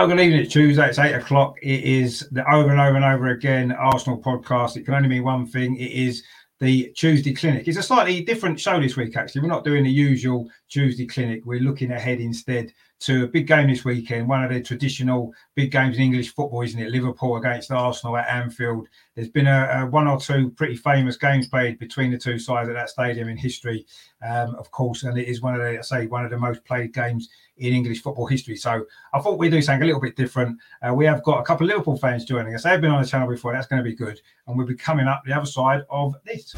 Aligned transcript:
Hello, 0.00 0.16
good 0.16 0.24
evening. 0.24 0.40
It's 0.40 0.52
Tuesday. 0.54 0.88
It's 0.88 0.98
eight 0.98 1.12
o'clock. 1.12 1.58
It 1.60 1.84
is 1.84 2.26
the 2.30 2.42
over 2.50 2.70
and 2.70 2.80
over 2.80 2.96
and 2.96 3.04
over 3.04 3.26
again 3.26 3.70
Arsenal 3.70 4.18
podcast. 4.18 4.78
It 4.78 4.86
can 4.86 4.94
only 4.94 5.10
mean 5.10 5.24
one 5.24 5.44
thing. 5.46 5.76
It 5.76 5.90
is 5.90 6.22
the 6.58 6.90
Tuesday 6.96 7.34
Clinic. 7.34 7.68
It's 7.68 7.76
a 7.76 7.82
slightly 7.82 8.22
different 8.22 8.58
show 8.58 8.80
this 8.80 8.96
week, 8.96 9.14
actually. 9.14 9.42
We're 9.42 9.48
not 9.48 9.62
doing 9.62 9.84
the 9.84 9.90
usual 9.90 10.48
Tuesday 10.70 11.04
Clinic. 11.04 11.44
We're 11.44 11.60
looking 11.60 11.90
ahead 11.90 12.18
instead 12.18 12.72
to 13.00 13.24
a 13.24 13.28
big 13.28 13.46
game 13.46 13.68
this 13.68 13.84
weekend, 13.84 14.28
one 14.28 14.44
of 14.44 14.50
the 14.50 14.62
traditional 14.62 15.32
big 15.54 15.70
games 15.70 15.96
in 15.96 16.02
English 16.02 16.34
football, 16.34 16.62
isn't 16.62 16.80
it? 16.80 16.90
Liverpool 16.90 17.36
against 17.36 17.70
Arsenal 17.70 18.16
at 18.16 18.28
Anfield. 18.28 18.88
There's 19.14 19.30
been 19.30 19.46
a, 19.46 19.82
a 19.82 19.86
one 19.86 20.06
or 20.06 20.20
two 20.20 20.50
pretty 20.50 20.76
famous 20.76 21.16
games 21.16 21.48
played 21.48 21.78
between 21.78 22.10
the 22.10 22.18
two 22.18 22.38
sides 22.38 22.68
at 22.68 22.74
that 22.74 22.90
stadium 22.90 23.28
in 23.28 23.38
history, 23.38 23.86
um, 24.22 24.54
of 24.56 24.70
course, 24.70 25.02
and 25.02 25.18
it 25.18 25.28
is 25.28 25.40
one 25.40 25.54
of 25.54 25.60
the, 25.60 25.78
I 25.78 25.82
say, 25.82 26.06
one 26.06 26.26
of 26.26 26.30
the 26.30 26.38
most 26.38 26.62
played 26.64 26.92
games 26.92 27.30
in 27.60 27.74
English 27.74 28.02
football 28.02 28.26
history. 28.26 28.56
So 28.56 28.86
I 29.12 29.20
thought 29.20 29.38
we'd 29.38 29.50
do 29.50 29.62
something 29.62 29.82
a 29.82 29.86
little 29.86 30.00
bit 30.00 30.16
different. 30.16 30.58
Uh, 30.82 30.94
we 30.94 31.04
have 31.04 31.22
got 31.22 31.40
a 31.40 31.44
couple 31.44 31.66
of 31.66 31.68
Liverpool 31.68 31.96
fans 31.96 32.24
joining 32.24 32.54
us. 32.54 32.64
They've 32.64 32.80
been 32.80 32.90
on 32.90 33.02
the 33.02 33.08
channel 33.08 33.28
before. 33.28 33.52
That's 33.52 33.66
going 33.66 33.82
to 33.82 33.88
be 33.88 33.94
good. 33.94 34.20
And 34.46 34.56
we'll 34.56 34.66
be 34.66 34.74
coming 34.74 35.06
up 35.06 35.22
the 35.24 35.34
other 35.34 35.46
side 35.46 35.82
of 35.90 36.16
this. 36.24 36.54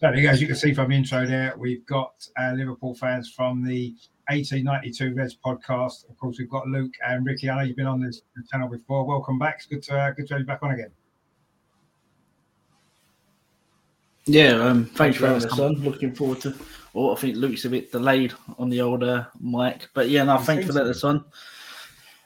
So, 0.00 0.08
as 0.08 0.40
you 0.40 0.46
can 0.48 0.56
see 0.56 0.74
from 0.74 0.90
the 0.90 0.96
intro 0.96 1.24
there, 1.24 1.54
we've 1.56 1.86
got 1.86 2.26
uh, 2.40 2.52
Liverpool 2.52 2.94
fans 2.94 3.30
from 3.30 3.64
the 3.64 3.94
1892 4.28 5.14
Reds 5.14 5.36
podcast. 5.44 6.08
Of 6.10 6.18
course, 6.18 6.38
we've 6.38 6.50
got 6.50 6.66
Luke 6.66 6.92
and 7.06 7.24
Ricky. 7.24 7.48
I 7.48 7.56
know 7.56 7.62
you've 7.62 7.76
been 7.76 7.86
on 7.86 8.00
this 8.00 8.22
channel 8.50 8.68
before. 8.68 9.06
Welcome 9.06 9.38
back. 9.38 9.56
It's 9.58 9.66
good 9.66 9.82
to 9.84 9.96
uh, 9.96 10.10
good 10.10 10.26
to 10.28 10.34
have 10.34 10.40
you 10.40 10.46
back 10.46 10.62
on 10.62 10.72
again. 10.72 10.90
Yeah, 14.26 14.54
um, 14.54 14.86
thanks 14.86 15.18
for 15.18 15.28
having 15.28 15.46
us 15.46 15.58
on. 15.58 15.74
Looking 15.74 16.12
forward 16.12 16.40
to. 16.40 16.54
Well, 16.92 17.12
I 17.12 17.20
think 17.20 17.36
Luke's 17.36 17.64
a 17.64 17.70
bit 17.70 17.92
delayed 17.92 18.32
on 18.58 18.70
the 18.70 18.80
old 18.80 19.04
uh, 19.04 19.26
mic, 19.40 19.88
but 19.94 20.08
yeah, 20.08 20.24
no, 20.24 20.38
thanks 20.38 20.66
for 20.66 20.72
letting 20.72 20.90
us 20.90 21.04
on. 21.04 21.24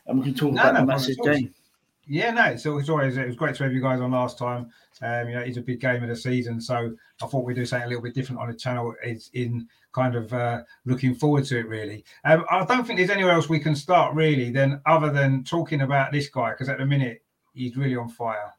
And 0.06 0.20
we 0.20 0.24
can 0.26 0.34
talk 0.34 0.52
no, 0.54 0.62
about 0.62 0.74
no, 0.74 0.80
the 0.80 0.86
massive 0.86 1.16
game. 1.22 1.54
Yeah, 2.06 2.30
no, 2.30 2.44
it's, 2.44 2.64
it's 2.64 2.88
always 2.88 3.18
it 3.18 3.26
was 3.26 3.36
great 3.36 3.54
to 3.56 3.64
have 3.64 3.72
you 3.74 3.82
guys 3.82 4.00
on 4.00 4.12
last 4.12 4.38
time. 4.38 4.70
Um, 5.02 5.28
you 5.28 5.34
know, 5.34 5.40
it's 5.40 5.56
a 5.56 5.62
big 5.62 5.80
game 5.80 6.02
of 6.02 6.08
the 6.08 6.16
season, 6.16 6.60
so 6.60 6.94
I 7.22 7.26
thought 7.26 7.44
we'd 7.44 7.54
do 7.54 7.66
something 7.66 7.86
a 7.86 7.88
little 7.88 8.02
bit 8.02 8.14
different 8.14 8.40
on 8.40 8.48
the 8.48 8.56
channel. 8.56 8.94
It's 9.02 9.30
in 9.34 9.68
kind 9.92 10.14
of 10.14 10.32
uh, 10.32 10.62
looking 10.84 11.14
forward 11.14 11.44
to 11.46 11.58
it, 11.58 11.68
really. 11.68 12.04
Um, 12.24 12.44
I 12.50 12.64
don't 12.64 12.86
think 12.86 12.98
there's 12.98 13.10
anywhere 13.10 13.32
else 13.32 13.48
we 13.48 13.60
can 13.60 13.74
start, 13.74 14.14
really, 14.14 14.50
then 14.50 14.80
other 14.86 15.10
than 15.10 15.44
talking 15.44 15.82
about 15.82 16.12
this 16.12 16.28
guy, 16.28 16.50
because 16.50 16.68
at 16.68 16.78
the 16.78 16.86
minute 16.86 17.22
he's 17.54 17.76
really 17.76 17.96
on 17.96 18.08
fire. 18.08 18.52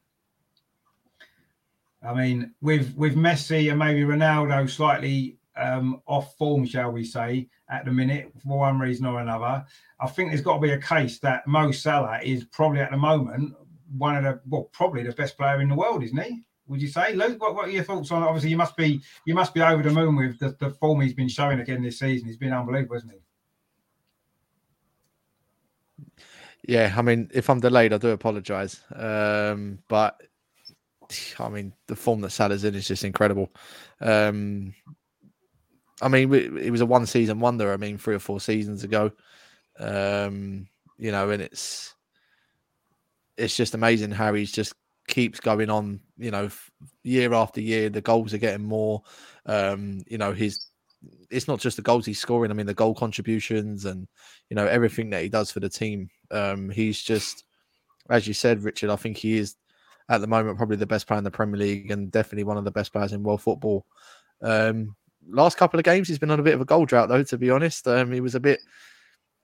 I 2.02 2.14
mean, 2.14 2.54
with 2.62 2.96
with 2.96 3.16
Messi 3.16 3.70
and 3.70 3.80
maybe 3.80 4.02
Ronaldo 4.02 4.70
slightly 4.70 5.38
um, 5.58 6.02
off 6.06 6.38
form, 6.38 6.66
shall 6.66 6.92
we 6.92 7.04
say, 7.04 7.50
at 7.70 7.86
the 7.86 7.92
minute 7.92 8.32
for 8.42 8.60
one 8.60 8.80
reason 8.80 9.06
or 9.06 9.20
another, 9.20 9.66
I 10.00 10.08
think 10.08 10.30
there's 10.30 10.42
got 10.42 10.56
to 10.56 10.62
be 10.62 10.72
a 10.72 10.82
case 10.82 11.20
that 11.20 11.46
Mo 11.46 11.72
Salah 11.72 12.20
is 12.24 12.46
probably 12.46 12.80
at 12.80 12.92
the 12.92 12.98
moment 12.98 13.54
one 13.98 14.18
of 14.18 14.24
the 14.24 14.40
well, 14.48 14.70
probably 14.72 15.04
the 15.04 15.12
best 15.14 15.38
player 15.38 15.62
in 15.62 15.70
the 15.70 15.76
world, 15.76 16.04
isn't 16.04 16.22
he? 16.22 16.44
Would 16.68 16.82
you 16.82 16.88
say, 16.88 17.14
Luke? 17.14 17.42
What, 17.42 17.56
what 17.56 17.68
are 17.68 17.72
your 17.72 17.84
thoughts 17.84 18.12
on? 18.12 18.22
Obviously, 18.24 18.52
you 18.52 18.58
must 18.58 18.78
be 18.78 19.02
you 19.26 19.34
must 19.34 19.54
be 19.54 19.62
over 19.62 19.82
the 19.82 19.90
moon 19.92 20.16
with 20.16 20.40
the, 20.40 20.56
the 20.60 20.70
form 20.72 21.02
he's 21.02 21.14
been 21.14 21.28
showing 21.28 21.60
again 21.60 21.82
this 21.82 22.00
season. 22.00 22.28
He's 22.28 22.38
been 22.38 22.54
unbelievable, 22.54 22.96
hasn't 22.96 23.14
he? 23.14 23.20
Yeah, 26.68 26.94
I 26.96 27.02
mean, 27.02 27.32
if 27.34 27.50
I'm 27.50 27.60
delayed, 27.60 27.94
I 27.94 27.98
do 27.98 28.10
apologise. 28.10 28.82
Um, 28.94 29.80
but 29.88 30.22
I 31.40 31.50
mean, 31.50 31.74
the 31.88 31.96
form 31.96 32.22
that 32.22 32.32
Salah's 32.32 32.64
in 32.64 32.76
is 32.76 32.88
just 32.88 33.04
incredible. 33.04 33.52
Um, 34.00 34.76
I 36.02 36.08
mean, 36.08 36.34
it 36.34 36.72
was 36.72 36.82
a 36.82 36.86
one 36.86 37.06
season 37.06 37.40
wonder. 37.40 37.74
I 37.74 37.78
mean, 37.78 37.98
three 37.98 38.16
or 38.16 38.20
four 38.20 38.40
seasons 38.40 38.84
ago, 38.84 39.12
um, 39.80 40.68
you 40.98 41.12
know, 41.12 41.30
and 41.32 41.42
it's 41.42 41.96
it's 43.40 43.56
just 43.56 43.74
amazing 43.74 44.12
how 44.12 44.34
he's 44.34 44.52
just 44.52 44.74
keeps 45.08 45.40
going 45.40 45.70
on. 45.70 46.00
You 46.18 46.32
know, 46.32 46.50
year 47.04 47.34
after 47.34 47.62
year, 47.62 47.90
the 47.90 48.02
goals 48.02 48.34
are 48.34 48.40
getting 48.40 48.66
more. 48.66 49.02
Um, 49.46 50.04
you 50.08 50.18
know, 50.18 50.34
his 50.34 50.68
it's 51.30 51.48
not 51.48 51.60
just 51.60 51.78
the 51.78 51.84
goals 51.84 52.06
he's 52.06 52.20
scoring. 52.20 52.52
I 52.52 52.54
mean, 52.54 52.66
the 52.66 52.74
goal 52.74 52.94
contributions 52.94 53.86
and 53.86 54.08
you 54.50 54.56
know 54.56 54.68
everything 54.68 55.10
that 55.12 55.24
he 55.24 55.30
does 55.30 55.52
for 55.52 55.60
the 55.60 55.70
team. 55.70 56.10
Um, 56.32 56.70
he's 56.70 57.02
just, 57.02 57.46
as 58.10 58.28
you 58.28 58.34
said, 58.34 58.64
Richard. 58.64 58.90
I 58.90 58.96
think 58.96 59.18
he 59.18 59.38
is 59.38 59.56
at 60.10 60.22
the 60.22 60.28
moment 60.28 60.58
probably 60.58 60.78
the 60.78 60.86
best 60.86 61.08
player 61.08 61.20
in 61.20 61.24
the 61.24 61.32
Premier 61.32 61.60
League 61.60 61.92
and 61.92 62.12
definitely 62.12 62.44
one 62.44 62.58
of 62.58 62.66
the 62.66 62.72
best 62.72 62.92
players 62.92 63.14
in 63.14 63.24
world 63.24 63.42
football. 63.42 63.86
Um, 64.42 64.96
last 65.28 65.58
couple 65.58 65.80
of 65.80 65.86
games, 65.86 66.08
he's 66.08 66.20
been 66.20 66.32
on 66.32 66.40
a 66.40 66.44
bit 66.44 66.56
of 66.56 66.62
a 66.62 66.66
goal 66.66 66.86
drought, 66.86 67.10
though. 67.10 67.24
To 67.24 67.38
be 67.38 67.52
honest, 67.52 67.88
um, 67.88 68.12
he 68.12 68.22
was 68.22 68.36
a 68.36 68.40
bit. 68.40 68.60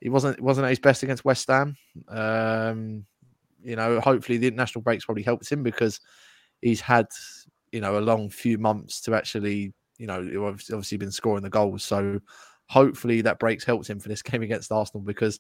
He 0.02 0.10
wasn't 0.10 0.40
wasn't 0.42 0.66
at 0.66 0.72
his 0.72 0.80
best 0.80 1.04
against 1.04 1.26
West 1.26 1.48
Ham. 1.48 1.78
Um, 2.10 3.06
you 3.66 3.76
know, 3.76 4.00
hopefully 4.00 4.38
the 4.38 4.48
international 4.48 4.84
breaks 4.84 5.06
probably 5.06 5.24
helped 5.24 5.52
him 5.52 5.64
because 5.64 6.00
he's 6.62 6.80
had 6.80 7.08
you 7.72 7.82
know 7.82 7.98
a 7.98 8.00
long 8.00 8.30
few 8.30 8.58
months 8.58 9.02
to 9.02 9.14
actually 9.14 9.74
you 9.98 10.08
know 10.08 10.48
obviously 10.48 10.98
been 10.98 11.12
scoring 11.12 11.44
the 11.44 11.50
goals. 11.50 11.84
So 11.84 12.20
hopefully 12.70 13.22
that 13.22 13.40
breaks 13.40 13.64
helped 13.64 13.90
him 13.90 14.00
for 14.00 14.10
this 14.10 14.22
game 14.24 14.44
against 14.44 14.72
Arsenal 14.72 15.04
because 15.04 15.40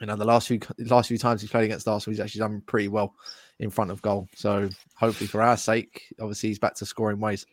you 0.00 0.06
know 0.06 0.16
the 0.16 0.24
last 0.24 0.48
few 0.48 0.60
last 0.78 1.08
few 1.08 1.18
times 1.18 1.40
he's 1.40 1.50
played 1.50 1.64
against 1.64 1.86
Arsenal 1.86 2.12
he's 2.12 2.20
actually 2.20 2.40
done 2.40 2.62
pretty 2.66 2.88
well 2.88 3.14
in 3.60 3.70
front 3.70 3.90
of 3.90 4.00
goal. 4.02 4.28
So 4.34 4.68
hopefully 4.94 5.26
for 5.26 5.42
our 5.42 5.56
sake, 5.56 6.12
obviously 6.20 6.48
he's 6.50 6.58
back 6.58 6.74
to 6.76 6.86
scoring 6.86 7.20
ways. 7.20 7.44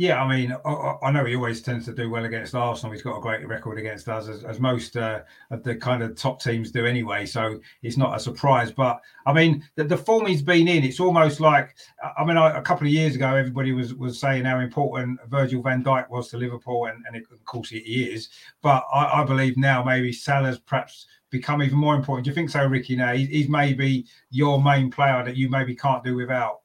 Yeah, 0.00 0.22
I 0.22 0.34
mean, 0.34 0.56
I, 0.64 0.94
I, 1.02 1.10
know 1.10 1.26
he 1.26 1.36
always 1.36 1.60
tends 1.60 1.84
to 1.84 1.92
do 1.92 2.08
well 2.08 2.24
against 2.24 2.54
Arsenal. 2.54 2.90
He's 2.90 3.02
got 3.02 3.18
a 3.18 3.20
great 3.20 3.46
record 3.46 3.78
against 3.78 4.08
us, 4.08 4.28
as, 4.28 4.44
as 4.44 4.58
most 4.58 4.96
uh, 4.96 5.20
of 5.50 5.62
the 5.62 5.76
kind 5.76 6.02
of 6.02 6.16
top 6.16 6.42
teams 6.42 6.70
do 6.70 6.86
anyway. 6.86 7.26
So 7.26 7.60
it's 7.82 7.98
not 7.98 8.16
a 8.16 8.18
surprise. 8.18 8.72
But 8.72 8.98
I 9.26 9.34
mean, 9.34 9.62
the, 9.74 9.84
the 9.84 9.98
form 9.98 10.24
he's 10.24 10.40
been 10.40 10.68
in, 10.68 10.84
it's 10.84 11.00
almost 11.00 11.38
like 11.38 11.76
I 12.16 12.24
mean, 12.24 12.38
I, 12.38 12.56
a 12.56 12.62
couple 12.62 12.86
of 12.86 12.94
years 12.94 13.14
ago, 13.14 13.36
everybody 13.36 13.72
was 13.72 13.92
was 13.92 14.18
saying 14.18 14.46
how 14.46 14.60
important 14.60 15.20
Virgil 15.28 15.60
Van 15.60 15.84
Dijk 15.84 16.08
was 16.08 16.28
to 16.28 16.38
Liverpool, 16.38 16.86
and, 16.86 17.04
and 17.06 17.14
it, 17.14 17.24
of 17.30 17.44
course 17.44 17.68
he 17.68 17.80
is. 17.80 18.30
But 18.62 18.86
I, 18.90 19.20
I, 19.20 19.24
believe 19.24 19.58
now 19.58 19.84
maybe 19.84 20.14
Salah's 20.14 20.58
perhaps 20.58 21.08
become 21.28 21.62
even 21.62 21.76
more 21.76 21.94
important. 21.94 22.24
Do 22.24 22.30
you 22.30 22.34
think 22.34 22.48
so, 22.48 22.64
Ricky? 22.64 22.96
Now 22.96 23.12
he's, 23.12 23.28
he's 23.28 23.48
maybe 23.50 24.06
your 24.30 24.62
main 24.62 24.90
player 24.90 25.22
that 25.22 25.36
you 25.36 25.50
maybe 25.50 25.76
can't 25.76 26.02
do 26.02 26.16
without 26.16 26.60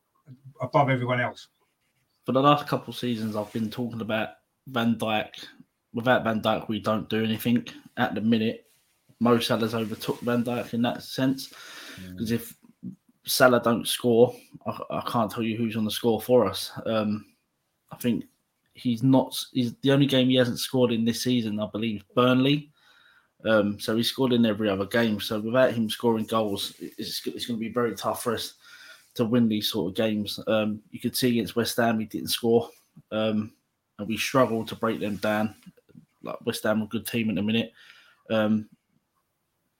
above 0.62 0.90
everyone 0.90 1.20
else 1.20 1.50
for 2.26 2.32
the 2.32 2.42
last 2.42 2.68
couple 2.68 2.92
of 2.92 2.98
seasons, 2.98 3.36
I've 3.36 3.54
been 3.54 3.70
talking 3.70 4.02
about 4.02 4.30
Van 4.68 4.96
Dijk. 4.96 5.46
Without 5.94 6.24
Van 6.24 6.42
Dijk, 6.42 6.68
we 6.68 6.80
don't 6.80 7.08
do 7.08 7.24
anything 7.24 7.66
at 7.98 8.16
the 8.16 8.22
minute. 8.22 8.66
Mo 9.20 9.40
Salah's 9.40 9.76
overtook 9.76 10.20
Van 10.22 10.44
Dijk 10.44 10.74
in 10.74 10.82
that 10.82 11.04
sense 11.04 11.54
because 12.12 12.32
mm. 12.32 12.36
if 12.36 12.54
Salah 13.26 13.62
don't 13.64 13.88
score, 13.88 14.36
I, 14.66 14.78
I, 14.90 15.02
can't 15.08 15.32
tell 15.32 15.44
you 15.44 15.56
who's 15.56 15.78
on 15.78 15.86
the 15.86 15.92
score 15.92 16.20
for 16.20 16.46
us. 16.46 16.72
Um, 16.86 17.26
I 17.92 17.96
think 17.98 18.26
he's 18.74 19.04
not. 19.04 19.38
He's 19.54 19.74
the 19.82 19.92
only 19.92 20.06
game 20.06 20.30
he 20.30 20.36
hasn't 20.36 20.60
scored 20.60 20.92
in 20.92 21.06
this 21.06 21.24
season, 21.24 21.60
I 21.60 21.68
believe, 21.72 22.04
Burnley. 22.14 22.72
Um, 23.46 23.80
so 23.80 23.96
he 23.96 24.04
scored 24.04 24.34
in 24.34 24.46
every 24.46 24.70
other 24.70 24.86
game. 24.86 25.20
So 25.20 25.40
without 25.40 25.74
him 25.74 25.90
scoring 25.90 26.26
goals, 26.26 26.74
it's, 26.80 27.26
it's 27.26 27.46
going 27.46 27.60
to 27.60 27.66
be 27.66 27.72
very 27.72 27.96
tough 27.96 28.24
for 28.24 28.34
us 28.34 28.56
to 29.16 29.26
win 29.26 29.48
these 29.48 29.70
sort 29.70 29.90
of 29.90 29.96
games. 29.96 30.40
Um, 30.48 30.82
you 30.92 31.00
could 31.00 31.16
see 31.16 31.32
against 31.32 31.56
West 31.56 31.78
Ham, 31.78 32.00
he 32.00 32.06
didn't 32.06 32.30
score, 32.30 32.70
um, 33.12 33.54
and 33.98 34.08
we 34.08 34.18
struggled 34.18 34.68
to 34.70 34.76
break 34.76 35.00
them 35.00 35.16
down. 35.18 35.56
Like 36.22 36.46
West 36.46 36.64
Ham, 36.64 36.82
a 36.82 36.88
good 36.88 37.08
team 37.08 37.30
in 37.30 37.38
a 37.38 37.44
minute. 37.44 37.72
Um, 38.30 38.70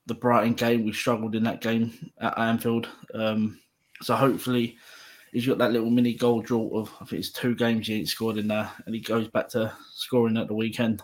the 0.08 0.14
Brighton 0.14 0.54
game, 0.54 0.86
we 0.86 0.94
struggled 0.94 1.36
in 1.36 1.44
that 1.44 1.62
game 1.62 2.12
at 2.20 2.38
Anfield. 2.38 2.88
Um, 3.14 3.60
so 4.02 4.16
hopefully, 4.16 4.78
he's 5.32 5.48
got 5.48 5.58
that 5.58 5.72
little 5.72 5.90
mini 5.90 6.14
goal 6.14 6.42
draw 6.42 6.68
of 6.80 6.92
I 7.02 7.06
think 7.06 7.20
it's 7.20 7.32
two 7.32 7.56
games 7.56 7.88
he 7.88 7.96
ain't 7.96 8.10
scored 8.10 8.38
in 8.38 8.48
there, 8.48 8.72
and 8.86 8.96
he 8.96 9.02
goes 9.02 9.28
back 9.28 9.50
to 9.50 9.74
scoring 9.94 10.38
at 10.38 10.48
the 10.48 10.54
weekend. 10.54 11.02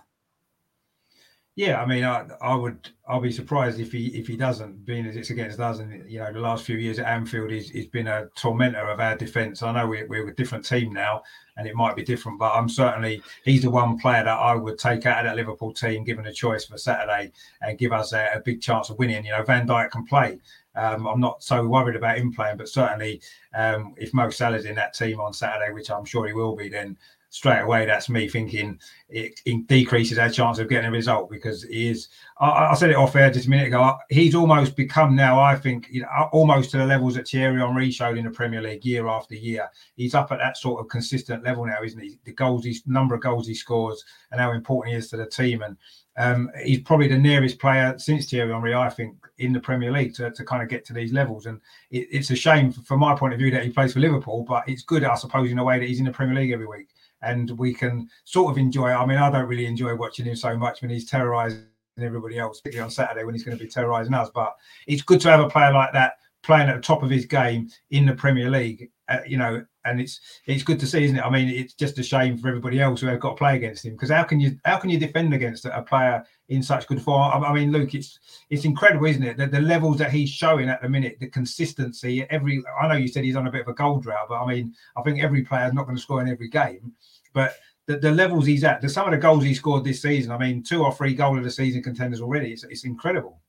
Yeah, 1.61 1.79
I 1.79 1.85
mean, 1.85 2.03
I, 2.03 2.25
I 2.41 2.55
would, 2.55 2.89
I'll 3.07 3.21
be 3.21 3.31
surprised 3.31 3.79
if 3.79 3.91
he 3.91 4.07
if 4.19 4.25
he 4.25 4.35
doesn't, 4.35 4.83
being 4.83 5.05
as 5.05 5.15
it's 5.15 5.29
against 5.29 5.59
us, 5.59 5.77
and 5.77 6.09
you 6.11 6.17
know, 6.17 6.33
the 6.33 6.39
last 6.39 6.65
few 6.65 6.75
years 6.75 6.97
at 6.97 7.05
Anfield, 7.05 7.51
he's, 7.51 7.69
he's 7.69 7.85
been 7.85 8.07
a 8.07 8.29
tormentor 8.35 8.89
of 8.89 8.99
our 8.99 9.15
defence. 9.15 9.61
I 9.61 9.71
know 9.71 9.85
we're, 9.85 10.07
we're 10.07 10.27
a 10.27 10.33
different 10.33 10.65
team 10.65 10.91
now, 10.91 11.21
and 11.57 11.67
it 11.67 11.75
might 11.75 11.95
be 11.95 12.01
different, 12.01 12.39
but 12.39 12.51
I'm 12.55 12.67
certainly 12.67 13.21
he's 13.45 13.61
the 13.61 13.69
one 13.69 13.99
player 13.99 14.23
that 14.23 14.39
I 14.39 14.55
would 14.55 14.79
take 14.79 15.05
out 15.05 15.19
of 15.19 15.25
that 15.25 15.35
Liverpool 15.35 15.71
team, 15.71 16.03
given 16.03 16.25
a 16.25 16.33
choice 16.33 16.65
for 16.65 16.79
Saturday, 16.79 17.31
and 17.61 17.77
give 17.77 17.93
us 17.93 18.11
a, 18.13 18.29
a 18.33 18.39
big 18.39 18.59
chance 18.59 18.89
of 18.89 18.97
winning. 18.97 19.23
You 19.23 19.33
know, 19.33 19.43
Van 19.43 19.67
Dijk 19.67 19.91
can 19.91 20.03
play. 20.07 20.39
Um, 20.73 21.05
I'm 21.05 21.19
not 21.19 21.43
so 21.43 21.67
worried 21.67 21.95
about 21.95 22.17
him 22.17 22.33
playing, 22.33 22.57
but 22.57 22.69
certainly 22.69 23.21
um, 23.53 23.93
if 23.97 24.15
Mo 24.15 24.31
Salah's 24.31 24.65
in 24.65 24.73
that 24.77 24.95
team 24.95 25.21
on 25.21 25.31
Saturday, 25.31 25.71
which 25.71 25.91
I'm 25.91 26.05
sure 26.05 26.25
he 26.25 26.33
will 26.33 26.55
be, 26.55 26.69
then 26.69 26.97
straight 27.31 27.61
away, 27.61 27.85
that's 27.85 28.09
me 28.09 28.27
thinking 28.27 28.77
it, 29.07 29.39
it, 29.45 29.65
decreases 29.65 30.19
our 30.19 30.29
chance 30.29 30.59
of 30.59 30.67
getting 30.67 30.89
a 30.89 30.91
result 30.91 31.31
because 31.31 31.63
he 31.63 31.89
is. 31.89 32.09
I, 32.39 32.71
I, 32.71 32.73
said 32.75 32.89
it 32.89 32.97
off 32.97 33.15
air 33.15 33.31
just 33.31 33.47
a 33.47 33.49
minute 33.49 33.67
ago. 33.67 33.95
He's 34.09 34.35
almost 34.35 34.75
become 34.75 35.15
now, 35.15 35.39
I 35.39 35.55
think, 35.55 35.87
you 35.89 36.01
know, 36.01 36.29
almost 36.33 36.71
to 36.71 36.77
the 36.77 36.85
levels 36.85 37.15
that 37.15 37.29
Thierry 37.29 37.61
Henry 37.61 37.89
showed 37.89 38.17
in 38.17 38.25
the 38.25 38.31
Premier 38.31 38.61
League 38.61 38.83
year 38.83 39.07
after 39.07 39.33
year. 39.35 39.69
He's 39.95 40.13
up 40.13 40.33
at 40.33 40.39
that 40.39 40.57
sort 40.57 40.81
of 40.81 40.89
consistent 40.89 41.43
level 41.45 41.65
now, 41.65 41.81
isn't 41.81 42.01
he? 42.01 42.19
The 42.25 42.33
goals, 42.33 42.65
his 42.65 42.83
number 42.85 43.15
of 43.15 43.21
goals 43.21 43.47
he 43.47 43.55
scores, 43.55 44.03
and 44.31 44.41
how 44.41 44.51
important 44.51 44.93
he 44.93 44.99
is 44.99 45.09
to 45.11 45.17
the 45.17 45.25
team. 45.25 45.61
And 45.61 45.77
um, 46.17 46.51
he's 46.65 46.81
probably 46.81 47.07
the 47.07 47.17
nearest 47.17 47.59
player 47.59 47.97
since 47.97 48.29
Thierry 48.29 48.51
Henry, 48.51 48.75
I 48.75 48.89
think, 48.89 49.15
in 49.37 49.53
the 49.53 49.59
Premier 49.61 49.93
League 49.93 50.15
to, 50.15 50.31
to 50.31 50.43
kind 50.43 50.61
of 50.61 50.67
get 50.67 50.83
to 50.85 50.93
these 50.93 51.13
levels. 51.13 51.45
And 51.45 51.61
it, 51.91 52.09
it's 52.11 52.29
a 52.31 52.35
shame 52.35 52.73
from 52.73 52.99
my 52.99 53.15
point 53.15 53.31
of 53.31 53.39
view 53.39 53.51
that 53.51 53.63
he 53.63 53.69
plays 53.69 53.93
for 53.93 54.01
Liverpool, 54.01 54.43
but 54.43 54.67
it's 54.67 54.83
good, 54.83 55.05
I 55.05 55.15
suppose, 55.15 55.49
in 55.49 55.59
a 55.59 55.63
way 55.63 55.79
that 55.79 55.87
he's 55.87 55.99
in 55.99 56.05
the 56.05 56.11
Premier 56.11 56.35
League 56.35 56.51
every 56.51 56.67
week 56.67 56.89
and 57.21 57.51
we 57.51 57.73
can 57.73 58.09
sort 58.23 58.51
of 58.51 58.57
enjoy. 58.57 58.89
I 58.89 59.05
mean, 59.05 59.17
I 59.17 59.29
don't 59.29 59.47
really 59.47 59.65
enjoy 59.65 59.95
watching 59.95 60.25
him 60.25 60.35
so 60.35 60.57
much 60.57 60.81
when 60.81 60.91
he's 60.91 61.09
terrorising 61.09 61.65
everybody 61.99 62.39
else, 62.39 62.61
particularly 62.61 62.85
on 62.85 62.91
Saturday 62.91 63.23
when 63.23 63.35
he's 63.35 63.43
going 63.43 63.57
to 63.57 63.63
be 63.63 63.69
terrorising 63.69 64.13
us. 64.13 64.29
But 64.33 64.55
it's 64.87 65.01
good 65.01 65.21
to 65.21 65.29
have 65.29 65.39
a 65.39 65.49
player 65.49 65.71
like 65.71 65.93
that 65.93 66.13
playing 66.43 66.69
at 66.69 66.75
the 66.75 66.81
top 66.81 67.03
of 67.03 67.09
his 67.09 67.25
game 67.25 67.69
in 67.91 68.05
the 68.05 68.13
Premier 68.13 68.49
League. 68.49 68.89
Uh, 69.11 69.21
you 69.27 69.37
know, 69.37 69.65
and 69.83 69.99
it's 69.99 70.21
it's 70.45 70.63
good 70.63 70.79
to 70.79 70.87
see, 70.87 71.03
isn't 71.03 71.17
it? 71.17 71.25
I 71.25 71.29
mean, 71.29 71.49
it's 71.49 71.73
just 71.73 71.99
a 71.99 72.03
shame 72.03 72.37
for 72.37 72.47
everybody 72.47 72.79
else 72.79 73.01
who 73.01 73.07
have 73.07 73.19
got 73.19 73.31
to 73.31 73.35
play 73.35 73.57
against 73.57 73.83
him 73.85 73.93
because 73.93 74.09
how 74.09 74.23
can 74.23 74.39
you 74.39 74.57
how 74.63 74.77
can 74.77 74.89
you 74.89 74.97
defend 74.97 75.33
against 75.33 75.65
a 75.65 75.81
player 75.81 76.23
in 76.49 76.63
such 76.63 76.87
good 76.87 77.01
form? 77.01 77.43
I, 77.43 77.53
mean, 77.53 77.71
Luke, 77.71 77.93
it's 77.93 78.19
it's 78.49 78.63
incredible, 78.63 79.07
isn't 79.07 79.23
it? 79.23 79.37
The, 79.37 79.47
the 79.47 79.61
levels 79.61 79.97
that 79.97 80.11
he's 80.11 80.29
showing 80.29 80.69
at 80.69 80.81
the 80.81 80.89
minute, 80.89 81.17
the 81.19 81.27
consistency. 81.27 82.25
Every 82.29 82.63
I 82.81 82.87
know 82.87 82.95
you 82.95 83.07
said 83.07 83.23
he's 83.23 83.35
on 83.35 83.47
a 83.47 83.51
bit 83.51 83.61
of 83.61 83.67
a 83.67 83.73
goal 83.73 83.99
drought, 83.99 84.27
but 84.29 84.41
I 84.41 84.47
mean, 84.47 84.73
I 84.95 85.01
think 85.01 85.21
every 85.21 85.43
player 85.43 85.67
is 85.67 85.73
not 85.73 85.85
going 85.85 85.97
to 85.97 86.01
score 86.01 86.21
in 86.21 86.29
every 86.29 86.47
game. 86.47 86.93
But 87.33 87.55
the, 87.87 87.97
the 87.97 88.11
levels 88.11 88.45
he's 88.45 88.63
at, 88.63 88.81
the, 88.81 88.89
some 88.89 89.05
of 89.05 89.11
the 89.11 89.17
goals 89.17 89.43
he 89.43 89.53
scored 89.53 89.83
this 89.83 90.01
season, 90.01 90.31
I 90.31 90.37
mean, 90.37 90.63
two 90.63 90.83
or 90.83 90.93
three 90.93 91.13
goal 91.13 91.37
of 91.37 91.43
the 91.43 91.51
season 91.51 91.81
contenders 91.81 92.21
already. 92.21 92.51
It's, 92.51 92.63
it's 92.63 92.85
incredible. 92.85 93.41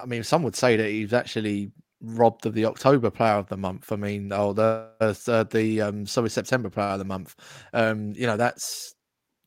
I 0.00 0.06
mean, 0.06 0.22
some 0.22 0.42
would 0.44 0.56
say 0.56 0.76
that 0.76 0.88
he's 0.88 1.12
actually 1.12 1.72
robbed 2.02 2.46
of 2.46 2.54
the 2.54 2.64
October 2.64 3.10
Player 3.10 3.34
of 3.34 3.48
the 3.48 3.56
Month. 3.56 3.92
I 3.92 3.96
mean, 3.96 4.32
oh, 4.32 4.52
the 4.52 4.88
uh, 5.00 5.44
the 5.44 5.80
um, 5.80 6.06
sorry 6.06 6.30
September 6.30 6.70
Player 6.70 6.88
of 6.88 6.98
the 6.98 7.04
Month. 7.04 7.36
Um, 7.72 8.12
you 8.14 8.26
know, 8.26 8.36
that's 8.36 8.94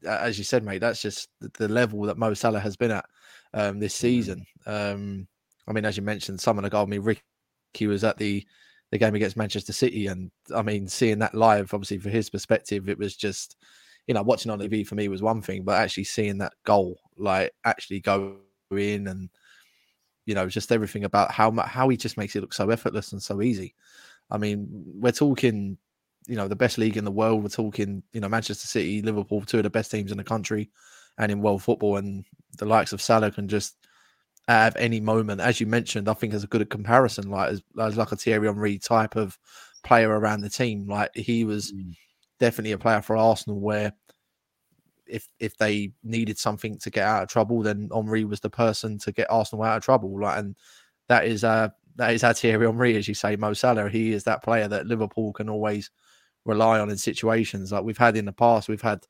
as 0.06 0.38
you 0.38 0.44
said, 0.44 0.64
mate. 0.64 0.80
That's 0.80 1.02
just 1.02 1.30
the 1.40 1.68
level 1.68 2.02
that 2.04 2.18
Mo 2.18 2.34
Salah 2.34 2.60
has 2.60 2.76
been 2.76 2.92
at 2.92 3.06
um, 3.54 3.80
this 3.80 3.94
mm-hmm. 3.94 4.02
season. 4.02 4.46
Um, 4.66 5.28
I 5.68 5.74
mean, 5.74 5.86
as 5.86 5.98
you 5.98 6.04
mentioned, 6.04 6.42
someone 6.42 6.66
of 6.66 6.72
the 6.72 6.76
goal. 6.76 6.86
I 6.86 6.90
mean, 6.90 7.02
Ricky 7.02 7.88
was 7.88 8.04
at 8.04 8.18
the 8.18 8.46
the 8.94 9.00
game 9.00 9.16
against 9.16 9.36
Manchester 9.36 9.74
City. 9.74 10.06
And 10.06 10.30
I 10.56 10.62
mean, 10.62 10.88
seeing 10.88 11.18
that 11.18 11.34
live, 11.34 11.74
obviously, 11.74 11.98
for 11.98 12.12
his 12.12 12.30
perspective, 12.30 12.88
it 12.88 13.00
was 13.00 13.16
just, 13.16 13.58
you 14.06 14.14
know, 14.14 14.22
watching 14.22 14.52
on 14.52 14.60
TV 14.60 14.86
for 14.86 14.94
me 14.94 15.08
was 15.08 15.24
one 15.24 15.42
thing, 15.42 15.64
but 15.64 15.82
actually 15.82 16.04
seeing 16.04 16.38
that 16.38 16.54
goal, 16.64 17.00
like, 17.18 17.52
actually 17.66 18.02
go 18.02 18.36
in 18.70 19.08
and, 19.08 19.32
you 20.26 20.36
know, 20.36 20.48
just 20.48 20.72
everything 20.72 21.04
about 21.04 21.32
how 21.32 21.52
how 21.52 21.90
he 21.90 21.98
just 21.98 22.18
makes 22.18 22.36
it 22.36 22.42
look 22.42 22.54
so 22.54 22.70
effortless 22.70 23.12
and 23.12 23.22
so 23.22 23.42
easy. 23.42 23.76
I 24.32 24.38
mean, 24.38 24.68
we're 24.72 25.12
talking, 25.12 25.78
you 26.28 26.36
know, 26.36 26.48
the 26.48 26.56
best 26.56 26.78
league 26.78 26.98
in 26.98 27.06
the 27.06 27.12
world. 27.12 27.44
We're 27.44 27.50
talking, 27.50 28.04
you 28.14 28.22
know, 28.22 28.30
Manchester 28.30 28.68
City, 28.68 29.02
Liverpool, 29.02 29.42
two 29.42 29.58
of 29.58 29.64
the 29.64 29.70
best 29.70 29.92
teams 29.92 30.12
in 30.12 30.18
the 30.18 30.24
country 30.24 30.72
and 31.18 31.32
in 31.32 31.42
world 31.42 31.64
football. 31.64 31.98
And 31.98 32.26
the 32.58 32.66
likes 32.66 32.94
of 32.94 33.02
Salah 33.02 33.32
can 33.32 33.48
just 33.48 33.76
at 34.48 34.76
any 34.78 35.00
moment. 35.00 35.42
As 35.42 35.60
you 35.60 35.68
mentioned, 35.68 36.10
I 36.10 36.14
think 36.14 36.34
as 36.34 36.44
a 36.44 36.48
good 36.48 36.70
comparison, 36.70 37.30
like 37.30 37.52
as, 37.52 37.64
as 37.80 37.98
like 37.98 38.12
a 38.12 38.16
Thierry 38.16 38.48
Henry 38.48 38.80
type 38.80 39.16
of 39.16 39.38
player 39.84 40.10
around 40.10 40.42
the 40.42 40.50
team. 40.50 40.88
Like 40.88 41.12
he 41.16 41.44
was 41.44 41.72
mm. 41.72 41.94
definitely 42.40 42.72
a 42.72 42.78
player 42.78 43.02
for 43.02 43.18
Arsenal 43.18 43.60
where 43.60 43.94
if 45.08 45.28
if 45.40 45.58
they 45.58 45.92
needed 46.04 46.38
something 46.38 46.78
to 46.80 46.90
get 46.90 47.06
out 47.06 47.24
of 47.24 47.30
trouble, 47.30 47.62
then 47.62 47.90
Henry 47.94 48.26
was 48.26 48.40
the 48.40 48.50
person 48.50 48.98
to 49.00 49.12
get 49.12 49.32
Arsenal 49.32 49.64
out 49.64 49.78
of 49.78 49.84
trouble. 49.84 50.20
Like 50.20 50.40
and 50.40 50.56
that 51.08 51.26
is 51.26 51.44
uh 51.44 51.70
that 51.96 52.14
is 52.14 52.24
Thierry 52.40 52.66
Henry, 52.66 52.96
as 52.98 53.08
you 53.08 53.14
say, 53.14 53.36
Mo 53.36 53.54
Salah. 53.54 53.90
He 53.90 54.14
is 54.14 54.24
that 54.24 54.44
player 54.44 54.68
that 54.68 54.88
Liverpool 54.88 55.34
can 55.34 55.50
always 55.50 55.92
rely 56.46 56.80
on 56.80 56.90
in 56.90 56.98
situations 56.98 57.72
like 57.72 57.84
we've 57.84 57.98
had 57.98 58.18
in 58.18 58.26
the 58.26 58.34
past. 58.34 58.68
We've 58.68 58.82
had, 58.82 59.06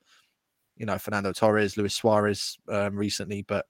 you 0.77 0.85
know, 0.85 0.97
Fernando 0.97 1.31
Torres, 1.31 1.77
Luis 1.77 1.93
Suarez 1.93 2.57
um, 2.67 2.95
recently, 2.95 3.41
but 3.43 3.65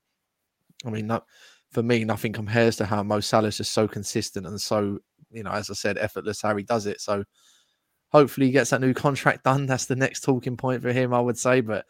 I 0.86 0.90
mean, 0.90 1.08
not, 1.08 1.26
for 1.72 1.84
me, 1.84 2.04
nothing 2.04 2.34
compares 2.34 2.76
to 2.78 2.86
how 2.86 3.04
Mo 3.04 3.19
Salah 3.19 3.48
is 3.50 3.58
just 3.58 3.72
so 3.72 3.88
consistent 3.88 4.46
and 4.46 4.60
so, 4.60 5.00
you 5.31 5.44
know, 5.44 5.52
as 5.52 5.69
I 5.69 5.74
said, 5.74 5.98
effortless 5.98 6.42
how 6.42 6.56
he 6.56 6.64
does 6.64 6.86
it. 6.86 7.00
So 7.00 7.24
hopefully 8.09 8.47
he 8.47 8.52
gets 8.52 8.69
that 8.71 8.81
new 8.81 8.94
contract 8.94 9.44
done. 9.44 9.66
That's 9.66 9.86
the 9.86 9.95
next 9.95 10.21
talking 10.21 10.57
point 10.57 10.81
for 10.81 10.92
him, 10.92 11.14
I 11.14 11.19
would 11.19 11.38
say. 11.38 11.62
But 11.62 11.86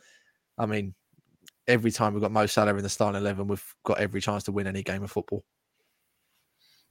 I 0.57 0.65
mean, 0.65 0.93
every 1.67 1.91
time 1.91 2.13
we've 2.13 2.21
got 2.21 2.31
Mo 2.31 2.45
Salah 2.45 2.75
in 2.75 2.83
the 2.83 2.89
starting 2.89 3.19
11, 3.21 3.47
we've 3.47 3.75
got 3.83 3.99
every 3.99 4.21
chance 4.21 4.43
to 4.43 4.51
win 4.51 4.67
any 4.67 4.83
game 4.83 5.03
of 5.03 5.11
football. 5.11 5.43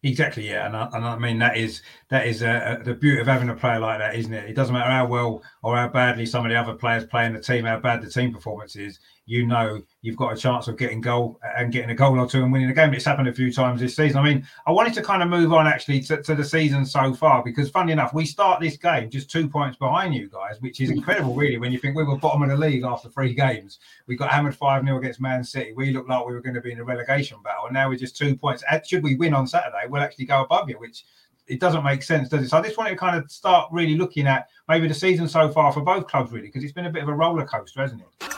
Exactly, 0.04 0.48
yeah, 0.48 0.66
and 0.66 0.76
I, 0.76 0.88
and 0.94 1.04
I 1.04 1.16
mean 1.16 1.38
that 1.38 1.56
is 1.56 1.80
that 2.10 2.26
is 2.26 2.42
uh, 2.42 2.78
the 2.84 2.94
beauty 2.94 3.20
of 3.20 3.28
having 3.28 3.48
a 3.50 3.54
player 3.54 3.78
like 3.78 4.00
that, 4.00 4.16
isn't 4.16 4.34
it? 4.34 4.50
It 4.50 4.54
doesn't 4.54 4.74
matter 4.74 4.90
how 4.90 5.06
well 5.06 5.44
or 5.62 5.76
how 5.76 5.86
badly 5.86 6.26
some 6.26 6.44
of 6.44 6.50
the 6.50 6.58
other 6.58 6.74
players 6.74 7.04
play 7.04 7.24
in 7.24 7.32
the 7.32 7.40
team, 7.40 7.64
how 7.66 7.78
bad 7.78 8.02
the 8.02 8.10
team 8.10 8.32
performance 8.32 8.74
is. 8.74 8.98
You 9.26 9.46
know 9.46 9.82
you've 10.02 10.16
got 10.16 10.32
a 10.32 10.36
chance 10.36 10.66
of 10.66 10.76
getting 10.76 11.00
goal 11.00 11.38
uh, 11.44 11.52
and 11.56 11.72
getting 11.72 11.90
a 11.90 11.94
goal 11.94 12.18
or 12.18 12.26
two 12.26 12.42
and 12.42 12.52
winning 12.52 12.70
a 12.70 12.74
game. 12.74 12.92
It's 12.92 13.04
happened 13.04 13.28
a 13.28 13.32
few 13.32 13.52
times 13.52 13.80
this 13.80 13.94
season. 13.94 14.18
I 14.18 14.22
mean, 14.24 14.46
I 14.66 14.72
wanted 14.72 14.94
to 14.94 15.02
kind 15.02 15.22
of 15.22 15.28
move 15.28 15.52
on 15.52 15.66
actually 15.66 16.00
to, 16.00 16.20
to 16.22 16.34
the 16.34 16.44
season 16.44 16.84
so 16.84 17.14
far 17.14 17.42
because, 17.42 17.70
funny 17.70 17.92
enough, 17.92 18.12
we 18.12 18.26
start 18.26 18.60
this 18.60 18.76
game 18.76 19.10
just 19.10 19.30
two 19.30 19.48
points 19.48 19.76
behind 19.76 20.14
you 20.14 20.28
guys, 20.28 20.60
which 20.60 20.80
is 20.80 20.90
incredible, 20.90 21.34
really, 21.34 21.56
when 21.56 21.72
you 21.72 21.78
think 21.78 21.96
we 21.96 22.04
were 22.04 22.16
bottom 22.16 22.42
of 22.42 22.48
the 22.48 22.56
league 22.56 22.82
after 22.82 23.08
three 23.08 23.32
games. 23.32 23.78
We 24.06 24.16
got 24.16 24.30
hammered 24.30 24.56
5 24.56 24.84
0 24.84 24.98
against 24.98 25.20
Man 25.20 25.44
City. 25.44 25.72
We 25.72 25.92
looked 25.92 26.08
like 26.08 26.26
we 26.26 26.34
were 26.34 26.42
going 26.42 26.54
to 26.54 26.60
be 26.60 26.72
in 26.72 26.80
a 26.80 26.84
relegation 26.84 27.38
battle, 27.42 27.66
and 27.66 27.74
now 27.74 27.88
we're 27.88 27.96
just 27.96 28.16
two 28.16 28.36
points. 28.36 28.64
Should 28.86 29.04
we 29.04 29.14
win 29.14 29.34
on 29.34 29.46
Saturday, 29.46 29.86
we'll 29.88 30.02
actually 30.02 30.26
go 30.26 30.42
above 30.42 30.68
you, 30.68 30.78
which 30.78 31.04
it 31.46 31.60
doesn't 31.60 31.84
make 31.84 32.02
sense, 32.02 32.28
does 32.28 32.42
it? 32.42 32.48
So 32.48 32.58
I 32.58 32.62
just 32.62 32.76
wanted 32.76 32.90
to 32.90 32.96
kind 32.96 33.16
of 33.16 33.30
start 33.30 33.68
really 33.72 33.96
looking 33.96 34.26
at 34.26 34.48
maybe 34.68 34.88
the 34.88 34.94
season 34.94 35.28
so 35.28 35.48
far 35.48 35.72
for 35.72 35.80
both 35.80 36.08
clubs, 36.08 36.32
really, 36.32 36.48
because 36.48 36.64
it's 36.64 36.72
been 36.72 36.86
a 36.86 36.90
bit 36.90 37.02
of 37.02 37.08
a 37.08 37.14
roller 37.14 37.46
coaster, 37.46 37.80
hasn't 37.80 38.00
it? 38.00 38.31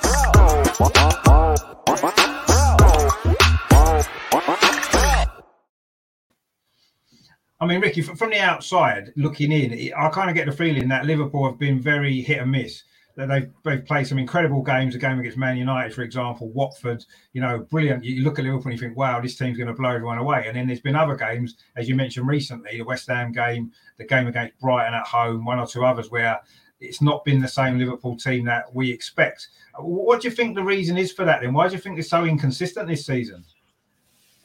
I 7.65 7.67
mean, 7.67 7.81
Ricky, 7.81 8.03
from 8.03 8.29
the 8.29 8.41
outside 8.41 9.13
looking 9.17 9.51
in, 9.51 9.93
I 9.97 10.11
kind 10.11 10.29
of 10.29 10.37
get 10.37 10.45
the 10.45 10.53
feeling 10.53 10.89
that 10.89 11.07
Liverpool 11.07 11.49
have 11.49 11.59
been 11.59 11.81
very 11.81 12.21
hit 12.21 12.41
and 12.41 12.51
miss. 12.51 12.83
That 13.17 13.29
they've, 13.29 13.51
they've 13.65 13.87
played 13.87 14.07
some 14.07 14.19
incredible 14.19 14.61
games. 14.61 14.95
A 14.95 14.99
game 14.99 15.19
against 15.19 15.39
Man 15.39 15.57
United, 15.57 15.95
for 15.95 16.03
example, 16.03 16.51
Watford, 16.51 17.03
you 17.33 17.41
know, 17.41 17.61
brilliant. 17.71 18.05
You 18.05 18.23
look 18.23 18.39
at 18.39 18.45
Liverpool 18.45 18.73
and 18.73 18.79
you 18.79 18.87
think, 18.87 18.99
wow, 18.99 19.19
this 19.19 19.37
team's 19.37 19.57
going 19.57 19.69
to 19.69 19.73
blow 19.73 19.91
everyone 19.91 20.19
away. 20.19 20.45
And 20.47 20.57
then 20.57 20.67
there's 20.67 20.81
been 20.81 20.97
other 20.97 21.17
games, 21.17 21.57
as 21.75 21.89
you 21.89 21.95
mentioned 21.95 22.27
recently, 22.27 22.77
the 22.77 22.85
West 22.85 23.09
Ham 23.09 23.33
game, 23.33 23.73
the 23.97 24.05
game 24.05 24.27
against 24.27 24.59
Brighton 24.59 24.93
at 24.93 25.07
home, 25.07 25.47
one 25.47 25.59
or 25.59 25.67
two 25.67 25.87
others 25.87 26.11
where 26.11 26.41
it's 26.85 27.03
not 27.03 27.25
been 27.25 27.41
the 27.41 27.49
same 27.49 27.79
Liverpool 27.79 28.17
team 28.17 28.45
that 28.45 28.73
we 28.75 28.91
expect. 28.91 29.49
What 29.79 30.21
do 30.21 30.29
you 30.29 30.35
think 30.35 30.55
the 30.55 30.63
reason 30.63 30.97
is 30.97 31.13
for 31.13 31.25
that? 31.25 31.41
Then 31.41 31.53
why 31.53 31.69
do 31.69 31.75
you 31.75 31.81
think 31.81 31.99
it's 31.99 32.11
so 32.11 32.25
inconsistent 32.25 32.89
this 32.89 33.07
season? 33.07 33.45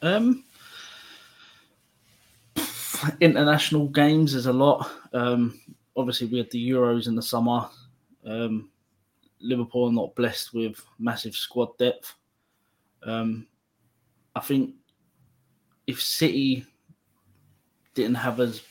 Um, 0.02 0.44
international 3.20 3.88
games 3.88 4.34
is 4.34 4.46
a 4.46 4.52
lot. 4.52 4.90
Um, 5.12 5.60
obviously, 5.96 6.26
we 6.26 6.38
had 6.38 6.50
the 6.50 6.70
Euros 6.70 7.06
in 7.06 7.14
the 7.14 7.22
summer. 7.22 7.68
Um, 8.24 8.70
Liverpool 9.40 9.88
are 9.88 9.92
not 9.92 10.14
blessed 10.14 10.54
with 10.54 10.84
massive 10.98 11.34
squad 11.34 11.76
depth. 11.78 12.14
Um, 13.02 13.46
I 14.34 14.40
think 14.40 14.74
if 15.86 16.00
City 16.00 16.66
didn't 17.94 18.16
have 18.16 18.40
as 18.40 18.62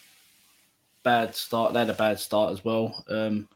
bad 1.03 1.35
start, 1.35 1.73
they 1.73 1.79
had 1.79 1.89
a 1.89 1.93
bad 1.93 2.19
start 2.19 2.53
as 2.53 2.63
well. 2.63 3.03
Um, 3.09 3.47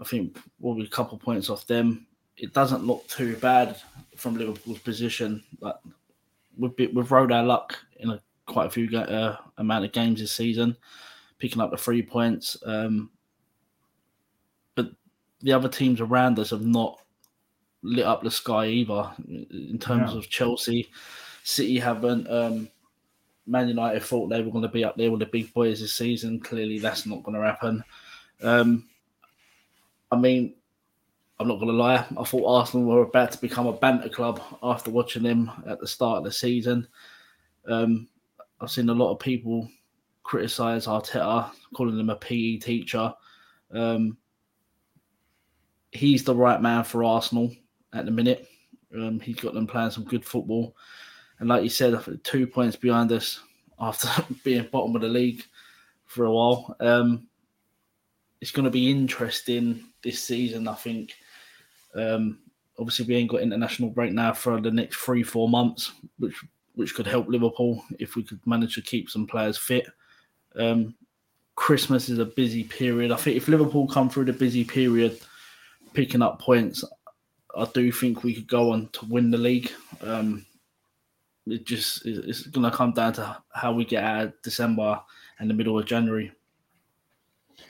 I 0.00 0.04
think 0.04 0.38
we'll 0.60 0.74
be 0.74 0.84
a 0.84 0.88
couple 0.88 1.18
points 1.18 1.48
off 1.50 1.66
them. 1.66 2.06
It 2.36 2.52
doesn't 2.52 2.86
look 2.86 3.06
too 3.08 3.36
bad 3.36 3.80
from 4.16 4.36
Liverpool's 4.36 4.78
position. 4.80 5.42
Like 5.60 5.76
we've 6.58 6.76
been, 6.76 6.94
we've 6.94 7.10
rode 7.10 7.32
our 7.32 7.42
luck 7.44 7.78
in 8.00 8.10
a 8.10 8.20
quite 8.46 8.66
a 8.66 8.70
few 8.70 8.96
uh, 8.98 9.36
amount 9.58 9.84
of 9.84 9.92
games 9.92 10.20
this 10.20 10.32
season, 10.32 10.76
picking 11.38 11.60
up 11.60 11.70
the 11.70 11.76
three 11.76 12.02
points. 12.02 12.56
Um, 12.64 13.10
but 14.74 14.90
the 15.40 15.52
other 15.52 15.68
teams 15.68 16.00
around 16.00 16.38
us 16.38 16.50
have 16.50 16.64
not 16.64 17.00
lit 17.82 18.04
up 18.04 18.22
the 18.22 18.30
sky 18.30 18.66
either. 18.66 19.10
In 19.28 19.78
terms 19.80 20.12
Yeah. 20.12 20.18
of 20.18 20.28
Chelsea, 20.28 20.90
City 21.42 21.78
haven't. 21.78 22.28
Um, 22.30 22.68
Man 23.46 23.68
United 23.68 24.02
thought 24.02 24.28
they 24.28 24.42
were 24.42 24.50
going 24.50 24.62
to 24.62 24.68
be 24.68 24.84
up 24.84 24.96
there 24.96 25.10
with 25.10 25.20
the 25.20 25.26
big 25.26 25.54
boys 25.54 25.80
this 25.80 25.92
season. 25.92 26.40
Clearly, 26.40 26.80
that's 26.80 27.06
not 27.06 27.22
going 27.22 27.40
to 27.40 27.46
happen. 27.46 27.84
Um, 28.42 28.88
I 30.16 30.18
mean, 30.18 30.54
I'm 31.38 31.46
not 31.46 31.56
going 31.56 31.68
to 31.68 31.74
lie. 31.74 32.06
I 32.16 32.24
thought 32.24 32.50
Arsenal 32.50 32.86
were 32.86 33.02
about 33.02 33.32
to 33.32 33.38
become 33.38 33.66
a 33.66 33.72
banter 33.74 34.08
club 34.08 34.40
after 34.62 34.90
watching 34.90 35.22
them 35.22 35.50
at 35.66 35.78
the 35.78 35.86
start 35.86 36.18
of 36.18 36.24
the 36.24 36.32
season. 36.32 36.88
Um, 37.68 38.08
I've 38.58 38.70
seen 38.70 38.88
a 38.88 38.94
lot 38.94 39.12
of 39.12 39.18
people 39.18 39.68
criticise 40.22 40.86
Arteta, 40.86 41.50
calling 41.74 42.00
him 42.00 42.08
a 42.08 42.16
PE 42.16 42.56
teacher. 42.56 43.12
Um, 43.70 44.16
he's 45.92 46.24
the 46.24 46.34
right 46.34 46.62
man 46.62 46.82
for 46.82 47.04
Arsenal 47.04 47.54
at 47.92 48.06
the 48.06 48.10
minute. 48.10 48.48
Um, 48.94 49.20
he's 49.20 49.36
got 49.36 49.52
them 49.52 49.66
playing 49.66 49.90
some 49.90 50.04
good 50.04 50.24
football. 50.24 50.74
And 51.40 51.50
like 51.50 51.62
you 51.62 51.68
said, 51.68 52.00
two 52.24 52.46
points 52.46 52.76
behind 52.76 53.12
us 53.12 53.40
after 53.78 54.08
being 54.44 54.66
bottom 54.72 54.96
of 54.96 55.02
the 55.02 55.08
league 55.08 55.42
for 56.06 56.24
a 56.24 56.32
while. 56.32 56.74
Um, 56.80 57.26
it's 58.40 58.50
going 58.50 58.64
to 58.64 58.70
be 58.70 58.90
interesting 58.90 59.84
this 60.02 60.22
season, 60.22 60.68
I 60.68 60.74
think. 60.74 61.14
Um, 61.94 62.38
obviously, 62.78 63.06
we 63.06 63.16
ain't 63.16 63.30
got 63.30 63.40
international 63.40 63.90
break 63.90 64.12
now 64.12 64.32
for 64.32 64.60
the 64.60 64.70
next 64.70 64.96
three, 64.96 65.22
four 65.22 65.48
months, 65.48 65.92
which 66.18 66.36
which 66.74 66.94
could 66.94 67.06
help 67.06 67.26
Liverpool 67.26 67.82
if 67.98 68.16
we 68.16 68.22
could 68.22 68.38
manage 68.46 68.74
to 68.74 68.82
keep 68.82 69.08
some 69.08 69.26
players 69.26 69.56
fit. 69.56 69.86
Um, 70.56 70.94
Christmas 71.54 72.10
is 72.10 72.18
a 72.18 72.26
busy 72.26 72.64
period. 72.64 73.10
I 73.10 73.16
think 73.16 73.38
if 73.38 73.48
Liverpool 73.48 73.88
come 73.88 74.10
through 74.10 74.26
the 74.26 74.34
busy 74.34 74.62
period, 74.62 75.18
picking 75.94 76.20
up 76.20 76.38
points, 76.38 76.84
I 77.56 77.66
do 77.72 77.90
think 77.90 78.22
we 78.22 78.34
could 78.34 78.46
go 78.46 78.72
on 78.72 78.90
to 78.92 79.06
win 79.06 79.30
the 79.30 79.38
league. 79.38 79.72
Um, 80.02 80.44
it 81.46 81.64
just 81.64 82.04
it's 82.04 82.42
going 82.42 82.70
to 82.70 82.76
come 82.76 82.92
down 82.92 83.14
to 83.14 83.36
how 83.54 83.72
we 83.72 83.84
get 83.84 84.04
out 84.04 84.24
of 84.24 84.42
December 84.42 85.00
and 85.38 85.48
the 85.48 85.54
middle 85.54 85.78
of 85.78 85.86
January. 85.86 86.30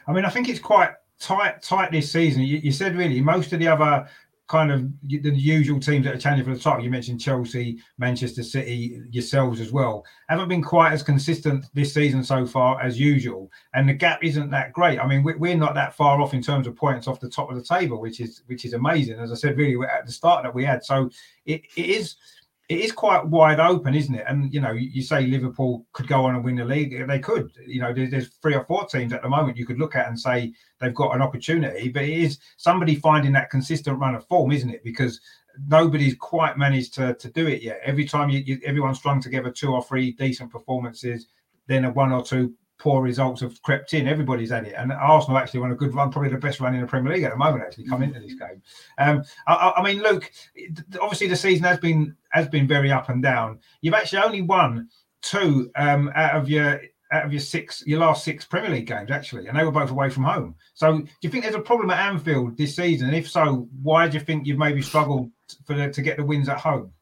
I 0.06 0.12
mean, 0.12 0.25
I 0.25 0.30
think 0.30 0.48
it's 0.48 0.60
quite 0.60 0.90
tight 1.18 1.62
tight 1.62 1.92
this 1.92 2.10
season. 2.10 2.42
You, 2.42 2.58
you 2.58 2.72
said 2.72 2.96
really 2.96 3.20
most 3.20 3.52
of 3.52 3.58
the 3.58 3.68
other 3.68 4.08
kind 4.48 4.70
of 4.70 4.88
the 5.02 5.30
usual 5.30 5.80
teams 5.80 6.04
that 6.04 6.14
are 6.14 6.18
challenging 6.18 6.44
for 6.46 6.54
the 6.54 6.60
title. 6.60 6.84
You 6.84 6.90
mentioned 6.90 7.20
Chelsea, 7.20 7.78
Manchester 7.98 8.44
City, 8.44 9.02
yourselves 9.10 9.60
as 9.60 9.72
well. 9.72 10.04
Haven't 10.28 10.48
been 10.48 10.62
quite 10.62 10.92
as 10.92 11.02
consistent 11.02 11.66
this 11.75 11.92
season 11.92 12.22
so 12.22 12.46
far 12.46 12.80
as 12.80 12.98
usual, 12.98 13.50
and 13.75 13.88
the 13.88 13.94
gap 13.94 14.22
isn't 14.22 14.50
that 14.50 14.72
great. 14.72 15.00
I 15.00 15.06
mean, 15.06 15.25
we're, 15.25 15.56
not 15.56 15.75
that 15.75 15.94
far 15.94 16.20
off 16.20 16.34
in 16.34 16.42
terms 16.42 16.66
of 16.66 16.76
points 16.76 17.08
off 17.08 17.18
the 17.18 17.30
top 17.30 17.50
of 17.50 17.56
the 17.56 17.62
table, 17.62 18.00
which 18.00 18.20
is 18.20 18.42
which 18.46 18.64
is 18.64 18.75
amazing. 18.75 19.18
As 19.18 19.32
I 19.32 19.34
said, 19.34 19.56
really 19.56 19.76
at 19.86 20.06
the 20.06 20.12
start 20.12 20.44
that 20.44 20.54
we 20.54 20.64
had, 20.64 20.84
so 20.84 21.10
it, 21.46 21.62
it 21.76 21.86
is 21.86 22.16
it 22.68 22.80
is 22.80 22.90
quite 22.90 23.25
wide 23.25 23.61
open, 23.61 23.94
isn't 23.94 24.14
it? 24.14 24.25
And 24.28 24.52
you 24.52 24.61
know, 24.61 24.73
you, 24.73 25.02
say 25.02 25.26
Liverpool 25.26 25.87
could 25.92 26.08
go 26.08 26.25
on 26.25 26.35
and 26.35 26.44
win 26.44 26.56
the 26.56 26.64
league. 26.64 26.94
Eh, 26.94 27.06
they 27.06 27.20
could. 27.20 27.52
You 27.64 27.80
know, 27.80 27.92
there's, 27.92 28.28
three 28.42 28.54
or 28.54 28.64
four 28.64 28.87
teams 28.87 29.12
at 29.12 29.23
the 29.23 29.28
moment 29.28 29.56
you 29.56 29.66
could 29.66 29.78
look 29.78 29.94
at 29.94 30.08
and 30.08 30.18
say 30.18 30.52
they've 30.80 30.94
got 30.94 31.14
an 31.14 31.23
opportunity. 31.23 31.88
But 31.88 32.04
it 32.04 32.18
is 32.18 32.38
somebody 32.56 32.96
finding 32.96 33.32
that 33.32 33.50
consistent 33.50 34.00
run 34.00 34.16
of 34.16 34.26
form, 34.26 34.50
isn't 34.50 34.70
it? 34.70 34.82
Because 34.82 35.20
nobody's 35.68 36.16
quite 36.16 36.58
managed 36.58 36.94
to, 36.94 37.14
to 37.14 37.30
do 37.30 37.46
it 37.46 37.62
yet. 37.62 37.80
Every 37.85 38.04
time 38.04 38.30
you, 38.30 38.40
you 38.40 38.61
everyone's 38.64 38.99
strung 38.99 39.20
together 39.20 39.50
two 39.50 39.73
or 39.73 39.82
three 39.85 40.12
decent 40.12 40.50
performances, 40.50 41.28
then 41.68 41.85
a 41.85 41.90
one 41.90 42.11
or 42.11 42.25
two 42.25 42.52
poor 42.78 43.02
results 43.02 43.40
have 43.40 43.61
crept 43.62 43.95
in. 43.95 44.06
Everybody's 44.06 44.50
had 44.50 44.66
it, 44.66 44.75
and 44.76 44.92
Arsenal 44.92 45.38
actually 45.38 45.61
won 45.61 45.73
a 45.73 45.76
good 45.76 45.95
run, 45.95 46.11
probably 46.11 46.30
the 46.30 46.38
best 46.38 46.61
run 46.61 46.75
in 46.75 46.80
the 46.80 46.87
Premier 46.87 47.14
League 47.14 47.25
at 47.25 47.33
the 47.33 47.37
moment. 47.37 47.64
Actually, 47.64 47.87
come 47.87 48.02
into 48.02 48.21
this 48.21 48.35
game. 48.35 48.62
Um, 48.99 49.25
I, 49.47 49.75
I 49.76 49.83
mean, 49.83 50.02
Luke, 50.02 50.30
obviously 51.00 51.28
the 51.28 51.37
season 51.37 51.64
has 51.64 51.78
been 51.78 52.16
has 52.30 52.49
been 52.49 52.66
very 52.66 52.90
up 52.90 53.09
and 53.09 53.23
down. 53.23 53.61
You've 53.80 53.95
actually 53.95 54.23
only 54.23 54.42
won 54.42 54.88
two 55.23 55.71
um, 55.76 56.11
out 56.14 56.37
of 56.37 56.49
your 56.49 56.80
out 57.12 57.25
of 57.25 57.33
your 57.33 57.40
six 57.40 57.85
your 57.87 58.00
last 58.00 58.25
six 58.25 58.45
Premier 58.45 58.71
League 58.71 58.87
games 58.87 59.11
actually, 59.11 59.47
and 59.47 59.59
they 59.59 59.64
were 59.64 59.71
both 59.71 59.90
away 59.90 60.11
from 60.11 60.25
home. 60.25 60.54
So, 60.75 60.99
do 60.99 61.09
you 61.23 61.30
think 61.30 61.45
there's 61.45 61.54
a 61.54 61.61
problem 61.61 61.90
at 61.90 62.12
Anfield 62.12 62.56
this 62.56 62.76
season? 62.76 63.09
And 63.09 63.16
if 63.16 63.28
so, 63.28 63.68
why 63.83 64.09
do 64.09 64.18
you 64.18 64.25
think 64.25 64.47
you've 64.47 64.59
maybe 64.59 64.83
struggled 64.83 65.30
for 65.64 65.75
the, 65.75 65.90
to 65.90 66.02
get 66.02 66.16
the 66.16 66.25
wins 66.25 66.49
at 66.49 66.59
home? 66.59 66.92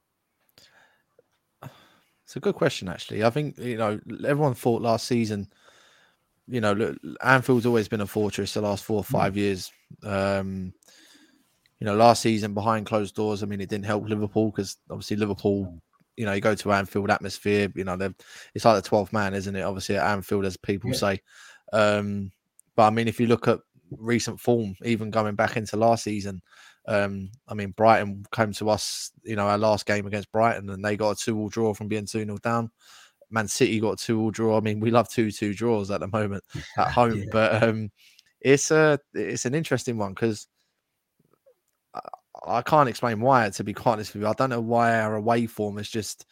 It's 2.25 2.37
a 2.37 2.41
good 2.41 2.55
question, 2.55 2.89
actually. 2.89 3.23
I 3.25 3.31
think 3.31 3.59
you 3.59 3.77
know 3.77 4.01
everyone 4.27 4.55
thought 4.55 4.83
last 4.83 5.07
season 5.07 5.49
you 6.47 6.61
know, 6.61 6.73
look, 6.73 6.97
Anfield's 7.23 7.67
always 7.67 7.89
been 7.89 8.01
a 8.01 8.07
fortress 8.07 8.55
the 8.55 8.61
last 8.61 8.85
four 8.85 8.99
or 8.99 9.05
five 9.05 9.35
mm. 9.35 9.37
years. 9.37 9.73
Um, 10.03 10.73
you 11.81 11.87
know, 11.87 11.97
last 11.97 12.23
season 12.23 12.55
behind 12.55 12.87
closed 12.87 13.15
doors, 13.15 13.43
I 13.43 13.47
mean, 13.47 13.61
it 13.61 13.69
didn't 13.69 13.87
help 13.87 14.09
Liverpool 14.09 14.51
because 14.51 14.77
obviously 14.91 15.17
Liverpool, 15.17 15.81
you 16.17 16.25
know, 16.25 16.33
you 16.33 16.41
go 16.41 16.55
to 16.55 16.73
Anfield 16.73 17.11
atmosphere, 17.11 17.71
you 17.75 17.85
know, 17.85 17.99
it's 18.55 18.65
like 18.65 18.83
the 18.83 18.89
12th 18.89 19.13
man, 19.13 19.35
isn't 19.35 19.57
it? 19.57 19.63
Obviously 19.63 19.97
at 19.97 20.07
Anfield, 20.07 20.45
as 20.45 20.57
people 20.57 20.91
yeah. 20.91 20.97
say. 20.97 21.21
Um, 21.73 22.31
but 22.77 22.85
I 22.85 22.91
mean, 22.91 23.09
if 23.09 23.21
you 23.21 23.27
look 23.27 23.49
at 23.49 23.61
recent 23.91 24.41
form, 24.41 24.77
even 24.85 25.11
going 25.11 25.35
back 25.35 25.57
into 25.57 25.77
last 25.77 26.05
season, 26.05 26.43
um, 26.87 27.31
I 27.49 27.55
mean, 27.55 27.71
Brighton 27.71 28.25
came 28.33 28.53
to 28.55 28.71
us, 28.71 29.11
you 29.23 29.37
know, 29.37 29.47
our 29.47 29.59
last 29.59 29.87
game 29.87 30.07
against 30.07 30.31
Brighton, 30.33 30.69
and 30.71 30.85
they 30.85 30.97
got 30.97 31.13
a 31.13 31.17
two-all 31.17 31.49
draw 31.49 31.73
from 31.75 31.89
being 31.89 32.07
2 32.07 32.25
0 32.25 32.39
down. 32.39 32.71
Man 33.31 33.49
City 33.49 33.81
got 33.81 33.99
two 33.99 34.21
all 34.21 34.31
draw. 34.31 34.57
I 34.57 34.61
mean, 34.61 34.81
we 34.81 34.91
love 34.91 35.09
two 35.09 35.31
two 35.31 35.55
draws 35.55 35.91
at 35.91 36.01
the 36.01 36.09
moment 36.09 36.45
at 36.79 36.91
home, 36.91 37.19
yeah. 37.19 37.25
but 37.33 37.63
um, 37.63 37.91
it's 38.41 38.71
a 38.71 38.99
it's 39.15 39.47
an 39.47 39.55
interesting 39.55 39.97
one 39.97 40.13
because 40.13 40.47
I, 41.95 42.01
I, 42.47 42.63
can't 42.63 42.89
explain 42.89 43.21
why. 43.21 43.49
To 43.51 43.65
be 43.65 43.73
quite 43.73 43.95
honest 43.95 44.15
with 44.15 44.23
you, 44.23 44.29
I 44.29 44.35
don't 44.35 44.51
know 44.51 44.61
why 44.61 45.01
our 45.01 45.17
away 45.17 45.47
form 45.47 45.79
is 45.79 45.91
just 45.91 46.27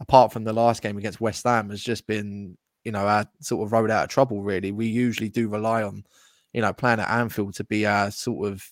apart 0.00 0.32
from 0.32 0.44
the 0.44 0.52
last 0.52 0.82
game 0.82 0.96
against 0.96 1.20
West 1.20 1.44
Ham 1.44 1.70
has 1.70 1.82
just 1.82 2.06
been 2.06 2.56
you 2.84 2.92
know 2.92 3.06
our 3.06 3.26
sort 3.40 3.66
of 3.66 3.72
road 3.72 3.90
out 3.90 4.04
of 4.04 4.10
trouble. 4.10 4.42
Really, 4.42 4.72
we 4.72 4.86
usually 4.86 5.28
do 5.28 5.48
rely 5.48 5.82
on 5.82 6.04
you 6.52 6.62
know 6.62 6.72
playing 6.72 7.00
at 7.00 7.10
Anfield 7.10 7.54
to 7.54 7.64
be 7.64 7.86
our 7.86 8.10
sort 8.10 8.48
of 8.48 8.64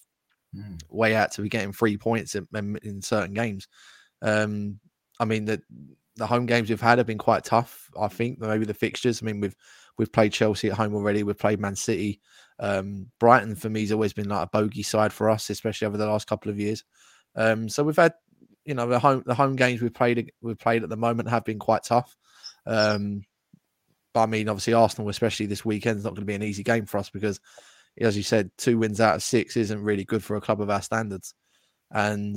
mm. 0.55 0.81
way 0.89 1.15
out 1.15 1.33
to 1.33 1.43
be 1.43 1.49
getting 1.49 1.73
three 1.73 1.97
points 1.97 2.35
in, 2.35 2.79
in 2.83 3.03
certain 3.03 3.35
games. 3.35 3.69
Um, 4.23 4.81
I 5.19 5.25
mean 5.25 5.47
that 5.47 5.61
the 6.17 6.27
home 6.27 6.47
games 6.47 6.69
we've 6.69 6.81
had 6.81 6.99
have 6.99 7.07
been 7.07 7.19
quite 7.19 7.45
tough. 7.45 7.91
I 7.99 8.09
think 8.09 8.39
maybe 8.39 8.65
the 8.65 8.75
fixtures. 8.75 9.23
I 9.23 9.27
mean, 9.27 9.41
we've 9.41 9.57
we've 9.99 10.13
played 10.13 10.33
Chelsea 10.33 10.71
at 10.71 10.77
home 10.77 10.95
already. 10.95 11.23
We've 11.23 11.39
played 11.39 11.61
Man 11.61 11.77
City. 11.77 12.21
Um, 12.59 13.11
Brighton 13.21 13.55
for 13.55 13.69
me 13.69 13.83
has 13.83 13.93
always 13.93 14.13
been 14.13 14.29
like 14.29 14.47
a 14.47 14.51
bogey 14.51 14.83
side 14.83 15.13
for 15.13 15.29
us, 15.31 15.51
especially 15.51 15.87
over 15.87 15.97
the 15.97 16.07
last 16.07 16.27
couple 16.27 16.51
of 16.51 16.59
years. 16.59 16.85
Um, 17.35 17.69
so 17.69 17.85
we've 17.85 17.97
had, 17.97 18.15
you 18.65 18.75
know, 18.75 18.87
the 18.87 18.99
home 18.99 19.23
the 19.27 19.35
home 19.35 19.57
games 19.57 19.83
we've 19.83 19.95
played 19.95 20.33
we've 20.41 20.59
played 20.59 20.83
at 20.83 20.89
the 20.89 20.97
moment 20.97 21.29
have 21.29 21.45
been 21.45 21.59
quite 21.59 21.85
tough. 21.85 22.17
Um, 22.67 23.23
but 24.15 24.23
I 24.23 24.27
mean, 24.27 24.49
obviously 24.49 24.73
Arsenal, 24.73 25.11
especially 25.11 25.47
this 25.47 25.65
weekend, 25.65 25.99
is 25.99 26.05
not 26.05 26.11
going 26.11 26.23
to 26.23 26.27
be 26.27 26.35
an 26.35 26.43
easy 26.43 26.63
game 26.63 26.87
for 26.87 26.97
us 26.97 27.11
because, 27.11 27.39
as 28.01 28.17
you 28.17 28.23
said, 28.23 28.51
two 28.57 28.79
wins 28.79 29.01
out 29.01 29.17
of 29.17 29.23
six 29.23 29.57
isn't 29.57 29.83
really 29.83 30.05
good 30.05 30.25
for 30.25 30.37
a 30.37 30.41
club 30.41 30.63
of 30.63 30.71
our 30.71 30.81
standards. 30.81 31.35
And 31.91 32.37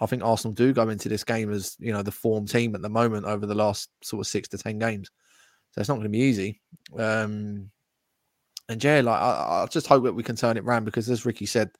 I 0.00 0.06
think 0.06 0.22
Arsenal 0.22 0.54
do 0.54 0.72
go 0.72 0.88
into 0.88 1.08
this 1.08 1.24
game 1.24 1.52
as 1.52 1.76
you 1.78 1.92
know 1.92 2.02
the 2.02 2.10
form 2.10 2.46
team 2.46 2.74
at 2.74 2.82
the 2.82 2.88
moment 2.88 3.26
over 3.26 3.46
the 3.46 3.54
last 3.54 3.90
sort 4.02 4.20
of 4.20 4.26
six 4.26 4.48
to 4.48 4.58
ten 4.58 4.78
games, 4.78 5.10
so 5.70 5.80
it's 5.80 5.88
not 5.88 5.94
going 5.94 6.04
to 6.04 6.10
be 6.10 6.18
easy. 6.18 6.60
Um, 6.98 7.70
and 8.68 8.82
yeah, 8.82 9.00
like 9.00 9.20
I, 9.20 9.62
I, 9.62 9.66
just 9.70 9.86
hope 9.86 10.04
that 10.04 10.14
we 10.14 10.22
can 10.22 10.36
turn 10.36 10.56
it 10.56 10.64
around 10.64 10.84
because, 10.84 11.08
as 11.08 11.24
Ricky 11.24 11.46
said, 11.46 11.70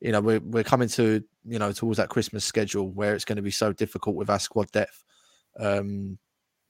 you 0.00 0.12
know 0.12 0.20
we're 0.20 0.40
we're 0.40 0.64
coming 0.64 0.88
to 0.90 1.22
you 1.44 1.58
know 1.58 1.72
towards 1.72 1.96
that 1.96 2.08
Christmas 2.08 2.44
schedule 2.44 2.90
where 2.90 3.14
it's 3.14 3.24
going 3.24 3.36
to 3.36 3.42
be 3.42 3.50
so 3.50 3.72
difficult 3.72 4.16
with 4.16 4.30
our 4.30 4.38
squad 4.38 4.70
depth. 4.70 5.02
Um, 5.58 6.18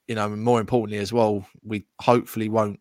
you 0.07 0.15
know, 0.15 0.33
and 0.33 0.43
more 0.43 0.61
importantly 0.61 0.99
as 0.99 1.13
well, 1.13 1.47
we 1.65 1.85
hopefully 2.01 2.49
won't 2.49 2.81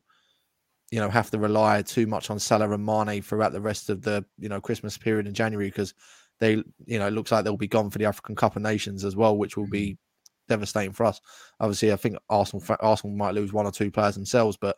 you 0.91 0.99
know 0.99 1.09
have 1.09 1.31
to 1.31 1.39
rely 1.39 1.81
too 1.81 2.07
much 2.07 2.29
on 2.29 2.39
Salah 2.39 2.71
and 2.71 2.85
Mane 2.85 3.21
throughout 3.21 3.51
the 3.51 3.61
rest 3.61 3.89
of 3.89 4.01
the 4.01 4.23
you 4.37 4.47
know 4.47 4.61
Christmas 4.61 4.97
period 4.97 5.27
in 5.27 5.33
January 5.33 5.67
because 5.67 5.93
they, 6.39 6.63
you 6.85 6.99
know, 6.99 7.07
it 7.07 7.13
looks 7.13 7.31
like 7.31 7.43
they'll 7.43 7.57
be 7.57 7.67
gone 7.67 7.89
for 7.89 7.97
the 7.97 8.05
African 8.05 8.35
Cup 8.35 8.55
of 8.55 8.61
Nations 8.61 9.03
as 9.05 9.15
well, 9.15 9.37
which 9.37 9.57
will 9.57 9.67
be 9.69 9.91
mm-hmm. 9.91 10.53
devastating 10.53 10.93
for 10.93 11.05
us. 11.05 11.21
Obviously, 11.59 11.91
I 11.91 11.95
think 11.95 12.17
Arsenal 12.29 12.63
Arsenal 12.79 13.15
might 13.15 13.35
lose 13.35 13.53
one 13.53 13.65
or 13.65 13.71
two 13.71 13.91
players 13.91 14.15
themselves, 14.15 14.57
but 14.57 14.77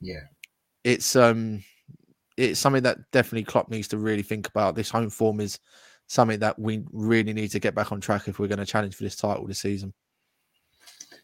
yeah, 0.00 0.24
it's 0.84 1.16
um, 1.16 1.62
it's 2.36 2.60
something 2.60 2.82
that 2.82 2.98
definitely 3.12 3.44
Klopp 3.44 3.70
needs 3.70 3.88
to 3.88 3.98
really 3.98 4.22
think 4.22 4.48
about. 4.48 4.74
This 4.74 4.90
home 4.90 5.10
form 5.10 5.40
is 5.40 5.58
something 6.06 6.38
that 6.40 6.58
we 6.58 6.84
really 6.92 7.32
need 7.32 7.50
to 7.50 7.60
get 7.60 7.74
back 7.74 7.92
on 7.92 8.00
track 8.00 8.28
if 8.28 8.38
we're 8.38 8.46
going 8.46 8.58
to 8.58 8.66
challenge 8.66 8.94
for 8.94 9.04
this 9.04 9.16
title 9.16 9.46
this 9.46 9.60
season. 9.60 9.92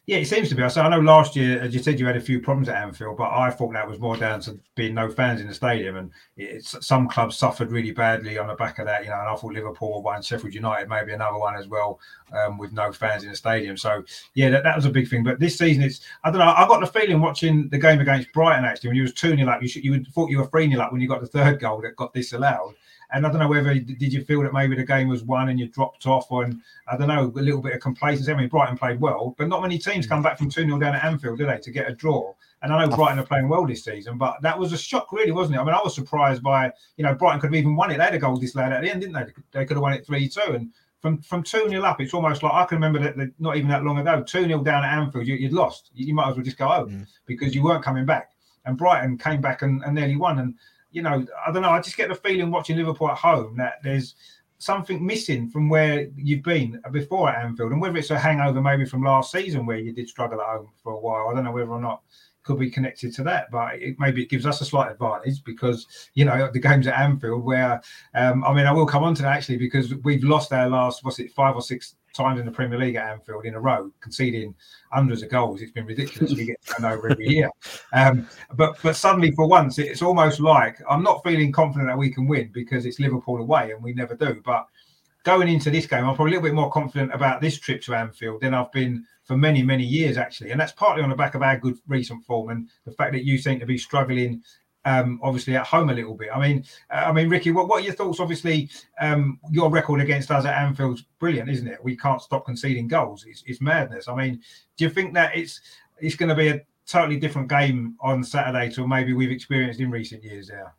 Yeah, 0.05 0.17
it 0.17 0.25
seems 0.25 0.49
to 0.49 0.55
be. 0.55 0.67
So 0.67 0.81
I 0.81 0.89
know 0.89 0.99
last 0.99 1.33
year, 1.33 1.61
as 1.61 1.73
you 1.73 1.81
said, 1.81 1.97
you 1.97 2.05
had 2.05 2.17
a 2.17 2.21
few 2.21 2.41
problems 2.41 2.67
at 2.67 2.75
Anfield, 2.75 3.15
but 3.15 3.31
I 3.31 3.49
thought 3.49 3.71
that 3.71 3.87
was 3.87 3.99
more 3.99 4.17
down 4.17 4.41
to 4.41 4.59
being 4.75 4.93
no 4.93 5.09
fans 5.09 5.39
in 5.39 5.47
the 5.47 5.53
stadium, 5.53 5.95
and 5.95 6.61
some 6.61 7.07
clubs 7.07 7.37
suffered 7.37 7.71
really 7.71 7.91
badly 7.91 8.37
on 8.37 8.47
the 8.47 8.55
back 8.55 8.79
of 8.79 8.85
that. 8.85 9.05
You 9.05 9.11
know, 9.11 9.19
and 9.19 9.29
I 9.29 9.35
thought 9.35 9.53
Liverpool 9.53 10.01
one, 10.01 10.21
Sheffield 10.21 10.53
United 10.53 10.89
maybe 10.89 11.13
another 11.13 11.37
one 11.37 11.55
as 11.55 11.69
well, 11.69 12.01
um, 12.33 12.57
with 12.57 12.73
no 12.73 12.91
fans 12.91 13.23
in 13.23 13.29
the 13.29 13.35
stadium. 13.35 13.77
So 13.77 14.03
yeah, 14.33 14.49
that, 14.49 14.63
that 14.63 14.75
was 14.75 14.83
a 14.83 14.89
big 14.89 15.07
thing. 15.07 15.23
But 15.23 15.39
this 15.39 15.57
season, 15.57 15.83
it's 15.83 16.01
I 16.25 16.31
don't 16.31 16.39
know. 16.39 16.53
I 16.53 16.67
got 16.67 16.81
the 16.81 16.99
feeling 16.99 17.21
watching 17.21 17.69
the 17.69 17.77
game 17.77 18.01
against 18.01 18.33
Brighton 18.33 18.65
actually 18.65 18.89
when 18.89 18.97
you 18.97 19.03
was 19.03 19.13
two 19.13 19.37
0 19.37 19.49
up, 19.49 19.61
you 19.61 19.69
should, 19.69 19.85
you 19.85 19.91
would 19.91 20.07
thought 20.07 20.29
you 20.29 20.39
were 20.39 20.47
three 20.47 20.69
0 20.69 20.81
up 20.81 20.91
when 20.91 20.99
you 20.99 21.07
got 21.07 21.21
the 21.21 21.27
third 21.27 21.61
goal 21.61 21.79
that 21.79 21.95
got 21.95 22.13
disallowed. 22.13 22.75
And 23.13 23.25
I 23.25 23.29
don't 23.29 23.39
know 23.39 23.47
whether 23.47 23.73
did 23.75 24.11
you 24.11 24.23
feel 24.23 24.41
that 24.41 24.53
maybe 24.53 24.75
the 24.75 24.83
game 24.83 25.07
was 25.07 25.23
won 25.23 25.49
and 25.49 25.59
you 25.59 25.67
dropped 25.67 26.07
off, 26.07 26.31
or 26.31 26.43
and 26.43 26.59
I 26.87 26.97
don't 26.97 27.07
know 27.07 27.31
a 27.35 27.41
little 27.41 27.61
bit 27.61 27.73
of 27.73 27.79
complacency. 27.79 28.31
I 28.31 28.35
mean, 28.35 28.49
Brighton 28.49 28.77
played 28.77 28.99
well, 28.99 29.35
but 29.37 29.47
not 29.47 29.61
many 29.61 29.77
teams 29.77 30.07
come 30.07 30.23
back 30.23 30.37
from 30.37 30.49
two 30.49 30.65
0 30.65 30.79
down 30.79 30.95
at 30.95 31.03
Anfield, 31.03 31.37
do 31.37 31.45
they, 31.45 31.59
to 31.59 31.71
get 31.71 31.89
a 31.89 31.93
draw? 31.93 32.33
And 32.63 32.73
I 32.73 32.85
know 32.85 32.95
Brighton 32.95 33.19
are 33.19 33.25
playing 33.25 33.49
well 33.49 33.67
this 33.67 33.83
season, 33.83 34.17
but 34.17 34.41
that 34.41 34.57
was 34.57 34.73
a 34.73 34.77
shock, 34.77 35.11
really, 35.11 35.31
wasn't 35.31 35.57
it? 35.57 35.59
I 35.59 35.63
mean, 35.63 35.75
I 35.75 35.81
was 35.83 35.93
surprised 35.93 36.41
by, 36.41 36.71
you 36.97 37.03
know, 37.03 37.13
Brighton 37.13 37.39
could 37.39 37.47
have 37.47 37.55
even 37.55 37.75
won 37.75 37.91
it. 37.91 37.97
They 37.97 38.03
had 38.03 38.15
a 38.15 38.19
goal 38.19 38.37
this 38.37 38.55
lad 38.55 38.73
at 38.73 38.81
the 38.81 38.89
end, 38.89 39.01
didn't 39.01 39.13
they? 39.13 39.25
They 39.51 39.65
could 39.65 39.75
have 39.75 39.83
won 39.83 39.93
it 39.93 40.05
3 40.05 40.27
2. 40.27 40.41
And 40.53 40.71
from 41.01 41.21
from 41.21 41.43
2 41.43 41.69
0 41.69 41.83
up, 41.83 42.01
it's 42.01 42.13
almost 42.13 42.41
like 42.41 42.53
I 42.53 42.65
can 42.65 42.77
remember 42.77 42.99
that, 42.99 43.15
that 43.17 43.29
not 43.37 43.57
even 43.57 43.69
that 43.69 43.83
long 43.83 43.99
ago, 43.99 44.23
2 44.23 44.45
0 44.47 44.63
down 44.63 44.83
at 44.83 44.97
Anfield, 44.97 45.27
you, 45.27 45.37
would 45.43 45.53
lost. 45.53 45.91
You, 45.93 46.07
you, 46.07 46.13
might 46.15 46.29
as 46.29 46.35
well 46.35 46.45
just 46.45 46.57
go 46.57 46.67
home 46.67 46.89
mm. 46.89 47.07
because 47.27 47.53
you 47.53 47.63
weren't 47.63 47.83
coming 47.83 48.05
back. 48.05 48.31
And 48.65 48.77
Brighton 48.77 49.17
came 49.17 49.41
back 49.41 49.61
and, 49.61 49.83
and 49.83 49.93
nearly 49.93 50.15
won. 50.15 50.39
And, 50.39 50.55
you 50.93 51.01
know, 51.01 51.25
I 51.45 51.51
don't 51.51 51.63
know, 51.63 51.71
I 51.71 51.81
just 51.81 51.97
get 51.97 52.07
the 52.07 52.15
feeling 52.15 52.51
watching 52.51 52.77
Liverpool 52.77 53.09
at 53.09 53.17
home 53.17 53.57
that 53.57 53.79
there's 53.83 54.15
something 54.59 55.05
missing 55.05 55.49
from 55.49 55.67
where 55.67 56.07
you've 56.15 56.43
been 56.43 56.81
before 56.91 57.29
at 57.29 57.43
Anfield. 57.43 57.73
And 57.73 57.81
whether 57.81 57.97
it's 57.97 58.11
a 58.11 58.17
hangover 58.19 58.61
maybe 58.61 58.85
from 58.85 59.03
last 59.03 59.31
season 59.31 59.65
where 59.65 59.77
you 59.77 59.91
did 59.91 60.07
struggle 60.07 60.39
at 60.39 60.47
home 60.47 60.69
for 60.81 60.93
a 60.93 60.99
while, 60.99 61.27
I 61.27 61.33
don't 61.33 61.43
know 61.43 61.51
whether 61.51 61.71
or 61.71 61.81
not 61.81 62.03
could 62.43 62.59
be 62.59 62.69
connected 62.69 63.13
to 63.15 63.23
that. 63.23 63.49
But 63.51 63.75
it, 63.75 63.95
maybe 63.99 64.21
it 64.21 64.29
gives 64.29 64.45
us 64.45 64.61
a 64.61 64.65
slight 64.65 64.91
advantage 64.91 65.43
because 65.43 66.09
you 66.13 66.25
know 66.25 66.49
the 66.53 66.59
games 66.59 66.87
at 66.87 66.99
Anfield, 66.99 67.43
where 67.43 67.81
um, 68.13 68.43
I 68.43 68.53
mean, 68.53 68.65
I 68.65 68.71
will 68.71 68.85
come 68.85 69.03
on 69.03 69.15
to 69.15 69.21
that 69.23 69.35
actually 69.35 69.57
because 69.57 69.93
we've 69.95 70.23
lost 70.23 70.53
our 70.53 70.69
last 70.69 71.03
what's 71.03 71.19
it 71.19 71.31
five 71.31 71.55
or 71.55 71.61
six 71.61 71.95
times 72.13 72.39
in 72.39 72.45
the 72.45 72.51
Premier 72.51 72.79
League 72.79 72.95
at 72.95 73.09
Anfield 73.09 73.45
in 73.45 73.55
a 73.55 73.59
row, 73.59 73.91
conceding 73.99 74.55
hundreds 74.91 75.23
of 75.23 75.29
goals. 75.29 75.61
It's 75.61 75.71
been 75.71 75.85
ridiculous. 75.85 76.33
we 76.33 76.45
get 76.45 76.65
turned 76.65 76.85
over 76.85 77.09
every 77.09 77.29
year. 77.29 77.49
Um, 77.93 78.27
but 78.55 78.75
but 78.81 78.95
suddenly 78.95 79.31
for 79.31 79.47
once, 79.47 79.77
it's 79.77 80.01
almost 80.01 80.39
like 80.39 80.79
I'm 80.89 81.03
not 81.03 81.23
feeling 81.23 81.51
confident 81.51 81.89
that 81.89 81.97
we 81.97 82.09
can 82.09 82.27
win 82.27 82.49
because 82.51 82.87
it's 82.87 82.99
Liverpool 82.99 83.37
away 83.37 83.71
and 83.71 83.83
we 83.83 83.93
never 83.93 84.15
do. 84.15 84.41
But 84.43 84.67
going 85.23 85.47
into 85.47 85.69
this 85.69 85.85
game, 85.85 86.05
I'm 86.05 86.15
probably 86.15 86.33
a 86.33 86.35
little 86.37 86.49
bit 86.49 86.55
more 86.55 86.71
confident 86.71 87.13
about 87.13 87.39
this 87.39 87.59
trip 87.59 87.81
to 87.83 87.93
Anfield 87.93 88.41
than 88.41 88.53
I've 88.53 88.71
been 88.71 89.05
for 89.23 89.37
many, 89.37 89.63
many 89.63 89.83
years, 89.83 90.17
actually. 90.17 90.51
And 90.51 90.59
that's 90.59 90.73
partly 90.73 91.03
on 91.03 91.09
the 91.09 91.15
back 91.15 91.35
of 91.35 91.41
our 91.41 91.57
good 91.57 91.77
recent 91.87 92.25
form 92.25 92.49
and 92.49 92.69
the 92.85 92.91
fact 92.91 93.13
that 93.13 93.23
you 93.23 93.37
seem 93.37 93.59
to 93.59 93.65
be 93.65 93.77
struggling. 93.77 94.41
Um, 94.85 95.19
obviously 95.23 95.55
at 95.55 95.65
home 95.65 95.89
a 95.89 95.93
little 95.93 96.13
bit. 96.13 96.27
I 96.35 96.41
mean, 96.41 96.65
uh, 96.91 97.05
I 97.05 97.13
mean, 97.13 97.29
Ricky, 97.29 97.51
what, 97.51 97.69
what 97.69 97.81
are 97.81 97.85
your 97.85 97.93
thoughts? 97.93 98.19
Obviously, 98.19 98.69
um, 98.99 99.39
your 99.49 99.69
record 99.69 100.01
against 100.01 100.29
us 100.29 100.43
at 100.43 100.61
Anfield's 100.61 101.05
brilliant, 101.19 101.49
isn't 101.49 101.67
it? 101.67 101.81
We 101.81 101.95
can't 101.95 102.21
stop 102.21 102.45
conceding 102.45 102.89
goals. 102.89 103.23
It's, 103.25 103.43
it's 103.47 103.61
madness. 103.61 104.09
I 104.09 104.15
mean, 104.15 104.41
do 104.75 104.83
you 104.83 104.89
think 104.89 105.13
that 105.13 105.37
it's 105.37 105.61
it's 105.99 106.15
going 106.15 106.29
to 106.29 106.35
be 106.35 106.49
a 106.49 106.61
totally 106.85 107.17
different 107.17 107.47
game 107.47 107.95
on 108.01 108.23
Saturday 108.23 108.69
to 108.73 108.85
maybe 108.87 109.13
we've 109.13 109.31
experienced 109.31 109.79
in 109.79 109.89
recent 109.89 110.23
years 110.23 110.49
there? 110.49 110.73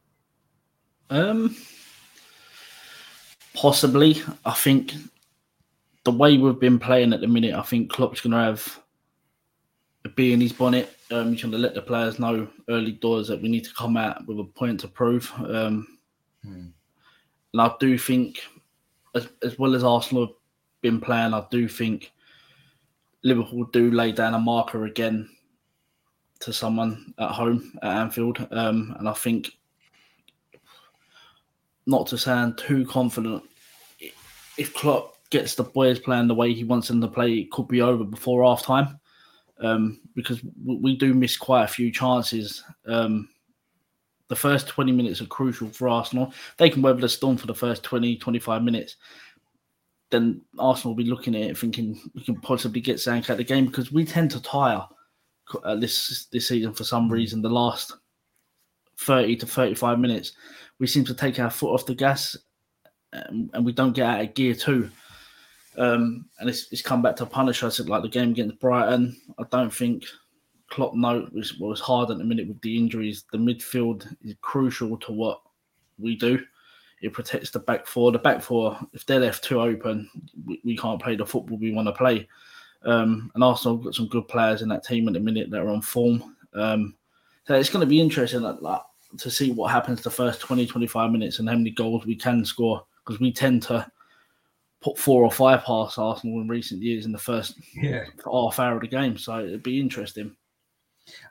Um, 1.11 1.57
possibly. 3.55 4.21
I 4.45 4.53
think 4.53 4.93
the 6.05 6.13
way 6.13 6.37
we've 6.37 6.59
been 6.59 6.79
playing 6.79 7.13
at 7.13 7.21
the 7.21 7.27
minute, 7.27 7.55
I 7.55 7.63
think 7.63 7.91
Klopp's 7.91 8.21
going 8.21 8.33
to 8.33 8.39
have 8.39 8.81
a 10.05 10.09
bee 10.09 10.33
in 10.33 10.41
his 10.41 10.53
bonnet. 10.53 10.97
Um, 11.11 11.33
he's 11.33 11.43
going 11.43 11.53
to 11.53 11.59
let 11.59 11.75
the 11.75 11.83
players 11.83 12.19
know 12.19 12.49
early 12.69 12.93
doors 12.93 13.29
that 13.29 13.41
we 13.41 13.49
need 13.49 13.65
to 13.65 13.75
come 13.75 13.97
out 13.97 14.27
with 14.27 14.39
a 14.39 14.45
point 14.45 14.81
to 14.81 14.89
prove. 14.89 15.33
Um, 15.39 15.87
hmm. 16.43 16.67
And 17.53 17.61
I 17.61 17.73
do 17.79 17.97
think, 17.97 18.41
as, 19.15 19.29
as 19.43 19.59
well 19.59 19.75
as 19.75 19.85
Arsenal 19.85 20.27
have 20.27 20.35
been 20.83 21.01
playing, 21.01 21.35
I 21.35 21.45
do 21.51 21.69
think 21.69 22.13
Liverpool 23.23 23.65
do 23.73 23.91
lay 23.91 24.13
down 24.13 24.35
a 24.35 24.39
marker 24.39 24.85
again 24.85 25.29
to 26.41 26.53
someone 26.53 27.15
at 27.19 27.31
home 27.31 27.79
at 27.83 27.97
Anfield. 27.97 28.47
Um, 28.51 28.95
and 28.99 29.09
I 29.09 29.13
think, 29.13 29.53
not 31.87 32.07
to 32.09 32.19
sound 32.19 32.59
too 32.59 32.85
confident, 32.87 33.43
if 34.59 34.75
Klopp 34.75 35.17
gets 35.31 35.55
the 35.55 35.65
boys 35.65 35.99
playing 35.99 36.29
the 36.29 36.35
way 36.35 36.53
he 36.53 36.65
wants 36.65 36.89
them 36.89 37.01
to 37.01 37.09
play, 37.09 37.33
it 37.33 37.51
could 37.51 37.69
be 37.69 37.81
over 37.81 38.05
before 38.05 38.45
half 38.45 38.63
time. 38.63 38.99
Um, 39.61 40.01
because 40.15 40.41
we 40.65 40.97
do 40.97 41.15
miss 41.15 41.37
quite 41.37 41.65
a 41.65 41.69
few 41.69 41.93
chances. 41.93 42.65
Um, 42.87 43.29
the 44.29 44.37
first 44.37 44.69
20 44.69 44.91
minutes 44.93 45.21
are 45.21 45.27
crucial 45.27 45.69
for 45.69 45.89
Arsenal. 45.89 46.33
They 46.57 46.71
can 46.71 46.83
weather 46.83 47.01
the 47.01 47.09
storm 47.09 47.37
for 47.37 47.47
the 47.47 47.55
first 47.55 47.83
20, 47.85 48.17
25 48.17 48.63
minutes. 48.63 48.97
Then 50.11 50.41
Arsenal 50.59 50.95
will 50.95 51.03
be 51.05 51.11
looking 51.11 51.35
at 51.35 51.43
it 51.43 51.59
thinking 51.59 52.01
we 52.15 52.23
can 52.23 52.41
possibly 52.41 52.81
get 52.81 53.01
something 53.01 53.31
out 53.31 53.37
the 53.37 53.45
game 53.45 53.67
because 53.67 53.93
we 53.93 54.05
tend 54.05 54.31
to 54.33 54.43
tire 54.43 54.83
uh, 55.63 55.77
this 55.77 56.27
this 56.33 56.49
season 56.49 56.73
for 56.73 56.85
some 56.85 57.09
reason. 57.09 57.43
The 57.43 57.49
last 57.49 57.93
30 58.99 59.37
to 59.37 59.47
35 59.47 59.99
minutes, 59.99 60.33
we 60.79 60.87
seem 60.87 61.05
to 61.05 61.15
take 61.15 61.39
our 61.39 61.51
foot 61.51 61.73
off 61.75 61.87
the 61.87 61.95
gas 61.95 62.37
and, 63.13 63.51
and 63.55 63.65
we 63.65 63.73
don't 63.73 63.93
get 63.93 64.07
out 64.07 64.21
of 64.21 64.35
gear 64.35 64.55
too. 64.55 64.91
Um, 65.77 66.27
and 66.39 66.49
it's, 66.49 66.71
it's 66.73 66.83
come 66.83 67.03
back 67.03 67.17
to 67.17 67.27
punish 67.27 67.63
us 67.63 67.81
like 67.81 68.03
the 68.03 68.09
game 68.09 68.31
against 68.31 68.61
Brighton. 68.61 69.21
I 69.39 69.45
don't 69.51 69.73
think 69.73 70.05
Klopp 70.71 70.95
note 70.95 71.33
was, 71.33 71.59
was 71.59 71.81
hard 71.81 72.11
at 72.11 72.19
the 72.19 72.25
minute 72.25 72.49
with 72.49 72.61
the 72.61 72.77
injuries. 72.77 73.25
The 73.33 73.39
midfield 73.39 74.15
is 74.23 74.35
crucial 74.41 74.97
to 74.99 75.13
what 75.13 75.41
we 75.99 76.17
do. 76.17 76.39
It 77.03 77.13
protects 77.13 77.51
the 77.51 77.59
back 77.59 77.87
four. 77.87 78.13
The 78.13 78.19
back 78.19 78.41
four, 78.41 78.79
if 78.93 79.05
they're 79.05 79.21
left 79.21 79.45
too 79.45 79.61
open, 79.61 80.09
we, 80.47 80.61
we 80.65 80.77
can't 80.77 81.03
play 81.03 81.17
the 81.17 81.27
football 81.27 81.59
we 81.59 81.73
want 81.73 81.89
to 81.89 81.93
play. 81.93 82.29
Um, 82.85 83.31
and 83.35 83.43
Arsenal 83.43 83.79
got 83.79 83.95
some 83.95 84.09
good 84.09 84.29
players 84.29 84.63
in 84.63 84.69
that 84.69 84.85
team 84.85 85.09
at 85.09 85.15
the 85.15 85.21
minute 85.21 85.51
that 85.51 85.61
are 85.61 85.69
on 85.69 85.81
form. 85.81 86.37
Um, 86.55 86.95
so 87.47 87.55
it's 87.55 87.71
going 87.71 87.81
to 87.81 87.87
be 87.87 88.01
interesting 88.01 88.43
like, 88.43 88.81
to 89.19 89.31
see 89.31 89.53
what 89.53 89.71
happens 89.71 90.03
the 90.03 90.11
first 90.11 90.41
20, 90.41 90.67
25 90.67 91.11
minutes 91.11 91.39
and 91.39 91.49
how 91.49 91.57
many 91.57 91.71
goals 91.71 92.07
we 92.07 92.17
can 92.17 92.45
score 92.45 92.85
because 93.05 93.21
we 93.21 93.33
tend 93.33 93.63
to 93.65 93.91
put 94.85 94.99
four 94.99 95.25
or 95.25 95.31
five 95.31 95.65
past 95.65 95.99
Arsenal 95.99 96.43
in 96.43 96.49
recent 96.49 96.83
years 96.83 97.07
in 97.07 97.13
the 97.13 97.19
first 97.19 97.59
yeah. 97.75 98.05
half 98.31 98.61
hour 98.61 98.77
of 98.77 98.83
the 98.83 98.87
game. 98.87 99.17
So 99.17 99.39
it'd 99.39 99.63
be 99.63 99.81
interesting. 99.81 100.37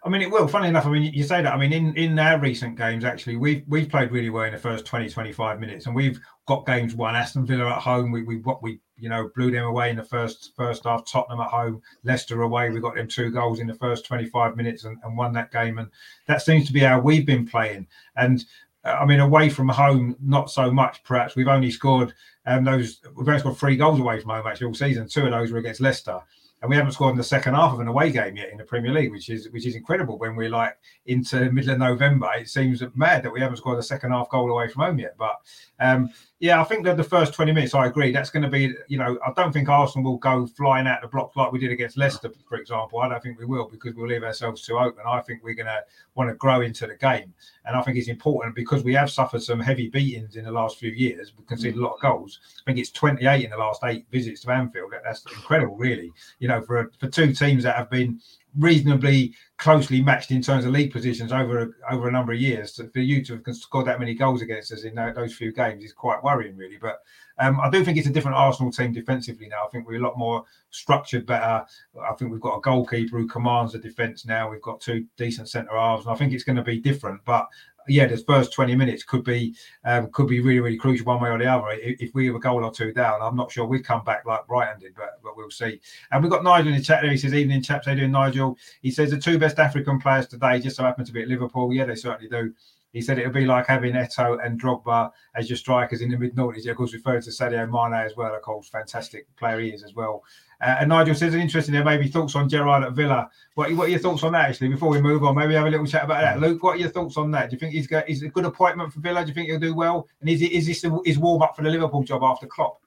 I 0.04 0.10
mean, 0.10 0.22
it 0.22 0.30
will. 0.30 0.48
Funny 0.48 0.68
enough, 0.68 0.86
I 0.86 0.92
mean, 0.92 1.14
you 1.14 1.24
say 1.24 1.42
that. 1.42 1.52
I 1.54 1.58
mean, 1.58 1.74
in, 1.74 1.96
in 1.96 2.20
our 2.20 2.40
recent 2.40 2.78
games, 2.78 3.04
actually, 3.04 3.38
we've 3.38 3.64
we've 3.68 3.90
played 3.90 4.12
really 4.12 4.30
well 4.30 4.44
in 4.44 4.54
the 4.54 4.60
first 4.60 4.86
20, 4.86 5.10
25 5.10 5.60
minutes, 5.60 5.88
and 5.88 5.96
we've 5.96 6.20
got 6.46 6.66
games 6.68 6.94
won. 6.94 7.16
Aston 7.16 7.46
Villa 7.46 7.72
at 7.72 7.82
home, 7.82 8.12
we 8.12 8.22
we 8.22 8.38
what 8.38 8.62
we 8.62 8.80
you 8.98 9.10
know 9.10 9.32
blew 9.36 9.50
them 9.50 9.66
away 9.66 9.90
in 9.90 9.96
the 9.96 10.04
first 10.04 10.52
first 10.56 10.84
half. 10.84 11.10
Tottenham 11.10 11.40
at 11.40 11.50
home, 11.50 11.82
Leicester 12.04 12.44
away, 12.44 12.70
we 12.70 12.80
got 12.80 12.96
them 12.96 13.08
two 13.08 13.32
goals 13.32 13.60
in 13.60 13.66
the 13.66 13.74
first 13.74 14.06
twenty 14.06 14.28
five 14.28 14.56
minutes 14.56 14.84
and, 14.84 14.98
and 15.04 15.18
won 15.18 15.34
that 15.34 15.52
game. 15.52 15.80
And 15.80 15.90
that 16.28 16.44
seems 16.44 16.68
to 16.68 16.74
be 16.74 16.82
how 16.82 17.00
we've 17.00 17.26
been 17.26 17.48
playing. 17.48 17.88
And 18.16 18.46
I 18.84 19.06
mean, 19.06 19.20
away 19.20 19.50
from 19.50 19.70
home, 19.70 20.16
not 20.22 20.52
so 20.52 20.72
much. 20.72 21.04
Perhaps 21.04 21.36
we've 21.36 21.48
only 21.48 21.72
scored 21.72 22.14
um, 22.46 22.64
those. 22.64 23.00
We've 23.16 23.28
only 23.28 23.40
scored 23.40 23.58
three 23.58 23.78
goals 23.78 24.00
away 24.00 24.20
from 24.20 24.32
home 24.32 24.46
actually 24.46 24.68
all 24.68 24.74
season. 24.74 25.08
Two 25.08 25.26
of 25.26 25.32
those 25.32 25.52
were 25.52 25.60
against 25.60 25.82
Leicester 25.82 26.22
and 26.64 26.70
we 26.70 26.78
haven't 26.78 26.94
scored 26.94 27.12
in 27.12 27.18
the 27.18 27.24
second 27.24 27.56
half 27.56 27.74
of 27.74 27.82
an 27.82 27.90
away 27.90 28.10
game 28.10 28.38
yet 28.38 28.50
in 28.50 28.58
the 28.58 28.64
Premier 28.64 28.94
League, 28.94 29.12
which 29.12 29.30
is 29.30 29.50
which 29.50 29.68
is 29.68 29.76
incredible. 29.76 30.18
When 30.18 30.34
we're 30.34 30.50
like 30.50 30.78
into 31.06 31.52
middle 31.52 31.74
of 31.74 31.80
November, 31.80 32.30
it 32.38 32.48
seems 32.48 32.82
mad 32.96 33.22
that 33.24 33.34
we 33.34 33.42
haven't 33.42 33.58
scored 33.58 33.80
a 33.80 33.84
second 33.84 34.12
half 34.12 34.30
goal 34.30 34.50
away 34.50 34.70
from 34.70 34.84
home 34.84 34.98
yet. 34.98 35.16
But 35.20 35.42
um, 35.82 36.10
yeah, 36.44 36.60
I 36.60 36.66
think 36.66 36.84
that 36.84 36.98
the 36.98 37.06
first 37.06 37.34
20 37.34 37.54
minutes, 37.54 37.74
I 37.74 37.86
agree, 37.86 38.12
that's 38.12 38.30
going 38.30 38.44
to 38.44 38.50
be, 38.50 38.76
you 38.90 38.98
know, 38.98 39.18
I 39.26 39.32
don't 39.32 39.54
think 39.54 39.70
Arsenal 39.70 40.12
will 40.12 40.18
go 40.18 40.46
flying 40.46 40.88
out 40.88 41.02
the 41.02 41.08
blocks 41.08 41.38
like 41.38 41.54
we 41.54 41.58
did 41.58 41.72
against 41.72 41.96
Leicester, 41.96 42.30
for 42.50 42.58
example. 42.58 43.00
I 43.00 43.08
don't 43.08 43.24
think 43.24 43.40
we 43.40 43.46
will 43.46 43.70
because 43.70 43.96
we'll 43.96 44.10
leave 44.10 44.26
ourselves 44.26 44.62
too 44.62 44.78
open. 44.78 45.06
I 45.08 45.22
think 45.22 45.42
we're 45.42 45.54
going 45.54 45.68
to 45.68 45.82
want 46.16 46.30
to 46.30 46.36
grow 46.36 46.60
into 46.60 46.86
the 46.86 46.96
game. 46.96 47.34
And 47.64 47.78
I 47.78 47.82
think 47.82 47.98
it's 47.98 48.10
important 48.10 48.56
because 48.56 48.84
we 48.84 48.94
have 48.94 49.10
suffered 49.10 49.42
some 49.42 49.62
heavy 49.62 49.88
beatings 49.88 50.36
in 50.36 50.44
the 50.44 50.52
last 50.52 50.80
few 50.80 50.92
years. 50.92 51.32
We 51.38 51.46
conceded 51.46 51.80
a 51.80 51.82
lot 51.82 51.94
of 51.94 52.02
goals. 52.02 52.42
I 52.60 52.64
think 52.66 52.78
it's 52.78 52.92
28 52.92 53.46
in 53.46 53.50
the 53.50 53.56
last 53.56 53.82
eight 53.86 54.06
visits 54.12 54.42
to 54.42 54.52
Anfield. 54.52 54.92
That's 55.02 55.24
incredible, 55.26 55.78
really. 55.78 56.12
You 56.40 56.50
know, 56.50 56.62
for 56.62 56.92
for 57.00 57.08
two 57.08 57.32
teams 57.32 57.64
that 57.64 57.78
have 57.78 57.90
been 57.90 58.20
reasonably 58.58 59.34
closely 59.58 60.02
matched 60.02 60.32
in 60.32 60.42
terms 60.42 60.66
of 60.66 60.72
league 60.72 60.92
positions 60.92 61.32
over 61.32 61.76
over 61.90 62.08
a 62.08 62.12
number 62.12 62.34
of 62.34 62.40
years. 62.40 62.76
So 62.76 62.88
for 62.88 63.00
you 63.00 63.24
to 63.26 63.42
have 63.46 63.56
scored 63.56 63.88
that 63.88 64.00
many 64.00 64.14
goals 64.14 64.42
against 64.42 64.72
us 64.72 64.84
in 64.84 64.96
those 64.96 65.34
few 65.34 65.52
games 65.52 65.84
is 65.84 65.94
quite 65.94 66.24
worrying, 66.24 66.56
really. 66.58 66.78
But 66.78 67.00
um, 67.40 67.60
I 67.60 67.70
do 67.70 67.84
think 67.84 67.98
it's 67.98 68.08
a 68.08 68.12
different 68.12 68.38
Arsenal 68.38 68.72
team 68.72 68.94
defensively 68.94 69.48
now. 69.48 69.66
I 69.66 69.70
think 69.70 69.88
we're 69.88 70.00
a 70.00 70.04
lot 70.04 70.18
more 70.18 70.44
structured, 70.70 71.26
better. 71.26 71.66
I 72.02 72.14
think 72.18 72.32
we've 72.32 72.42
got 72.42 72.58
a 72.58 72.62
goalkeeper 72.62 73.18
who 73.18 73.28
commands 73.28 73.74
the 73.74 73.80
defence 73.80 74.26
now. 74.26 74.50
We've 74.50 74.62
got 74.62 74.82
two 74.82 75.06
decent 75.18 75.50
centre 75.50 75.76
halves, 75.76 76.06
and 76.06 76.14
I 76.14 76.18
think 76.18 76.34
it's 76.34 76.44
going 76.44 76.58
to 76.58 76.64
be 76.64 76.80
different. 76.80 77.22
But 77.26 77.48
yeah, 77.88 78.08
the 78.08 78.18
first 78.18 78.54
20 78.54 78.76
minutes 78.76 79.04
could 79.04 79.24
be 79.24 79.56
um, 79.86 80.10
could 80.12 80.28
be 80.28 80.40
really, 80.40 80.60
really 80.60 80.78
crucial 80.78 81.06
one 81.06 81.22
way 81.22 81.30
or 81.30 81.38
the 81.38 81.46
other. 81.46 81.68
If, 81.72 82.14
we 82.14 82.28
have 82.28 82.36
a 82.36 82.40
goal 82.40 82.64
or 82.64 82.72
two 82.72 82.94
down, 82.94 83.22
I'm 83.22 83.36
not 83.36 83.52
sure 83.52 83.66
we'd 83.66 83.86
come 83.86 84.04
back 84.04 84.26
like 84.26 84.48
Brighton 84.48 84.80
did, 84.80 84.96
but, 84.96 85.20
but 85.24 85.36
we'll 85.36 85.50
see. 85.50 85.80
And 86.12 86.22
we've 86.22 86.32
got 86.32 86.44
Nigel 86.44 86.70
in 86.70 86.78
the 86.78 86.84
chat 86.84 87.02
there. 87.02 87.12
He 87.12 87.18
says, 87.18 87.34
Evening, 87.34 87.62
chaps. 87.62 87.86
How 87.86 87.94
you 87.94 88.00
doing, 88.00 88.12
Nigel? 88.12 88.58
He 88.82 88.92
says, 88.92 89.12
The 89.12 89.18
two 89.18 89.38
best 89.38 89.60
African 89.60 90.00
players 90.00 90.28
today 90.28 90.60
just 90.60 90.76
so 90.76 90.84
happen 90.84 91.06
to 91.06 91.12
be 91.12 91.22
at 91.22 91.28
Liverpool. 91.28 91.74
Yeah, 91.74 91.86
they 91.86 91.96
certainly 91.96 92.30
do. 92.30 92.54
He 92.94 93.02
said 93.02 93.18
it 93.18 93.26
would 93.26 93.34
be 93.34 93.46
like 93.46 93.66
having 93.66 93.94
Eto 93.94 94.38
and 94.46 94.62
Drogba 94.62 95.12
as 95.36 95.50
your 95.50 95.58
strikers 95.58 96.02
in 96.02 96.12
the 96.12 96.18
mid 96.18 96.36
noughties. 96.36 96.70
Of 96.70 96.78
course, 96.78 96.94
referring 96.94 97.24
to 97.24 97.32
Sadio 97.32 97.68
Mane 97.70 98.00
as 98.00 98.16
well. 98.16 98.34
Of 98.36 98.42
course, 98.44 98.70
fantastic 98.70 99.26
player 99.36 99.60
he 99.60 99.70
is 99.70 99.84
as 99.84 99.96
well. 99.96 100.24
Uh, 100.62 100.78
and 100.80 100.90
Nigel 100.90 101.16
says, 101.16 101.34
an 101.34 101.42
interesting 101.42 101.74
there, 101.74 101.84
maybe 101.84 102.08
thoughts 102.08 102.36
on 102.36 102.48
Gerrard 102.48 102.84
at 102.84 102.94
Villa. 102.94 103.30
What, 103.56 103.74
what 103.74 103.88
are 103.88 103.92
your 103.92 104.00
thoughts 104.00 104.24
on 104.24 104.32
that, 104.34 104.48
actually, 104.48 104.70
before 104.70 104.90
we 104.90 105.02
move 105.02 105.24
on? 105.24 105.36
Maybe 105.36 105.56
have 105.56 105.66
a 105.66 105.70
little 105.70 105.88
chat 105.88 106.06
about 106.06 106.22
that. 106.22 106.40
Luke, 106.40 106.62
what 106.64 106.76
are 106.76 106.80
your 106.80 106.90
thoughts 106.90 107.18
on 107.18 107.32
that? 107.32 107.50
Do 107.50 107.56
you 107.56 107.60
think 107.60 107.74
he's, 107.74 107.88
got, 107.88 108.08
he's 108.08 108.24
a 108.24 108.30
good 108.30 108.46
appointment 108.46 108.94
for 108.94 109.02
Villa? 109.02 109.24
Do 109.24 109.30
you 109.30 109.34
think 109.34 109.50
he'll 109.50 109.60
do 109.60 109.76
well? 109.76 110.08
And 110.22 110.30
is, 110.30 110.42
is 110.42 110.68
this 110.68 110.86
his 111.04 111.18
warm 111.18 111.42
up 111.42 111.56
for 111.56 111.64
the 111.64 111.70
Liverpool 111.70 112.04
job 112.04 112.24
after 112.24 112.46
Klopp? 112.46 112.80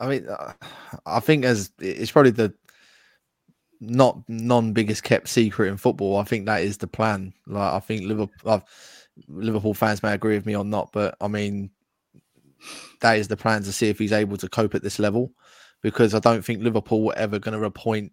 I 0.00 0.08
mean, 0.08 0.26
uh, 0.26 0.54
I 1.06 1.20
think 1.20 1.44
as 1.44 1.70
it's 1.78 2.10
probably 2.10 2.32
the 2.32 2.52
not 3.82 4.22
non 4.28 4.72
biggest 4.72 5.02
kept 5.02 5.28
secret 5.28 5.68
in 5.68 5.76
football. 5.76 6.16
I 6.16 6.24
think 6.24 6.46
that 6.46 6.62
is 6.62 6.78
the 6.78 6.86
plan. 6.86 7.34
Like 7.46 7.72
I 7.74 7.80
think 7.80 8.04
Liverpool, 8.04 8.64
Liverpool 9.28 9.74
fans 9.74 10.02
may 10.02 10.12
agree 10.12 10.34
with 10.34 10.46
me 10.46 10.56
or 10.56 10.64
not, 10.64 10.90
but 10.92 11.16
I 11.20 11.28
mean 11.28 11.70
that 13.00 13.18
is 13.18 13.28
the 13.28 13.36
plan 13.36 13.62
to 13.64 13.72
see 13.72 13.88
if 13.88 13.98
he's 13.98 14.12
able 14.12 14.36
to 14.36 14.48
cope 14.48 14.74
at 14.74 14.82
this 14.82 14.98
level 14.98 15.32
because 15.82 16.14
I 16.14 16.20
don't 16.20 16.44
think 16.44 16.62
Liverpool 16.62 17.02
were 17.02 17.16
ever 17.16 17.38
going 17.38 17.58
to 17.58 17.64
appoint 17.64 18.12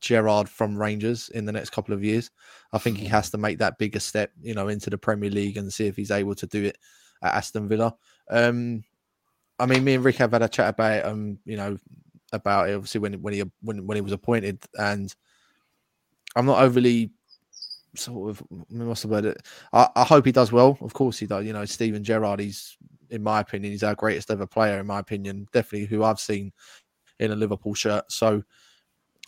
Gerrard 0.00 0.48
from 0.48 0.76
Rangers 0.76 1.28
in 1.30 1.44
the 1.44 1.52
next 1.52 1.70
couple 1.70 1.94
of 1.94 2.02
years. 2.02 2.30
I 2.72 2.78
think 2.78 2.98
he 2.98 3.06
has 3.06 3.30
to 3.30 3.38
make 3.38 3.58
that 3.58 3.78
bigger 3.78 4.00
step, 4.00 4.32
you 4.42 4.54
know, 4.54 4.68
into 4.68 4.90
the 4.90 4.98
Premier 4.98 5.30
League 5.30 5.56
and 5.56 5.72
see 5.72 5.86
if 5.86 5.96
he's 5.96 6.10
able 6.10 6.34
to 6.34 6.46
do 6.46 6.64
it 6.64 6.76
at 7.22 7.34
Aston 7.34 7.68
Villa. 7.68 7.94
Um, 8.28 8.82
I 9.58 9.66
mean, 9.66 9.84
me 9.84 9.94
and 9.94 10.04
Rick 10.04 10.16
have 10.16 10.32
had 10.32 10.42
a 10.42 10.48
chat 10.48 10.70
about 10.70 10.92
it, 10.92 11.06
um, 11.06 11.38
you 11.44 11.56
know, 11.56 11.78
about 12.32 12.68
it 12.68 12.74
obviously 12.74 13.00
when 13.00 13.22
when 13.22 13.32
he 13.32 13.44
when 13.62 13.86
when 13.86 13.94
he 13.94 14.00
was 14.00 14.12
appointed, 14.12 14.62
and 14.74 15.14
I'm 16.34 16.46
not 16.46 16.62
overly 16.62 17.12
sort 17.94 18.30
of 18.30 18.42
what's 18.70 19.02
the 19.02 19.08
word? 19.08 19.36
I, 19.72 19.88
I 19.96 20.04
hope 20.04 20.26
he 20.26 20.32
does 20.32 20.52
well. 20.52 20.78
Of 20.80 20.92
course 20.94 21.18
he 21.18 21.26
does. 21.26 21.44
You 21.44 21.52
know, 21.52 21.64
Steven 21.64 22.04
Gerrard, 22.04 22.40
he's 22.40 22.76
in 23.10 23.22
my 23.22 23.40
opinion, 23.40 23.72
he's 23.72 23.82
our 23.82 23.94
greatest 23.94 24.30
ever 24.30 24.46
player. 24.46 24.80
In 24.80 24.86
my 24.86 24.98
opinion, 24.98 25.46
definitely 25.52 25.86
who 25.86 26.04
I've 26.04 26.20
seen 26.20 26.52
in 27.20 27.30
a 27.30 27.36
Liverpool 27.36 27.74
shirt. 27.74 28.10
So 28.10 28.42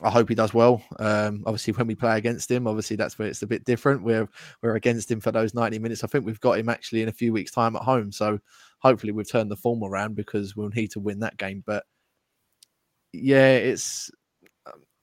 I 0.03 0.11
hope 0.11 0.29
he 0.29 0.35
does 0.35 0.53
well. 0.53 0.83
Um, 0.99 1.43
obviously, 1.47 1.73
when 1.73 1.87
we 1.87 1.95
play 1.95 2.19
against 2.19 2.51
him, 2.51 2.67
obviously 2.67 2.97
that's 2.97 3.19
where 3.19 3.29
it's 3.29 3.43
a 3.43 3.47
bit 3.47 3.65
different. 3.65 4.03
We're 4.03 4.29
we're 4.63 4.77
against 4.77 5.11
him 5.11 5.21
for 5.21 5.33
those 5.33 5.55
ninety 5.55 5.79
minutes. 5.79 6.05
I 6.05 6.07
think 6.07 6.27
we've 6.27 6.41
got 6.41 6.59
him 6.59 6.69
actually 6.69 7.03
in 7.03 7.09
a 7.09 7.13
few 7.13 7.33
weeks' 7.33 7.53
time 7.53 7.77
at 7.77 7.83
home. 7.83 8.13
So 8.13 8.39
hopefully 8.81 9.13
we've 9.13 9.31
turned 9.31 9.51
the 9.51 9.57
form 9.57 9.83
around 9.83 10.15
because 10.15 10.55
we'll 10.55 10.69
need 10.71 10.91
to 10.93 11.01
win 11.01 11.21
that 11.21 11.39
game. 11.39 11.63
But 11.67 11.85
yeah, 13.13 13.53
it's 13.53 14.11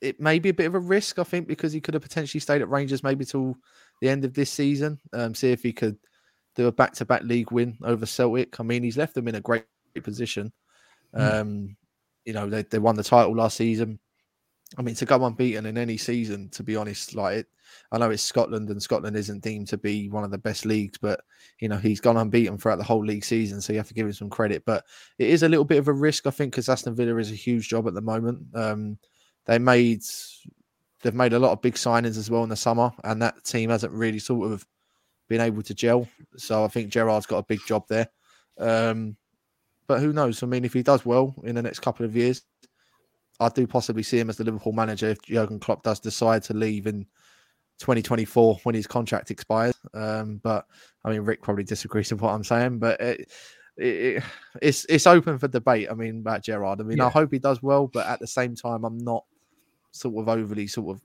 it 0.04 0.20
may 0.20 0.38
be 0.38 0.50
a 0.50 0.54
bit 0.54 0.68
of 0.68 0.76
a 0.76 0.80
risk, 0.80 1.18
I 1.18 1.24
think, 1.24 1.48
because 1.48 1.72
he 1.72 1.82
could 1.82 1.94
have 1.94 2.04
potentially 2.04 2.42
stayed 2.42 2.62
at 2.62 2.70
Rangers 2.70 3.04
maybe 3.04 3.26
till 3.26 3.56
the 4.02 4.10
end 4.10 4.26
of 4.26 4.34
this 4.34 4.52
season. 4.52 5.00
Um, 5.14 5.34
see 5.34 5.52
if 5.52 5.64
he 5.64 5.72
could 5.72 5.98
do 6.56 6.68
a 6.68 6.72
back-to-back 6.72 7.24
league 7.24 7.52
win 7.52 7.78
over 7.84 8.06
Celtic. 8.06 8.60
I 8.60 8.64
mean, 8.64 8.84
he's 8.84 8.98
left 8.98 9.16
them 9.16 9.28
in 9.28 9.36
a 9.36 9.42
great 9.42 9.66
position. 10.04 10.52
Mm. 11.16 11.42
Um, 11.42 11.78
you 12.26 12.34
know, 12.34 12.50
they, 12.50 12.64
they 12.64 12.80
won 12.80 12.96
the 12.96 13.04
title 13.04 13.36
last 13.36 13.58
season. 13.58 14.00
I 14.78 14.82
mean, 14.82 14.96
to 14.96 15.06
go 15.06 15.24
unbeaten 15.24 15.66
in 15.66 15.78
any 15.78 15.98
season, 15.98 16.50
to 16.50 16.64
be 16.64 16.76
honest, 16.76 17.16
like 17.16 17.38
it, 17.38 17.48
I 17.92 17.98
know 17.98 18.10
it's 18.10 18.24
Scotland 18.24 18.70
and 18.70 18.82
Scotland 18.82 19.16
isn't 19.16 19.44
deemed 19.44 19.68
to 19.68 19.78
be 19.78 20.10
one 20.10 20.24
of 20.24 20.32
the 20.32 20.38
best 20.38 20.66
leagues, 20.66 20.98
but 20.98 21.22
you 21.60 21.70
know 21.70 21.78
he's 21.78 22.00
gone 22.00 22.18
unbeaten 22.18 22.58
throughout 22.58 22.78
the 22.78 22.84
whole 22.84 23.06
league 23.06 23.24
season, 23.24 23.62
so 23.62 23.72
you 23.72 23.80
have 23.80 23.88
to 23.88 23.94
give 23.94 24.08
him 24.08 24.14
some 24.14 24.30
credit. 24.30 24.64
But 24.66 24.86
it 25.20 25.30
is 25.30 25.44
a 25.44 25.50
little 25.50 25.66
bit 25.66 25.78
of 25.78 25.88
a 25.88 25.94
risk, 25.94 26.28
I 26.28 26.32
think, 26.32 26.52
because 26.52 26.70
Aston 26.70 26.96
Villa 26.96 27.18
is 27.18 27.32
a 27.32 27.36
huge 27.36 27.70
job 27.70 27.88
at 27.88 27.94
the 27.94 28.02
moment. 28.02 28.46
Um, 28.56 28.98
they 29.46 29.60
made 29.60 30.04
they've 31.02 31.14
made 31.14 31.34
a 31.34 31.40
lot 31.40 31.52
of 31.52 31.62
big 31.62 31.76
signings 31.76 32.18
as 32.18 32.32
well 32.32 32.44
in 32.44 32.50
the 32.50 32.56
summer, 32.56 32.92
and 33.04 33.22
that 33.22 33.44
team 33.44 33.70
hasn't 33.70 33.94
really 33.94 34.20
sort 34.20 34.52
of 34.52 34.66
been 35.28 35.42
able 35.42 35.62
to 35.64 35.74
gel. 35.74 36.08
So 36.38 36.64
I 36.64 36.68
think 36.68 36.90
Gerrard's 36.90 37.26
got 37.26 37.40
a 37.40 37.44
big 37.44 37.60
job 37.66 37.86
there. 37.88 38.08
Um, 38.58 39.18
but 39.88 40.00
who 40.00 40.14
knows? 40.14 40.42
I 40.42 40.46
mean, 40.46 40.66
if 40.66 40.74
he 40.74 40.84
does 40.84 41.06
well 41.06 41.36
in 41.44 41.56
the 41.56 41.62
next 41.62 41.80
couple 41.80 42.06
of 42.06 42.16
years, 42.16 42.44
I 43.40 43.50
do 43.50 43.68
possibly 43.68 44.04
see 44.04 44.20
him 44.20 44.30
as 44.30 44.38
the 44.38 44.44
Liverpool 44.44 44.74
manager 44.74 45.10
if 45.10 45.22
Jurgen 45.22 45.60
Klopp 45.60 45.84
does 45.84 46.00
decide 46.00 46.44
to 46.44 46.54
leave 46.54 46.88
in 46.88 47.06
2024 47.80 48.60
when 48.64 48.76
his 48.76 48.88
contract 48.88 49.32
expires. 49.32 49.76
Um, 49.94 50.40
but 50.44 50.66
I 51.04 51.10
mean, 51.10 51.22
Rick 51.22 51.42
probably 51.42 51.64
disagrees 51.64 52.12
with 52.12 52.22
what 52.22 52.34
I'm 52.34 52.44
saying, 52.44 52.80
but 52.80 53.02
it, 53.02 53.32
it, 53.76 54.24
it's 54.62 54.86
it's 54.88 55.08
open 55.08 55.40
for 55.40 55.48
debate. 55.48 55.90
I 55.92 55.96
mean, 55.96 56.20
about 56.20 56.44
Gerrard. 56.44 56.80
I 56.80 56.84
mean, 56.84 57.00
yeah. 57.00 57.08
I 57.08 57.10
hope 57.10 57.34
he 57.34 57.40
does 57.40 57.62
well, 57.62 57.88
but 57.88 58.08
at 58.08 58.20
the 58.20 58.28
same 58.28 58.56
time, 58.56 58.86
I'm 58.86 59.00
not 59.00 59.26
sort 59.94 60.16
of 60.18 60.28
overly 60.28 60.68
sort 60.68 60.98
of 60.98 61.04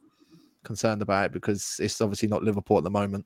concerned 0.65 1.03
about 1.03 1.27
it 1.27 1.33
because 1.33 1.77
it's 1.81 2.01
obviously 2.01 2.29
not 2.29 2.43
Liverpool 2.43 2.79
at 2.79 2.85
the 2.85 2.91
moment. 2.91 3.25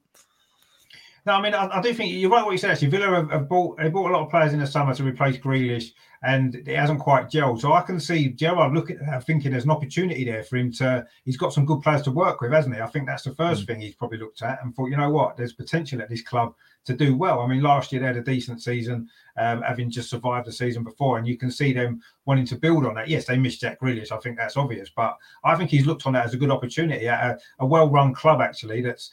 No, 1.24 1.35
I 1.35 1.42
mean, 1.42 1.54
I, 1.54 1.68
I, 1.78 1.80
do 1.80 1.94
think 1.94 2.12
you're 2.12 2.30
right 2.30 2.44
what 2.44 2.50
you 2.50 2.58
said. 2.58 2.72
Actually, 2.72 2.88
Villa 2.88 3.14
have, 3.14 3.30
have, 3.30 3.48
bought 3.48 3.78
they 3.78 3.88
bought 3.88 4.11
a 4.11 4.12
lot 4.12 4.24
of 4.24 4.30
players 4.30 4.52
in 4.52 4.58
the 4.58 4.66
summer 4.66 4.92
to 4.92 5.04
replace 5.04 5.37
Grealish, 5.38 5.92
and 6.24 6.56
it 6.56 6.76
hasn't 6.76 6.98
quite 6.98 7.30
gelled. 7.30 7.61
So 7.61 7.74
I 7.74 7.82
can 7.82 8.00
see 8.00 8.30
Gerrard 8.30 8.74
looking 8.74 8.98
at 8.98 9.14
uh, 9.14 9.20
thinking 9.20 9.52
there's 9.52 9.64
an 9.64 9.70
opportunity 9.70 10.24
there 10.24 10.42
for 10.42 10.56
him 10.56 10.72
to. 10.72 11.06
He's 11.24 11.37
got 11.37 11.52
some 11.52 11.64
good 11.64 11.80
players 11.80 12.02
to 12.02 12.11
work 12.11 12.40
with, 12.40 12.50
hasn't 12.50 12.74
he? 12.74 12.80
I 12.80 12.88
think 12.88 13.06
that's 13.06 13.22
the 13.22 13.37
first 13.37 13.62
mm. 13.62 13.66
thing 13.68 13.80
he's 13.80 13.94
probably 13.94 14.18
looked 14.18 14.42
at 14.42 14.58
and 14.64 14.74
thought, 14.74 14.88
you 14.88 14.96
know 14.96 15.11
what, 15.11 15.37
there's 15.37 15.52
potential 15.52 16.02
at 16.02 16.08
this 16.08 16.22
club 16.22 16.54
to 16.87 16.94
do 16.94 17.16
well. 17.16 17.38
I 17.38 17.46
mean, 17.46 17.62
last 17.62 17.92
year 17.92 18.00
they 18.00 18.08
had 18.08 18.16
a 18.16 18.22
decent 18.22 18.61
season, 18.61 19.08
um, 19.38 19.62
having 19.62 19.90
just 19.90 20.11
survived 20.11 20.48
the 20.48 20.52
season 20.52 20.82
before, 20.82 21.18
and 21.18 21.26
you 21.28 21.38
can 21.38 21.52
see 21.52 21.72
them 21.72 22.02
wanting 22.24 22.46
to 22.46 22.56
build 22.56 22.85
on 22.85 22.94
that. 22.94 23.08
Yes, 23.08 23.26
they 23.26 23.38
missed 23.38 23.61
Jack 23.61 23.80
Grealish. 23.80 24.11
I 24.11 24.18
think 24.18 24.37
that's 24.37 24.56
obvious, 24.56 24.90
but 24.94 25.16
I 25.44 25.54
think 25.54 25.70
he's 25.70 25.87
looked 25.87 26.04
on 26.04 26.14
that 26.14 26.26
as 26.26 26.35
a 26.35 26.38
good 26.38 26.50
opportunity 26.50 27.06
at 27.06 27.24
a, 27.24 27.38
a 27.61 27.66
well-run 27.66 28.12
club 28.12 28.40
actually 28.40 28.82
that's 28.82 29.12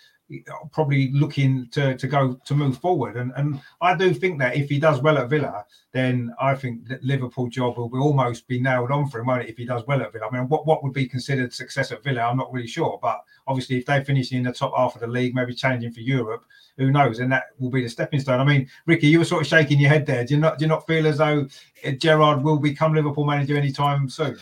probably 0.71 1.11
looking 1.11 1.67
to, 1.71 1.97
to 1.97 2.07
go 2.07 2.39
to 2.45 2.53
move 2.55 2.77
forward. 2.77 3.17
And 3.17 3.31
and 3.35 3.59
I 3.81 3.95
do 3.95 4.13
think 4.13 4.39
that 4.39 4.55
if 4.55 4.69
he 4.69 4.79
does 4.79 5.01
well 5.01 5.17
at 5.17 5.29
Villa, 5.29 5.65
then 5.91 6.33
I 6.39 6.55
think 6.55 6.87
that 6.87 7.03
Liverpool 7.03 7.49
job 7.49 7.77
will, 7.77 7.89
almost 8.01 8.47
be 8.47 8.61
nailed 8.61 8.91
on 8.91 9.09
for 9.09 9.19
him, 9.19 9.27
won't 9.27 9.43
it, 9.43 9.49
if 9.49 9.57
he 9.57 9.65
does 9.65 9.85
well 9.87 10.01
at 10.01 10.13
Villa? 10.13 10.27
I 10.31 10.37
mean, 10.37 10.47
what, 10.47 10.65
what 10.67 10.83
would 10.83 10.93
be 10.93 11.07
considered 11.07 11.53
success 11.53 11.91
at 11.91 12.03
Villa? 12.03 12.21
I'm 12.21 12.37
not 12.37 12.53
really 12.53 12.67
sure. 12.67 12.99
But 13.01 13.23
obviously, 13.47 13.77
if 13.77 13.85
they 13.85 14.03
finish 14.03 14.31
in 14.31 14.43
the 14.43 14.53
top 14.53 14.75
half 14.77 14.95
of 14.95 15.01
the 15.01 15.07
league, 15.07 15.33
maybe 15.33 15.53
challenging 15.53 15.91
for 15.91 16.01
Europe, 16.01 16.45
who 16.77 16.91
knows? 16.91 17.19
And 17.19 17.31
that 17.31 17.45
will 17.57 17.71
be 17.71 17.83
the 17.83 17.89
stepping 17.89 18.19
stone. 18.19 18.39
I 18.39 18.43
mean, 18.43 18.69
Ricky, 18.85 19.07
you 19.07 19.19
were 19.19 19.25
sort 19.25 19.41
of 19.41 19.47
shaking 19.47 19.79
your 19.79 19.89
head 19.89 20.05
there. 20.05 20.23
Do 20.23 20.33
you 20.35 20.39
not 20.39 20.57
do 20.57 20.65
you 20.65 20.69
not 20.69 20.85
feel 20.85 21.07
as 21.07 21.17
though 21.17 21.47
uh, 21.85 21.91
Gerrard 21.91 22.43
will 22.43 22.57
become 22.57 22.93
Liverpool 22.93 23.25
manager 23.25 23.57
anytime 23.57 24.09
soon? 24.09 24.37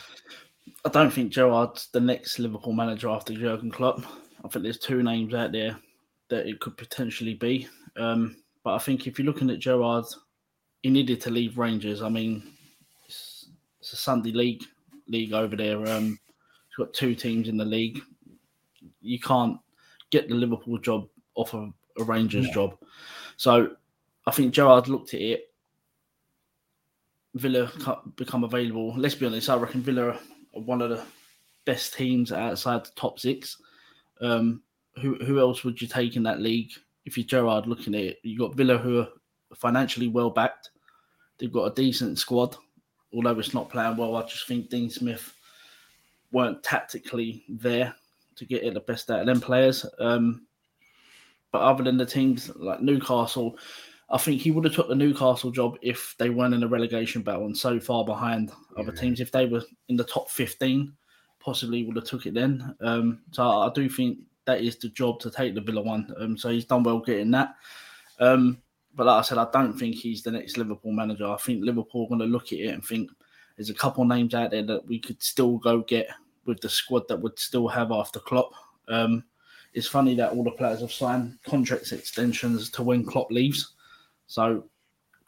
I 0.86 0.90
don't 0.90 1.12
think 1.12 1.32
Gerrard's 1.32 1.88
the 1.88 2.00
next 2.00 2.40
Liverpool 2.40 2.74
manager 2.74 3.10
after 3.10 3.34
Jurgen 3.34 3.72
Klopp. 3.72 4.04
I 4.44 4.48
think 4.48 4.64
there's 4.64 4.80
two 4.80 5.04
names 5.04 5.34
out 5.34 5.52
there 5.52 5.78
that 6.30 6.48
it 6.48 6.60
could 6.60 6.78
potentially 6.78 7.34
be. 7.34 7.68
Um, 7.96 8.38
but 8.64 8.76
I 8.76 8.80
think 8.80 9.08
if 9.08 9.18
you're 9.18 9.26
looking 9.26 9.50
at 9.50 9.60
Gerrard, 9.60 10.06
he 10.84 10.90
needed 10.90 11.22
to 11.22 11.30
leave 11.30 11.58
Rangers. 11.58 12.02
I 12.02 12.10
mean, 12.10 12.44
it's, 13.06 13.50
it's 13.80 13.94
a 13.94 13.96
Sunday 13.96 14.32
league 14.32 14.64
league 15.08 15.34
over 15.34 15.56
there. 15.56 15.78
Um, 15.88 16.20
he's 16.68 16.78
got 16.78 16.94
two 16.94 17.16
teams 17.16 17.48
in 17.48 17.58
the 17.58 17.66
league. 17.66 18.02
You 19.02 19.20
can't 19.20 19.58
get 20.10 20.28
the 20.28 20.36
Liverpool 20.36 20.78
job 20.78 21.08
off 21.36 21.54
of 21.54 21.74
a 21.98 22.04
Rangers 22.04 22.48
yeah. 22.48 22.54
job. 22.54 22.78
So 23.38 23.72
I 24.26 24.32
think 24.32 24.54
Gerrard 24.54 24.88
looked 24.88 25.14
at 25.14 25.22
it. 25.22 25.54
Villa 27.36 27.72
become 28.16 28.44
available. 28.44 28.94
Let's 28.98 29.16
be 29.16 29.26
honest, 29.26 29.50
I 29.50 29.58
reckon 29.58 29.82
Villa 29.82 30.10
are 30.10 30.62
one 30.62 30.82
of 30.82 30.90
the 30.90 31.04
best 31.66 31.94
teams 31.94 32.32
outside 32.32 32.86
the 32.86 32.92
top 32.96 33.20
six. 33.20 33.58
Um, 34.22 34.62
who 35.02 35.16
who 35.16 35.40
else 35.40 35.64
would 35.64 35.82
you 35.82 35.88
take 35.88 36.16
in 36.16 36.24
that 36.24 36.42
league 36.42 36.72
if 37.06 37.18
you're 37.18 37.28
Gerrard 37.28 37.68
looking 37.68 37.96
at 37.96 38.02
it? 38.02 38.18
You 38.24 38.38
got 38.38 38.56
Villa 38.56 38.78
who 38.78 39.00
are 39.02 39.08
financially 39.56 40.08
well 40.08 40.30
backed. 40.30 40.72
They've 41.38 41.52
got 41.52 41.72
a 41.72 41.76
decent 41.76 42.18
squad, 42.18 42.56
although 43.14 43.38
it's 43.40 43.54
not 43.54 43.70
playing 43.70 43.98
well. 43.98 44.16
I 44.16 44.24
just 44.24 44.48
think 44.48 44.70
Dean 44.70 44.90
Smith 44.90 45.34
weren't 46.32 46.64
tactically 46.64 47.44
there 47.48 47.96
to 48.36 48.46
get 48.46 48.64
it 48.64 48.74
the 48.74 48.80
best 48.82 49.10
out 49.10 49.22
of 49.22 49.28
them 49.28 49.42
players. 49.42 49.86
Um, 50.00 50.48
but 51.52 51.62
other 51.62 51.84
than 51.84 51.98
the 51.98 52.06
teams 52.06 52.54
like 52.56 52.82
Newcastle, 52.82 53.58
I 54.10 54.18
think 54.18 54.42
he 54.42 54.52
would 54.52 54.66
have 54.66 54.74
took 54.74 54.88
the 54.88 54.96
Newcastle 54.96 55.52
job 55.52 55.78
if 55.82 56.16
they 56.18 56.30
weren't 56.30 56.54
in 56.54 56.64
a 56.64 56.68
relegation 56.68 57.22
battle 57.22 57.46
and 57.46 57.58
so 57.58 57.80
far 57.80 58.06
behind 58.06 58.52
yeah. 58.76 58.84
other 58.84 58.92
teams. 58.92 59.20
If 59.20 59.32
they 59.32 59.46
were 59.46 59.64
in 59.90 59.96
the 59.96 60.04
top 60.04 60.30
15, 60.30 60.94
possibly 61.48 61.86
would 61.86 61.96
have 61.96 62.04
took 62.04 62.26
it 62.26 62.34
then. 62.34 62.76
Um, 62.82 63.22
so 63.32 63.42
I 63.42 63.72
do 63.74 63.88
think 63.88 64.18
that 64.44 64.60
is 64.60 64.76
the 64.76 64.90
job 64.90 65.22
to 65.22 65.32
take 65.32 65.56
the 65.56 65.62
Villa 65.62 65.82
one. 65.82 66.14
Um, 66.20 66.38
so 66.38 66.50
he's 66.50 66.66
done 66.66 66.84
well 66.84 67.00
getting 67.00 67.32
that. 67.32 67.56
Um, 68.20 68.62
but 68.94 69.08
like 69.08 69.20
I 69.20 69.22
said, 69.22 69.38
I 69.38 69.48
don't 69.54 69.72
think 69.72 69.96
he's 69.96 70.22
the 70.22 70.32
next 70.32 70.58
Liverpool 70.58 70.92
manager. 70.92 71.26
I 71.26 71.38
think 71.38 71.64
Liverpool 71.64 72.04
are 72.04 72.10
going 72.10 72.20
to 72.20 72.26
look 72.26 72.48
at 72.48 72.60
it 72.60 72.68
and 72.68 72.84
think 72.84 73.10
there's 73.56 73.70
a 73.70 73.74
couple 73.74 74.04
names 74.04 74.34
out 74.34 74.52
there 74.52 74.64
that 74.64 74.86
we 74.88 75.00
could 75.00 75.24
still 75.24 75.56
go 75.56 75.80
get 75.84 76.10
with 76.46 76.60
the 76.60 76.68
squad 76.68 77.08
that 77.08 77.22
would 77.22 77.40
still 77.40 77.70
have 77.70 77.94
after 77.94 78.20
Klopp. 78.20 78.52
Um, 78.90 79.24
it's 79.74 79.88
funny 79.88 80.16
that 80.16 80.34
all 80.34 80.44
the 80.44 80.52
players 80.52 80.82
have 80.82 80.92
signed 80.92 81.38
contract 81.46 81.94
extensions 81.94 82.70
to 82.72 82.84
when 82.84 83.06
Klopp 83.06 83.32
leaves. 83.32 83.76
So 84.26 84.66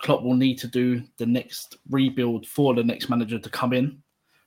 Klopp 0.02 0.24
will 0.24 0.36
need 0.36 0.58
to 0.60 0.68
do 0.68 1.02
the 1.16 1.26
next 1.26 1.78
rebuild 1.90 2.46
for 2.46 2.76
the 2.76 2.84
next 2.84 3.10
manager 3.10 3.40
to 3.40 3.50
come 3.50 3.72
in, 3.72 4.04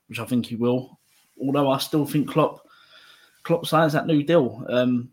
which 0.08 0.18
I 0.18 0.26
think 0.26 0.44
he 0.44 0.56
will. 0.56 0.98
Although 1.42 1.70
I 1.70 1.78
still 1.78 2.06
think 2.06 2.28
Klopp 2.28 2.66
Klopp 3.42 3.66
signs 3.66 3.92
that 3.92 4.06
new 4.06 4.22
deal. 4.22 4.64
Um, 4.68 5.10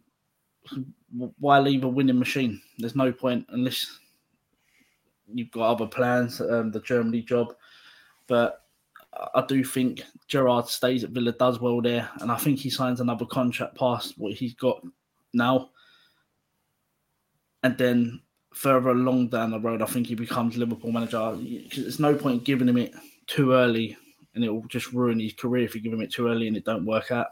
why 1.40 1.60
leave 1.60 1.84
a 1.84 1.88
winning 1.88 2.20
machine? 2.20 2.62
There's 2.78 2.96
no 2.96 3.12
point 3.12 3.46
unless 3.50 4.00
you've 5.34 5.52
got 5.52 5.72
other 5.72 5.88
plans, 5.88 6.40
um, 6.42 6.72
the 6.72 6.80
Germany 6.82 7.22
job. 7.22 7.56
But 8.28 8.64
I 9.34 9.44
do 9.48 9.64
think 9.64 10.04
Gerrard 10.28 10.68
stays 10.68 11.04
at 11.04 11.10
Villa, 11.10 11.32
does 11.32 11.60
well 11.60 11.82
there, 11.82 12.10
and 12.20 12.32
I 12.32 12.38
think 12.38 12.60
he 12.60 12.70
signs 12.70 13.00
another 13.00 13.26
contract 13.26 13.76
past 13.76 14.14
what 14.18 14.34
he's 14.34 14.54
got 14.54 14.86
now. 15.34 15.72
And 17.64 17.78
then 17.78 18.22
further 18.54 18.90
along 18.90 19.30
down 19.30 19.52
the 19.52 19.60
road, 19.60 19.82
I 19.82 19.86
think 19.86 20.08
he 20.08 20.16
becomes 20.16 20.58
Liverpool 20.58 20.92
manager. 20.92 21.38
There's 21.76 22.00
no 22.00 22.14
point 22.14 22.44
giving 22.44 22.70
him 22.70 22.78
it 22.78 22.94
too 23.26 23.54
early, 23.54 23.98
and 24.40 24.46
it 24.46 24.54
will 24.54 24.68
just 24.68 24.94
ruin 24.94 25.20
his 25.20 25.34
career 25.34 25.66
if 25.66 25.76
you 25.76 25.82
give 25.82 25.92
him 25.92 26.02
it 26.02 26.12
too 26.12 26.30
early 26.30 26.48
and 26.48 26.56
it 26.56 26.64
don't 26.64 26.86
work 26.86 27.12
out. 27.12 27.28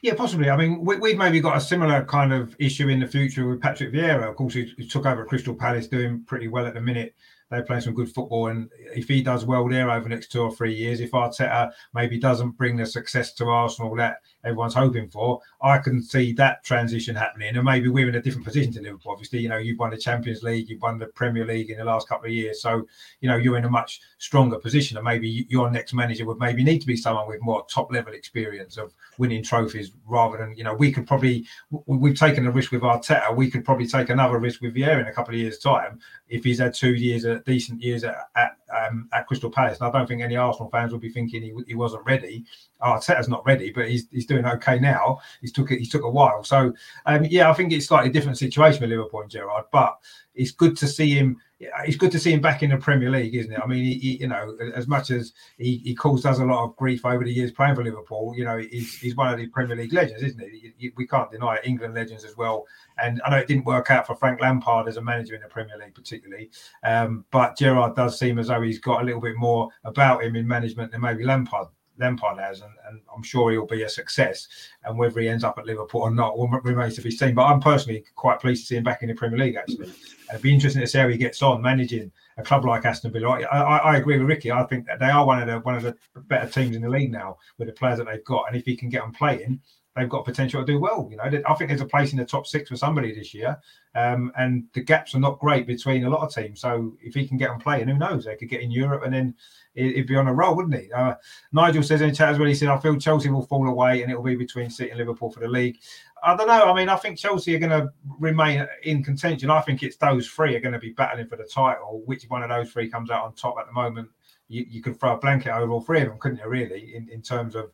Yeah, 0.00 0.14
possibly. 0.14 0.48
I 0.48 0.56
mean, 0.56 0.84
we, 0.84 1.10
have 1.10 1.18
maybe 1.18 1.40
got 1.40 1.56
a 1.56 1.60
similar 1.60 2.04
kind 2.04 2.32
of 2.32 2.54
issue 2.60 2.88
in 2.88 3.00
the 3.00 3.06
future 3.08 3.48
with 3.48 3.60
Patrick 3.60 3.92
Vieira. 3.92 4.28
Of 4.28 4.36
course, 4.36 4.54
he, 4.54 4.72
he 4.76 4.86
took 4.86 5.06
over 5.06 5.24
Crystal 5.24 5.56
Palace, 5.56 5.88
doing 5.88 6.22
pretty 6.22 6.46
well 6.46 6.66
at 6.66 6.74
the 6.74 6.80
minute 6.80 7.16
they're 7.50 7.62
playing 7.62 7.82
some 7.82 7.94
good 7.94 8.12
football. 8.12 8.48
And 8.48 8.70
if 8.94 9.08
he 9.08 9.22
does 9.22 9.44
well 9.44 9.68
there 9.68 9.90
over 9.90 10.04
the 10.04 10.14
next 10.14 10.30
two 10.30 10.42
or 10.42 10.54
three 10.54 10.74
years, 10.74 11.00
if 11.00 11.12
Arteta 11.12 11.72
maybe 11.94 12.18
doesn't 12.18 12.52
bring 12.52 12.76
the 12.76 12.86
success 12.86 13.32
to 13.34 13.46
Arsenal 13.46 13.94
that 13.96 14.18
everyone's 14.44 14.74
hoping 14.74 15.08
for, 15.08 15.40
I 15.62 15.78
can 15.78 16.02
see 16.02 16.32
that 16.34 16.64
transition 16.64 17.14
happening. 17.14 17.56
And 17.56 17.64
maybe 17.64 17.88
we're 17.88 18.08
in 18.08 18.14
a 18.14 18.22
different 18.22 18.46
position 18.46 18.72
to 18.74 18.80
Liverpool. 18.80 19.12
Obviously, 19.12 19.40
you 19.40 19.48
know, 19.48 19.58
you've 19.58 19.78
won 19.78 19.90
the 19.90 19.96
Champions 19.96 20.42
League, 20.42 20.68
you've 20.68 20.82
won 20.82 20.98
the 20.98 21.06
Premier 21.06 21.44
League 21.44 21.70
in 21.70 21.78
the 21.78 21.84
last 21.84 22.08
couple 22.08 22.26
of 22.26 22.32
years. 22.32 22.62
So, 22.62 22.86
you 23.20 23.28
know, 23.28 23.36
you're 23.36 23.58
in 23.58 23.64
a 23.64 23.70
much 23.70 24.00
stronger 24.18 24.58
position. 24.58 24.96
And 24.96 25.04
maybe 25.04 25.46
your 25.48 25.70
next 25.70 25.92
manager 25.92 26.24
would 26.26 26.38
maybe 26.38 26.62
need 26.62 26.80
to 26.80 26.86
be 26.86 26.96
someone 26.96 27.26
with 27.26 27.40
more 27.42 27.64
top 27.68 27.92
level 27.92 28.12
experience 28.12 28.76
of 28.76 28.94
winning 29.18 29.42
trophies 29.42 29.92
rather 30.06 30.38
than, 30.38 30.56
you 30.56 30.64
know, 30.64 30.74
we 30.74 30.92
could 30.92 31.06
probably, 31.06 31.46
we've 31.86 32.18
taken 32.18 32.46
a 32.46 32.50
risk 32.50 32.72
with 32.72 32.82
Arteta. 32.82 33.34
We 33.34 33.50
could 33.50 33.64
probably 33.64 33.86
take 33.86 34.10
another 34.10 34.38
risk 34.38 34.60
with 34.62 34.74
Vieira 34.74 35.00
in 35.00 35.06
a 35.08 35.12
couple 35.12 35.34
of 35.34 35.40
years' 35.40 35.58
time 35.58 35.98
if 36.28 36.44
he's 36.44 36.58
had 36.58 36.74
two 36.74 36.94
years, 36.94 37.24
uh, 37.24 37.40
decent 37.44 37.82
years 37.82 38.04
at, 38.04 38.16
at, 38.36 38.56
um, 38.76 39.08
at 39.12 39.26
Crystal 39.26 39.50
Palace. 39.50 39.78
And 39.80 39.88
I 39.88 39.90
don't 39.90 40.06
think 40.06 40.22
any 40.22 40.36
Arsenal 40.36 40.70
fans 40.70 40.92
will 40.92 40.98
be 40.98 41.10
thinking 41.10 41.42
he, 41.42 41.54
he 41.66 41.74
wasn't 41.74 42.04
ready. 42.04 42.44
Arteta's 42.82 43.28
not 43.28 43.44
ready, 43.44 43.70
but 43.70 43.88
he's, 43.88 44.08
he's 44.10 44.26
doing 44.26 44.44
okay 44.46 44.78
now. 44.78 45.18
He's 45.40 45.52
took 45.52 45.70
it. 45.70 45.80
He 45.80 45.86
took 45.86 46.04
a 46.04 46.10
while. 46.10 46.44
So 46.44 46.72
um, 47.06 47.24
yeah, 47.24 47.50
I 47.50 47.54
think 47.54 47.72
it's 47.72 47.86
slightly 47.86 48.10
different 48.10 48.38
situation 48.38 48.80
with 48.80 48.90
Liverpool 48.90 49.22
and 49.22 49.30
Gerrard, 49.30 49.64
but 49.72 49.98
it's 50.34 50.52
good 50.52 50.76
to 50.78 50.86
see 50.86 51.14
him 51.14 51.38
it's 51.60 51.96
good 51.96 52.12
to 52.12 52.20
see 52.20 52.32
him 52.32 52.40
back 52.40 52.62
in 52.62 52.70
the 52.70 52.76
Premier 52.76 53.10
League, 53.10 53.34
isn't 53.34 53.52
it? 53.52 53.60
I 53.60 53.66
mean, 53.66 53.84
he, 53.84 53.94
he, 53.94 54.16
you 54.18 54.28
know, 54.28 54.56
as 54.74 54.86
much 54.86 55.10
as 55.10 55.32
he, 55.58 55.78
he 55.78 55.92
caused 55.92 56.24
us 56.24 56.38
a 56.38 56.44
lot 56.44 56.64
of 56.64 56.76
grief 56.76 57.04
over 57.04 57.24
the 57.24 57.32
years 57.32 57.50
playing 57.50 57.74
for 57.74 57.82
Liverpool, 57.82 58.32
you 58.36 58.44
know, 58.44 58.58
he's, 58.58 58.96
he's 58.98 59.16
one 59.16 59.32
of 59.32 59.38
the 59.38 59.48
Premier 59.48 59.74
League 59.74 59.92
legends, 59.92 60.22
isn't 60.22 60.40
he? 60.40 60.92
We 60.96 61.06
can't 61.06 61.30
deny 61.32 61.56
it. 61.56 61.66
England 61.66 61.94
legends 61.94 62.24
as 62.24 62.36
well. 62.36 62.64
And 63.02 63.20
I 63.24 63.30
know 63.30 63.38
it 63.38 63.48
didn't 63.48 63.64
work 63.64 63.90
out 63.90 64.06
for 64.06 64.14
Frank 64.14 64.40
Lampard 64.40 64.86
as 64.86 64.98
a 64.98 65.02
manager 65.02 65.34
in 65.34 65.40
the 65.40 65.48
Premier 65.48 65.76
League, 65.78 65.94
particularly. 65.94 66.50
Um, 66.84 67.24
but 67.32 67.56
Gerrard 67.56 67.96
does 67.96 68.16
seem 68.18 68.38
as 68.38 68.46
though 68.48 68.62
he's 68.62 68.78
got 68.78 69.02
a 69.02 69.04
little 69.04 69.20
bit 69.20 69.36
more 69.36 69.68
about 69.82 70.22
him 70.22 70.36
in 70.36 70.46
management 70.46 70.92
than 70.92 71.00
maybe 71.00 71.24
Lampard 71.24 71.68
Lampard 71.98 72.38
has, 72.38 72.60
and, 72.60 72.72
and, 72.88 73.00
I'm 73.14 73.22
sure 73.22 73.50
he'll 73.50 73.66
be 73.66 73.82
a 73.82 73.88
success. 73.88 74.48
And 74.84 74.96
whether 74.96 75.20
he 75.20 75.28
ends 75.28 75.44
up 75.44 75.58
at 75.58 75.66
Liverpool 75.66 76.02
or 76.02 76.10
not 76.10 76.38
will 76.38 76.48
remains 76.48 76.94
to 76.96 77.02
be 77.02 77.10
seen. 77.10 77.34
But 77.34 77.46
I'm 77.46 77.60
personally 77.60 78.04
quite 78.14 78.40
pleased 78.40 78.62
to 78.62 78.66
see 78.66 78.76
him 78.76 78.84
back 78.84 79.02
in 79.02 79.08
the 79.08 79.14
Premier 79.14 79.38
League. 79.38 79.56
Actually, 79.56 79.92
it'd 80.30 80.42
be 80.42 80.54
interesting 80.54 80.82
to 80.82 80.86
see 80.86 80.98
how 80.98 81.08
he 81.08 81.16
gets 81.16 81.42
on 81.42 81.60
managing 81.60 82.12
a 82.36 82.42
club 82.42 82.64
like 82.64 82.84
Aston 82.84 83.12
Villa. 83.12 83.28
I, 83.28 83.42
I, 83.42 83.76
I, 83.78 83.96
agree 83.96 84.18
with 84.18 84.28
Ricky. 84.28 84.52
I 84.52 84.62
think 84.64 84.86
that 84.86 85.00
they 85.00 85.06
are 85.06 85.26
one 85.26 85.42
of 85.42 85.48
the 85.48 85.58
one 85.60 85.74
of 85.74 85.82
the 85.82 85.96
better 86.28 86.48
teams 86.48 86.76
in 86.76 86.82
the 86.82 86.88
league 86.88 87.10
now 87.10 87.38
with 87.58 87.68
the 87.68 87.74
players 87.74 87.98
that 87.98 88.06
they've 88.06 88.24
got. 88.24 88.44
And 88.46 88.56
if 88.56 88.64
he 88.64 88.76
can 88.76 88.88
get 88.88 89.02
them 89.02 89.12
playing, 89.12 89.60
they've 89.98 90.08
got 90.08 90.24
potential 90.24 90.64
to 90.64 90.72
do 90.72 90.78
well. 90.78 91.08
You 91.10 91.16
know, 91.16 91.24
I 91.24 91.54
think 91.54 91.68
there's 91.68 91.80
a 91.80 91.86
place 91.86 92.12
in 92.12 92.18
the 92.18 92.24
top 92.24 92.46
six 92.46 92.68
for 92.70 92.76
somebody 92.76 93.12
this 93.12 93.34
year, 93.34 93.58
um, 93.94 94.32
and 94.36 94.64
the 94.72 94.80
gaps 94.80 95.14
are 95.14 95.20
not 95.20 95.38
great 95.38 95.66
between 95.66 96.04
a 96.04 96.10
lot 96.10 96.20
of 96.20 96.34
teams. 96.34 96.60
So 96.60 96.96
if 97.00 97.14
he 97.14 97.26
can 97.26 97.36
get 97.36 97.48
them 97.48 97.60
playing, 97.60 97.88
who 97.88 97.98
knows? 97.98 98.24
They 98.24 98.36
could 98.36 98.48
get 98.48 98.62
in 98.62 98.70
Europe 98.70 99.02
and 99.04 99.12
then 99.12 99.34
it'd 99.74 100.06
be 100.06 100.16
on 100.16 100.28
a 100.28 100.34
roll, 100.34 100.56
wouldn't 100.56 100.74
he? 100.74 100.90
Uh, 100.92 101.14
Nigel 101.52 101.82
says 101.82 102.00
in 102.00 102.14
chat 102.14 102.30
as 102.30 102.38
well. 102.38 102.48
He 102.48 102.54
said, 102.54 102.68
"I 102.68 102.78
feel 102.78 102.96
Chelsea 102.96 103.30
will 103.30 103.46
fall 103.46 103.68
away, 103.68 104.02
and 104.02 104.10
it 104.10 104.16
will 104.16 104.24
be 104.24 104.34
between 104.34 104.70
City 104.70 104.90
and 104.90 104.98
Liverpool 104.98 105.30
for 105.30 105.40
the 105.40 105.48
league." 105.48 105.78
I 106.22 106.36
don't 106.36 106.48
know. 106.48 106.64
I 106.64 106.74
mean, 106.74 106.88
I 106.88 106.96
think 106.96 107.16
Chelsea 107.16 107.54
are 107.54 107.60
going 107.60 107.70
to 107.70 107.92
remain 108.18 108.66
in 108.82 109.04
contention. 109.04 109.50
I 109.50 109.60
think 109.60 109.82
it's 109.82 109.96
those 109.96 110.26
three 110.26 110.56
are 110.56 110.60
going 110.60 110.72
to 110.72 110.80
be 110.80 110.90
battling 110.90 111.28
for 111.28 111.36
the 111.36 111.44
title. 111.44 112.02
Which 112.06 112.24
one 112.24 112.42
of 112.42 112.48
those 112.48 112.72
three 112.72 112.90
comes 112.90 113.10
out 113.10 113.24
on 113.24 113.34
top 113.34 113.56
at 113.60 113.66
the 113.66 113.72
moment? 113.72 114.08
You, 114.48 114.66
you 114.68 114.82
could 114.82 114.98
throw 114.98 115.14
a 115.14 115.18
blanket 115.18 115.52
over 115.52 115.70
all 115.70 115.80
three 115.80 116.00
of 116.00 116.08
them, 116.08 116.18
couldn't 116.18 116.38
you? 116.38 116.48
Really, 116.48 116.96
in, 116.96 117.08
in 117.08 117.22
terms 117.22 117.54
of 117.54 117.70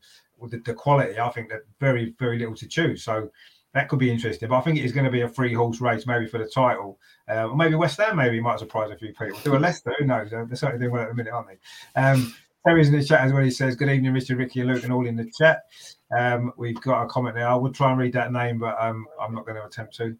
the, 0.49 0.59
the 0.59 0.75
quality, 0.75 1.19
I 1.19 1.31
think 1.31 1.51
that 1.51 1.61
very 1.81 2.15
very 2.19 2.39
little 2.39 2.55
to 2.57 2.69
choose. 2.69 3.05
So 3.05 3.31
that 3.75 3.89
could 3.89 3.99
be 3.99 4.11
interesting. 4.11 4.49
But 4.49 4.59
I 4.59 4.61
think 4.61 4.79
it 4.79 4.85
is 4.85 4.93
going 4.93 5.05
to 5.05 5.11
be 5.11 5.23
a 5.23 5.29
three 5.29 5.53
horse 5.53 5.81
race, 5.81 6.07
maybe 6.07 6.27
for 6.27 6.39
the 6.39 6.47
title. 6.47 6.99
Uh, 7.29 7.49
maybe 7.49 7.75
West 7.75 8.01
Ham 8.01 8.17
maybe 8.17 8.41
might 8.41 8.61
surprise 8.61 8.91
a 8.91 8.97
few 8.97 9.09
people. 9.09 9.39
Do 9.43 9.57
a 9.57 9.59
Leicester, 9.59 9.95
who 9.99 10.07
knows? 10.07 10.31
They're 10.31 10.47
certainly 10.55 10.79
doing 10.79 10.93
well 10.93 11.03
at 11.03 11.09
the 11.09 11.15
minute, 11.15 11.33
aren't 11.33 11.49
they? 11.49 12.01
Um, 12.01 12.35
Terry's 12.67 12.89
in 12.89 12.99
the 12.99 13.05
chat 13.05 13.21
as 13.21 13.33
well. 13.33 13.43
He 13.43 13.51
says, 13.51 13.77
Good 13.77 13.91
evening, 13.91 14.13
Richard, 14.13 14.39
Ricky, 14.39 14.61
and 14.61 14.71
Luke, 14.71 14.85
and 14.85 14.93
all 14.93 15.07
in 15.07 15.17
the 15.17 15.31
chat. 15.37 15.65
Um, 16.17 16.53
we've 16.57 16.81
got 16.81 17.03
a 17.03 17.07
comment 17.07 17.35
there. 17.35 17.49
I 17.49 17.55
would 17.55 17.75
try 17.75 17.91
and 17.91 17.99
read 17.99 18.13
that 18.13 18.33
name, 18.33 18.59
but 18.59 18.77
um, 18.81 19.07
I'm 19.21 19.35
not 19.35 19.45
going 19.47 19.57
to 19.57 19.65
attempt 19.65 19.97
to. 19.97 20.17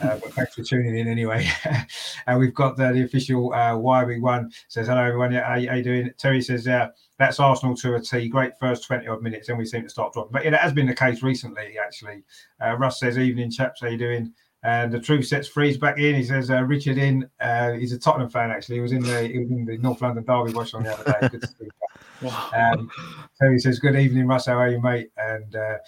Uh, 0.00 0.16
but 0.18 0.32
thanks 0.32 0.54
for 0.54 0.62
tuning 0.62 0.96
in 0.96 1.08
anyway. 1.08 1.48
and 2.26 2.38
we've 2.38 2.54
got 2.54 2.76
the, 2.76 2.92
the 2.92 3.02
official 3.02 3.52
uh, 3.52 3.72
YB1 3.72 4.52
says, 4.68 4.86
Hello, 4.86 5.02
everyone. 5.02 5.32
Yeah, 5.32 5.44
how, 5.44 5.54
how 5.54 5.76
you 5.76 5.82
doing? 5.82 6.10
Terry 6.18 6.40
says, 6.40 6.68
uh, 6.68 6.88
That's 7.18 7.40
Arsenal 7.40 7.76
to 7.76 7.94
a 7.94 8.00
T. 8.00 8.28
Great 8.28 8.58
first 8.58 8.84
20 8.86 9.06
odd 9.08 9.22
minutes, 9.22 9.48
and 9.48 9.58
we 9.58 9.64
seem 9.64 9.82
to 9.82 9.88
start 9.88 10.12
dropping. 10.12 10.32
But 10.32 10.44
yeah, 10.44 10.50
that 10.50 10.60
has 10.60 10.72
been 10.72 10.86
the 10.86 10.94
case 10.94 11.22
recently, 11.22 11.76
actually. 11.84 12.22
Uh, 12.64 12.76
Russ 12.76 13.00
says, 13.00 13.18
Evening, 13.18 13.50
chaps. 13.50 13.80
How 13.80 13.88
you 13.88 13.98
doing? 13.98 14.32
And 14.64 14.92
the 14.92 15.00
truth 15.00 15.26
sets 15.26 15.48
freeze 15.48 15.76
back 15.76 15.98
in. 15.98 16.14
He 16.14 16.22
says 16.22 16.50
uh, 16.50 16.62
Richard 16.62 16.96
in. 16.96 17.28
Uh, 17.40 17.72
he's 17.72 17.92
a 17.92 17.98
Tottenham 17.98 18.30
fan 18.30 18.50
actually. 18.50 18.76
He 18.76 18.80
was 18.80 18.92
in 18.92 19.02
the 19.02 19.26
he 19.26 19.38
was 19.38 19.50
in 19.50 19.64
the 19.64 19.76
North 19.78 20.00
London 20.00 20.24
Derby 20.24 20.52
watch 20.52 20.74
on 20.74 20.84
the 20.84 20.92
other 20.92 21.04
day. 21.04 21.28
Good 21.28 21.40
to 21.40 21.48
see 21.48 21.68
wow. 22.22 22.50
um, 22.54 22.90
so 23.34 23.50
he 23.50 23.58
says, 23.58 23.80
"Good 23.80 23.96
evening, 23.96 24.28
Russ. 24.28 24.46
How 24.46 24.58
are 24.58 24.68
you, 24.68 24.80
mate?" 24.80 25.10
And 25.16 25.56
uh, 25.56 25.78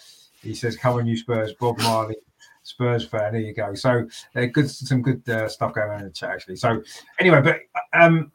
he 0.41 0.53
says, 0.53 0.75
"Come 0.75 0.97
on, 0.97 1.07
you 1.07 1.15
Spurs, 1.15 1.53
Bob 1.53 1.79
Marley." 1.79 2.15
Spurs 2.65 3.05
fan. 3.05 3.33
There 3.33 3.41
you 3.41 3.53
go. 3.53 3.75
So 3.75 4.07
uh, 4.35 4.45
good, 4.45 4.69
some 4.69 5.01
good 5.01 5.27
uh, 5.29 5.47
stuff 5.47 5.73
going 5.73 5.91
on 5.91 5.99
in 5.99 6.05
the 6.05 6.11
chat 6.11 6.31
actually. 6.31 6.55
So 6.55 6.81
anyway, 7.19 7.41
but 7.41 7.59
um, 7.93 8.31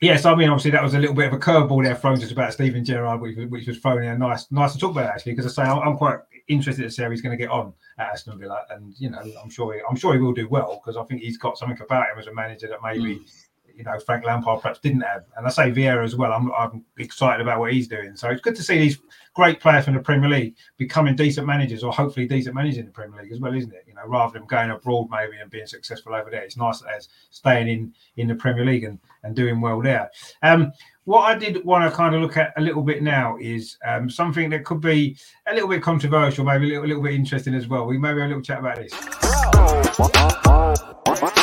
yes, 0.00 0.24
I 0.24 0.34
mean 0.34 0.48
obviously 0.48 0.70
that 0.70 0.82
was 0.82 0.94
a 0.94 0.98
little 0.98 1.14
bit 1.14 1.26
of 1.26 1.32
a 1.32 1.38
curveball 1.38 1.82
there 1.82 1.96
thrown 1.96 2.18
just 2.18 2.32
about 2.32 2.52
Steven 2.52 2.84
Gerrard, 2.84 3.20
which, 3.20 3.36
which 3.50 3.66
was 3.66 3.78
thrown 3.78 4.04
in. 4.04 4.18
Nice, 4.20 4.50
nice 4.50 4.72
to 4.74 4.78
talk 4.78 4.92
about 4.92 5.10
actually 5.10 5.32
because 5.32 5.58
I 5.58 5.64
say 5.64 5.68
I'm, 5.68 5.80
I'm 5.80 5.96
quite 5.96 6.20
interested 6.48 6.82
to 6.82 6.90
see 6.90 7.02
how 7.02 7.10
he's 7.10 7.22
going 7.22 7.36
to 7.36 7.42
get 7.42 7.50
on 7.50 7.72
at 7.98 8.08
Aston 8.08 8.38
Villa, 8.38 8.62
and 8.70 8.94
you 8.98 9.10
know, 9.10 9.22
I'm 9.42 9.50
sure 9.50 9.74
he, 9.74 9.80
I'm 9.88 9.96
sure 9.96 10.14
he 10.14 10.20
will 10.20 10.32
do 10.32 10.48
well 10.48 10.80
because 10.82 10.96
I 10.96 11.04
think 11.04 11.22
he's 11.22 11.38
got 11.38 11.58
something 11.58 11.78
about 11.80 12.06
him 12.12 12.18
as 12.18 12.26
a 12.26 12.34
manager 12.34 12.68
that 12.68 12.78
maybe. 12.82 13.16
Mm. 13.16 13.43
You 13.76 13.84
know, 13.84 13.98
Frank 13.98 14.24
Lampard 14.24 14.62
perhaps 14.62 14.80
didn't 14.80 15.00
have, 15.00 15.24
and 15.36 15.46
I 15.46 15.50
say 15.50 15.70
Vieira 15.70 16.04
as 16.04 16.16
well. 16.16 16.32
I'm, 16.32 16.52
I'm 16.52 16.84
excited 16.98 17.40
about 17.40 17.60
what 17.60 17.72
he's 17.72 17.88
doing. 17.88 18.16
So 18.16 18.28
it's 18.30 18.40
good 18.40 18.54
to 18.56 18.62
see 18.62 18.78
these 18.78 18.98
great 19.34 19.60
players 19.60 19.84
from 19.84 19.94
the 19.94 20.00
Premier 20.00 20.30
League 20.30 20.56
becoming 20.76 21.16
decent 21.16 21.46
managers, 21.46 21.82
or 21.82 21.92
hopefully 21.92 22.26
decent 22.26 22.54
managers 22.54 22.78
in 22.78 22.86
the 22.86 22.92
Premier 22.92 23.22
League 23.22 23.32
as 23.32 23.40
well, 23.40 23.54
isn't 23.54 23.72
it? 23.72 23.84
You 23.86 23.94
know, 23.94 24.06
rather 24.06 24.38
than 24.38 24.46
going 24.46 24.70
abroad 24.70 25.08
maybe 25.10 25.36
and 25.40 25.50
being 25.50 25.66
successful 25.66 26.14
over 26.14 26.30
there, 26.30 26.42
it's 26.42 26.56
nice 26.56 26.80
that 26.80 26.94
as 26.96 27.08
staying 27.30 27.68
in 27.68 27.92
in 28.16 28.28
the 28.28 28.34
Premier 28.34 28.64
League 28.64 28.84
and, 28.84 28.98
and 29.22 29.34
doing 29.34 29.60
well 29.60 29.82
there. 29.82 30.10
Um, 30.42 30.72
what 31.04 31.22
I 31.22 31.36
did 31.36 31.64
want 31.64 31.90
to 31.90 31.94
kind 31.94 32.14
of 32.14 32.22
look 32.22 32.36
at 32.36 32.52
a 32.56 32.60
little 32.60 32.82
bit 32.82 33.02
now 33.02 33.36
is 33.38 33.76
um, 33.86 34.08
something 34.08 34.48
that 34.50 34.64
could 34.64 34.80
be 34.80 35.16
a 35.46 35.52
little 35.52 35.68
bit 35.68 35.82
controversial, 35.82 36.44
maybe 36.44 36.64
a 36.66 36.68
little, 36.68 36.84
a 36.84 36.88
little 36.88 37.02
bit 37.02 37.14
interesting 37.14 37.54
as 37.54 37.68
well. 37.68 37.86
We 37.86 37.98
maybe 37.98 38.20
have 38.20 38.30
a 38.30 38.34
little 38.34 38.42
chat 38.42 38.60
about 38.60 38.76
this. 38.76 38.92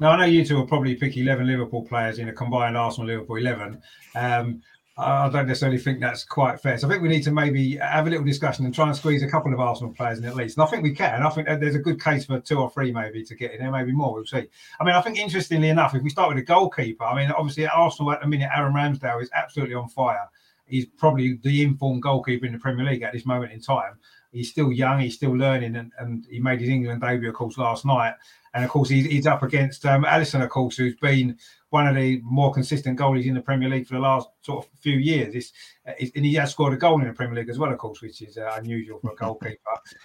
Now 0.00 0.10
I 0.10 0.16
know 0.16 0.24
you 0.26 0.44
two 0.44 0.56
will 0.56 0.66
probably 0.66 0.94
pick 0.94 1.16
eleven 1.16 1.46
Liverpool 1.46 1.82
players 1.82 2.18
in 2.18 2.28
a 2.28 2.32
combined 2.32 2.76
Arsenal 2.76 3.08
Liverpool 3.08 3.36
eleven. 3.36 3.82
Um, 4.14 4.62
I 5.00 5.28
don't 5.28 5.46
necessarily 5.46 5.78
think 5.78 6.00
that's 6.00 6.24
quite 6.24 6.60
fair. 6.60 6.76
So 6.76 6.88
I 6.88 6.90
think 6.90 7.02
we 7.02 7.08
need 7.08 7.22
to 7.22 7.30
maybe 7.30 7.76
have 7.76 8.08
a 8.08 8.10
little 8.10 8.24
discussion 8.24 8.64
and 8.64 8.74
try 8.74 8.88
and 8.88 8.96
squeeze 8.96 9.22
a 9.22 9.30
couple 9.30 9.52
of 9.52 9.60
Arsenal 9.60 9.92
players 9.92 10.18
in 10.18 10.24
at 10.24 10.34
least. 10.34 10.56
And 10.56 10.66
I 10.66 10.66
think 10.66 10.82
we 10.82 10.92
can. 10.92 11.22
I 11.22 11.30
think 11.30 11.46
there's 11.46 11.76
a 11.76 11.80
good 11.80 12.02
case 12.02 12.24
for 12.24 12.40
two 12.40 12.58
or 12.58 12.68
three 12.70 12.90
maybe 12.90 13.22
to 13.22 13.34
get 13.36 13.52
in 13.52 13.60
there, 13.60 13.70
maybe 13.70 13.92
more. 13.92 14.12
We'll 14.12 14.26
see. 14.26 14.48
I 14.80 14.84
mean, 14.84 14.96
I 14.96 15.00
think 15.00 15.16
interestingly 15.16 15.68
enough, 15.68 15.94
if 15.94 16.02
we 16.02 16.10
start 16.10 16.30
with 16.30 16.38
the 16.38 16.44
goalkeeper, 16.44 17.04
I 17.04 17.14
mean, 17.14 17.30
obviously 17.30 17.66
at 17.66 17.74
Arsenal 17.74 18.10
at 18.10 18.22
the 18.22 18.26
minute, 18.26 18.50
Aaron 18.52 18.74
Ramsdale 18.74 19.22
is 19.22 19.30
absolutely 19.34 19.76
on 19.76 19.88
fire. 19.88 20.28
He's 20.66 20.86
probably 20.86 21.38
the 21.44 21.62
informed 21.62 22.02
goalkeeper 22.02 22.46
in 22.46 22.52
the 22.52 22.58
Premier 22.58 22.84
League 22.84 23.02
at 23.02 23.12
this 23.12 23.24
moment 23.24 23.52
in 23.52 23.60
time. 23.60 23.98
He's 24.32 24.50
still 24.50 24.72
young, 24.72 24.98
he's 24.98 25.14
still 25.14 25.30
learning, 25.30 25.76
and, 25.76 25.92
and 25.98 26.26
he 26.28 26.40
made 26.40 26.60
his 26.60 26.68
England 26.68 27.00
debut, 27.02 27.28
of 27.28 27.34
course, 27.36 27.56
last 27.56 27.86
night. 27.86 28.14
And 28.54 28.64
of 28.64 28.70
course, 28.70 28.88
he's, 28.88 29.06
he's 29.06 29.26
up 29.26 29.42
against 29.42 29.84
um, 29.86 30.04
Alisson, 30.04 30.42
of 30.42 30.50
course, 30.50 30.76
who's 30.76 30.96
been 30.96 31.38
one 31.70 31.86
of 31.86 31.94
the 31.94 32.20
more 32.24 32.52
consistent 32.52 32.98
goalies 32.98 33.26
in 33.26 33.34
the 33.34 33.40
Premier 33.40 33.68
League 33.68 33.86
for 33.86 33.94
the 33.94 34.00
last 34.00 34.28
sort 34.42 34.64
of 34.64 34.70
few 34.80 34.96
years. 34.96 35.34
It's, 35.34 35.52
it's, 35.98 36.12
and 36.16 36.24
he 36.24 36.34
has 36.34 36.50
scored 36.50 36.72
a 36.72 36.76
goal 36.76 37.00
in 37.00 37.06
the 37.06 37.12
Premier 37.12 37.36
League 37.36 37.50
as 37.50 37.58
well, 37.58 37.70
of 37.70 37.78
course, 37.78 38.00
which 38.00 38.22
is 38.22 38.38
uh, 38.38 38.54
unusual 38.56 38.98
for 39.00 39.12
a 39.12 39.16
goalkeeper. 39.16 39.58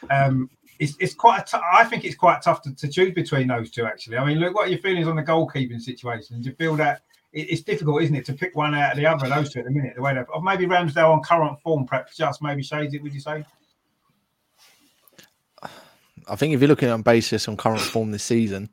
Um, 0.09 0.49
it's, 0.79 0.95
it's 0.99 1.13
quite. 1.13 1.47
T- 1.47 1.57
I 1.71 1.85
think 1.85 2.03
it's 2.03 2.15
quite 2.15 2.41
tough 2.41 2.61
to, 2.63 2.75
to, 2.75 2.87
choose 2.87 3.13
between 3.13 3.47
those 3.47 3.71
two. 3.71 3.85
Actually, 3.85 4.17
I 4.17 4.25
mean, 4.25 4.39
look, 4.39 4.55
what 4.55 4.67
are 4.67 4.71
your 4.71 4.79
feelings 4.79 5.07
on 5.07 5.15
the 5.15 5.23
goalkeeping 5.23 5.79
situation? 5.79 6.41
Do 6.41 6.49
you 6.49 6.55
feel 6.55 6.75
that 6.77 7.03
it, 7.33 7.51
it's 7.51 7.61
difficult, 7.61 8.01
isn't 8.03 8.15
it, 8.15 8.25
to 8.25 8.33
pick 8.33 8.55
one 8.55 8.73
out 8.75 8.91
of 8.91 8.97
the 8.97 9.05
other. 9.05 9.27
Those 9.27 9.51
two 9.51 9.59
at 9.59 9.65
the 9.65 9.71
minute, 9.71 9.95
the 9.95 10.01
way 10.01 10.13
they, 10.13 10.23
maybe 10.41 10.65
Ramsdale 10.65 11.13
on 11.13 11.21
current 11.21 11.59
form, 11.61 11.85
perhaps 11.85 12.15
just 12.15 12.41
maybe 12.41 12.63
shades 12.63 12.93
it. 12.93 13.03
Would 13.03 13.13
you 13.13 13.19
say? 13.19 13.45
I 16.27 16.35
think 16.35 16.53
if 16.53 16.61
you're 16.61 16.67
looking 16.67 16.89
on 16.89 17.01
basis 17.01 17.47
on 17.47 17.57
current 17.57 17.81
form 17.81 18.11
this 18.11 18.23
season, 18.23 18.69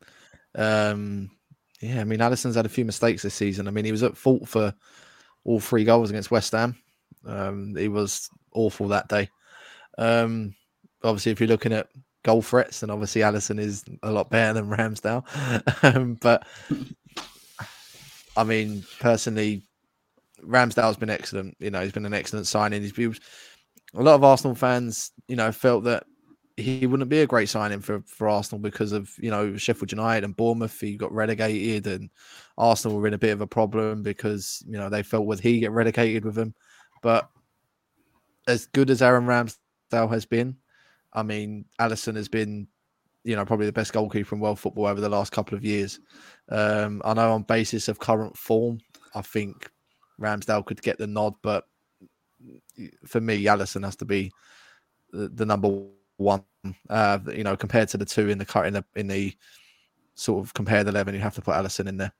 um, 0.54 1.30
yeah, 1.80 2.00
I 2.00 2.04
mean 2.04 2.20
Alisson's 2.20 2.56
had 2.56 2.66
a 2.66 2.70
few 2.70 2.84
mistakes 2.84 3.22
this 3.22 3.34
season. 3.34 3.68
I 3.68 3.70
mean 3.70 3.84
he 3.84 3.92
was 3.92 4.02
at 4.02 4.16
fault 4.16 4.48
for 4.48 4.74
all 5.44 5.60
three 5.60 5.84
goals 5.84 6.10
against 6.10 6.30
West 6.30 6.52
Ham. 6.52 6.76
Um, 7.26 7.74
he 7.76 7.88
was 7.88 8.28
awful 8.52 8.88
that 8.88 9.08
day. 9.08 9.28
Um, 9.98 10.54
obviously, 11.02 11.32
if 11.32 11.40
you're 11.40 11.48
looking 11.48 11.72
at 11.72 11.88
goal 12.22 12.42
threats, 12.42 12.80
then 12.80 12.90
obviously 12.90 13.22
Alisson 13.22 13.58
is 13.58 13.84
a 14.02 14.10
lot 14.10 14.30
better 14.30 14.54
than 14.54 14.70
Ramsdale. 14.70 15.24
um, 15.94 16.18
but 16.20 16.46
I 18.36 18.44
mean, 18.44 18.84
personally, 19.00 19.62
Ramsdale's 20.42 20.96
been 20.96 21.10
excellent. 21.10 21.56
You 21.58 21.70
know, 21.70 21.82
he's 21.82 21.92
been 21.92 22.06
an 22.06 22.14
excellent 22.14 22.46
signing. 22.46 22.82
He's 22.82 22.92
been, 22.92 23.14
a 23.94 24.02
lot 24.02 24.14
of 24.14 24.24
Arsenal 24.24 24.54
fans, 24.54 25.12
you 25.28 25.36
know, 25.36 25.52
felt 25.52 25.84
that 25.84 26.04
he 26.56 26.86
wouldn't 26.86 27.08
be 27.08 27.20
a 27.20 27.26
great 27.26 27.48
signing 27.48 27.80
for, 27.80 28.02
for 28.06 28.28
Arsenal 28.28 28.60
because 28.60 28.92
of 28.92 29.12
you 29.18 29.30
know 29.30 29.56
Sheffield 29.56 29.92
United 29.92 30.24
and 30.24 30.36
Bournemouth. 30.36 30.78
He 30.78 30.96
got 30.96 31.12
relegated, 31.12 31.86
and 31.86 32.10
Arsenal 32.58 32.98
were 32.98 33.06
in 33.06 33.14
a 33.14 33.18
bit 33.18 33.32
of 33.32 33.40
a 33.40 33.46
problem 33.46 34.02
because 34.02 34.62
you 34.66 34.78
know 34.78 34.88
they 34.88 35.02
felt 35.02 35.26
would 35.26 35.40
he 35.40 35.60
get 35.60 35.72
relegated 35.72 36.24
with 36.24 36.36
him. 36.36 36.54
But 37.02 37.28
as 38.46 38.66
good 38.66 38.90
as 38.90 39.02
Aaron 39.02 39.26
Ramsdale 39.26 40.10
has 40.10 40.26
been, 40.26 40.56
I 41.12 41.22
mean 41.22 41.64
Alisson 41.80 42.16
has 42.16 42.28
been 42.28 42.66
you 43.24 43.36
know 43.36 43.44
probably 43.44 43.66
the 43.66 43.72
best 43.72 43.92
goalkeeper 43.92 44.34
in 44.34 44.40
world 44.40 44.58
football 44.58 44.86
over 44.86 45.00
the 45.00 45.08
last 45.08 45.32
couple 45.32 45.56
of 45.56 45.64
years. 45.64 46.00
Um, 46.48 47.00
I 47.04 47.14
know 47.14 47.32
on 47.32 47.42
basis 47.42 47.88
of 47.88 47.98
current 47.98 48.36
form, 48.36 48.80
I 49.14 49.22
think 49.22 49.70
Ramsdale 50.20 50.66
could 50.66 50.82
get 50.82 50.98
the 50.98 51.06
nod, 51.06 51.34
but 51.42 51.64
for 53.06 53.20
me, 53.20 53.44
Alisson 53.44 53.84
has 53.84 53.96
to 53.96 54.04
be 54.04 54.32
the, 55.12 55.28
the 55.28 55.46
number 55.46 55.82
one. 56.20 56.44
Uh, 56.88 57.18
you 57.35 57.42
know, 57.42 57.56
compared 57.56 57.88
to 57.88 57.96
the 57.96 58.04
two 58.04 58.28
in 58.28 58.38
the 58.38 58.62
in 58.66 58.74
the 58.74 58.85
in 58.94 59.06
the 59.09 59.35
sort 60.14 60.44
of 60.44 60.52
compared 60.54 60.87
eleven, 60.87 61.14
you 61.14 61.20
have 61.20 61.35
to 61.35 61.40
put 61.40 61.54
Alisson 61.54 61.88
in 61.88 61.96
there. 61.96 62.12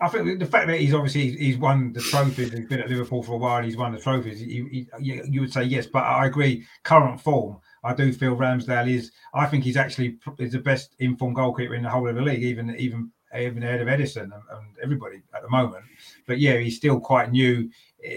I 0.00 0.08
think 0.08 0.38
the 0.38 0.46
fact 0.46 0.66
that 0.66 0.80
he's 0.80 0.94
obviously 0.94 1.32
he's 1.36 1.58
won 1.58 1.92
the 1.92 2.00
trophies, 2.00 2.52
he's 2.52 2.66
been 2.66 2.80
at 2.80 2.88
Liverpool 2.88 3.22
for 3.22 3.34
a 3.34 3.36
while, 3.36 3.62
he's 3.62 3.76
won 3.76 3.92
the 3.92 4.00
trophies. 4.00 4.42
You, 4.42 4.66
you, 4.98 5.22
you 5.28 5.40
would 5.42 5.52
say 5.52 5.64
yes, 5.64 5.86
but 5.86 6.02
I 6.02 6.26
agree. 6.26 6.64
Current 6.84 7.20
form, 7.20 7.58
I 7.84 7.94
do 7.94 8.12
feel 8.12 8.34
Ramsdale 8.34 8.90
is. 8.90 9.12
I 9.34 9.46
think 9.46 9.62
he's 9.62 9.76
actually 9.76 10.18
is 10.38 10.52
the 10.52 10.58
best 10.58 10.96
informed 10.98 11.36
goalkeeper 11.36 11.74
in 11.74 11.82
the 11.82 11.90
whole 11.90 12.08
of 12.08 12.14
the 12.14 12.22
league, 12.22 12.42
even 12.42 12.74
even 12.76 13.12
even 13.38 13.62
ahead 13.62 13.82
of 13.82 13.88
Ederson 13.88 14.22
and, 14.22 14.32
and 14.32 14.66
everybody 14.82 15.22
at 15.34 15.42
the 15.42 15.50
moment. 15.50 15.84
But 16.26 16.40
yeah, 16.40 16.56
he's 16.56 16.76
still 16.76 16.98
quite 16.98 17.30
new 17.30 17.70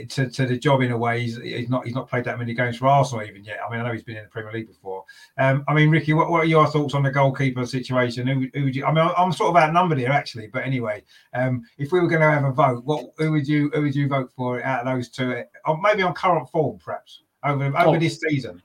to, 0.10 0.30
to 0.30 0.46
the 0.46 0.58
job 0.58 0.82
in 0.82 0.92
a 0.92 0.98
way. 0.98 1.22
He's, 1.22 1.38
he's 1.38 1.70
not 1.70 1.86
he's 1.86 1.96
not 1.96 2.10
played 2.10 2.24
that 2.26 2.40
many 2.40 2.54
games 2.54 2.78
for 2.78 2.88
Arsenal 2.88 3.24
even 3.26 3.44
yet. 3.44 3.60
I 3.66 3.72
mean, 3.72 3.82
I 3.82 3.88
know 3.88 3.94
he's 3.94 4.04
been 4.04 4.18
in 4.18 4.24
the 4.24 4.30
Premier 4.30 4.52
League 4.52 4.68
before. 4.68 5.04
Um, 5.38 5.64
I 5.68 5.74
mean, 5.74 5.90
Ricky, 5.90 6.14
what, 6.14 6.30
what 6.30 6.44
are 6.44 6.48
your 6.48 6.68
thoughts 6.68 6.94
on 6.94 7.04
the 7.04 7.12
goalkeeper 7.12 7.66
situation? 7.66 8.28
Who, 8.28 8.48
who 8.54 8.66
would 8.66 8.76
you? 8.76 8.86
I 8.86 8.94
mean, 8.94 9.10
I'm 9.18 9.34
sort 9.34 9.50
of 9.50 9.62
outnumbered 9.62 10.00
here 10.00 10.10
actually, 10.10 10.48
but 10.48 10.64
anyway, 10.64 11.04
um, 11.34 11.64
if 11.78 11.92
we 11.92 12.00
were 12.00 12.08
going 12.08 12.22
to 12.22 12.32
have 12.32 12.46
a 12.46 12.52
vote, 12.52 12.84
what 12.86 13.06
who 13.18 13.32
would 13.32 13.48
you 13.48 13.70
who 13.74 13.82
would 13.82 13.96
you 13.96 14.08
vote 14.08 14.32
for 14.36 14.64
out 14.64 14.86
of 14.86 14.94
those 14.94 15.10
two? 15.10 15.44
Or 15.66 15.80
maybe 15.82 16.04
on 16.04 16.14
current 16.14 16.50
form, 16.50 16.80
perhaps 16.84 17.22
over 17.44 17.66
over 17.66 17.78
oh, 17.78 18.00
this 18.00 18.20
season. 18.20 18.62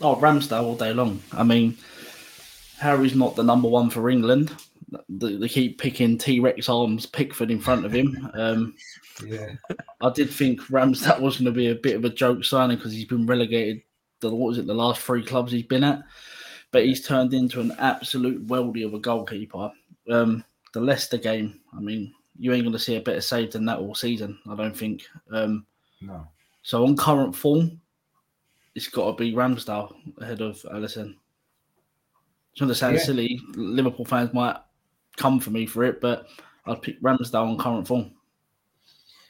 Oh, 0.00 0.16
Ramsdale 0.16 0.64
all 0.64 0.76
day 0.76 0.92
long. 0.92 1.22
I 1.32 1.44
mean, 1.44 1.76
Harry's 2.78 3.14
not 3.14 3.36
the 3.36 3.44
number 3.44 3.68
one 3.68 3.88
for 3.88 4.10
England. 4.10 4.54
They 5.08 5.48
keep 5.48 5.80
picking 5.80 6.18
T 6.18 6.40
Rex 6.40 6.68
arms 6.68 7.06
Pickford 7.06 7.50
in 7.50 7.60
front 7.60 7.84
of 7.84 7.92
him. 7.92 8.30
Um, 8.34 8.74
yeah, 9.24 9.52
I 10.00 10.10
did 10.10 10.30
think 10.30 10.60
Ramsdale 10.62 11.20
was 11.20 11.36
going 11.36 11.46
to 11.46 11.52
be 11.52 11.68
a 11.68 11.74
bit 11.74 11.96
of 11.96 12.04
a 12.04 12.10
joke 12.10 12.44
signing 12.44 12.76
because 12.76 12.92
he's 12.92 13.04
been 13.04 13.26
relegated. 13.26 13.82
The, 14.20 14.30
what 14.30 14.48
was 14.48 14.58
it? 14.58 14.66
The 14.66 14.74
last 14.74 15.00
three 15.00 15.24
clubs 15.24 15.52
he's 15.52 15.66
been 15.66 15.84
at, 15.84 16.02
but 16.70 16.84
he's 16.84 17.06
turned 17.06 17.34
into 17.34 17.60
an 17.60 17.72
absolute 17.78 18.46
weldy 18.46 18.84
of 18.84 18.94
a 18.94 18.98
goalkeeper. 18.98 19.70
Um, 20.10 20.44
the 20.72 20.80
Leicester 20.80 21.18
game. 21.18 21.60
I 21.76 21.80
mean, 21.80 22.12
you 22.38 22.52
ain't 22.52 22.64
going 22.64 22.72
to 22.72 22.78
see 22.78 22.96
a 22.96 23.00
better 23.00 23.20
save 23.20 23.52
than 23.52 23.64
that 23.66 23.78
all 23.78 23.94
season. 23.94 24.38
I 24.50 24.54
don't 24.54 24.76
think. 24.76 25.04
Um, 25.30 25.66
no. 26.00 26.26
So 26.62 26.84
on 26.84 26.96
current 26.96 27.34
form, 27.34 27.80
it's 28.74 28.88
got 28.88 29.10
to 29.10 29.16
be 29.16 29.32
Ramsdale 29.32 29.94
ahead 30.20 30.40
of 30.40 30.56
Alisson. 30.72 31.16
So 32.54 32.66
the 32.66 32.74
sound 32.74 32.96
yeah. 32.96 33.02
silly. 33.02 33.40
Liverpool 33.54 34.04
fans 34.04 34.32
might 34.32 34.56
come 35.16 35.40
for 35.40 35.50
me 35.50 35.66
for 35.66 35.84
it, 35.84 36.00
but 36.00 36.26
I'd 36.66 36.82
pick 36.82 37.00
Ramsdale 37.02 37.48
on 37.48 37.58
current 37.58 37.86
form. 37.86 38.12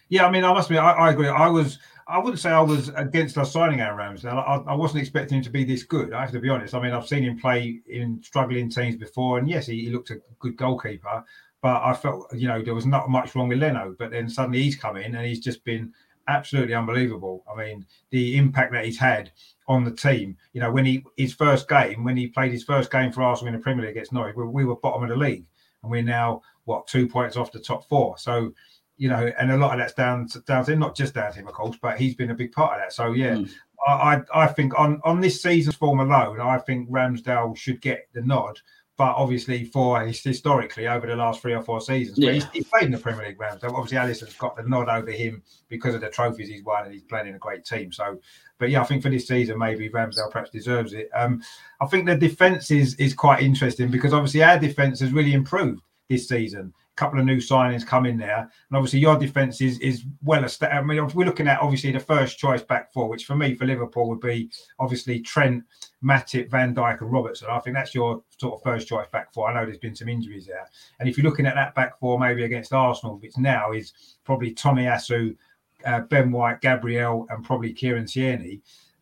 Yeah, 0.09 0.27
I 0.27 0.31
mean, 0.31 0.45
I 0.45 0.53
must 0.53 0.69
be. 0.69 0.77
I, 0.77 0.93
I, 0.93 1.11
agree. 1.11 1.29
I 1.29 1.49
was. 1.49 1.79
I 2.07 2.19
wouldn't 2.19 2.41
say 2.41 2.51
I 2.51 2.61
was 2.61 2.91
against 2.97 3.39
us 3.39 3.53
signing 3.53 3.81
Aaron 3.81 4.17
Ramsdale. 4.17 4.37
I, 4.37 4.73
I, 4.73 4.75
wasn't 4.75 5.01
expecting 5.01 5.39
him 5.39 5.45
to 5.45 5.51
be 5.51 5.65
this 5.65 5.85
good. 5.85 6.13
I 6.13 6.21
have 6.21 6.33
to 6.33 6.41
be 6.41 6.51
honest. 6.51 6.75
I 6.75 6.83
mean, 6.83 6.93
I've 6.93 7.07
seen 7.07 7.23
him 7.23 7.39
play 7.39 7.81
in 7.89 8.21
struggling 8.23 8.69
teams 8.69 8.97
before, 8.97 9.39
and 9.39 9.49
yes, 9.49 9.67
he, 9.67 9.85
he 9.85 9.91
looked 9.91 10.11
a 10.11 10.21
good 10.39 10.57
goalkeeper. 10.57 11.25
But 11.63 11.81
I 11.83 11.95
felt, 11.95 12.27
you 12.35 12.49
know, 12.49 12.61
there 12.61 12.75
was 12.75 12.87
not 12.87 13.09
much 13.09 13.35
wrong 13.35 13.49
with 13.49 13.59
Leno. 13.59 13.95
But 13.97 14.11
then 14.11 14.29
suddenly 14.29 14.63
he's 14.63 14.77
come 14.77 14.97
in 14.97 15.15
and 15.15 15.25
he's 15.25 15.41
just 15.41 15.65
been 15.65 15.93
absolutely 16.29 16.75
unbelievable. 16.75 17.45
I 17.51 17.57
mean, 17.57 17.87
the 18.11 18.37
impact 18.37 18.73
that 18.73 18.85
he's 18.85 18.99
had 18.99 19.31
on 19.69 19.85
the 19.85 19.93
team. 19.93 20.37
You 20.53 20.61
know, 20.61 20.73
when 20.73 20.85
he 20.85 21.05
his 21.17 21.33
first 21.33 21.69
game, 21.69 22.05
when 22.05 22.17
he 22.17 22.27
played 22.27 22.53
his 22.53 22.65
first 22.65 22.91
game 22.91 23.13
for 23.13 23.23
Arsenal 23.23 23.55
in 23.55 23.59
the 23.59 23.63
Premier 23.63 23.87
League 23.87 23.93
against 23.93 24.13
Norwich, 24.13 24.37
we, 24.37 24.45
we 24.45 24.65
were 24.65 24.77
bottom 24.77 25.05
of 25.05 25.09
the 25.09 25.17
league, 25.17 25.47
and 25.83 25.91
we're 25.91 26.03
now 26.03 26.43
what 26.65 26.87
two 26.87 27.09
points 27.09 27.37
off 27.37 27.53
the 27.53 27.61
top 27.61 27.89
four. 27.89 28.19
So 28.19 28.53
you 28.97 29.09
know, 29.09 29.33
and 29.39 29.51
a 29.51 29.57
lot 29.57 29.73
of 29.73 29.79
that's 29.79 29.95
down 29.95 30.29
to, 30.29 30.41
down 30.41 30.65
to 30.65 30.73
him, 30.73 30.79
not 30.79 30.95
just 30.95 31.15
down 31.15 31.33
to 31.33 31.39
him, 31.39 31.49
of 31.49 31.55
course, 31.55 31.77
but 31.81 31.99
he's 31.99 32.15
been 32.15 32.31
a 32.31 32.35
big 32.35 32.53
part 32.53 32.75
of 32.75 32.81
that. 32.81 32.93
So 32.93 33.13
yeah, 33.13 33.35
mm. 33.35 33.51
I, 33.87 34.21
I 34.33 34.47
think 34.47 34.79
on 34.79 35.01
on 35.05 35.21
this 35.21 35.43
season's 35.43 35.77
form 35.77 36.01
alone, 36.01 36.41
I 36.41 36.59
think 36.59 36.89
Ramsdale 36.89 37.57
should 37.57 37.81
get 37.81 38.09
the 38.13 38.23
nod. 38.23 38.61
But 38.99 39.15
obviously, 39.17 39.65
for 39.65 40.01
historically 40.03 40.87
over 40.87 41.07
the 41.07 41.17
last 41.17 41.41
three 41.41 41.55
or 41.55 41.63
four 41.63 41.81
seasons, 41.81 42.19
yeah. 42.19 42.33
he's, 42.33 42.45
he's, 42.53 42.69
played 42.69 42.85
in 42.85 42.93
the 42.93 42.99
Premier 42.99 43.27
League 43.27 43.39
Ramsdale. 43.39 43.73
Obviously, 43.73 43.97
Alisson's 43.97 44.35
got 44.35 44.55
the 44.55 44.65
nod 44.65 44.89
over 44.89 45.11
him 45.11 45.43
because 45.69 45.95
of 45.95 46.03
the 46.03 46.11
trophies 46.11 46.49
he's 46.49 46.63
won, 46.63 46.85
and 46.85 46.93
he's 46.93 47.03
playing 47.03 47.29
in 47.29 47.35
a 47.35 47.39
great 47.39 47.65
team. 47.65 47.91
So, 47.91 48.21
but 48.59 48.69
yeah, 48.69 48.83
I 48.83 48.85
think 48.85 49.03
for 49.03 49.09
this 49.09 49.27
season, 49.27 49.59
maybe 49.59 49.89
Ramsdale 49.89 50.31
perhaps 50.31 50.51
deserves 50.51 50.93
it. 50.93 51.09
Um, 51.15 51.43
I 51.81 51.87
think 51.87 52.07
the 52.07 52.17
defense 52.17 52.71
is 52.71 52.95
is 52.97 53.15
quite 53.15 53.43
interesting 53.43 53.91
because 53.91 54.13
obviously 54.13 54.43
our 54.43 54.59
defense 54.59 55.01
has 55.01 55.13
really 55.13 55.33
improved 55.33 55.81
this 56.09 56.29
season 56.29 56.75
couple 57.03 57.19
of 57.19 57.27
new 57.27 57.39
signings 57.39 57.85
come 57.85 58.07
in 58.07 58.17
there, 58.17 58.39
and 58.39 58.77
obviously 58.77 59.01
your 59.01 59.19
defense 59.19 59.61
is 59.61 59.79
is 59.81 60.05
well 60.23 60.45
established. 60.45 60.79
I 60.79 60.83
mean, 60.83 61.05
we're 61.15 61.27
looking 61.27 61.49
at 61.49 61.61
obviously 61.61 61.91
the 61.91 61.99
first 61.99 62.39
choice 62.39 62.63
back 62.63 62.93
four, 62.93 63.09
which 63.09 63.25
for 63.25 63.35
me 63.35 63.57
for 63.57 63.67
Liverpool 63.67 64.09
would 64.09 64.21
be 64.21 64.51
obviously 64.79 65.19
Trent, 65.21 65.65
Matip, 66.05 66.49
Van 66.49 66.73
Dijk, 66.73 67.01
and 67.01 67.11
Robertson. 67.11 67.49
I 67.51 67.59
think 67.59 67.75
that's 67.75 67.93
your 67.93 68.23
sort 68.39 68.55
of 68.55 68.63
first 68.63 68.87
choice 68.87 69.09
back 69.11 69.35
four. 69.35 69.51
I 69.51 69.55
know 69.55 69.65
there's 69.67 69.79
been 69.79 69.97
some 69.97 70.09
injuries 70.09 70.47
there, 70.47 70.69
and 71.01 71.09
if 71.09 71.19
you're 71.19 71.27
looking 71.29 71.47
at 71.47 71.57
that 71.57 71.75
back 71.75 71.99
four, 71.99 72.21
maybe 72.21 72.45
against 72.45 72.73
Arsenal, 72.73 73.19
which 73.19 73.37
now 73.37 73.73
is 73.73 73.93
probably 74.23 74.55
Tomiyasu, 74.55 75.37
uh, 75.85 76.01
Ben 76.03 76.31
White, 76.31 76.61
Gabriel, 76.61 77.27
and 77.31 77.45
probably 77.45 77.73
Kieran 77.73 78.07
Tierney. 78.07 78.61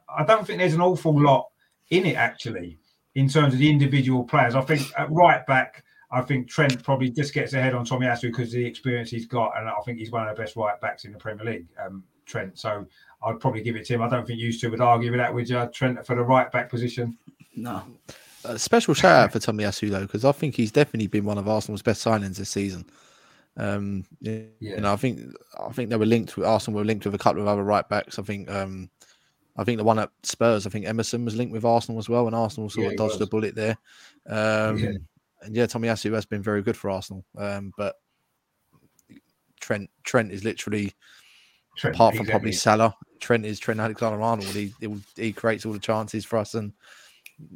I 0.09 0.25
don't 0.25 0.47
think 0.47 0.59
there's 0.59 0.75
an 0.75 0.81
awful 0.81 1.21
lot 1.21 1.51
in 1.91 2.07
it 2.07 2.17
actually 2.17 2.79
in 3.15 3.29
terms 3.29 3.53
of 3.53 3.61
the 3.61 3.69
individual 3.69 4.25
players. 4.25 4.55
I 4.55 4.63
think 4.63 4.91
at 4.97 5.11
right 5.11 5.47
back 5.47 5.85
I 6.13 6.23
think 6.23 6.49
Trent 6.49 6.83
probably 6.83 7.11
just 7.11 7.33
gets 7.33 7.53
ahead 7.53 7.75
on 7.75 7.85
Tomiyasu 7.85 8.23
because 8.23 8.49
of 8.49 8.55
the 8.55 8.67
experience 8.67 9.11
he's 9.11 9.27
got, 9.27 9.53
and 9.57 9.69
I 9.69 9.75
think 9.85 9.99
he's 9.99 10.11
one 10.11 10.27
of 10.27 10.35
the 10.35 10.43
best 10.43 10.57
right 10.57 10.81
backs 10.81 11.05
in 11.05 11.13
the 11.13 11.19
Premier 11.19 11.45
League. 11.45 11.67
Um, 11.83 12.03
Trent, 12.27 12.59
so 12.59 12.87
I'd 13.23 13.41
probably 13.41 13.63
give 13.63 13.77
it 13.77 13.85
to 13.87 13.95
him. 13.95 14.03
I 14.03 14.09
don't 14.09 14.27
think 14.27 14.39
you 14.39 14.53
two 14.53 14.71
would 14.71 14.81
argue 14.81 15.11
with 15.11 15.21
that, 15.21 15.33
would 15.33 15.49
you, 15.49 15.69
Trent, 15.73 16.05
for 16.05 16.17
the 16.17 16.23
right 16.23 16.51
back 16.51 16.69
position? 16.69 17.17
No. 17.55 17.83
A 18.45 18.59
special 18.59 18.95
shout 18.95 19.25
out 19.25 19.33
for 19.33 19.39
Tomiyasu 19.39 19.91
though, 19.91 20.03
because 20.03 20.25
I 20.25 20.33
think 20.33 20.55
he's 20.55 20.73
definitely 20.73 21.09
been 21.09 21.25
one 21.25 21.39
of 21.39 21.49
Arsenal's 21.49 21.83
best 21.83 22.05
signings 22.05 22.37
this 22.37 22.51
season. 22.51 22.87
Um, 23.57 24.05
yeah. 24.21 24.43
you 24.59 24.81
know, 24.81 24.93
I 24.93 24.97
think 24.97 25.21
I 25.61 25.71
think 25.73 25.91
they 25.91 25.97
were 25.97 26.07
linked 26.07 26.37
with 26.37 26.47
Arsenal 26.47 26.79
were 26.79 26.87
linked 26.87 27.05
with 27.05 27.15
a 27.15 27.19
couple 27.19 27.43
of 27.43 27.49
other 27.49 27.65
right 27.65 27.87
backs. 27.89 28.19
I 28.19 28.23
think 28.23 28.51
um, 28.51 28.89
I 29.57 29.65
think 29.65 29.77
the 29.77 29.85
one 29.85 29.99
at 29.99 30.11
Spurs, 30.23 30.67
I 30.67 30.71
think 30.71 30.87
Emerson 30.87 31.25
was 31.25 31.37
linked 31.37 31.53
with 31.53 31.65
Arsenal 31.65 31.99
as 31.99 32.09
well, 32.09 32.27
and 32.27 32.35
Arsenal 32.35 32.71
sort 32.71 32.87
yeah, 32.87 32.93
of 32.93 32.97
dodged 32.97 33.21
a 33.21 33.27
bullet 33.27 33.55
there. 33.55 33.77
Um, 34.27 34.79
yeah 34.79 34.93
and 35.43 35.55
yeah, 35.55 35.67
Tomiyasu 35.67 36.13
has 36.15 36.27
been 36.27 36.43
very 36.43 36.63
good 36.63 36.77
for 36.77 36.91
Arsenal. 36.91 37.25
Um, 37.37 37.73
but 37.77 37.97
Trent 39.61 39.91
Trent 40.05 40.33
is 40.33 40.45
literally 40.45 40.93
Trent, 41.77 41.97
apart 41.97 42.17
from 42.17 42.27
probably 42.27 42.53
Salah, 42.53 42.95
Trent 43.21 43.45
is 43.47 43.61
Trent 43.61 43.81
Alexander 43.81 44.21
Arnold. 44.21 44.49
He, 44.49 44.75
he, 44.81 44.95
he 45.17 45.33
creates 45.33 45.65
all 45.65 45.73
the 45.73 45.79
chances 45.79 46.25
for 46.25 46.39
us, 46.39 46.55
and 46.55 46.73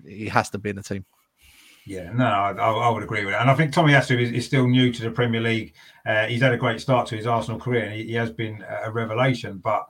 he 0.07 0.29
has 0.29 0.51
to 0.51 0.59
be 0.59 0.71
in 0.71 0.77
the 0.77 0.83
team. 0.83 1.05
Yeah, 1.87 2.13
no, 2.13 2.25
I, 2.25 2.53
I, 2.53 2.89
would 2.89 3.03
agree 3.03 3.27
with 3.27 3.35
that. 3.35 3.43
And 3.43 3.51
I 3.51 3.55
think 3.55 3.73
Tomiyasu 3.73 4.19
is, 4.19 4.31
is 4.31 4.47
still 4.47 4.67
new 4.67 4.91
to 4.91 5.03
the 5.03 5.11
Premier 5.11 5.43
League. 5.43 5.75
Uh, 6.07 6.25
he's 6.27 6.41
had 6.41 6.55
a 6.55 6.57
great 6.57 6.81
start 6.81 7.07
to 7.09 7.17
his 7.17 7.27
Arsenal 7.27 7.61
career, 7.61 7.85
and 7.85 7.93
he, 7.93 8.05
he 8.05 8.15
has 8.15 8.31
been 8.31 8.65
a 8.85 8.91
revelation. 8.91 9.61
But 9.63 9.87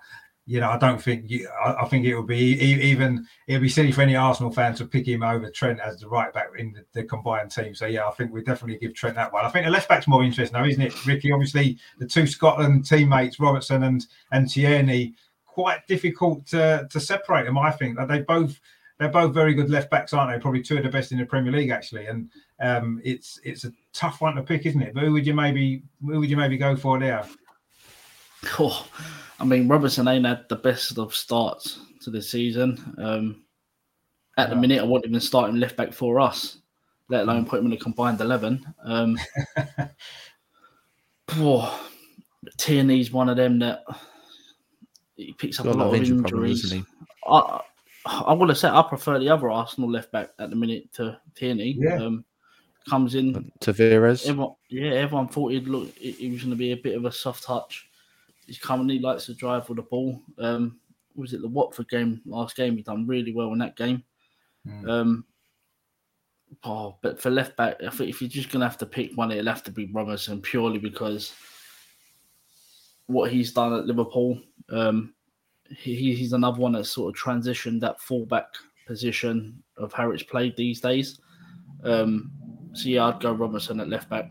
you 0.47 0.61
know, 0.61 0.69
I 0.69 0.77
don't 0.77 1.01
think 1.01 1.31
you, 1.31 1.49
I, 1.49 1.83
I, 1.83 1.89
think 1.89 2.05
it 2.05 2.15
would 2.15 2.27
be 2.27 2.37
even 2.37 3.27
it 3.47 3.55
would 3.55 3.63
be 3.63 3.69
silly 3.69 3.93
for 3.93 4.03
any 4.03 4.15
Arsenal 4.15 4.53
fan 4.53 4.75
to 4.75 4.85
pick 4.85 5.09
him 5.09 5.23
over 5.23 5.51
Trent 5.51 5.81
as 5.81 6.01
the 6.01 6.09
right 6.09 6.33
back 6.35 6.49
in 6.59 6.73
the, 6.73 6.85
the, 6.93 7.05
combined 7.05 7.51
team. 7.51 7.75
So 7.75 7.87
yeah, 7.87 8.07
I 8.07 8.11
think 8.11 8.31
we 8.31 8.43
definitely 8.43 8.79
give 8.79 8.95
Trent 8.95 9.17
that 9.17 9.33
one. 9.33 9.45
I 9.45 9.49
think 9.49 9.65
the 9.65 9.71
left 9.71 9.89
back's 9.89 10.07
more 10.07 10.23
interesting 10.23 10.59
now, 10.59 10.67
isn't 10.67 10.83
it, 10.83 11.07
Ricky? 11.07 11.33
Obviously, 11.33 11.79
the 11.99 12.07
two 12.07 12.27
Scotland 12.27 12.85
teammates, 12.85 13.41
Robertson 13.41 13.85
and 13.85 14.07
and 14.33 14.49
Tierney, 14.49 15.15
quite 15.47 15.87
difficult 15.87 16.47
to, 16.49 16.87
to 16.91 17.01
separate 17.01 17.45
them. 17.45 17.57
I 17.57 17.71
think 17.71 17.97
that 17.97 18.09
they 18.09 18.21
both 18.21 18.61
they're 18.99 19.09
both 19.09 19.35
very 19.35 19.55
good 19.55 19.71
left 19.71 19.91
backs, 19.91 20.13
aren't 20.13 20.31
they? 20.31 20.41
Probably 20.41 20.63
two 20.63 20.77
of 20.77 20.83
the 20.83 20.89
best 20.89 21.11
in 21.11 21.19
the 21.19 21.27
Premier 21.27 21.53
League 21.53 21.71
actually, 21.71 22.07
and 22.07 22.31
um, 22.61 23.01
it's 23.03 23.41
it's 23.45 23.65
a 23.65 23.73
tough 23.93 24.21
one 24.21 24.37
to 24.37 24.43
pick, 24.43 24.67
isn't 24.67 24.83
it? 24.83 24.95
But 24.95 25.05
who 25.05 25.13
would 25.13 25.27
you 25.27 25.35
maybe 25.35 25.83
who 26.05 26.21
would 26.21 26.31
you 26.31 26.37
maybe 26.37 26.59
go 26.59 26.77
for 26.77 26.99
there? 26.99 27.25
Oh. 28.59 28.87
I 29.41 29.45
mean, 29.45 29.69
Robertson 29.69 30.09
ain't 30.09 30.27
had 30.27 30.49
the 30.49 30.57
best 30.57 30.97
of 30.97 31.15
starts 31.15 31.81
to 32.03 32.11
this 32.11 32.31
season. 32.31 32.95
Um, 32.99 33.45
at 34.37 34.51
the 34.51 34.57
minute, 34.57 34.81
I 34.81 34.85
wouldn't 34.85 35.07
even 35.07 35.21
start 35.21 35.51
him 35.51 35.61
left 35.61 35.77
back 35.77 35.93
for 35.93 36.21
us, 36.21 36.59
let 37.09 37.23
alone 37.23 37.47
put 37.47 37.61
him 37.61 37.67
in 37.67 37.73
a 37.73 37.77
combined 37.77 38.21
11. 38.21 38.65
Um, 38.85 39.19
oh, 41.33 41.89
Tierney's 42.57 43.13
one 43.13 43.29
of 43.29 43.37
them 43.37 43.59
that 43.61 43.85
he 45.17 45.33
picks 45.33 45.61
up 45.61 45.67
a 45.67 45.71
lot, 45.71 45.89
of 45.89 45.95
injuries. 45.95 46.73
Problem, 47.23 47.61
I, 48.07 48.23
I 48.27 48.33
want 48.33 48.51
to 48.51 48.57
say 48.57 48.69
I 48.69 48.83
prefer 48.83 49.19
the 49.19 49.31
other 49.31 49.51
Arsenal 49.51 49.91
left 49.91 50.13
back 50.13 50.31
at 50.39 50.51
the 50.51 50.57
minute 50.57 50.93
to 50.95 51.19
Tierney. 51.35 51.77
Yeah. 51.79 52.03
Um, 52.03 52.25
comes 52.89 53.15
in. 53.15 53.51
Tavares. 53.61 54.27
Everyone, 54.29 54.55
yeah, 54.69 54.93
everyone 54.93 55.29
thought 55.29 55.53
he'd 55.53 55.69
look. 55.69 55.95
He 55.97 56.31
was 56.31 56.41
going 56.41 56.51
to 56.51 56.57
be 56.57 56.73
a 56.73 56.77
bit 56.77 56.97
of 56.97 57.05
a 57.05 57.13
soft 57.13 57.45
touch 57.45 57.89
he 58.47 58.57
currently 58.57 58.99
likes 58.99 59.27
to 59.27 59.35
drive 59.35 59.69
with 59.69 59.77
the 59.77 59.83
ball. 59.83 60.21
Um, 60.39 60.79
was 61.17 61.33
it 61.33 61.43
the 61.43 61.49
Watford 61.49 61.89
game 61.89 62.21
last 62.27 62.57
game? 62.57 62.77
He 62.77 62.83
done 62.83 63.07
really 63.07 63.33
well 63.33 63.53
in 63.53 63.59
that 63.59 63.77
game. 63.77 64.03
Mm. 64.67 64.89
Um, 64.89 65.25
oh, 66.65 66.97
but 67.03 67.21
for 67.21 67.31
left 67.31 67.57
back, 67.57 67.77
I 67.83 67.91
think 67.91 68.11
if 68.11 68.21
you're 68.21 68.29
just 68.29 68.51
gonna 68.51 68.69
have 68.69 68.79
to 68.79 68.87
pick 68.87 69.13
one, 69.17 69.31
it'll 69.31 69.53
have 69.53 69.65
to 69.65 69.73
be 69.73 69.87
Robertson 69.87 70.41
purely 70.41 70.79
because 70.79 71.35
what 73.07 73.31
he's 73.31 73.53
done 73.53 73.75
at 73.75 73.87
Liverpool. 73.87 74.41
Um, 74.71 75.15
he, 75.69 76.15
he's 76.15 76.33
another 76.33 76.59
one 76.59 76.73
that's 76.73 76.91
sort 76.91 77.15
of 77.15 77.21
transitioned 77.21 77.81
that 77.81 78.01
fullback 78.01 78.47
position 78.87 79.63
of 79.77 79.93
how 79.93 80.11
it's 80.11 80.23
played 80.23 80.57
these 80.57 80.81
days. 80.81 81.21
Um, 81.83 82.31
so 82.73 82.89
yeah, 82.89 83.07
I'd 83.07 83.21
go 83.21 83.33
Robertson 83.33 83.81
at 83.81 83.89
left 83.89 84.09
back. 84.09 84.31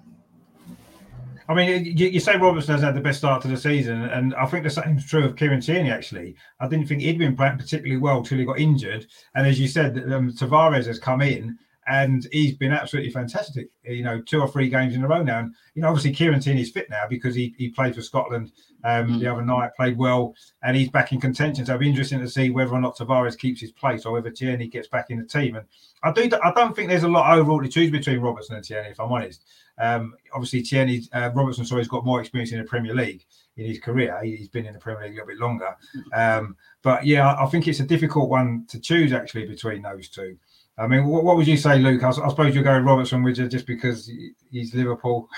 I 1.48 1.54
mean, 1.54 1.86
you, 1.86 2.08
you, 2.08 2.20
say 2.20 2.38
Robertson 2.38 2.74
has 2.74 2.84
had 2.84 2.96
the 2.96 3.02
best 3.02 3.20
start 3.20 3.42
to 3.42 3.48
the 3.48 3.58
season, 3.58 4.04
and 4.04 4.34
I 4.36 4.46
think 4.46 4.64
the 4.64 4.70
same 4.70 4.98
is 4.98 5.06
true 5.06 5.26
of 5.26 5.36
Kieran 5.36 5.62
Tierney. 5.62 5.92
Actually, 5.92 6.36
I 6.60 6.68
didn't 6.68 6.88
think 6.88 7.02
he'd 7.02 7.20
been 7.20 7.36
playing 7.36 7.58
particularly 7.58 8.00
well 8.00 8.24
till 8.24 8.38
he 8.38 8.46
got 8.46 8.60
injured, 8.60 9.08
and 9.36 9.46
as 9.46 9.60
you 9.60 9.68
said, 9.68 9.98
um, 10.12 10.32
Tavares 10.32 10.86
has 10.86 11.00
come 11.00 11.22
in 11.22 11.58
and 11.88 12.28
he's 12.32 12.56
been 12.56 12.72
absolutely 12.72 13.12
fantastic. 13.12 13.70
You 13.84 14.04
know, 14.04 14.22
two 14.22 14.40
or 14.40 14.48
three 14.48 14.70
games 14.70 14.96
in 14.96 15.04
a 15.04 15.08
row 15.08 15.24
now, 15.24 15.40
and 15.40 15.54
you 15.76 15.82
know, 15.82 15.90
obviously 15.90 16.14
Kieran 16.14 16.40
Tierney's 16.40 16.72
fit 16.72 16.90
now 16.90 17.04
because 17.10 17.36
he, 17.36 17.54
he 17.58 17.70
played 17.70 17.96
for 17.96 18.02
Scotland 18.02 18.52
um, 18.84 19.08
mm. 19.08 19.20
the 19.20 19.28
other 19.28 19.44
night, 19.44 19.76
played 19.76 19.98
well, 19.98 20.34
and 20.64 20.78
he's 20.78 20.90
back 20.90 21.12
in 21.12 21.20
contention. 21.20 21.66
So 21.66 21.74
it'll 21.74 21.82
be 21.82 21.90
interesting 21.90 22.20
to 22.20 22.30
see 22.30 22.50
whether 22.50 22.74
or 22.74 22.82
not 22.82 22.98
Tavares 22.98 23.38
keeps 23.38 23.62
his 23.62 23.72
place 23.72 24.06
or 24.06 24.14
whether 24.14 24.30
Tierney 24.30 24.68
gets 24.68 24.88
back 24.88 25.10
in 25.10 25.20
the 25.20 25.26
team. 25.26 25.56
And 25.56 25.66
I 26.04 26.12
do, 26.12 26.30
I 26.44 26.52
don't 26.54 26.76
think 26.76 26.90
there's 26.90 27.04
a 27.04 27.08
lot 27.08 27.38
overall 27.38 27.62
to 27.62 27.70
choose 27.70 27.92
between 27.92 28.20
Robertson 28.20 28.56
and 28.56 28.64
Tierney, 28.64 28.90
if 28.90 29.00
I'm 29.00 29.12
honest. 29.12 29.44
Um, 29.80 30.16
obviously, 30.34 30.62
Tierney 30.62 31.02
uh, 31.14 31.32
Robertson, 31.34 31.66
sorry, 31.66 31.82
has 31.82 31.88
got 31.88 32.06
more 32.06 32.20
experience 32.20 32.52
in 32.52 32.60
the 32.60 32.64
Premier 32.66 32.94
League 32.94 33.26
in 33.58 33.66
his 33.66 33.80
career. 33.80 34.20
He's 34.24 34.50
been 34.50 34.66
in 34.66 34.74
the 34.74 34.80
Premier 34.80 35.04
League 35.04 35.14
a 35.14 35.16
little 35.16 35.28
bit 35.28 35.40
longer. 35.40 35.76
Um, 36.14 36.56
but 36.82 37.06
yeah, 37.06 37.36
I 37.36 37.46
think 37.48 37.68
it's 37.68 37.80
a 37.80 37.86
difficult 37.86 38.30
one 38.30 38.66
to 38.70 38.80
choose 38.80 39.14
actually 39.14 39.46
between 39.46 39.82
those 39.82 40.10
two. 40.10 40.38
I 40.78 40.88
mean, 40.88 41.06
what, 41.06 41.24
what 41.24 41.38
would 41.38 41.48
you 41.48 41.58
say, 41.58 41.78
Luke? 41.80 42.04
I, 42.04 42.10
I 42.10 42.30
suppose 42.30 42.56
you're 42.56 42.64
going 42.64 42.84
Robertson, 42.84 43.24
would 43.24 43.38
you, 43.38 43.48
just 43.48 43.68
because 43.68 44.12
he's 44.52 44.74
Liverpool? 44.74 45.30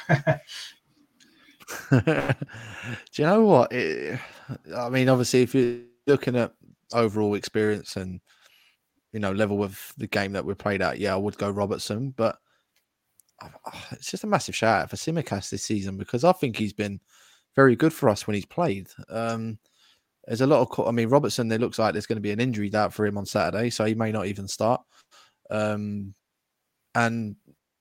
Do 1.90 2.04
you 3.16 3.24
know 3.24 3.44
what? 3.44 3.72
It, 3.72 4.20
I 4.76 4.90
mean, 4.90 5.10
obviously, 5.10 5.42
if 5.42 5.56
you're 5.56 5.82
looking 6.08 6.36
at 6.36 6.54
overall 6.94 7.36
experience 7.36 7.96
and 7.96 8.22
you 9.12 9.20
know 9.20 9.32
level 9.32 9.64
of 9.64 9.94
the 9.98 10.08
game 10.08 10.34
that 10.34 10.46
we 10.46 10.54
played 10.54 10.82
at, 10.82 11.00
yeah, 11.00 11.14
I 11.14 11.18
would 11.18 11.38
go 11.38 11.50
Robertson. 11.50 12.14
But 12.16 12.38
it's 13.92 14.12
just 14.12 14.24
a 14.24 14.28
massive 14.28 14.56
shout 14.56 14.84
out 14.84 14.90
for 14.90 14.96
Tsimikas 14.96 15.50
this 15.50 15.64
season 15.64 15.98
because 15.98 16.24
I 16.24 16.32
think 16.32 16.58
he's 16.58 16.74
been 16.74 17.00
very 17.56 17.76
good 17.76 17.94
for 17.94 18.10
us 18.10 18.28
when 18.28 18.36
he's 18.36 18.46
played. 18.46 18.88
Um, 19.10 19.58
there's 20.26 20.42
a 20.42 20.48
lot 20.48 20.68
of, 20.68 20.88
I 20.88 20.92
mean, 20.92 21.10
Robertson. 21.10 21.52
It 21.52 21.62
looks 21.62 21.80
like 21.80 21.94
there's 21.94 22.08
going 22.08 22.18
to 22.18 22.22
be 22.22 22.32
an 22.32 22.40
injury 22.40 22.70
doubt 22.70 22.94
for 22.94 23.06
him 23.06 23.18
on 23.18 23.26
Saturday, 23.26 23.70
so 23.70 23.86
he 23.86 23.94
may 23.94 24.12
not 24.12 24.26
even 24.26 24.48
start. 24.48 24.82
Um, 25.50 26.14
and 26.96 27.36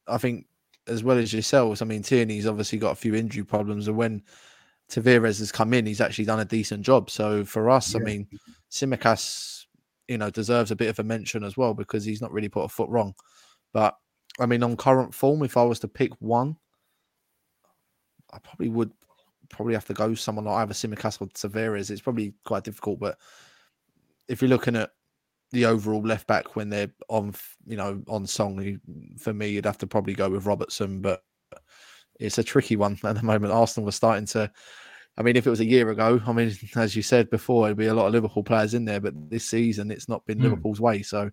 I 0.07 0.19
think, 0.19 0.47
as 0.87 1.03
well 1.03 1.17
as 1.17 1.33
yourselves, 1.33 1.81
I 1.81 1.87
mean, 1.87 2.03
Tierney's 2.03 2.47
obviously 2.47 2.79
got 2.79 2.93
a 2.93 2.97
few 2.97 3.15
injury 3.15 3.45
problems, 3.45 3.89
and 3.89 3.97
when 3.97 4.23
Tavares 4.91 5.39
has 5.39 5.51
come 5.51 5.73
in, 5.73 5.87
he's 5.87 6.03
actually 6.03 6.27
done 6.27 6.41
a 6.41 6.45
decent 6.45 6.83
job. 6.83 7.09
So 7.09 7.45
for 7.45 7.71
us, 7.71 7.95
yeah. 7.95 8.01
I 8.01 8.05
mean, 8.05 8.29
Tsimikas, 8.71 9.65
you 10.09 10.19
know, 10.19 10.31
deserves 10.31 10.71
a 10.71 10.77
bit 10.77 10.89
of 10.89 10.99
a 10.99 11.05
mention 11.05 11.45
as 11.45 11.57
well 11.57 11.73
because 11.73 12.05
he's 12.05 12.21
not 12.21 12.33
really 12.33 12.51
put 12.51 12.65
a 12.65 12.69
foot 12.69 12.91
wrong. 12.91 13.15
But 13.73 13.97
I 14.41 14.47
mean, 14.47 14.63
on 14.63 14.77
current 14.77 15.15
form, 15.15 15.43
if 15.43 15.57
I 15.57 15.63
was 15.63 15.79
to 15.81 15.89
pick 15.89 16.11
one, 16.21 16.57
I 18.33 18.39
probably 18.39 18.69
would 18.69 18.93
probably 19.49 19.75
have 19.75 19.87
to 19.87 19.95
go 19.95 20.15
someone 20.15 20.47
like 20.47 20.57
either 20.57 20.75
Tsimikas 20.75 21.21
or 21.21 21.29
Tavares. 21.29 21.91
It's 21.91 22.01
probably 22.01 22.35
quite 22.45 22.65
difficult, 22.65 22.99
but 22.99 23.19
if 24.29 24.43
you're 24.43 24.49
looking 24.49 24.77
at 24.77 24.91
the 25.53 25.67
overall 25.67 26.03
left 26.03 26.27
back 26.27 26.57
when 26.57 26.69
they're 26.69 26.91
on, 27.09 27.33
you 27.67 27.77
know, 27.77 28.03
on 28.09 28.27
song, 28.27 28.81
for 29.19 29.33
me, 29.33 29.51
you'd 29.51 29.67
have 29.67 29.79
to 29.79 29.87
probably 29.87 30.15
go 30.15 30.29
with 30.29 30.47
Robertson, 30.47 31.01
but 31.01 31.23
it's 32.19 32.39
a 32.39 32.45
tricky 32.45 32.77
one 32.77 32.99
at 33.05 33.17
the 33.17 33.23
moment. 33.23 33.53
Arsenal 33.53 33.87
was 33.87 33.97
starting 33.97 34.27
to. 34.27 34.51
I 35.17 35.23
mean, 35.23 35.37
if 35.37 35.47
it 35.47 35.51
was 35.51 35.61
a 35.61 35.65
year 35.65 35.91
ago, 35.91 36.21
I 36.27 36.33
mean, 36.33 36.53
as 36.77 36.97
you 36.97 37.03
said 37.03 37.31
before, 37.31 37.67
it'd 37.67 37.79
be 37.79 37.87
a 37.87 37.95
lot 37.95 38.07
of 38.07 38.13
Liverpool 38.13 38.43
players 38.43 38.75
in 38.75 38.85
there, 38.85 39.01
but 39.01 39.15
this 39.31 39.49
season 39.49 39.93
it's 39.93 40.09
not 40.09 40.27
been 40.27 40.39
mm. 40.39 40.43
Liverpool's 40.43 40.81
way. 40.81 41.03
So 41.03 41.31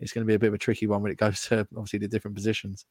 it's 0.00 0.12
going 0.12 0.24
to 0.24 0.28
be 0.28 0.34
a 0.34 0.38
bit 0.38 0.48
of 0.48 0.54
a 0.54 0.58
tricky 0.58 0.86
one 0.86 1.02
when 1.02 1.12
it 1.12 1.18
goes 1.18 1.42
to 1.48 1.66
obviously 1.76 1.98
the 1.98 2.08
different 2.08 2.36
positions. 2.36 2.86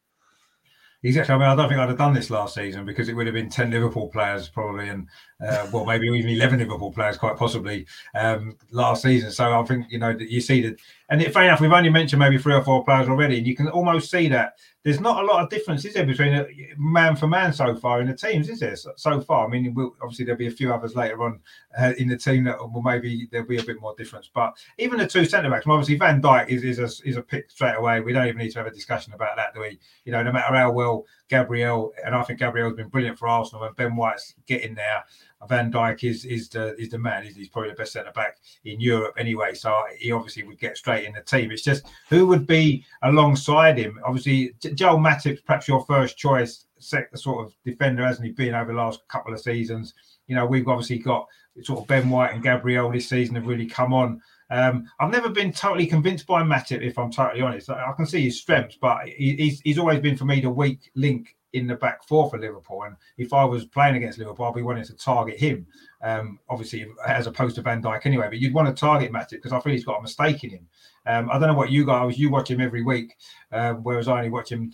Exactly. 1.03 1.35
I 1.35 1.37
mean, 1.37 1.47
I 1.47 1.55
don't 1.55 1.69
think 1.69 1.79
I'd 1.79 1.89
have 1.89 1.97
done 1.97 2.13
this 2.13 2.31
last 2.31 2.55
season 2.55 2.83
because 2.85 3.07
it 3.07 3.13
would 3.13 3.27
have 3.27 3.35
been 3.35 3.49
10 3.49 3.69
Liverpool 3.69 4.07
players 4.07 4.49
probably, 4.49 4.89
and 4.89 5.07
uh, 5.39 5.67
well, 5.71 5.85
maybe 5.85 6.07
even 6.07 6.31
11 6.31 6.59
Liverpool 6.59 6.91
players 6.91 7.17
quite 7.17 7.37
possibly 7.37 7.85
um, 8.15 8.57
last 8.71 9.03
season. 9.03 9.31
So 9.31 9.59
I 9.59 9.63
think, 9.65 9.85
you 9.89 9.99
know, 9.99 10.13
that 10.13 10.29
you 10.29 10.41
see 10.41 10.61
that. 10.63 10.79
And 11.09 11.21
it, 11.21 11.33
fair 11.33 11.43
enough, 11.43 11.61
we've 11.61 11.71
only 11.71 11.89
mentioned 11.89 12.19
maybe 12.19 12.37
three 12.37 12.55
or 12.55 12.63
four 12.63 12.83
players 12.83 13.07
already, 13.07 13.37
and 13.37 13.47
you 13.47 13.55
can 13.55 13.69
almost 13.69 14.11
see 14.11 14.27
that 14.29 14.57
there's 14.83 14.99
not 14.99 15.21
a 15.21 15.25
lot 15.25 15.43
of 15.43 15.49
difference, 15.49 15.83
is 15.85 15.93
there, 15.93 16.05
between 16.05 16.33
a, 16.33 16.45
man 16.77 17.15
for 17.15 17.27
man 17.27 17.51
so 17.51 17.75
far 17.75 18.01
in 18.01 18.07
the 18.07 18.13
teams, 18.13 18.49
is 18.49 18.59
there? 18.59 18.75
So, 18.75 18.91
so 18.95 19.21
far, 19.21 19.45
I 19.45 19.49
mean, 19.49 19.73
we'll, 19.73 19.93
obviously 20.01 20.25
there'll 20.25 20.39
be 20.39 20.47
a 20.47 20.51
few 20.51 20.73
others 20.73 20.95
later 20.95 21.21
on 21.23 21.39
uh, 21.77 21.93
in 21.97 22.07
the 22.07 22.17
team 22.17 22.43
that 22.45 22.57
will 22.57 22.81
maybe 22.81 23.27
there'll 23.31 23.47
be 23.47 23.57
a 23.57 23.63
bit 23.63 23.81
more 23.81 23.95
difference. 23.97 24.29
But 24.33 24.57
even 24.77 24.97
the 24.97 25.07
two 25.07 25.25
centre 25.25 25.49
backs, 25.49 25.65
obviously 25.67 25.97
Van 25.97 26.21
Dijk 26.21 26.49
is 26.49 26.63
is 26.63 26.79
a, 26.79 27.07
is 27.07 27.17
a 27.17 27.21
pick 27.21 27.51
straight 27.51 27.75
away. 27.75 27.99
We 27.99 28.13
don't 28.13 28.27
even 28.27 28.37
need 28.37 28.51
to 28.51 28.59
have 28.59 28.67
a 28.67 28.71
discussion 28.71 29.13
about 29.13 29.35
that, 29.35 29.53
do 29.53 29.61
we? 29.61 29.77
You 30.05 30.13
know, 30.13 30.23
no 30.23 30.31
matter 30.31 30.55
how 30.55 30.71
well 30.71 31.05
Gabriel, 31.29 31.93
and 32.05 32.15
I 32.15 32.23
think 32.23 32.39
Gabriel's 32.39 32.75
been 32.75 32.87
brilliant 32.87 33.19
for 33.19 33.27
Arsenal, 33.27 33.65
and 33.65 33.75
Ben 33.75 33.95
White's 33.95 34.35
getting 34.45 34.73
there. 34.75 35.03
Van 35.47 35.71
Dijk 35.71 36.03
is 36.03 36.25
is 36.25 36.49
the 36.49 36.75
is 36.77 36.89
the 36.89 36.97
man. 36.97 37.23
He's, 37.23 37.35
he's 37.35 37.49
probably 37.49 37.69
the 37.69 37.75
best 37.75 37.93
centre 37.93 38.11
back 38.11 38.37
in 38.65 38.79
Europe 38.79 39.15
anyway. 39.17 39.53
So 39.53 39.83
he 39.97 40.11
obviously 40.11 40.43
would 40.43 40.59
get 40.59 40.77
straight 40.77 41.05
in 41.05 41.13
the 41.13 41.21
team. 41.21 41.51
It's 41.51 41.61
just 41.61 41.85
who 42.09 42.25
would 42.27 42.47
be 42.47 42.85
alongside 43.03 43.77
him. 43.77 43.99
Obviously, 44.05 44.53
Joel 44.73 44.97
Matip, 44.97 45.45
perhaps 45.45 45.67
your 45.67 45.85
first 45.85 46.17
choice, 46.17 46.65
sort 46.79 47.45
of 47.45 47.53
defender, 47.63 48.05
hasn't 48.05 48.25
he 48.25 48.31
been 48.31 48.55
over 48.55 48.71
the 48.71 48.77
last 48.77 49.07
couple 49.07 49.33
of 49.33 49.39
seasons? 49.39 49.93
You 50.27 50.35
know, 50.35 50.45
we've 50.45 50.67
obviously 50.67 50.99
got 50.99 51.27
sort 51.63 51.79
of 51.79 51.87
Ben 51.87 52.09
White 52.09 52.33
and 52.33 52.43
Gabriel 52.43 52.91
this 52.91 53.09
season 53.09 53.35
have 53.35 53.47
really 53.47 53.65
come 53.65 53.93
on. 53.93 54.21
Um, 54.49 54.89
I've 54.99 55.11
never 55.11 55.29
been 55.29 55.51
totally 55.51 55.87
convinced 55.87 56.25
by 56.25 56.41
Matip, 56.41 56.81
if 56.81 56.97
I'm 56.97 57.11
totally 57.11 57.41
honest. 57.41 57.69
I, 57.69 57.91
I 57.91 57.93
can 57.93 58.05
see 58.05 58.23
his 58.23 58.39
strengths, 58.39 58.77
but 58.79 59.07
he, 59.07 59.35
he's, 59.35 59.59
he's 59.61 59.77
always 59.77 59.99
been 59.99 60.17
for 60.17 60.25
me 60.25 60.39
the 60.39 60.49
weak 60.49 60.91
link 60.95 61.35
in 61.53 61.67
the 61.67 61.75
back 61.75 62.03
four 62.07 62.29
for 62.29 62.37
Liverpool. 62.37 62.83
And 62.83 62.95
if 63.17 63.33
I 63.33 63.43
was 63.45 63.65
playing 63.65 63.95
against 63.95 64.19
Liverpool, 64.19 64.45
I'd 64.45 64.55
be 64.55 64.61
wanting 64.61 64.85
to 64.85 64.95
target 64.95 65.39
him, 65.39 65.65
um, 66.01 66.39
obviously, 66.49 66.85
as 67.07 67.27
opposed 67.27 67.55
to 67.55 67.61
Van 67.61 67.81
Dijk 67.81 68.05
anyway. 68.05 68.27
But 68.27 68.39
you'd 68.39 68.53
want 68.53 68.67
to 68.67 68.79
target 68.79 69.11
Matip 69.11 69.31
because 69.31 69.53
I 69.53 69.59
feel 69.59 69.73
he's 69.73 69.85
got 69.85 69.99
a 69.99 70.01
mistake 70.01 70.43
in 70.43 70.49
him. 70.51 70.67
Um, 71.05 71.29
I 71.29 71.39
don't 71.39 71.47
know 71.47 71.55
what 71.55 71.71
you 71.71 71.85
guys, 71.85 72.19
you 72.19 72.29
watch 72.29 72.51
him 72.51 72.59
every 72.59 72.83
week, 72.83 73.15
uh, 73.53 73.73
whereas 73.73 74.09
I 74.09 74.17
only 74.17 74.29
watch 74.29 74.51
him 74.51 74.73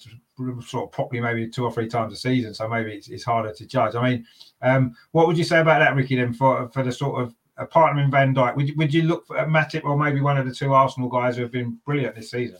sort 0.65 0.85
of 0.85 0.91
properly 0.91 1.21
maybe 1.21 1.47
two 1.47 1.63
or 1.63 1.71
three 1.71 1.87
times 1.87 2.11
a 2.11 2.15
season. 2.15 2.55
So 2.55 2.67
maybe 2.67 2.93
it's, 2.93 3.07
it's 3.07 3.23
harder 3.23 3.53
to 3.53 3.65
judge. 3.67 3.93
I 3.95 4.09
mean, 4.09 4.25
um, 4.63 4.95
what 5.11 5.27
would 5.27 5.37
you 5.37 5.43
say 5.43 5.59
about 5.59 5.79
that, 5.79 5.95
Ricky, 5.95 6.15
then, 6.15 6.33
for, 6.33 6.69
for 6.69 6.81
the 6.81 6.91
sort 6.91 7.21
of 7.21 7.69
partner 7.69 8.01
in 8.01 8.09
Van 8.09 8.33
Dijk? 8.33 8.55
Would 8.55 8.69
you, 8.69 8.75
would 8.77 8.93
you 8.93 9.03
look 9.03 9.25
at 9.37 9.47
Matip 9.47 9.83
or 9.83 9.95
maybe 9.95 10.21
one 10.21 10.37
of 10.37 10.47
the 10.47 10.53
two 10.53 10.73
Arsenal 10.73 11.07
guys 11.07 11.35
who 11.35 11.43
have 11.43 11.51
been 11.51 11.77
brilliant 11.85 12.15
this 12.15 12.31
season? 12.31 12.57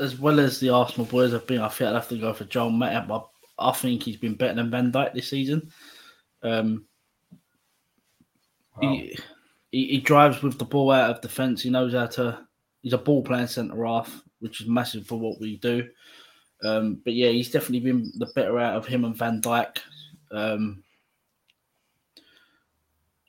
As 0.00 0.18
well 0.18 0.40
as 0.40 0.60
the 0.60 0.70
Arsenal 0.70 1.06
boys 1.06 1.32
have 1.32 1.46
been, 1.46 1.60
I 1.60 1.68
think 1.68 1.90
I'd 1.90 1.94
have 1.94 2.08
to 2.08 2.18
go 2.18 2.32
for 2.32 2.44
Joel 2.44 2.70
Matip. 2.70 3.10
I, 3.10 3.68
I 3.68 3.72
think 3.72 4.02
he's 4.02 4.16
been 4.16 4.34
better 4.34 4.54
than 4.54 4.70
Van 4.70 4.92
Dijk 4.92 5.14
this 5.14 5.28
season. 5.28 5.70
Um, 6.42 6.84
wow. 8.80 8.92
he, 8.92 9.18
he, 9.70 9.86
he 9.88 10.00
drives 10.00 10.42
with 10.42 10.58
the 10.58 10.64
ball 10.64 10.90
out 10.90 11.10
of 11.10 11.20
defence. 11.20 11.62
He 11.62 11.70
knows 11.70 11.92
how 11.92 12.06
to. 12.06 12.46
He's 12.82 12.92
a 12.92 12.98
ball 12.98 13.22
playing 13.22 13.46
centre 13.46 13.84
half, 13.84 14.22
which 14.40 14.60
is 14.60 14.66
massive 14.66 15.06
for 15.06 15.18
what 15.18 15.40
we 15.40 15.56
do. 15.56 15.88
Um, 16.62 17.00
but 17.04 17.14
yeah, 17.14 17.30
he's 17.30 17.50
definitely 17.50 17.80
been 17.80 18.12
the 18.18 18.30
better 18.34 18.58
out 18.58 18.76
of 18.76 18.86
him 18.86 19.04
and 19.04 19.16
Van 19.16 19.40
Dijk. 19.40 19.78
Um, 20.30 20.82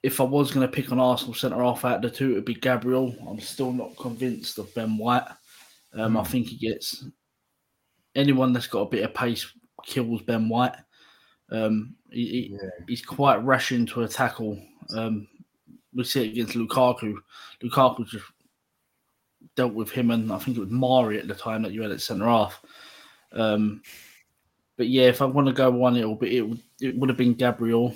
if 0.04 0.22
I 0.22 0.24
was 0.24 0.52
going 0.52 0.68
to 0.68 0.72
pick 0.72 0.92
an 0.92 1.00
Arsenal 1.00 1.34
centre 1.34 1.64
half 1.64 1.84
out 1.84 1.96
of 1.96 2.02
the 2.04 2.16
two, 2.16 2.32
it 2.32 2.36
would 2.36 2.46
be 2.46 2.54
Gabriel. 2.54 3.16
I'm 3.28 3.40
still 3.40 3.74
not 3.74 3.98
convinced 3.98 4.60
of 4.60 4.74
Ben 4.76 4.98
White. 4.98 5.28
Um. 5.96 6.18
I 6.18 6.22
hmm. 6.22 6.28
think 6.28 6.48
he 6.48 6.58
gets 6.58 7.06
anyone 8.16 8.54
that's 8.54 8.68
got 8.68 8.82
a 8.82 8.90
bit 8.90 9.04
of 9.04 9.14
pace 9.14 9.46
kills 9.84 10.22
Ben 10.22 10.50
White. 10.50 10.76
Um, 11.52 11.96
he, 12.10 12.52
yeah. 12.54 12.70
he's 12.88 13.06
quite 13.06 13.44
rushing 13.44 13.86
to 13.88 14.04
a 14.04 14.08
tackle. 14.08 14.60
Um, 14.96 15.28
we 15.94 16.04
see 16.04 16.26
it 16.26 16.32
against 16.32 16.56
Lukaku. 16.56 17.16
Lukaku 17.64 18.08
just 18.08 18.26
dealt 19.56 19.74
with 19.74 19.92
him, 19.92 20.12
and 20.12 20.32
I 20.32 20.40
think 20.40 20.58
it 20.58 20.62
was 20.62 20.70
Mari 20.70 21.20
at 21.20 21.28
the 21.28 21.36
time 21.36 21.62
that 21.64 21.72
you 21.72 21.82
had 21.82 21.92
at 21.92 22.02
centre 22.02 22.26
half. 22.26 22.62
Um, 23.32 23.82
but 24.78 24.88
yeah, 24.88 25.04
if 25.04 25.22
I 25.22 25.26
want 25.26 25.48
to 25.48 25.54
go 25.54 25.70
one, 25.72 25.96
it 25.96 26.06
will 26.06 26.16
be 26.16 26.38
it 26.38 26.48
would, 26.48 26.62
it 26.82 26.98
would 26.98 27.10
have 27.10 27.18
been 27.18 27.34
Gabriel 27.34 27.94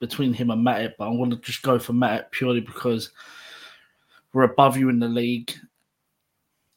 between 0.00 0.32
him 0.32 0.50
and 0.50 0.64
Matip, 0.64 0.92
but 0.98 1.08
I 1.08 1.10
want 1.10 1.32
to 1.32 1.38
just 1.38 1.62
go 1.62 1.78
for 1.78 1.92
Matip 1.92 2.30
purely 2.30 2.60
because 2.60 3.10
we're 4.32 4.44
above 4.44 4.76
you 4.76 4.88
in 4.90 4.98
the 4.98 5.08
league. 5.08 5.52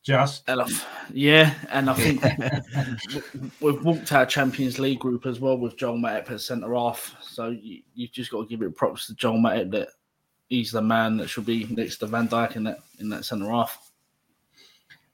Just 0.04 0.49
and 0.49 0.62
yeah, 1.14 1.54
and 1.70 1.88
I 1.88 1.93
think 1.93 2.24
we've 3.62 3.84
walked 3.84 4.12
our 4.12 4.26
Champions 4.26 4.80
League 4.80 4.99
group 4.99 5.28
as 5.28 5.39
well 5.39 5.60
with 5.60 5.78
Joel 5.78 5.97
Matip 5.97 6.32
as 6.32 6.43
centre 6.43 6.74
half. 6.74 7.16
So 7.22 7.49
you, 7.49 7.82
you 7.93 8.08
just 8.08 8.32
got 8.32 8.41
to 8.41 8.47
give 8.47 8.64
it 8.64 8.76
props 8.76 9.06
to 9.08 9.14
Joel 9.14 9.38
Matip 9.38 9.70
that 9.72 9.89
he's 10.49 10.72
the 10.72 10.82
man 10.82 11.18
that 11.18 11.30
should 11.30 11.45
be 11.45 11.68
next 11.70 11.97
to 11.97 12.08
Van 12.08 12.28
Dijk 12.28 12.56
in 12.56 12.64
that 12.64 12.80
in 12.99 13.10
that 13.10 13.26
centre 13.26 13.52
half. 13.52 13.91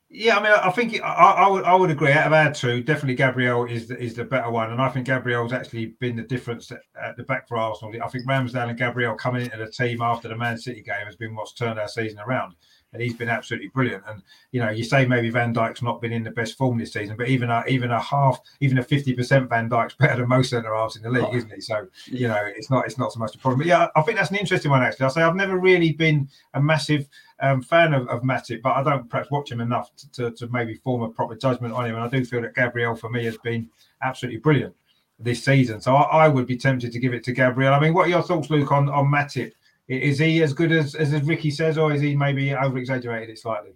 Yeah, 0.10 0.38
I 0.38 0.44
mean, 0.44 0.54
I 0.54 0.72
think 0.72 1.04
I, 1.04 1.06
I, 1.06 1.50
would 1.50 1.66
I 1.66 1.76
would 1.76 1.90
agree. 1.90 2.14
Out 2.14 2.28
of 2.28 2.34
our 2.34 2.54
two, 2.54 2.82
definitely 2.82 3.16
Gabriel 3.16 3.66
is 3.66 3.90
the, 3.90 4.00
is 4.00 4.14
the 4.14 4.24
better 4.24 4.50
one, 4.50 4.72
and 4.72 4.82
I 4.82 4.88
think 4.88 5.06
Gabriel's 5.06 5.52
actually 5.52 5.98
been 6.00 6.16
the 6.16 6.24
difference 6.24 6.72
at, 6.72 6.80
at, 6.98 7.18
the 7.18 7.24
back 7.24 7.46
for 7.46 7.58
Arsenal. 7.58 7.94
I 8.02 8.08
think 8.08 8.26
Ramsdale 8.26 8.70
and 8.70 8.78
Gabriel 8.78 9.16
coming 9.16 9.42
into 9.42 9.58
the 9.58 9.70
team 9.70 10.02
after 10.02 10.30
the 10.30 10.38
Man 10.38 10.58
City 10.58 10.82
game 10.82 11.06
has 11.06 11.18
been 11.18 11.36
what's 11.36 11.52
turned 11.52 11.78
our 11.78 11.90
season 11.90 12.20
around 12.20 12.56
and 12.94 13.02
he's 13.02 13.16
been 13.16 13.30
absolutely 13.30 13.68
brilliant. 13.70 14.04
And 14.08 14.22
you 14.52 14.60
know, 14.60 14.70
you 14.70 14.84
say 14.84 15.06
maybe 15.06 15.30
Van 15.30 15.54
Dijk's 15.54 15.82
not 15.82 16.02
been 16.02 16.14
in 16.14 16.24
the 16.24 16.32
best 16.32 16.58
form 16.58 16.78
this 16.78 16.94
season, 16.94 17.18
but 17.18 17.28
even 17.28 17.50
a 17.50 17.64
even 17.68 17.92
a 17.92 18.00
half, 18.02 18.40
even 18.62 18.78
a 18.78 18.84
fifty 18.84 19.14
percent 19.14 19.50
Van 19.50 19.70
Dijk's 19.70 19.96
better 19.96 20.18
than 20.18 20.30
most 20.30 20.50
centre 20.50 20.74
halves 20.74 20.96
in 20.96 21.04
the 21.04 21.10
league, 21.10 21.26
oh. 21.26 21.36
isn't 21.36 21.54
he? 21.54 21.62
So 21.62 21.88
you 22.06 22.28
know, 22.28 22.40
it's 22.56 22.70
not 22.70 22.86
it's 22.86 22.98
not 22.98 23.12
so 23.12 23.20
much 23.20 23.36
a 23.36 23.38
problem. 23.38 23.60
But 23.60 23.68
yeah, 23.68 23.88
I 23.96 24.02
think 24.02 24.18
that's 24.18 24.32
an 24.32 24.38
interesting 24.38 24.72
one 24.72 24.84
actually. 24.84 25.06
I 25.06 25.10
say 25.10 25.22
I've 25.22 25.36
never 25.36 25.58
really 25.58 25.94
been 25.94 26.30
a 26.54 26.62
massive 26.62 27.08
um, 27.40 27.62
fan 27.62 27.94
of, 27.94 28.08
of 28.08 28.22
Matip, 28.22 28.62
but 28.62 28.74
I 28.74 28.84
don't 28.84 29.10
perhaps 29.10 29.30
watch 29.32 29.52
him 29.52 29.62
enough 29.62 29.92
to, 29.96 30.12
to, 30.12 30.32
to 30.32 30.48
maybe 30.48 30.76
form 30.76 31.04
a 31.04 31.10
proper 31.10 31.36
judgment 31.36 31.74
on 31.74 31.86
him. 31.86 31.96
And 31.96 32.04
I 32.04 32.08
do 32.08 32.24
feel 32.26 32.42
that 32.42 32.56
Gabriel 32.56 32.96
for 32.96 33.10
me 33.10 33.26
has 33.26 33.38
been 33.38 33.70
absolutely 34.02 34.40
brilliant 34.40 34.76
this 35.20 35.44
season. 35.44 35.82
So 35.82 35.96
I, 35.96 36.26
I, 36.26 36.28
would 36.28 36.46
be 36.46 36.58
tempted 36.58 36.92
to 36.92 37.00
give 37.00 37.14
it 37.14 37.24
to 37.24 37.32
Gabriel. 37.32 37.74
I 37.74 37.80
mean, 37.80 37.94
what 37.94 38.08
are 38.08 38.10
your 38.10 38.22
thoughts, 38.22 38.50
Luke, 38.50 38.72
on, 38.72 38.90
on 38.90 39.06
Matip? 39.06 39.52
Is 39.88 40.20
he 40.20 40.44
as 40.44 40.54
good 40.54 40.72
as, 40.72 40.96
as 40.96 41.14
Ricky 41.24 41.50
says, 41.50 41.78
or 41.78 41.94
is 41.94 42.02
he 42.02 42.16
maybe 42.16 42.54
over 42.54 42.78
exaggerated 42.78 43.30
it 43.30 43.40
slightly? 43.40 43.72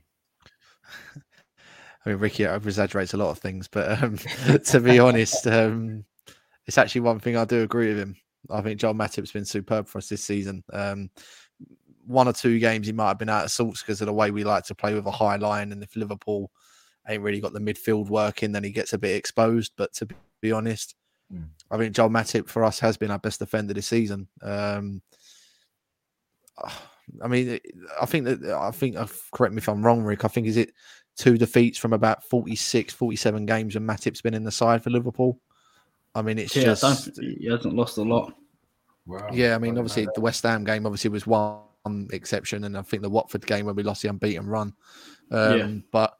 I 2.05 2.09
mean, 2.09 2.17
Ricky 2.17 2.45
over 2.45 2.67
exaggerates 2.67 3.13
a 3.13 3.17
lot 3.17 3.29
of 3.29 3.37
things, 3.37 3.67
but 3.67 4.03
um, 4.03 4.17
to 4.65 4.79
be 4.79 4.99
honest, 4.99 5.47
um, 5.47 6.03
it's 6.65 6.77
actually 6.77 7.01
one 7.01 7.19
thing 7.19 7.37
I 7.37 7.45
do 7.45 7.61
agree 7.61 7.89
with 7.89 7.99
him. 7.99 8.15
I 8.49 8.61
think 8.61 8.79
Joel 8.79 8.95
Matip's 8.95 9.31
been 9.31 9.45
superb 9.45 9.87
for 9.87 9.99
us 9.99 10.09
this 10.09 10.23
season. 10.23 10.63
Um, 10.73 11.09
one 12.05 12.27
or 12.27 12.33
two 12.33 12.59
games 12.59 12.87
he 12.87 12.93
might 12.93 13.09
have 13.09 13.19
been 13.19 13.29
out 13.29 13.45
of 13.45 13.51
sorts 13.51 13.81
because 13.81 14.01
of 14.01 14.07
the 14.07 14.13
way 14.13 14.31
we 14.31 14.43
like 14.43 14.65
to 14.65 14.75
play 14.75 14.93
with 14.93 15.05
a 15.05 15.11
high 15.11 15.37
line, 15.37 15.71
and 15.71 15.81
if 15.81 15.95
Liverpool 15.95 16.51
ain't 17.07 17.23
really 17.23 17.39
got 17.39 17.53
the 17.53 17.59
midfield 17.59 18.09
working, 18.09 18.51
then 18.51 18.63
he 18.63 18.71
gets 18.71 18.93
a 18.93 18.97
bit 18.97 19.15
exposed. 19.15 19.73
But 19.77 19.93
to 19.93 20.07
be 20.41 20.51
honest, 20.51 20.95
mm. 21.33 21.47
I 21.69 21.77
think 21.77 21.95
Joel 21.95 22.09
Matip 22.09 22.49
for 22.49 22.63
us 22.63 22.79
has 22.79 22.97
been 22.97 23.11
our 23.11 23.19
best 23.19 23.39
defender 23.39 23.73
this 23.73 23.87
season. 23.87 24.27
Um, 24.41 25.01
I 27.21 27.27
mean, 27.27 27.59
I 28.01 28.05
think 28.05 28.25
that 28.25 28.43
I 28.43 28.71
think 28.71 28.95
uh, 28.95 29.07
correct 29.33 29.53
me 29.53 29.57
if 29.59 29.67
I'm 29.67 29.85
wrong, 29.85 30.03
Rick. 30.03 30.25
I 30.25 30.27
think 30.27 30.47
is 30.47 30.57
it 30.57 30.71
two 31.17 31.37
defeats 31.37 31.77
from 31.77 31.93
about 31.93 32.23
46, 32.23 32.93
47 32.93 33.45
games 33.45 33.75
when 33.75 33.85
Matip's 33.85 34.21
been 34.21 34.33
in 34.33 34.43
the 34.43 34.51
side 34.51 34.83
for 34.83 34.89
Liverpool. 34.89 35.39
I 36.15 36.21
mean, 36.21 36.37
it's 36.37 36.55
yeah, 36.55 36.63
just 36.63 37.19
he 37.19 37.47
hasn't 37.49 37.75
lost 37.75 37.97
a 37.97 38.01
lot. 38.01 38.33
Wow. 39.05 39.29
Yeah, 39.31 39.55
I 39.55 39.57
mean, 39.57 39.77
obviously 39.77 40.07
the 40.13 40.21
West 40.21 40.43
Ham 40.43 40.63
game 40.63 40.85
obviously 40.85 41.09
was 41.09 41.25
one 41.25 42.07
exception, 42.11 42.63
and 42.65 42.77
I 42.77 42.81
think 42.81 43.03
the 43.03 43.09
Watford 43.09 43.45
game 43.45 43.65
when 43.65 43.75
we 43.75 43.83
lost 43.83 44.01
the 44.01 44.09
unbeaten 44.09 44.47
run. 44.47 44.73
Um, 45.31 45.57
yeah. 45.57 45.81
But 45.91 46.17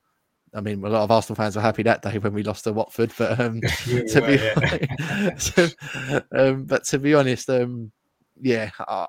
I 0.53 0.61
mean, 0.61 0.83
a 0.83 0.89
lot 0.89 1.03
of 1.03 1.11
Arsenal 1.11 1.35
fans 1.35 1.55
were 1.55 1.61
happy 1.61 1.83
that 1.83 2.01
day 2.01 2.17
when 2.17 2.33
we 2.33 2.43
lost 2.43 2.63
to 2.65 2.73
Watford. 2.73 3.11
But 3.17 3.39
um, 3.39 3.61
to 3.85 4.21
be, 4.25 4.35
yeah. 4.35 5.35
so, 5.37 5.67
um, 6.31 6.63
but 6.63 6.85
to 6.85 6.99
be 6.99 7.13
honest, 7.13 7.49
um, 7.49 7.91
yeah, 8.41 8.71
uh, 8.79 9.07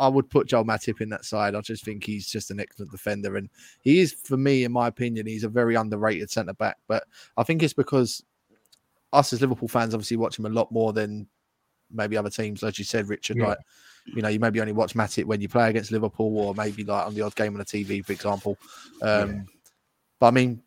I 0.00 0.08
would 0.08 0.30
put 0.30 0.48
Joel 0.48 0.64
Matip 0.64 1.00
in 1.00 1.10
that 1.10 1.24
side. 1.24 1.54
I 1.54 1.60
just 1.60 1.84
think 1.84 2.04
he's 2.04 2.26
just 2.26 2.50
an 2.50 2.58
excellent 2.58 2.90
defender, 2.90 3.36
and 3.36 3.50
he 3.82 4.00
is, 4.00 4.12
for 4.12 4.36
me, 4.36 4.64
in 4.64 4.72
my 4.72 4.88
opinion, 4.88 5.26
he's 5.26 5.44
a 5.44 5.48
very 5.48 5.74
underrated 5.74 6.30
centre 6.30 6.54
back. 6.54 6.78
But 6.88 7.04
I 7.36 7.42
think 7.42 7.62
it's 7.62 7.74
because 7.74 8.22
us 9.12 9.32
as 9.32 9.40
Liverpool 9.40 9.68
fans 9.68 9.94
obviously 9.94 10.16
watch 10.16 10.38
him 10.38 10.46
a 10.46 10.50
lot 10.50 10.72
more 10.72 10.92
than 10.92 11.28
maybe 11.92 12.16
other 12.16 12.30
teams, 12.30 12.62
as 12.62 12.78
you 12.78 12.84
said, 12.84 13.08
Richard. 13.08 13.36
Yeah. 13.36 13.48
Like, 13.48 13.58
you 14.06 14.22
know, 14.22 14.28
you 14.28 14.40
maybe 14.40 14.60
only 14.60 14.72
watch 14.72 14.94
Matip 14.94 15.24
when 15.24 15.40
you 15.40 15.48
play 15.48 15.68
against 15.68 15.92
Liverpool, 15.92 16.38
or 16.38 16.54
maybe 16.54 16.82
like 16.84 17.06
on 17.06 17.14
the 17.14 17.22
odd 17.22 17.36
game 17.36 17.52
on 17.52 17.58
the 17.58 17.64
TV, 17.64 18.04
for 18.04 18.12
example. 18.12 18.56
Um, 19.02 19.30
yeah. 19.30 19.42
But 20.18 20.26
I 20.28 20.30
mean, 20.30 20.62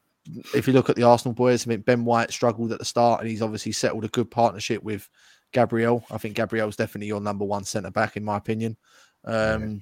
if 0.53 0.67
you 0.67 0.73
look 0.73 0.89
at 0.89 0.95
the 0.95 1.03
Arsenal 1.03 1.33
boys, 1.33 1.65
I 1.65 1.69
mean, 1.69 1.81
Ben 1.81 2.05
White 2.05 2.31
struggled 2.31 2.71
at 2.71 2.79
the 2.79 2.85
start, 2.85 3.21
and 3.21 3.29
he's 3.29 3.41
obviously 3.41 3.71
settled 3.71 4.05
a 4.05 4.09
good 4.09 4.29
partnership 4.29 4.83
with 4.83 5.09
Gabriel. 5.51 6.03
I 6.11 6.17
think 6.17 6.35
Gabriel's 6.35 6.75
definitely 6.75 7.07
your 7.07 7.21
number 7.21 7.45
one 7.45 7.63
centre 7.63 7.91
back, 7.91 8.17
in 8.17 8.23
my 8.23 8.37
opinion. 8.37 8.77
Um, 9.25 9.61
yeah. 9.61 9.77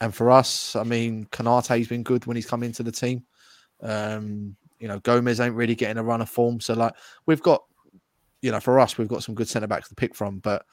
And 0.00 0.14
for 0.14 0.30
us, 0.30 0.76
I 0.76 0.84
mean, 0.84 1.26
Konate's 1.26 1.88
been 1.88 2.02
good 2.02 2.26
when 2.26 2.36
he's 2.36 2.46
come 2.46 2.62
into 2.62 2.82
the 2.82 2.92
team. 2.92 3.24
Um, 3.82 4.56
you 4.78 4.86
know, 4.86 5.00
Gomez 5.00 5.40
ain't 5.40 5.54
really 5.54 5.74
getting 5.74 5.98
a 5.98 6.04
run 6.04 6.20
of 6.20 6.28
form. 6.28 6.60
So, 6.60 6.74
like, 6.74 6.94
we've 7.26 7.42
got, 7.42 7.64
you 8.42 8.52
know, 8.52 8.60
for 8.60 8.78
us, 8.78 8.96
we've 8.96 9.08
got 9.08 9.24
some 9.24 9.34
good 9.34 9.48
centre 9.48 9.66
backs 9.66 9.88
to 9.88 9.94
pick 9.94 10.14
from. 10.14 10.38
But 10.38 10.64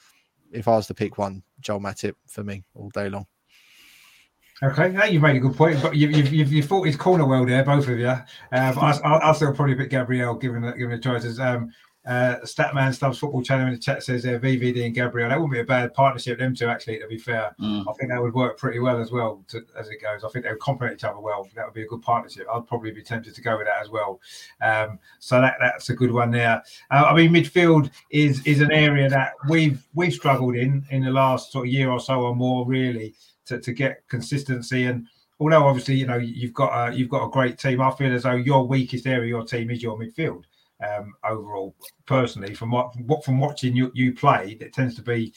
if 0.51 0.68
I 0.68 0.76
was 0.76 0.88
to 0.88 0.93
pick 0.93 1.18
one, 1.18 1.41
Joel 1.60 1.80
Matip 1.80 2.14
for 2.28 2.43
me 2.43 2.64
all 2.76 2.89
day 2.89 3.10
long. 3.10 3.26
Okay, 4.64 4.89
now 4.89 5.06
you've 5.06 5.22
made 5.22 5.36
a 5.36 5.39
good 5.39 5.56
point. 5.56 5.82
But 5.82 5.95
you, 5.95 6.08
you've, 6.08 6.32
you've, 6.32 6.53
you've 6.53 6.68
fought 6.68 6.86
his 6.86 6.95
corner 6.95 7.26
well 7.26 7.45
there, 7.45 7.64
both 7.64 7.88
of 7.88 7.99
you. 7.99 8.08
Um, 8.08 8.24
I, 8.51 8.99
I'll, 9.03 9.34
still 9.34 9.53
probably 9.53 9.76
pick 9.76 9.89
Gabriel 9.89 10.36
given 10.36 10.62
the, 10.62 10.72
given 10.72 10.91
the 10.91 11.01
choices. 11.01 11.39
Um, 11.39 11.72
uh, 12.06 12.38
Statman 12.43 12.93
Stubbs 12.93 13.18
Football 13.18 13.41
Channel 13.41 13.68
in 13.68 13.74
the 13.74 13.80
chat 13.80 14.03
says 14.03 14.24
there, 14.24 14.39
VVD 14.39 14.86
and 14.86 14.93
Gabriel. 14.93 15.30
That 15.30 15.39
wouldn't 15.39 15.53
be 15.53 15.60
a 15.60 15.64
bad 15.64 15.93
partnership, 15.93 16.38
them 16.38 16.53
two, 16.53 16.68
actually, 16.68 16.99
to 16.99 17.08
be 17.08 17.18
fair. 17.18 17.56
Mm. 17.60 17.86
I 17.89 17.93
think 17.93 18.12
that 18.12 18.22
would 18.22 18.36
work 18.36 18.58
pretty 18.60 18.80
well 18.80 18.99
as 19.01 19.12
well 19.12 19.43
to, 19.47 19.66
as 19.78 19.89
it 19.89 20.01
goes. 20.01 20.24
I 20.24 20.30
think 20.30 20.45
they 20.45 20.51
would 20.51 20.60
complement 20.60 20.99
each 20.99 21.03
other 21.03 21.20
well. 21.20 21.49
That 21.56 21.66
would 21.66 21.74
be 21.74 21.82
a 21.82 21.88
good 21.88 22.03
partnership. 22.03 22.45
I'd 22.53 22.68
probably 22.68 22.91
be 22.91 23.01
tempted 23.01 23.34
to 23.34 23.41
go 23.41 23.58
with 23.58 23.66
that 23.66 23.82
as 23.82 23.89
well. 23.89 24.20
Um, 24.62 24.99
so 25.20 25.41
that 25.41 25.56
that's 25.60 25.89
a 25.89 25.95
good 25.95 26.12
one 26.12 26.30
there. 26.30 26.62
Uh, 26.91 27.06
I 27.08 27.16
mean, 27.16 27.32
midfield 27.32 27.89
is 28.12 28.45
is 28.45 28.62
an 28.62 28.72
area 28.72 29.10
that 29.10 29.34
we've 29.49 29.84
we've 29.95 30.14
struggled 30.14 30.56
in 30.56 30.86
in 30.91 31.03
the 31.03 31.12
last 31.12 31.51
sort 31.51 31.68
of 31.68 31.74
year 31.74 31.89
or 31.89 31.99
so 31.99 32.22
or 32.22 32.36
more, 32.36 32.68
really, 32.68 33.16
to, 33.45 33.60
to 33.60 33.74
get 33.74 34.08
consistency. 34.10 34.86
And 34.86 35.08
although 35.39 35.66
obviously, 35.66 35.95
you 35.95 36.06
know, 36.06 36.18
you've 36.18 36.53
got 36.53 36.89
a, 36.89 36.95
you've 36.95 37.10
got 37.10 37.26
a 37.26 37.32
great 37.32 37.58
team, 37.58 37.82
I 37.82 37.89
feel 37.91 38.14
as 38.14 38.24
though 38.24 38.36
your 38.36 38.68
weakest 38.68 39.08
area, 39.08 39.24
of 39.24 39.30
your 39.30 39.43
team 39.43 39.72
is 39.72 39.82
your 39.82 39.97
midfield 39.97 40.43
um, 40.86 41.13
overall. 41.23 41.75
Personally, 42.05 42.53
from 42.53 42.71
what 42.71 42.93
from 43.23 43.39
watching 43.39 43.75
you, 43.75 43.91
you 43.93 44.13
play, 44.13 44.57
it 44.59 44.73
tends 44.73 44.95
to 44.95 45.01
be. 45.01 45.33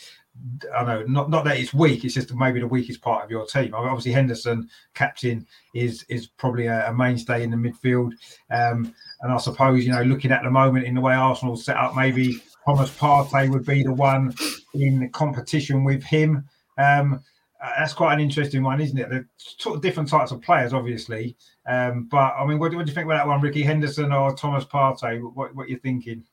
I 0.77 0.85
know 0.85 1.03
not 1.05 1.31
not 1.31 1.45
that 1.45 1.57
it's 1.57 1.75
weak. 1.75 2.05
It's 2.05 2.15
just 2.15 2.35
maybe 2.35 2.61
the 2.61 2.67
weakest 2.67 3.01
part 3.01 3.25
of 3.25 3.31
your 3.31 3.47
team. 3.47 3.75
Obviously, 3.75 4.13
Henderson, 4.13 4.69
captain, 4.95 5.47
is 5.75 6.05
is 6.09 6.27
probably 6.27 6.67
a, 6.67 6.91
a 6.91 6.95
mainstay 6.95 7.43
in 7.43 7.51
the 7.51 7.57
midfield. 7.57 8.13
Um, 8.51 8.95
and 9.21 9.33
I 9.33 9.39
suppose 9.39 9.85
you 9.85 9.93
know, 9.93 10.03
looking 10.03 10.31
at 10.31 10.43
the 10.43 10.51
moment 10.51 10.87
in 10.87 10.95
the 10.95 11.01
way 11.01 11.15
Arsenal 11.15 11.57
set 11.57 11.77
up, 11.77 11.97
maybe 11.97 12.41
Thomas 12.65 12.91
Partey 12.91 13.51
would 13.51 13.65
be 13.65 13.83
the 13.83 13.95
one 13.95 14.35
in 14.75 15.09
competition 15.11 15.85
with 15.85 16.03
him. 16.03 16.45
Um, 16.77 17.23
uh, 17.61 17.73
that's 17.79 17.93
quite 17.93 18.15
an 18.15 18.21
interesting 18.21 18.63
one, 18.63 18.81
isn't 18.81 18.99
it? 18.99 19.11
They're 19.11 19.29
sort 19.37 19.77
of 19.77 19.83
different 19.83 20.09
types 20.09 20.31
of 20.31 20.41
players, 20.41 20.73
obviously. 20.73 21.37
Um, 21.67 22.05
but 22.05 22.35
I 22.39 22.47
mean, 22.47 22.59
what, 22.59 22.73
what, 22.75 22.87
do 22.87 22.91
you 22.91 22.95
think 22.95 23.07
about 23.07 23.19
that 23.19 23.27
one, 23.27 23.41
Ricky 23.41 23.63
Henderson 23.63 24.13
or 24.13 24.35
Thomas 24.35 24.65
Partey? 24.65 25.21
What, 25.21 25.55
what 25.55 25.67
are 25.67 25.71
you 25.71 25.79
thinking? 25.79 26.25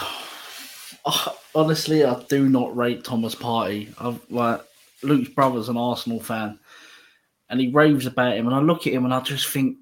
Honestly, 1.54 2.04
I 2.04 2.22
do 2.28 2.48
not 2.48 2.76
rate 2.76 3.04
Thomas 3.04 3.34
Partey. 3.34 3.94
I've 3.98 4.20
like 4.30 4.60
Luke's 5.02 5.30
brother's 5.30 5.68
an 5.68 5.78
Arsenal 5.78 6.20
fan, 6.20 6.58
and 7.48 7.58
he 7.60 7.68
raves 7.68 8.06
about 8.06 8.36
him, 8.36 8.46
and 8.46 8.54
I 8.54 8.60
look 8.60 8.86
at 8.86 8.92
him 8.92 9.04
and 9.04 9.14
I 9.14 9.20
just 9.20 9.48
think, 9.48 9.78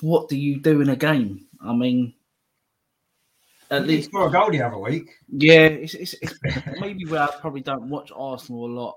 what 0.00 0.28
do 0.28 0.36
you 0.36 0.60
do 0.60 0.80
in 0.80 0.88
a 0.88 0.96
game? 0.96 1.46
I 1.60 1.74
mean, 1.74 2.14
at 3.70 3.86
least 3.86 4.10
for 4.10 4.28
a 4.28 4.30
goal 4.30 4.50
the 4.50 4.62
other 4.62 4.78
week. 4.78 5.10
Yeah, 5.28 5.66
it's, 5.66 5.94
it's, 5.94 6.14
it's 6.22 6.34
maybe 6.80 7.04
where 7.06 7.22
I 7.22 7.30
probably 7.40 7.62
don't 7.62 7.88
watch 7.88 8.12
Arsenal 8.14 8.66
a 8.66 8.72
lot 8.72 8.94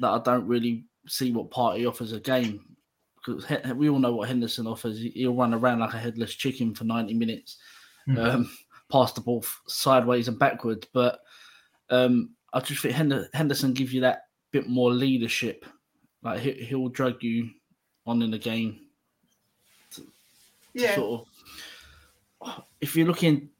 that 0.00 0.08
I 0.08 0.18
don't 0.20 0.46
really 0.46 0.84
see 1.06 1.32
what 1.32 1.50
Partey 1.50 1.88
offers 1.88 2.12
a 2.12 2.20
game 2.20 2.76
because 3.24 3.46
we 3.76 3.88
all 3.88 3.98
know 3.98 4.14
what 4.14 4.28
Henderson 4.28 4.66
offers. 4.66 5.00
He'll 5.00 5.34
run 5.34 5.54
around 5.54 5.80
like 5.80 5.94
a 5.94 5.98
headless 5.98 6.34
chicken 6.34 6.74
for 6.74 6.84
90 6.84 7.14
minutes, 7.14 7.58
mm. 8.08 8.18
um, 8.18 8.50
pass 8.90 9.12
the 9.12 9.20
ball 9.20 9.44
sideways 9.66 10.28
and 10.28 10.38
backwards. 10.38 10.86
But 10.92 11.20
um, 11.90 12.30
I 12.52 12.60
just 12.60 12.82
think 12.82 12.94
Henderson 13.32 13.72
gives 13.72 13.92
you 13.92 14.02
that 14.02 14.26
bit 14.50 14.68
more 14.68 14.92
leadership. 14.92 15.64
Like 16.22 16.40
he, 16.40 16.74
will 16.74 16.88
drag 16.88 17.22
you 17.22 17.50
on 18.06 18.22
in 18.22 18.30
the 18.30 18.38
game. 18.38 18.80
To, 19.92 20.06
yeah. 20.74 20.88
To 20.88 20.94
sort 20.94 21.26
of, 22.40 22.64
if 22.80 22.96
you're 22.96 23.06
looking 23.06 23.50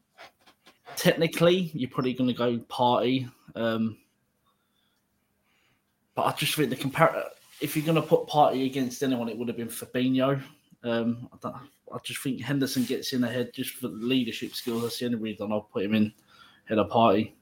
technically, 0.96 1.70
you're 1.74 1.90
probably 1.90 2.14
going 2.14 2.28
to 2.28 2.34
go 2.34 2.58
Partey. 2.58 3.30
Um, 3.54 3.98
but 6.14 6.22
I 6.26 6.32
just 6.32 6.54
think 6.54 6.70
the 6.70 6.76
compare 6.76 7.24
if 7.60 7.76
you're 7.76 7.84
going 7.86 8.00
to 8.00 8.02
put 8.02 8.26
Partey 8.26 8.66
against 8.66 9.02
anyone, 9.02 9.28
it 9.28 9.38
would 9.38 9.48
have 9.48 9.56
been 9.56 9.68
Fabinho. 9.68 10.40
Um, 10.82 11.28
I, 11.42 11.48
I, 11.48 11.98
just 12.02 12.20
think 12.20 12.42
Henderson 12.42 12.84
gets 12.84 13.12
in 13.12 13.24
ahead 13.24 13.52
just 13.54 13.70
for 13.70 13.88
the 13.88 13.94
leadership 13.94 14.54
skills. 14.54 14.82
That's 14.82 14.98
the 14.98 15.06
only 15.06 15.18
reason 15.18 15.50
I'll 15.50 15.62
put 15.62 15.84
him 15.84 15.94
in 15.94 16.12
head 16.66 16.78
of 16.78 16.90
Partey. 16.90 17.32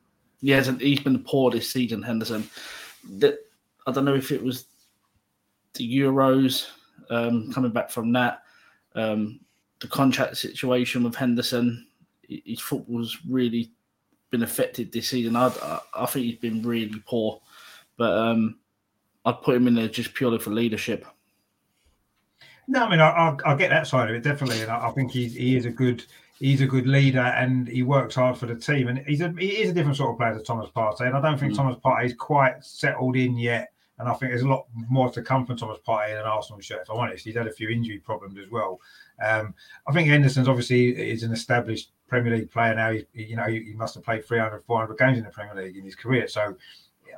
He 0.41 0.51
hasn't. 0.51 0.81
He's 0.81 1.01
been 1.01 1.23
poor 1.25 1.51
this 1.51 1.71
season, 1.71 2.03
Henderson. 2.03 2.49
That 3.19 3.39
I 3.87 3.93
don't 3.93 4.05
know 4.05 4.15
if 4.15 4.31
it 4.31 4.43
was 4.43 4.67
the 5.75 5.99
Euros 5.99 6.69
um, 7.11 7.53
coming 7.53 7.73
back 7.73 7.91
from 7.91 8.13
that, 8.13 8.43
um, 8.95 9.41
the 9.81 9.89
contract 9.89 10.37
situation 10.37 11.03
with 11.03 11.15
Henderson. 11.15 11.87
His 12.29 12.61
football's 12.61 13.19
really 13.29 13.71
been 14.31 14.43
affected 14.43 14.93
this 14.93 15.09
season. 15.09 15.37
I, 15.37 15.49
I, 15.49 15.81
I 15.95 16.07
think 16.07 16.27
he's 16.27 16.39
been 16.39 16.63
really 16.63 17.03
poor, 17.07 17.41
but 17.97 18.17
um, 18.17 18.59
I'd 19.25 19.43
put 19.43 19.57
him 19.57 19.69
in 19.69 19.75
there 19.75 19.89
just 19.89 20.15
purely 20.15 20.39
for 20.39 20.51
leadership. 20.51 21.07
No, 22.69 22.85
I 22.85 22.91
mean 22.91 23.01
I, 23.01 23.11
I, 23.11 23.37
I 23.45 23.55
get 23.57 23.71
that 23.71 23.87
side 23.87 24.09
of 24.09 24.15
it 24.17 24.23
definitely, 24.23 24.63
and 24.63 24.71
I, 24.71 24.89
I 24.89 24.91
think 24.93 25.11
he's 25.11 25.35
he 25.35 25.57
is 25.57 25.67
a 25.67 25.71
good 25.71 26.05
he's 26.43 26.61
a 26.61 26.67
good 26.67 26.89
leader 26.89 27.21
and 27.21 27.69
he 27.69 27.85
works 27.85 28.17
hard 28.17 28.37
for 28.37 28.47
the 28.47 28.57
team. 28.57 28.89
And 28.89 28.99
he's 29.07 29.21
a 29.21 29.33
he 29.39 29.63
is 29.63 29.71
a 29.71 29.73
different 29.73 29.97
sort 29.97 30.11
of 30.11 30.19
player 30.19 30.35
to 30.35 30.43
Thomas 30.43 30.71
Partey, 30.75 31.07
and 31.07 31.17
I 31.17 31.21
don't 31.21 31.39
think 31.39 31.53
mm. 31.53 31.57
Thomas 31.57 31.77
Partey 31.77 32.07
is 32.07 32.15
quite 32.15 32.65
settled 32.65 33.17
in 33.17 33.39
yet. 33.39 33.69
And 33.99 34.09
I 34.09 34.15
think 34.15 34.33
there's 34.33 34.43
a 34.43 34.49
lot 34.49 34.67
more 34.75 35.11
to 35.13 35.23
come 35.23 35.47
from 35.47 35.57
Thomas 35.57 35.79
Partey 35.87 36.11
in 36.11 36.19
an 36.19 36.25
Arsenal 36.25 36.61
shirt. 36.61 36.81
If 36.83 36.91
I'm 36.91 36.97
honest, 36.97 37.25
he's 37.25 37.37
had 37.37 37.47
a 37.47 37.53
few 37.53 37.69
injury 37.69 37.99
problems 37.99 38.37
as 38.39 38.51
well. 38.51 38.81
Um, 39.25 39.55
I 39.87 39.93
think 39.93 40.09
Henderson's 40.09 40.49
obviously 40.49 40.89
is 40.89 41.23
an 41.23 41.33
established 41.33 41.93
Premier 42.13 42.37
League 42.37 42.51
player 42.51 42.75
now. 42.75 42.93
He, 42.93 43.07
you 43.15 43.37
know, 43.37 43.47
he, 43.47 43.73
must 43.75 43.95
have 43.95 44.05
played 44.05 44.27
300, 44.27 44.63
400 44.67 44.99
games 44.99 45.17
in 45.17 45.25
the 45.25 45.31
Premier 45.31 45.55
League 45.55 45.79
in 45.79 45.85
his 45.85 45.95
career. 45.95 46.29
So 46.29 46.55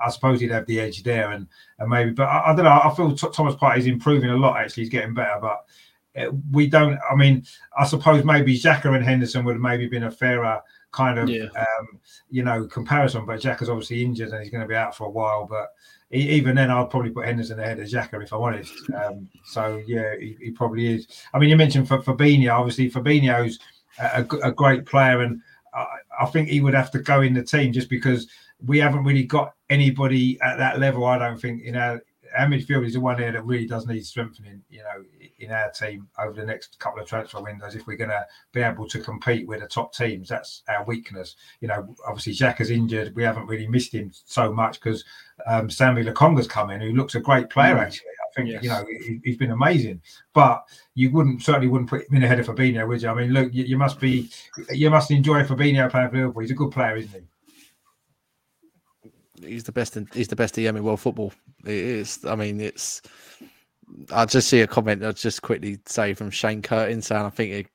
I 0.01 0.09
suppose 0.11 0.41
he'd 0.41 0.53
have 0.53 0.67
the 0.67 0.79
edge 0.79 1.03
there, 1.03 1.33
and, 1.33 1.49
and 1.81 1.91
maybe. 1.91 2.13
But 2.13 2.29
I, 2.29 2.53
I 2.53 2.55
don't 2.55 2.65
know. 2.65 2.81
I 2.85 2.95
feel 2.95 3.13
Thomas 3.17 3.57
Partey 3.57 3.79
is 3.79 3.87
improving 3.87 4.31
a 4.31 4.37
lot. 4.37 4.57
Actually, 4.57 4.85
he's 4.85 4.91
getting 4.91 5.15
better, 5.15 5.41
but 5.41 5.65
uh, 6.17 6.31
we 6.53 6.69
don't. 6.69 6.97
I 7.11 7.17
mean, 7.17 7.45
I 7.77 7.87
suppose 7.87 8.25
maybe 8.25 8.57
Xhaka 8.57 8.95
and 8.95 9.05
Henderson 9.05 9.45
would 9.45 9.57
have 9.57 9.63
maybe 9.63 9.89
been 9.89 10.05
a 10.05 10.11
fairer 10.13 10.61
kind 10.93 11.19
of, 11.19 11.29
yeah. 11.29 11.47
um, 11.57 11.99
you 12.31 12.45
know, 12.45 12.67
comparison. 12.69 13.27
But 13.27 13.41
Xhaka's 13.41 13.69
obviously 13.69 14.05
injured 14.05 14.31
and 14.31 14.41
he's 14.41 14.51
going 14.53 14.63
to 14.63 14.69
be 14.69 14.77
out 14.77 14.97
for 14.97 15.09
a 15.09 15.11
while. 15.11 15.45
But 15.45 15.71
even 16.13 16.55
then, 16.55 16.71
I'd 16.71 16.91
probably 16.91 17.11
put 17.11 17.27
Henderson 17.27 17.59
ahead 17.59 17.81
of 17.81 17.89
Xhaka 17.89 18.23
if 18.23 18.33
I'm 18.33 18.43
honest. 18.43 18.73
Um, 18.95 19.29
so 19.45 19.83
yeah, 19.89 20.15
he, 20.21 20.37
he, 20.41 20.51
probably 20.53 20.95
is. 20.95 21.09
I 21.33 21.41
mean, 21.41 21.51
you 21.51 21.57
mentioned 21.57 21.89
for 21.89 21.99
Fabinho. 21.99 22.57
Obviously, 22.57 22.91
Fabinho's 22.91 23.59
a, 23.99 24.27
a 24.43 24.53
great 24.53 24.87
player, 24.87 25.23
and 25.23 25.41
I, 25.75 25.87
I 26.21 26.27
think 26.27 26.49
he 26.49 26.61
would 26.61 26.75
have 26.75 26.91
to 26.93 26.99
go 26.99 27.21
in 27.23 27.35
the 27.35 27.43
team 27.43 27.73
just 27.73 27.89
because 27.89 28.27
we 28.65 28.79
haven't 28.79 29.05
really 29.05 29.25
got 29.25 29.55
anybody 29.71 30.39
at 30.41 30.57
that 30.59 30.79
level. 30.79 31.05
I 31.05 31.19
don't 31.19 31.41
think 31.41 31.63
you 31.63 31.73
know. 31.73 32.01
our 32.37 32.47
midfield 32.47 32.87
is 32.87 32.95
the 32.95 33.01
one 33.01 33.19
there 33.19 33.33
that 33.33 33.45
really 33.45 33.67
does 33.67 33.87
need 33.87 34.05
strengthening. 34.05 34.63
You 34.71 34.81
know, 34.81 35.24
in 35.39 35.51
our 35.51 35.71
team 35.71 36.09
over 36.19 36.33
the 36.33 36.47
next 36.47 36.79
couple 36.79 37.01
of 37.01 37.09
transfer 37.09 37.41
windows, 37.41 37.75
if 37.75 37.87
we're 37.87 37.97
going 37.97 38.11
to 38.11 38.27
be 38.53 38.61
able 38.61 38.89
to 38.89 39.01
compete 39.01 39.47
with 39.47 39.61
the 39.61 39.67
top 39.67 39.95
teams, 39.95 40.29
that's 40.29 40.63
our 40.69 40.85
weakness. 40.85 41.37
You 41.61 41.69
know, 41.69 41.95
obviously 42.07 42.35
Xhaka 42.35 42.61
is 42.61 42.71
injured. 42.71 43.15
We 43.15 43.23
haven't 43.23 43.47
really 43.47 43.67
missed 43.67 43.95
him 43.95 44.13
so 44.13 44.53
much 44.53 44.81
because 44.81 45.05
um, 45.47 45.69
Sambi 45.69 46.05
Lokonga's 46.05 46.47
come 46.47 46.71
in, 46.71 46.81
who 46.81 46.93
looks 46.93 47.15
a 47.15 47.21
great 47.21 47.51
player 47.51 47.77
mm. 47.77 47.83
actually. 47.83 48.09
I 48.09 48.35
think 48.35 48.51
yes. 48.51 48.65
you 48.65 48.69
know 48.69 48.85
he, 48.89 49.21
has 49.27 49.37
been 49.37 49.53
amazing, 49.53 50.01
but 50.33 50.65
you 50.95 51.11
wouldn't 51.13 51.43
certainly 51.43 51.69
wouldn't 51.69 51.89
put 51.89 52.09
him 52.09 52.17
in 52.17 52.25
ahead 52.25 52.41
of 52.41 52.47
Fabinho, 52.47 52.89
would 52.89 53.01
you? 53.01 53.09
I 53.09 53.15
mean, 53.15 53.33
look, 53.33 53.55
you, 53.55 53.63
you 53.63 53.79
must 53.79 54.01
be 54.01 54.29
you 54.71 54.91
must 54.91 55.13
enjoy 55.13 55.45
Fabinho 55.45 55.89
playing 55.89 56.11
for 56.11 56.17
Liverpool. 56.17 56.41
He's 56.41 56.51
a 56.51 56.55
good 56.55 56.73
player, 56.73 56.97
isn't 56.97 57.13
he? 57.13 57.27
he's 59.47 59.65
the 59.65 59.73
best. 59.73 59.97
In, 59.97 60.09
he's 60.13 60.29
the 60.29 60.37
best 60.37 60.55
DM 60.55 60.77
in 60.77 60.85
world 60.85 61.01
football. 61.01 61.33
It 61.65 61.73
is. 61.73 62.25
I 62.25 62.35
mean, 62.35 62.61
it's. 62.61 63.03
I 64.13 64.25
just 64.25 64.49
see 64.49 64.61
a 64.61 64.67
comment. 64.67 65.05
I'll 65.05 65.13
just 65.13 65.43
quickly 65.43 65.79
say 65.87 66.15
from 66.15 66.31
Shane 66.31 66.63
Curtin 66.63 67.03
saying, 67.03 67.25
"I 67.25 67.31
think 67.31 67.53
it, 67.53 67.67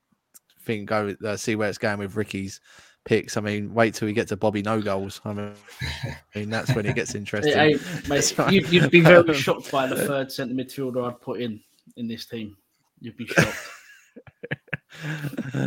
think 0.64 0.88
go 0.90 1.16
uh, 1.26 1.38
see 1.38 1.56
where 1.56 1.70
it's 1.70 1.78
going 1.78 2.00
with 2.00 2.16
Ricky's 2.16 2.62
picks. 3.06 3.38
I 3.38 3.42
mean, 3.42 3.74
wait 3.74 3.96
till 3.96 4.08
we 4.08 4.14
get 4.14 4.28
to 4.30 4.38
Bobby 4.38 4.62
no 4.62 4.82
goals. 4.82 5.20
I 5.26 5.34
mean, 5.34 5.54
I 5.82 6.40
mean 6.40 6.50
that's 6.50 6.74
when 6.76 6.86
it 6.86 6.96
gets 6.96 7.16
interesting. 7.16 7.54
hey, 7.54 7.78
mate, 8.08 8.36
you'd, 8.52 8.70
you'd, 8.70 8.92
be 8.92 9.02
very 9.02 9.34
shocked 9.46 9.72
by 9.72 9.88
the 9.88 9.96
third 9.96 10.32
centre 10.32 10.54
midfielder 10.54 11.08
I'd 11.08 11.20
put 11.22 11.42
in 11.42 11.60
in 11.98 12.08
this 12.08 12.26
team. 12.26 12.56
You'd 13.00 13.18
be 13.18 13.26
shocked. 13.26 13.58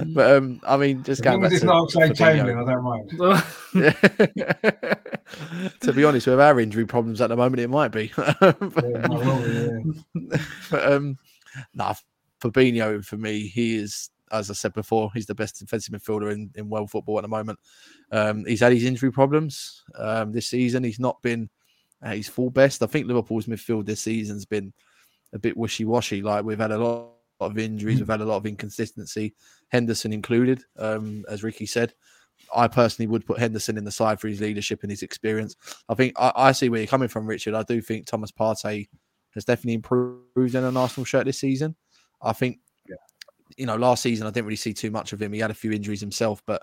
but 0.06 0.36
um, 0.36 0.60
I 0.66 0.76
mean, 0.76 1.04
just 1.04 1.22
going 1.22 1.40
back 1.40 1.52
to, 1.52 1.64
not 1.64 1.90
Chamberlain, 1.90 2.58
I 2.58 2.72
don't 2.72 2.82
mind. 2.82 3.10
to 5.80 5.92
be 5.92 6.04
honest, 6.04 6.26
with 6.26 6.40
our 6.40 6.58
injury 6.58 6.86
problems 6.86 7.20
at 7.20 7.28
the 7.28 7.36
moment, 7.36 7.60
it 7.60 7.70
might 7.70 7.92
be. 7.92 8.10
but, 8.16 8.58
but 10.70 10.92
um, 10.92 11.18
nah, 11.74 11.94
Fabinho 12.42 13.04
for 13.04 13.16
me, 13.16 13.46
he 13.46 13.76
is, 13.76 14.10
as 14.32 14.50
I 14.50 14.54
said 14.54 14.72
before, 14.72 15.10
he's 15.14 15.26
the 15.26 15.34
best 15.34 15.58
defensive 15.58 15.94
midfielder 15.94 16.32
in, 16.32 16.50
in 16.56 16.68
world 16.68 16.90
football 16.90 17.18
at 17.18 17.22
the 17.22 17.28
moment. 17.28 17.60
Um, 18.10 18.44
he's 18.44 18.60
had 18.60 18.72
his 18.72 18.84
injury 18.84 19.12
problems 19.12 19.84
um, 19.96 20.32
this 20.32 20.48
season. 20.48 20.82
He's 20.82 21.00
not 21.00 21.22
been 21.22 21.48
at 22.02 22.16
his 22.16 22.28
full 22.28 22.50
best. 22.50 22.82
I 22.82 22.86
think 22.86 23.06
Liverpool's 23.06 23.46
midfield 23.46 23.86
this 23.86 24.00
season's 24.00 24.46
been 24.46 24.72
a 25.32 25.38
bit 25.38 25.56
wishy 25.56 25.84
washy. 25.84 26.22
Like 26.22 26.44
we've 26.44 26.58
had 26.58 26.72
a 26.72 26.78
lot 26.78 27.11
of 27.50 27.58
injuries. 27.58 27.98
We've 27.98 28.08
had 28.08 28.20
a 28.20 28.24
lot 28.24 28.36
of 28.36 28.46
inconsistency, 28.46 29.34
Henderson 29.68 30.12
included, 30.12 30.64
um, 30.78 31.24
as 31.28 31.42
Ricky 31.42 31.66
said. 31.66 31.94
I 32.54 32.68
personally 32.68 33.06
would 33.06 33.26
put 33.26 33.38
Henderson 33.38 33.78
in 33.78 33.84
the 33.84 33.90
side 33.90 34.20
for 34.20 34.28
his 34.28 34.40
leadership 34.40 34.82
and 34.82 34.90
his 34.90 35.02
experience. 35.02 35.56
I 35.88 35.94
think 35.94 36.14
I, 36.18 36.32
I 36.34 36.52
see 36.52 36.68
where 36.68 36.80
you're 36.80 36.86
coming 36.86 37.08
from, 37.08 37.26
Richard. 37.26 37.54
I 37.54 37.62
do 37.62 37.80
think 37.80 38.06
Thomas 38.06 38.32
Partey 38.32 38.88
has 39.34 39.44
definitely 39.44 39.74
improved 39.74 40.54
in 40.54 40.64
an 40.64 40.76
Arsenal 40.76 41.04
shirt 41.04 41.24
this 41.24 41.38
season. 41.38 41.76
I 42.20 42.32
think, 42.32 42.58
yeah. 42.88 42.96
you 43.56 43.66
know, 43.66 43.76
last 43.76 44.02
season 44.02 44.26
I 44.26 44.30
didn't 44.30 44.46
really 44.46 44.56
see 44.56 44.74
too 44.74 44.90
much 44.90 45.12
of 45.12 45.22
him. 45.22 45.32
He 45.32 45.40
had 45.40 45.50
a 45.50 45.54
few 45.54 45.72
injuries 45.72 46.00
himself, 46.00 46.42
but 46.46 46.62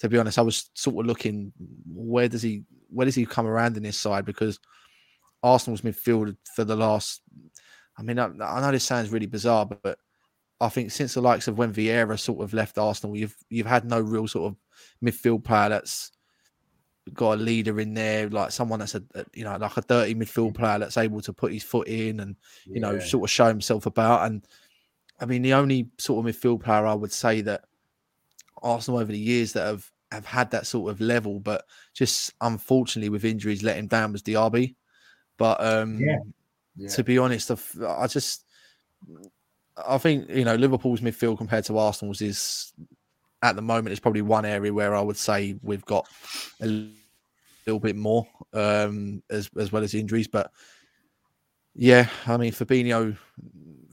to 0.00 0.08
be 0.08 0.18
honest, 0.18 0.38
I 0.38 0.42
was 0.42 0.70
sort 0.74 0.96
of 0.96 1.06
looking 1.06 1.52
where 1.86 2.28
does 2.28 2.42
he 2.42 2.64
where 2.88 3.04
does 3.04 3.14
he 3.14 3.26
come 3.26 3.46
around 3.46 3.76
in 3.76 3.82
this 3.82 3.98
side 3.98 4.24
because 4.24 4.58
Arsenal's 5.42 5.82
midfield 5.82 6.36
for 6.54 6.64
the 6.64 6.76
last. 6.76 7.22
I 7.96 8.02
mean, 8.02 8.18
I, 8.18 8.26
I 8.26 8.60
know 8.60 8.72
this 8.72 8.84
sounds 8.84 9.10
really 9.10 9.26
bizarre, 9.26 9.66
but, 9.66 9.82
but 9.82 9.98
I 10.60 10.68
think 10.68 10.90
since 10.90 11.14
the 11.14 11.22
likes 11.22 11.48
of 11.48 11.56
when 11.56 11.72
Vieira 11.72 12.18
sort 12.18 12.42
of 12.42 12.52
left 12.52 12.78
Arsenal, 12.78 13.16
you've 13.16 13.36
you've 13.48 13.66
had 13.66 13.84
no 13.84 14.00
real 14.00 14.28
sort 14.28 14.52
of 14.52 14.58
midfield 15.02 15.44
player 15.44 15.70
that's 15.70 16.12
got 17.14 17.38
a 17.38 17.42
leader 17.42 17.80
in 17.80 17.94
there, 17.94 18.28
like 18.28 18.52
someone 18.52 18.80
that's 18.80 18.94
a, 18.94 19.02
you 19.32 19.44
know 19.44 19.56
like 19.56 19.76
a 19.76 19.82
dirty 19.82 20.14
midfield 20.14 20.54
player 20.54 20.78
that's 20.78 20.98
able 20.98 21.20
to 21.22 21.32
put 21.32 21.52
his 21.52 21.62
foot 21.62 21.88
in 21.88 22.20
and 22.20 22.36
you 22.66 22.74
yeah. 22.74 22.80
know 22.80 22.98
sort 22.98 23.24
of 23.24 23.30
show 23.30 23.46
himself 23.46 23.86
about. 23.86 24.26
And 24.26 24.46
I 25.18 25.26
mean, 25.26 25.42
the 25.42 25.54
only 25.54 25.88
sort 25.98 26.24
of 26.24 26.34
midfield 26.34 26.62
player 26.62 26.86
I 26.86 26.94
would 26.94 27.12
say 27.12 27.40
that 27.42 27.64
Arsenal 28.62 29.00
over 29.00 29.12
the 29.12 29.18
years 29.18 29.52
that 29.54 29.66
have 29.66 29.90
have 30.12 30.26
had 30.26 30.50
that 30.50 30.66
sort 30.66 30.90
of 30.90 31.00
level, 31.00 31.40
but 31.40 31.64
just 31.94 32.34
unfortunately 32.40 33.08
with 33.08 33.24
injuries 33.24 33.62
let 33.62 33.76
him 33.76 33.86
down 33.86 34.12
was 34.12 34.22
Diaby. 34.22 34.74
But 35.38 35.62
um, 35.64 35.98
yeah. 35.98 36.18
Yeah. 36.76 36.88
to 36.88 37.04
be 37.04 37.18
honest, 37.18 37.50
I've, 37.50 37.76
I 37.86 38.06
just 38.06 38.44
I 39.86 39.98
think 39.98 40.28
you 40.30 40.44
know 40.44 40.56
Liverpool's 40.56 41.00
midfield 41.00 41.38
compared 41.38 41.64
to 41.66 41.78
Arsenal's 41.78 42.20
is 42.20 42.72
at 43.42 43.56
the 43.56 43.62
moment 43.62 43.92
is 43.92 44.00
probably 44.00 44.22
one 44.22 44.44
area 44.44 44.72
where 44.72 44.94
I 44.94 45.00
would 45.00 45.16
say 45.16 45.56
we've 45.62 45.84
got 45.84 46.06
a 46.60 46.66
little 47.66 47.80
bit 47.80 47.96
more 47.96 48.26
um, 48.52 49.22
as 49.30 49.50
as 49.58 49.72
well 49.72 49.82
as 49.82 49.94
injuries. 49.94 50.28
But 50.28 50.50
yeah, 51.74 52.08
I 52.26 52.36
mean 52.36 52.52
Fabinho 52.52 53.16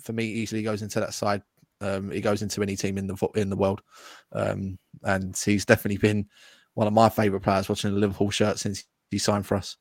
for 0.02 0.14
me 0.14 0.26
easily 0.26 0.64
goes 0.64 0.82
into 0.82 1.00
that 1.00 1.14
side. 1.14 1.42
Um, 1.80 2.10
he 2.10 2.22
goes 2.22 2.42
into 2.42 2.62
any 2.64 2.76
team 2.76 2.98
in 2.98 3.08
the 3.08 3.16
in 3.36 3.50
the 3.50 3.56
world, 3.56 3.82
um, 4.32 4.80
and 5.04 5.38
he's 5.38 5.66
definitely 5.66 5.98
been 5.98 6.28
one 6.74 6.88
of 6.88 6.94
my 6.94 7.10
favourite 7.10 7.44
players 7.44 7.70
watching 7.70 7.94
the 7.94 8.00
Liverpool 8.00 8.30
shirt 8.30 8.60
since 8.60 8.84
he 9.12 9.18
signed 9.18 9.46
for 9.46 9.56
us. 9.56 9.78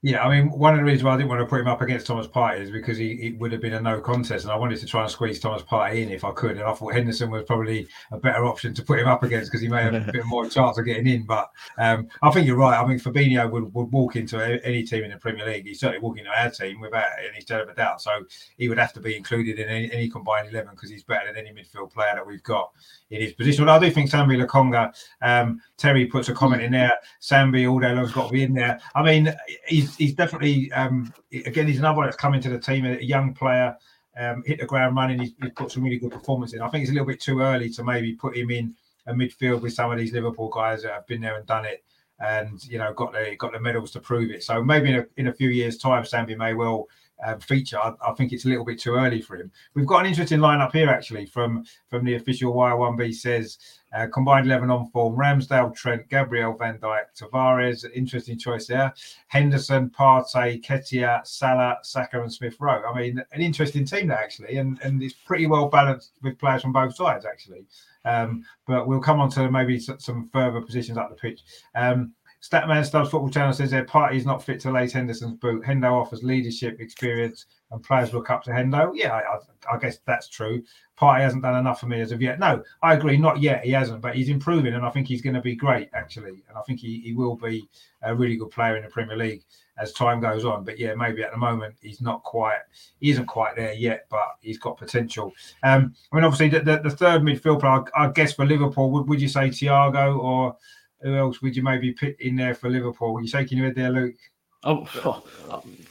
Yeah, 0.00 0.24
I 0.24 0.30
mean, 0.30 0.56
one 0.56 0.74
of 0.74 0.78
the 0.78 0.84
reasons 0.84 1.02
why 1.02 1.14
I 1.14 1.16
didn't 1.16 1.28
want 1.28 1.40
to 1.40 1.46
put 1.46 1.60
him 1.60 1.66
up 1.66 1.82
against 1.82 2.06
Thomas 2.06 2.28
Partey 2.28 2.60
is 2.60 2.70
because 2.70 2.98
he 2.98 3.14
it 3.14 3.38
would 3.40 3.50
have 3.50 3.60
been 3.60 3.72
a 3.72 3.80
no 3.80 4.00
contest, 4.00 4.44
and 4.44 4.52
I 4.52 4.56
wanted 4.56 4.78
to 4.78 4.86
try 4.86 5.02
and 5.02 5.10
squeeze 5.10 5.40
Thomas 5.40 5.62
Partey 5.62 6.04
in 6.04 6.10
if 6.10 6.22
I 6.22 6.30
could. 6.30 6.52
And 6.52 6.62
I 6.62 6.72
thought 6.72 6.94
Henderson 6.94 7.32
was 7.32 7.42
probably 7.42 7.88
a 8.12 8.16
better 8.16 8.46
option 8.46 8.72
to 8.74 8.82
put 8.84 9.00
him 9.00 9.08
up 9.08 9.24
against 9.24 9.50
because 9.50 9.60
he 9.60 9.66
may 9.66 9.82
have 9.82 9.94
a 9.94 10.00
bit 10.12 10.24
more 10.24 10.48
chance 10.48 10.78
of 10.78 10.84
getting 10.84 11.08
in. 11.08 11.26
But 11.26 11.50
um, 11.78 12.06
I 12.22 12.30
think 12.30 12.46
you're 12.46 12.56
right. 12.56 12.80
I 12.80 12.86
mean, 12.86 13.00
Fabinho 13.00 13.50
would, 13.50 13.74
would 13.74 13.90
walk 13.90 14.14
into 14.14 14.40
any 14.64 14.84
team 14.84 15.02
in 15.02 15.10
the 15.10 15.16
Premier 15.16 15.44
League. 15.44 15.66
He's 15.66 15.80
certainly 15.80 15.98
walking 15.98 16.24
into 16.24 16.30
our 16.30 16.50
team 16.50 16.80
without 16.80 17.06
any 17.18 17.40
shadow 17.40 17.64
of 17.64 17.68
a 17.70 17.74
doubt. 17.74 18.00
So 18.00 18.24
he 18.56 18.68
would 18.68 18.78
have 18.78 18.92
to 18.92 19.00
be 19.00 19.16
included 19.16 19.58
in 19.58 19.68
any, 19.68 19.90
any 19.90 20.08
combined 20.08 20.48
eleven 20.48 20.76
because 20.76 20.90
he's 20.90 21.02
better 21.02 21.26
than 21.26 21.44
any 21.44 21.52
midfield 21.52 21.92
player 21.92 22.12
that 22.14 22.24
we've 22.24 22.44
got 22.44 22.70
in 23.10 23.20
his 23.20 23.32
position. 23.32 23.64
But 23.64 23.82
I 23.82 23.84
do 23.84 23.92
think 23.92 24.10
Sambi 24.10 24.40
Lokonga, 24.40 24.94
um, 25.22 25.60
Terry 25.76 26.06
puts 26.06 26.28
a 26.28 26.34
comment 26.34 26.62
in 26.62 26.70
there. 26.70 26.92
Sambi 27.20 27.68
all 27.68 27.80
day 27.80 27.92
long's 27.92 28.12
got 28.12 28.28
to 28.28 28.32
be 28.32 28.44
in 28.44 28.54
there. 28.54 28.78
I 28.94 29.02
mean, 29.02 29.34
he's 29.66 29.87
he's 29.96 30.14
definitely 30.14 30.70
um, 30.72 31.12
again 31.32 31.66
he's 31.66 31.78
another 31.78 31.98
one 31.98 32.06
that's 32.06 32.16
coming 32.16 32.40
to 32.42 32.50
the 32.50 32.58
team, 32.58 32.84
a 32.84 33.00
young 33.00 33.34
player. 33.34 33.76
Um, 34.16 34.42
hit 34.44 34.58
the 34.58 34.66
ground 34.66 34.96
running. 34.96 35.20
He's, 35.20 35.32
he's 35.40 35.52
put 35.54 35.70
some 35.70 35.84
really 35.84 35.98
good 35.98 36.10
performance 36.10 36.52
in. 36.52 36.60
I 36.60 36.68
think 36.68 36.82
it's 36.82 36.90
a 36.90 36.92
little 36.92 37.06
bit 37.06 37.20
too 37.20 37.40
early 37.40 37.70
to 37.70 37.84
maybe 37.84 38.14
put 38.14 38.36
him 38.36 38.50
in 38.50 38.74
a 39.06 39.14
midfield 39.14 39.60
with 39.60 39.74
some 39.74 39.92
of 39.92 39.98
these 39.98 40.12
Liverpool 40.12 40.48
guys 40.48 40.82
that 40.82 40.92
have 40.92 41.06
been 41.06 41.20
there 41.20 41.36
and 41.36 41.46
done 41.46 41.64
it, 41.64 41.84
and 42.18 42.62
you 42.64 42.78
know 42.78 42.92
got 42.94 43.12
the 43.12 43.36
got 43.38 43.52
the 43.52 43.60
medals 43.60 43.92
to 43.92 44.00
prove 44.00 44.30
it. 44.30 44.42
So 44.42 44.62
maybe 44.62 44.90
in 44.90 44.96
a, 44.96 45.06
in 45.18 45.28
a 45.28 45.32
few 45.32 45.50
years' 45.50 45.78
time, 45.78 46.02
Sambi 46.02 46.36
may 46.36 46.54
well 46.54 46.88
uh, 47.24 47.36
feature. 47.38 47.78
I, 47.78 47.92
I, 48.06 48.12
think 48.12 48.32
it's 48.32 48.44
a 48.44 48.48
little 48.48 48.64
bit 48.64 48.78
too 48.78 48.94
early 48.94 49.20
for 49.20 49.36
him. 49.36 49.50
We've 49.74 49.86
got 49.86 50.00
an 50.00 50.06
interesting 50.06 50.38
lineup 50.38 50.72
here 50.72 50.88
actually 50.88 51.26
from 51.26 51.64
from 51.88 52.04
the 52.04 52.14
official 52.14 52.52
Wire1B 52.52 53.14
says 53.14 53.58
uh, 53.92 54.06
combined 54.12 54.46
11 54.46 54.70
on 54.70 54.90
form 54.90 55.16
Ramsdale, 55.16 55.74
Trent, 55.74 56.08
Gabriel, 56.08 56.56
Van 56.56 56.78
Dijk, 56.78 57.04
Tavares. 57.18 57.84
Interesting 57.94 58.38
choice 58.38 58.66
there. 58.66 58.92
Henderson, 59.28 59.90
Partey, 59.90 60.62
Keita, 60.62 61.26
Salah, 61.26 61.78
Saka, 61.82 62.20
and 62.20 62.32
Smith 62.32 62.56
Rowe. 62.60 62.82
I 62.84 62.98
mean, 62.98 63.22
an 63.32 63.40
interesting 63.40 63.84
team 63.84 64.08
there 64.08 64.18
actually, 64.18 64.56
and, 64.56 64.78
and 64.82 65.02
it's 65.02 65.14
pretty 65.14 65.46
well 65.46 65.68
balanced 65.68 66.12
with 66.22 66.38
players 66.38 66.62
from 66.62 66.72
both 66.72 66.94
sides 66.94 67.24
actually. 67.24 67.66
Um, 68.04 68.44
but 68.66 68.86
we'll 68.86 69.00
come 69.00 69.20
on 69.20 69.30
to 69.30 69.50
maybe 69.50 69.78
some 69.78 70.28
further 70.32 70.60
positions 70.60 70.98
up 70.98 71.10
the 71.10 71.16
pitch. 71.16 71.42
Um, 71.74 72.12
Statman 72.42 72.86
Stubbs 72.86 73.10
Football 73.10 73.30
Channel 73.30 73.52
says 73.52 73.70
their 73.70 73.84
Partey 73.84 74.14
is 74.14 74.26
not 74.26 74.42
fit 74.42 74.60
to 74.60 74.70
lace 74.70 74.92
Henderson's 74.92 75.34
boot. 75.34 75.64
Hendo 75.64 75.90
offers 75.90 76.22
leadership, 76.22 76.80
experience, 76.80 77.46
and 77.70 77.82
players 77.82 78.12
look 78.12 78.30
up 78.30 78.42
to 78.44 78.50
Hendo. 78.50 78.92
Yeah, 78.94 79.14
I, 79.14 79.74
I, 79.74 79.78
guess 79.78 79.98
that's 80.06 80.28
true. 80.28 80.62
Partey 80.98 81.20
hasn't 81.20 81.42
done 81.42 81.56
enough 81.56 81.80
for 81.80 81.86
me 81.86 82.00
as 82.00 82.12
of 82.12 82.22
yet. 82.22 82.38
No, 82.38 82.62
I 82.82 82.94
agree. 82.94 83.16
Not 83.16 83.40
yet. 83.40 83.64
He 83.64 83.72
hasn't, 83.72 84.00
but 84.00 84.14
he's 84.14 84.30
improving, 84.30 84.74
and 84.74 84.84
I 84.84 84.90
think 84.90 85.06
he's 85.06 85.20
going 85.20 85.34
to 85.34 85.40
be 85.40 85.54
great, 85.54 85.90
actually. 85.92 86.42
And 86.48 86.56
I 86.56 86.62
think 86.62 86.80
he, 86.80 87.00
he 87.00 87.12
will 87.12 87.36
be 87.36 87.68
a 88.02 88.14
really 88.14 88.36
good 88.36 88.50
player 88.50 88.76
in 88.76 88.84
the 88.84 88.88
Premier 88.88 89.16
League 89.16 89.44
as 89.78 89.92
time 89.92 90.20
goes 90.20 90.44
on. 90.44 90.64
But 90.64 90.78
yeah, 90.78 90.94
maybe 90.94 91.22
at 91.22 91.30
the 91.30 91.36
moment 91.36 91.76
he's 91.80 92.00
not 92.00 92.22
quite, 92.22 92.58
he 93.00 93.10
isn't 93.10 93.26
quite 93.26 93.54
there 93.54 93.74
yet, 93.74 94.06
but 94.10 94.36
he's 94.40 94.58
got 94.58 94.78
potential. 94.78 95.32
Um, 95.62 95.94
I 96.10 96.16
mean, 96.16 96.24
obviously, 96.24 96.48
the, 96.48 96.60
the, 96.60 96.78
the 96.78 96.96
third 96.96 97.22
midfield 97.22 97.60
player, 97.60 97.84
I, 97.94 98.06
I 98.06 98.10
guess 98.10 98.32
for 98.32 98.46
Liverpool, 98.46 98.90
would, 98.92 99.08
would 99.08 99.20
you 99.20 99.28
say 99.28 99.48
Thiago 99.48 100.18
or 100.18 100.56
who 101.00 101.14
else 101.16 101.42
would 101.42 101.54
you 101.54 101.62
maybe 101.62 101.92
put 101.92 102.18
in 102.20 102.36
there 102.36 102.54
for 102.54 102.70
Liverpool? 102.70 103.16
Are 103.16 103.20
you 103.20 103.28
shaking 103.28 103.58
your 103.58 103.68
head 103.68 103.76
there, 103.76 103.90
Luke? 103.90 104.16
Oh, 104.64 104.88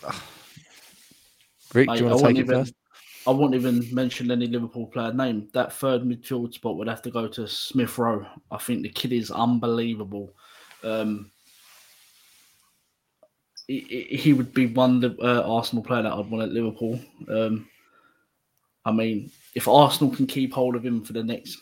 oh. 0.04 0.24
Rick, 1.74 1.90
do 1.90 1.96
you 1.96 2.06
want 2.06 2.20
to 2.20 2.28
take 2.28 2.38
it 2.38 2.40
even, 2.40 2.56
first? 2.56 2.74
I 3.28 3.32
won't 3.32 3.56
even 3.56 3.94
mention 3.94 4.32
any 4.32 4.48
Liverpool 4.48 4.88
player 4.88 5.14
name. 5.14 5.50
That 5.54 5.74
third 5.74 6.04
midfield 6.04 6.54
spot 6.54 6.78
would 6.78 6.88
have 6.88 7.02
to 7.02 7.12
go 7.12 7.28
to 7.28 7.48
Smith 7.48 7.98
Rowe. 7.98 8.26
I 8.50 8.58
think 8.58 8.84
the 8.84 8.90
kid 8.90 9.12
is 9.12 9.32
unbelievable. 9.32 10.34
Um, 10.84 11.32
he, 13.68 14.08
he, 14.10 14.32
would 14.32 14.54
be 14.54 14.68
one 14.68 15.04
uh, 15.22 15.42
Arsenal 15.42 15.84
player 15.84 16.04
that 16.04 16.14
I'd 16.14 16.30
want 16.30 16.44
at 16.44 16.52
Liverpool. 16.52 17.00
Um, 17.28 17.68
I 18.86 18.92
mean, 18.94 19.30
if 19.56 19.68
Arsenal 19.68 20.16
can 20.16 20.26
keep 20.26 20.54
hold 20.54 20.76
of 20.78 20.86
him 20.86 21.04
for 21.04 21.12
the 21.12 21.24
next 21.24 21.58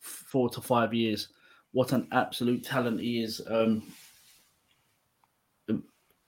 four 0.00 0.50
to 0.50 0.60
five 0.60 0.92
years, 0.92 1.28
what 1.70 1.92
an 1.92 2.08
absolute 2.10 2.64
talent 2.64 3.00
he 3.00 3.22
is. 3.22 3.40
Um, 3.48 3.84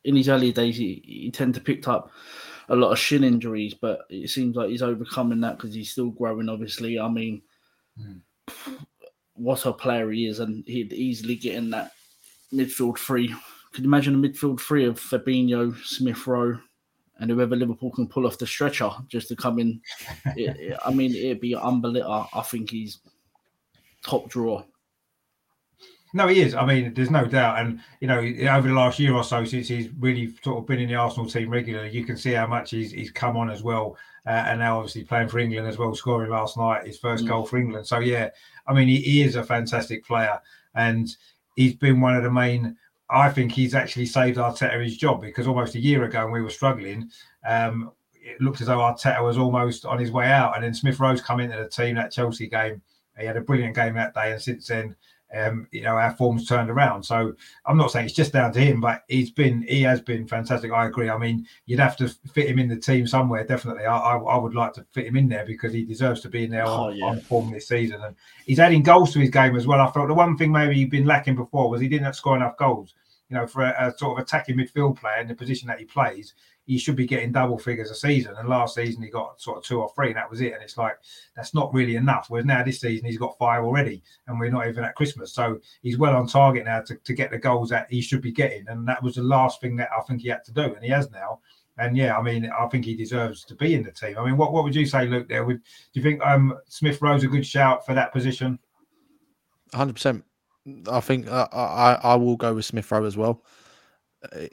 in 0.04 0.16
his 0.16 0.28
early 0.28 0.52
days, 0.52 0.76
he, 0.76 1.02
he 1.04 1.30
tended 1.30 1.54
to 1.54 1.64
pick 1.64 1.88
up 1.88 2.10
a 2.68 2.76
lot 2.76 2.92
of 2.92 2.98
shin 2.98 3.24
injuries, 3.24 3.74
but 3.74 4.02
it 4.08 4.30
seems 4.30 4.56
like 4.56 4.70
he's 4.70 4.82
overcoming 4.82 5.40
that 5.40 5.56
because 5.56 5.74
he's 5.74 5.90
still 5.90 6.10
growing. 6.10 6.48
Obviously, 6.48 6.98
I 6.98 7.08
mean, 7.08 7.42
mm. 8.00 8.20
what 9.34 9.66
a 9.66 9.72
player 9.72 10.10
he 10.10 10.26
is, 10.26 10.40
and 10.40 10.64
he'd 10.66 10.92
easily 10.92 11.36
get 11.36 11.56
in 11.56 11.70
that 11.70 11.92
midfield 12.52 12.98
three. 12.98 13.34
Could 13.72 13.84
you 13.84 13.90
imagine 13.90 14.14
a 14.14 14.28
midfield 14.28 14.60
three 14.60 14.84
of 14.84 15.00
Fabinho, 15.00 15.76
Smith 15.84 16.26
Rowe, 16.26 16.58
and 17.18 17.30
whoever 17.30 17.56
Liverpool 17.56 17.90
can 17.90 18.08
pull 18.08 18.26
off 18.26 18.38
the 18.38 18.46
stretcher 18.46 18.90
just 19.08 19.28
to 19.28 19.36
come 19.36 19.58
in? 19.58 19.80
it, 20.36 20.56
it, 20.58 20.78
I 20.84 20.92
mean, 20.92 21.14
it'd 21.14 21.40
be 21.40 21.54
unbelievable. 21.54 22.28
I 22.32 22.42
think 22.42 22.70
he's 22.70 22.98
top 24.02 24.28
draw. 24.28 24.62
No, 26.16 26.28
he 26.28 26.40
is. 26.42 26.54
I 26.54 26.64
mean, 26.64 26.94
there's 26.94 27.10
no 27.10 27.26
doubt. 27.26 27.58
And 27.58 27.80
you 28.00 28.06
know, 28.06 28.18
over 28.56 28.68
the 28.68 28.74
last 28.74 29.00
year 29.00 29.12
or 29.12 29.24
so, 29.24 29.44
since 29.44 29.66
he's 29.66 29.90
really 29.98 30.32
sort 30.44 30.58
of 30.58 30.66
been 30.66 30.78
in 30.78 30.88
the 30.88 30.94
Arsenal 30.94 31.28
team 31.28 31.50
regularly, 31.50 31.90
you 31.90 32.04
can 32.04 32.16
see 32.16 32.32
how 32.32 32.46
much 32.46 32.70
he's 32.70 32.92
he's 32.92 33.10
come 33.10 33.36
on 33.36 33.50
as 33.50 33.64
well. 33.64 33.96
Uh, 34.24 34.44
and 34.46 34.60
now 34.60 34.78
obviously 34.78 35.02
playing 35.02 35.28
for 35.28 35.40
England 35.40 35.66
as 35.66 35.76
well, 35.76 35.92
scoring 35.92 36.30
last 36.30 36.56
night 36.56 36.86
his 36.86 36.98
first 36.98 37.24
mm. 37.24 37.28
goal 37.28 37.44
for 37.44 37.58
England. 37.58 37.86
So 37.86 37.98
yeah, 37.98 38.30
I 38.66 38.72
mean, 38.72 38.86
he, 38.86 39.00
he 39.00 39.22
is 39.22 39.34
a 39.34 39.42
fantastic 39.42 40.06
player, 40.06 40.40
and 40.76 41.14
he's 41.56 41.74
been 41.74 42.00
one 42.00 42.16
of 42.16 42.22
the 42.22 42.30
main. 42.30 42.76
I 43.10 43.28
think 43.28 43.50
he's 43.50 43.74
actually 43.74 44.06
saved 44.06 44.38
Arteta 44.38 44.82
his 44.82 44.96
job 44.96 45.20
because 45.20 45.48
almost 45.48 45.74
a 45.74 45.80
year 45.80 46.04
ago 46.04 46.22
when 46.24 46.32
we 46.32 46.42
were 46.42 46.48
struggling, 46.48 47.10
um, 47.44 47.90
it 48.14 48.40
looked 48.40 48.60
as 48.60 48.68
though 48.68 48.78
Arteta 48.78 49.22
was 49.22 49.36
almost 49.36 49.84
on 49.84 49.98
his 49.98 50.12
way 50.12 50.28
out. 50.28 50.54
And 50.54 50.64
then 50.64 50.74
Smith 50.74 51.00
Rowe's 51.00 51.20
come 51.20 51.40
into 51.40 51.56
the 51.56 51.68
team 51.68 51.96
that 51.96 52.12
Chelsea 52.12 52.46
game. 52.46 52.80
He 53.18 53.26
had 53.26 53.36
a 53.36 53.40
brilliant 53.40 53.74
game 53.74 53.94
that 53.94 54.14
day, 54.14 54.30
and 54.30 54.40
since 54.40 54.68
then 54.68 54.94
um, 55.34 55.66
you 55.72 55.82
know, 55.82 55.96
our 55.96 56.12
form's 56.12 56.46
turned 56.46 56.70
around. 56.70 57.02
So 57.02 57.34
I'm 57.66 57.76
not 57.76 57.90
saying 57.90 58.06
it's 58.06 58.14
just 58.14 58.32
down 58.32 58.52
to 58.52 58.60
him, 58.60 58.80
but 58.80 59.04
he's 59.08 59.30
been 59.30 59.62
he 59.62 59.82
has 59.82 60.00
been 60.00 60.26
fantastic. 60.26 60.72
I 60.72 60.86
agree. 60.86 61.10
I 61.10 61.18
mean, 61.18 61.46
you'd 61.66 61.80
have 61.80 61.96
to 61.98 62.08
fit 62.08 62.48
him 62.48 62.58
in 62.58 62.68
the 62.68 62.76
team 62.76 63.06
somewhere. 63.06 63.44
Definitely, 63.44 63.84
I, 63.84 63.96
I, 63.96 64.16
I 64.16 64.36
would 64.36 64.54
like 64.54 64.72
to 64.74 64.86
fit 64.92 65.06
him 65.06 65.16
in 65.16 65.28
there 65.28 65.44
because 65.44 65.72
he 65.72 65.84
deserves 65.84 66.20
to 66.22 66.28
be 66.28 66.44
in 66.44 66.50
there 66.50 66.66
oh, 66.66 66.84
on, 66.84 66.96
yeah. 66.96 67.04
on, 67.06 67.20
form 67.20 67.50
this 67.50 67.68
season. 67.68 68.02
And 68.02 68.16
he's 68.46 68.60
adding 68.60 68.82
goals 68.82 69.12
to 69.14 69.20
his 69.20 69.30
game 69.30 69.56
as 69.56 69.66
well. 69.66 69.80
I 69.80 69.90
thought 69.90 70.06
the 70.06 70.14
one 70.14 70.36
thing 70.36 70.52
maybe 70.52 70.74
he'd 70.74 70.90
been 70.90 71.06
lacking 71.06 71.36
before 71.36 71.68
was 71.70 71.80
he 71.80 71.88
didn't 71.88 72.12
score 72.14 72.36
enough 72.36 72.56
goals. 72.56 72.94
You 73.30 73.38
know, 73.38 73.46
for 73.46 73.62
a, 73.62 73.88
a 73.88 73.98
sort 73.98 74.18
of 74.18 74.24
attacking 74.24 74.56
midfield 74.56 75.00
player 75.00 75.20
in 75.20 75.28
the 75.28 75.34
position 75.34 75.66
that 75.68 75.78
he 75.78 75.86
plays, 75.86 76.34
he 76.66 76.78
should 76.78 76.96
be 76.96 77.06
getting 77.06 77.32
double 77.32 77.58
figures 77.58 77.90
a 77.90 77.94
season. 77.94 78.34
And 78.38 78.48
last 78.48 78.74
season 78.74 79.02
he 79.02 79.10
got 79.10 79.40
sort 79.40 79.58
of 79.58 79.64
two 79.64 79.80
or 79.80 79.90
three, 79.94 80.08
and 80.08 80.16
that 80.16 80.30
was 80.30 80.40
it. 80.40 80.54
And 80.54 80.62
it's 80.62 80.78
like 80.78 80.98
that's 81.36 81.54
not 81.54 81.72
really 81.74 81.96
enough. 81.96 82.26
Whereas 82.28 82.46
now 82.46 82.64
this 82.64 82.80
season 82.80 83.06
he's 83.06 83.18
got 83.18 83.38
five 83.38 83.62
already, 83.62 84.02
and 84.26 84.38
we're 84.38 84.50
not 84.50 84.66
even 84.66 84.84
at 84.84 84.94
Christmas. 84.94 85.32
So 85.32 85.60
he's 85.82 85.98
well 85.98 86.16
on 86.16 86.26
target 86.26 86.64
now 86.64 86.80
to, 86.82 86.96
to 86.96 87.12
get 87.12 87.30
the 87.30 87.38
goals 87.38 87.70
that 87.70 87.90
he 87.90 88.00
should 88.00 88.22
be 88.22 88.32
getting. 88.32 88.66
And 88.68 88.88
that 88.88 89.02
was 89.02 89.16
the 89.16 89.22
last 89.22 89.60
thing 89.60 89.76
that 89.76 89.90
I 89.96 90.00
think 90.02 90.22
he 90.22 90.28
had 90.28 90.44
to 90.44 90.52
do, 90.52 90.74
and 90.74 90.82
he 90.82 90.90
has 90.90 91.10
now. 91.10 91.40
And 91.76 91.96
yeah, 91.96 92.16
I 92.16 92.22
mean, 92.22 92.50
I 92.56 92.68
think 92.68 92.84
he 92.84 92.94
deserves 92.94 93.44
to 93.46 93.54
be 93.56 93.74
in 93.74 93.82
the 93.82 93.90
team. 93.90 94.16
I 94.16 94.24
mean, 94.24 94.36
what, 94.36 94.52
what 94.52 94.62
would 94.62 94.76
you 94.76 94.86
say, 94.86 95.06
Luke? 95.06 95.28
There, 95.28 95.44
would 95.44 95.58
do 95.58 96.00
you 96.00 96.02
think 96.02 96.24
um, 96.24 96.56
Smith 96.68 97.02
Rowe's 97.02 97.24
a 97.24 97.28
good 97.28 97.44
shout 97.44 97.84
for 97.84 97.94
that 97.94 98.12
position? 98.12 98.58
Hundred 99.72 99.94
percent. 99.94 100.24
I 100.90 101.00
think 101.00 101.26
uh, 101.26 101.48
I 101.52 101.98
I 102.02 102.14
will 102.14 102.36
go 102.36 102.54
with 102.54 102.64
Smith 102.64 102.90
Rowe 102.90 103.04
as 103.04 103.16
well. 103.16 103.42
Uh, 104.32 104.46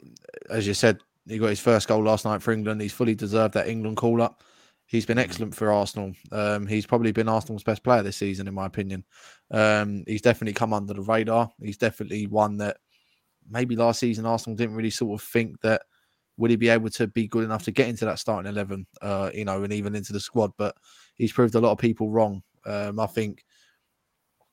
as 0.50 0.66
you 0.66 0.74
said, 0.74 0.98
he 1.26 1.38
got 1.38 1.48
his 1.48 1.60
first 1.60 1.88
goal 1.88 2.02
last 2.02 2.24
night 2.24 2.42
for 2.42 2.52
England. 2.52 2.80
He's 2.80 2.92
fully 2.92 3.14
deserved 3.14 3.54
that 3.54 3.68
England 3.68 3.96
call 3.96 4.20
up. 4.22 4.42
He's 4.86 5.06
been 5.06 5.18
mm. 5.18 5.22
excellent 5.22 5.54
for 5.54 5.72
Arsenal. 5.72 6.12
Um, 6.32 6.66
he's 6.66 6.86
probably 6.86 7.12
been 7.12 7.28
Arsenal's 7.28 7.62
best 7.62 7.82
player 7.82 8.02
this 8.02 8.16
season, 8.16 8.48
in 8.48 8.54
my 8.54 8.66
opinion. 8.66 9.04
Um, 9.50 10.04
he's 10.06 10.22
definitely 10.22 10.54
come 10.54 10.72
under 10.72 10.92
the 10.92 11.02
radar. 11.02 11.50
He's 11.62 11.78
definitely 11.78 12.26
one 12.26 12.58
that 12.58 12.76
maybe 13.48 13.76
last 13.76 14.00
season 14.00 14.26
Arsenal 14.26 14.56
didn't 14.56 14.76
really 14.76 14.90
sort 14.90 15.20
of 15.20 15.26
think 15.26 15.60
that 15.62 15.82
would 16.36 16.50
he 16.50 16.56
be 16.56 16.68
able 16.68 16.90
to 16.90 17.06
be 17.06 17.28
good 17.28 17.44
enough 17.44 17.64
to 17.64 17.70
get 17.70 17.88
into 17.88 18.04
that 18.04 18.18
starting 18.18 18.50
eleven, 18.50 18.86
uh, 19.00 19.30
you 19.32 19.44
know, 19.44 19.62
and 19.62 19.72
even 19.72 19.94
into 19.94 20.12
the 20.12 20.20
squad. 20.20 20.50
But 20.58 20.76
he's 21.14 21.32
proved 21.32 21.54
a 21.54 21.60
lot 21.60 21.72
of 21.72 21.78
people 21.78 22.10
wrong. 22.10 22.42
Um, 22.66 22.98
I 22.98 23.06
think. 23.06 23.44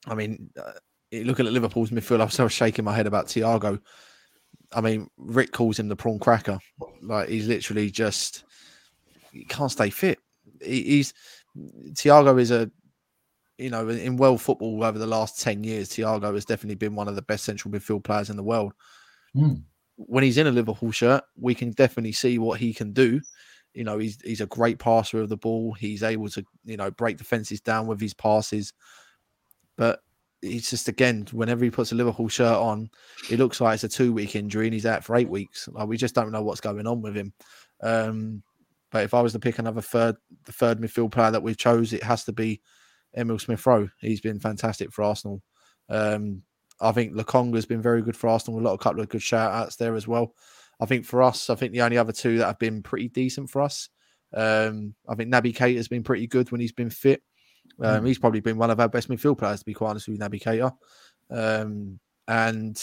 I 0.07 0.15
mean, 0.15 0.49
uh, 0.57 0.72
looking 1.11 1.45
at 1.45 1.51
Liverpool's 1.51 1.89
midfield, 1.89 2.22
I 2.22 2.43
was 2.43 2.53
shaking 2.53 2.86
my 2.86 2.95
head 2.95 3.07
about 3.07 3.28
Thiago 3.28 3.80
I 4.74 4.82
mean, 4.82 5.09
Rick 5.17 5.51
calls 5.51 5.80
him 5.80 5.88
the 5.88 5.95
prawn 5.95 6.20
cracker. 6.20 6.59
Like 7.01 7.30
he's 7.30 7.47
literally 7.47 7.89
just 7.89 8.43
he 9.32 9.45
can't 9.45 9.72
stay 9.72 9.89
fit. 9.89 10.20
He, 10.61 10.84
he's 10.84 11.13
Thiago 11.91 12.39
is 12.39 12.51
a 12.51 12.70
you 13.57 13.70
know 13.70 13.89
in 13.89 14.17
world 14.17 14.41
football 14.41 14.84
over 14.84 14.99
the 14.99 15.07
last 15.07 15.41
ten 15.41 15.63
years, 15.63 15.89
Thiago 15.89 16.34
has 16.34 16.45
definitely 16.45 16.76
been 16.76 16.95
one 16.95 17.07
of 17.07 17.15
the 17.15 17.22
best 17.22 17.45
central 17.45 17.74
midfield 17.74 18.03
players 18.03 18.30
in 18.30 18.38
the 18.38 18.43
world. 18.43 18.74
Mm. 19.36 19.63
When 19.95 20.24
he's 20.24 20.38
in 20.38 20.47
a 20.47 20.51
Liverpool 20.51 20.91
shirt, 20.91 21.24
we 21.38 21.53
can 21.53 21.72
definitely 21.72 22.13
see 22.13 22.39
what 22.39 22.59
he 22.59 22.74
can 22.74 22.93
do. 22.93 23.20
You 23.74 23.84
know, 23.84 23.97
he's 23.97 24.20
he's 24.22 24.41
a 24.41 24.47
great 24.47 24.80
passer 24.80 25.22
of 25.22 25.30
the 25.30 25.38
ball. 25.38 25.74
He's 25.74 26.03
able 26.03 26.30
to 26.30 26.43
you 26.65 26.78
know 26.78 26.91
break 26.91 27.17
defenses 27.17 27.61
down 27.61 27.88
with 27.88 27.99
his 27.99 28.13
passes. 28.13 28.74
But 29.78 30.01
he's 30.42 30.70
just 30.70 30.88
again, 30.88 31.28
whenever 31.32 31.64
he 31.64 31.72
puts 31.72 31.92
a 31.92 31.96
Liverpool 31.96 32.28
shirt 32.28 32.58
on, 32.58 32.90
it 33.30 33.40
looks 33.40 33.60
like 33.62 33.76
it's 33.76 33.84
a 33.84 33.90
two 33.90 34.14
week 34.14 34.36
injury 34.36 34.68
and 34.68 34.74
he's 34.74 34.86
out 34.86 35.04
for 35.04 35.16
eight 35.16 35.30
weeks. 35.30 35.68
Like 35.72 35.88
we 35.88 35.98
just 35.98 36.16
don't 36.16 36.32
know 36.32 36.44
what's 36.44 36.62
going 36.62 36.88
on 36.88 37.02
with 37.02 37.16
him. 37.16 37.34
Um, 37.82 38.44
but 38.92 39.04
if 39.04 39.14
I 39.14 39.22
was 39.22 39.34
to 39.34 39.40
pick 39.40 39.60
another 39.60 39.82
third, 39.82 40.16
the 40.46 40.52
third 40.52 40.80
midfield 40.80 41.12
player 41.12 41.32
that 41.32 41.44
we've 41.44 41.58
chose, 41.58 41.94
it 41.94 42.04
has 42.04 42.24
to 42.26 42.34
be 42.34 42.62
Emile 43.18 43.40
Smith 43.40 43.66
Rowe. 43.66 43.90
He's 44.00 44.22
been 44.22 44.40
fantastic 44.40 44.92
for 44.92 45.04
Arsenal. 45.04 45.42
Um, 45.90 46.44
I 46.82 46.92
think 46.92 47.14
Lokonga 47.14 47.56
has 47.56 47.66
been 47.66 47.82
very 47.82 48.02
good 48.02 48.16
for 48.16 48.30
Arsenal. 48.30 48.60
A 48.60 48.62
lot, 48.62 48.74
a 48.74 48.78
couple 48.78 49.02
of 49.02 49.10
good 49.10 49.22
shout 49.22 49.52
outs 49.52 49.76
there 49.76 49.96
as 49.96 50.08
well. 50.08 50.34
I 50.80 50.86
think 50.86 51.06
for 51.06 51.22
us, 51.22 51.50
I 51.50 51.56
think 51.56 51.74
the 51.74 51.82
only 51.82 51.98
other 51.98 52.14
two 52.14 52.38
that 52.38 52.46
have 52.46 52.60
been 52.60 52.82
pretty 52.82 53.10
decent 53.10 53.50
for 53.50 53.62
us. 53.62 53.90
Um, 54.34 54.96
I 55.08 55.16
think 55.16 55.32
Naby 55.32 55.56
Keita 55.56 55.76
has 55.76 55.88
been 55.88 56.04
pretty 56.04 56.28
good 56.28 56.52
when 56.52 56.62
he's 56.62 56.72
been 56.72 56.90
fit. 56.90 57.22
Um, 57.82 58.03
mm. 58.03 58.07
He's 58.07 58.20
probably 58.20 58.39
been 58.39 58.57
one 58.57 58.70
of 58.70 58.80
our 58.80 58.89
best 58.89 59.09
midfield 59.09 59.38
players, 59.38 59.59
to 59.59 59.65
be 59.65 59.74
quite 59.74 59.91
honest 59.91 60.07
with 60.07 60.20
you, 60.20 60.24
Naby 60.24 60.41
Keita. 60.41 60.74
Um, 61.32 61.99
and 62.28 62.82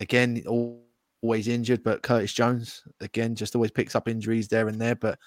again, 0.00 0.42
always 0.46 1.48
injured, 1.48 1.82
but 1.82 2.02
Curtis 2.02 2.32
Jones, 2.32 2.82
again, 3.00 3.34
just 3.34 3.54
always 3.54 3.70
picks 3.70 3.94
up 3.94 4.08
injuries 4.08 4.48
there 4.48 4.68
and 4.68 4.80
there. 4.80 4.94
But, 4.94 5.18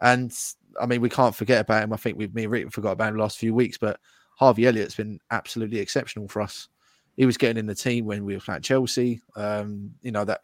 and 0.00 0.32
I 0.80 0.86
mean, 0.86 1.00
we 1.00 1.08
can't 1.08 1.34
forget 1.34 1.60
about 1.60 1.82
him. 1.82 1.92
I 1.92 1.96
think 1.96 2.18
we've 2.18 2.34
me 2.34 2.44
and 2.44 2.52
Rick 2.52 2.72
forgot 2.72 2.92
about 2.92 3.08
him 3.08 3.16
the 3.16 3.22
last 3.22 3.38
few 3.38 3.54
weeks, 3.54 3.78
but 3.78 3.98
Harvey 4.36 4.66
Elliott's 4.66 4.94
been 4.94 5.18
absolutely 5.30 5.78
exceptional 5.78 6.28
for 6.28 6.42
us. 6.42 6.68
He 7.16 7.24
was 7.24 7.38
getting 7.38 7.56
in 7.56 7.66
the 7.66 7.74
team 7.74 8.04
when 8.04 8.24
we 8.24 8.34
were 8.34 8.40
playing 8.40 8.60
Chelsea. 8.60 9.22
Um, 9.34 9.92
you 10.02 10.12
know, 10.12 10.26
that 10.26 10.40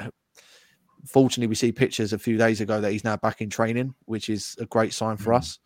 fortunately 1.07 1.49
we 1.49 1.55
see 1.55 1.73
pictures 1.73 2.13
a 2.13 2.19
few 2.19 2.39
days 2.39 2.61
ago 2.61 2.81
that 2.81 2.93
he's 2.93 3.05
now 3.05 3.17
back 3.17 3.41
in 3.43 3.51
training, 3.51 3.95
which 4.07 4.31
is 4.31 4.57
a 4.61 4.67
great 4.67 4.95
sign 4.95 5.17
for 5.17 5.33
mm. 5.33 5.37
us. 5.37 5.59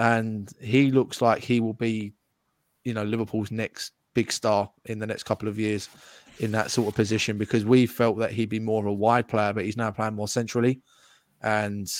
And 0.00 0.50
he 0.60 0.90
looks 0.90 1.20
like 1.20 1.42
he 1.42 1.60
will 1.60 1.74
be, 1.74 2.12
you 2.84 2.94
know, 2.94 3.04
Liverpool's 3.04 3.50
next 3.50 3.92
big 4.14 4.32
star 4.32 4.70
in 4.86 4.98
the 4.98 5.06
next 5.06 5.24
couple 5.24 5.48
of 5.48 5.58
years 5.58 5.88
in 6.38 6.50
that 6.52 6.70
sort 6.70 6.88
of 6.88 6.94
position 6.94 7.36
because 7.36 7.64
we 7.64 7.86
felt 7.86 8.18
that 8.18 8.32
he'd 8.32 8.48
be 8.48 8.58
more 8.58 8.80
of 8.80 8.86
a 8.86 8.92
wide 8.92 9.28
player, 9.28 9.52
but 9.52 9.64
he's 9.64 9.76
now 9.76 9.90
playing 9.90 10.14
more 10.14 10.28
centrally. 10.28 10.80
And, 11.42 11.90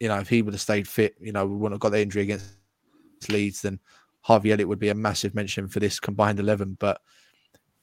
you 0.00 0.08
know, 0.08 0.18
if 0.18 0.28
he 0.28 0.40
would 0.40 0.54
have 0.54 0.60
stayed 0.60 0.88
fit, 0.88 1.14
you 1.20 1.32
know, 1.32 1.46
we 1.46 1.54
wouldn't 1.54 1.74
have 1.74 1.80
got 1.80 1.90
the 1.90 2.00
injury 2.00 2.22
against 2.22 2.48
Leeds, 3.28 3.62
then 3.62 3.78
Harvey 4.22 4.52
Elliott 4.52 4.68
would 4.68 4.78
be 4.78 4.88
a 4.88 4.94
massive 4.94 5.34
mention 5.34 5.68
for 5.68 5.78
this 5.78 6.00
combined 6.00 6.40
11. 6.40 6.78
But 6.80 7.02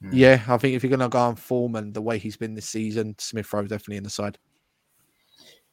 Mm. 0.04 0.10
Yeah, 0.14 0.44
I 0.48 0.58
think 0.58 0.76
if 0.76 0.84
you're 0.84 0.90
going 0.90 1.00
to 1.02 1.10
go 1.10 1.20
on 1.20 1.36
form 1.36 1.76
and 1.76 1.94
the 1.94 2.02
way 2.02 2.18
he's 2.18 2.38
been 2.38 2.54
this 2.54 2.70
season, 2.70 3.16
Smith 3.18 3.52
Rowe 3.52 3.64
definitely 3.64 3.98
in 3.98 4.04
the 4.04 4.10
side. 4.10 4.38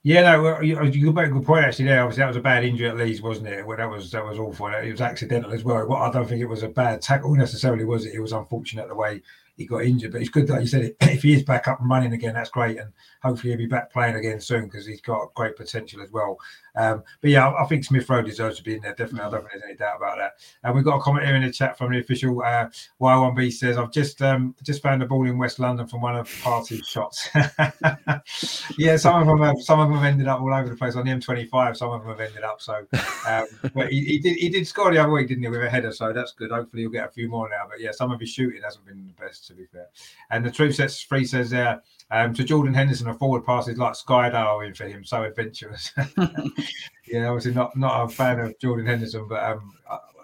Yeah, 0.03 0.23
no, 0.23 0.61
you, 0.61 0.81
you 0.85 1.13
make 1.13 1.27
a 1.27 1.31
good 1.31 1.45
point 1.45 1.65
actually. 1.65 1.87
There, 1.87 2.01
obviously, 2.03 2.21
that 2.23 2.29
was 2.29 2.37
a 2.37 2.41
bad 2.41 2.65
injury 2.65 2.89
at 2.89 2.97
Leeds, 2.97 3.21
wasn't 3.21 3.49
it? 3.49 3.67
Well, 3.67 3.77
that 3.77 3.91
was 3.91 4.11
that 4.13 4.25
was 4.25 4.39
awful. 4.39 4.69
It 4.69 4.93
was 4.93 5.01
accidental 5.01 5.53
as 5.53 5.65
well. 5.65 5.93
I 5.93 6.11
don't 6.13 6.29
think 6.29 6.41
it 6.41 6.47
was 6.47 6.63
a 6.63 6.69
bad 6.69 7.03
tackle 7.03 7.35
necessarily, 7.35 7.85
was 7.85 8.07
it? 8.07 8.15
It 8.15 8.21
was 8.21 8.33
unfortunate 8.33 8.87
the 8.89 8.95
way 8.95 9.23
he 9.57 9.67
got 9.67 9.85
injured. 9.85 10.13
But 10.13 10.21
it's 10.21 10.31
good 10.31 10.47
that 10.49 10.61
you 10.61 10.67
said. 10.67 10.95
If 11.17 11.23
he 11.23 11.33
is 11.33 11.45
back 11.45 11.67
up 11.67 11.81
and 11.81 11.89
running 11.89 12.13
again, 12.13 12.35
that's 12.35 12.51
great, 12.51 12.79
and 12.79 12.93
hopefully 13.23 13.53
he'll 13.53 13.59
be 13.59 13.67
back 13.67 13.91
playing 13.91 14.17
again 14.17 14.39
soon 14.39 14.65
because 14.65 14.85
he's 14.85 15.01
got 15.01 15.33
great 15.35 15.57
potential 15.57 16.03
as 16.03 16.11
well. 16.13 16.37
Um, 16.77 17.03
but 17.23 17.31
yeah, 17.31 17.55
I, 17.55 17.65
think 17.65 17.85
Smith 17.85 18.09
Rowe 18.11 18.21
deserves 18.21 18.59
to 18.59 18.63
be 18.63 18.75
in 18.75 18.83
there. 18.83 18.93
Definitely, 18.93 19.21
I 19.21 19.31
don't 19.31 19.41
think 19.41 19.53
there's 19.53 19.63
any 19.65 19.77
doubt 19.77 19.97
about 19.97 20.19
that. 20.19 20.33
And 20.63 20.75
we've 20.75 20.85
got 20.85 20.97
a 20.97 21.01
comment 21.01 21.25
here 21.25 21.35
in 21.35 21.43
the 21.43 21.51
chat 21.51 21.79
from 21.79 21.93
the 21.93 22.01
official 22.01 22.43
uh, 22.43 22.69
Y1B 23.01 23.51
says, 23.51 23.79
"I've 23.79 23.93
just 23.93 24.21
um, 24.21 24.55
just 24.63 24.83
found 24.83 25.03
a 25.03 25.07
ball 25.07 25.27
in 25.27 25.39
West 25.39 25.59
London 25.59 25.87
from 25.87 26.03
one 26.03 26.17
of 26.17 26.29
Partey's 26.29 26.87
shots." 26.87 27.31
yeah, 28.79 28.97
some 28.99 29.23
of 29.23 29.27
them 29.27 29.41
have 29.41 29.61
some 29.63 29.81
of 29.81 29.89
them 29.89 30.05
ended 30.05 30.29
up 30.29 30.43
all 30.43 30.53
over 30.53 30.69
the 30.69 30.77
place 30.77 30.97
on 30.97 31.07
the 31.07 31.13
M25. 31.13 31.79
Some 31.79 31.93
of 31.93 32.03
them 32.03 32.11
have 32.11 32.21
ended 32.21 32.45
up 32.45 32.61
so. 32.61 32.87
Um, 33.27 33.47
but 33.75 33.91
he, 33.91 34.05
he, 34.05 34.19
did 34.19 34.37
he 34.37 34.51
did 34.51 34.67
score 34.67 34.93
the 34.93 34.99
other 34.99 35.13
week, 35.13 35.29
didn't 35.29 35.45
he, 35.45 35.49
with 35.49 35.63
a 35.63 35.71
header? 35.71 35.93
So 35.93 36.13
that's 36.13 36.33
good. 36.33 36.51
Hopefully 36.51 36.83
he'll 36.83 36.91
get 36.91 37.09
a 37.09 37.13
few 37.13 37.29
more 37.29 37.49
now. 37.49 37.65
But 37.69 37.81
yeah, 37.81 37.93
some 37.93 38.13
of 38.13 38.21
his 38.21 38.29
shooting 38.29 38.61
hasn't 38.63 38.85
been 38.85 39.07
the 39.07 39.25
best 39.25 39.46
to 39.47 39.55
be 39.55 39.67
fair. 39.67 39.87
And 40.31 40.45
the 40.45 40.51
truth 40.51 40.75
sets 40.75 41.01
free 41.01 41.25
says 41.25 41.51
there. 41.51 41.83
Um, 42.11 42.33
to 42.35 42.45
Jordan 42.45 42.75
Henderson, 42.75 43.09
a 43.09 43.15
forward 43.15 43.45
pass 43.45 43.67
is 43.67 43.79
like 43.79 43.95
skydiving 43.95 44.77
for 44.77 44.87
him, 44.87 45.05
so 45.05 45.25
adventurous. 45.25 45.93
yeah, 47.07 47.27
obviously 47.27 47.53
not 47.53 47.77
not 47.77 48.05
a 48.05 48.09
fan 48.09 48.39
of 48.39 48.59
Jordan 48.61 48.87
Henderson, 48.87 49.27
but 49.29 49.43
um, 49.43 49.73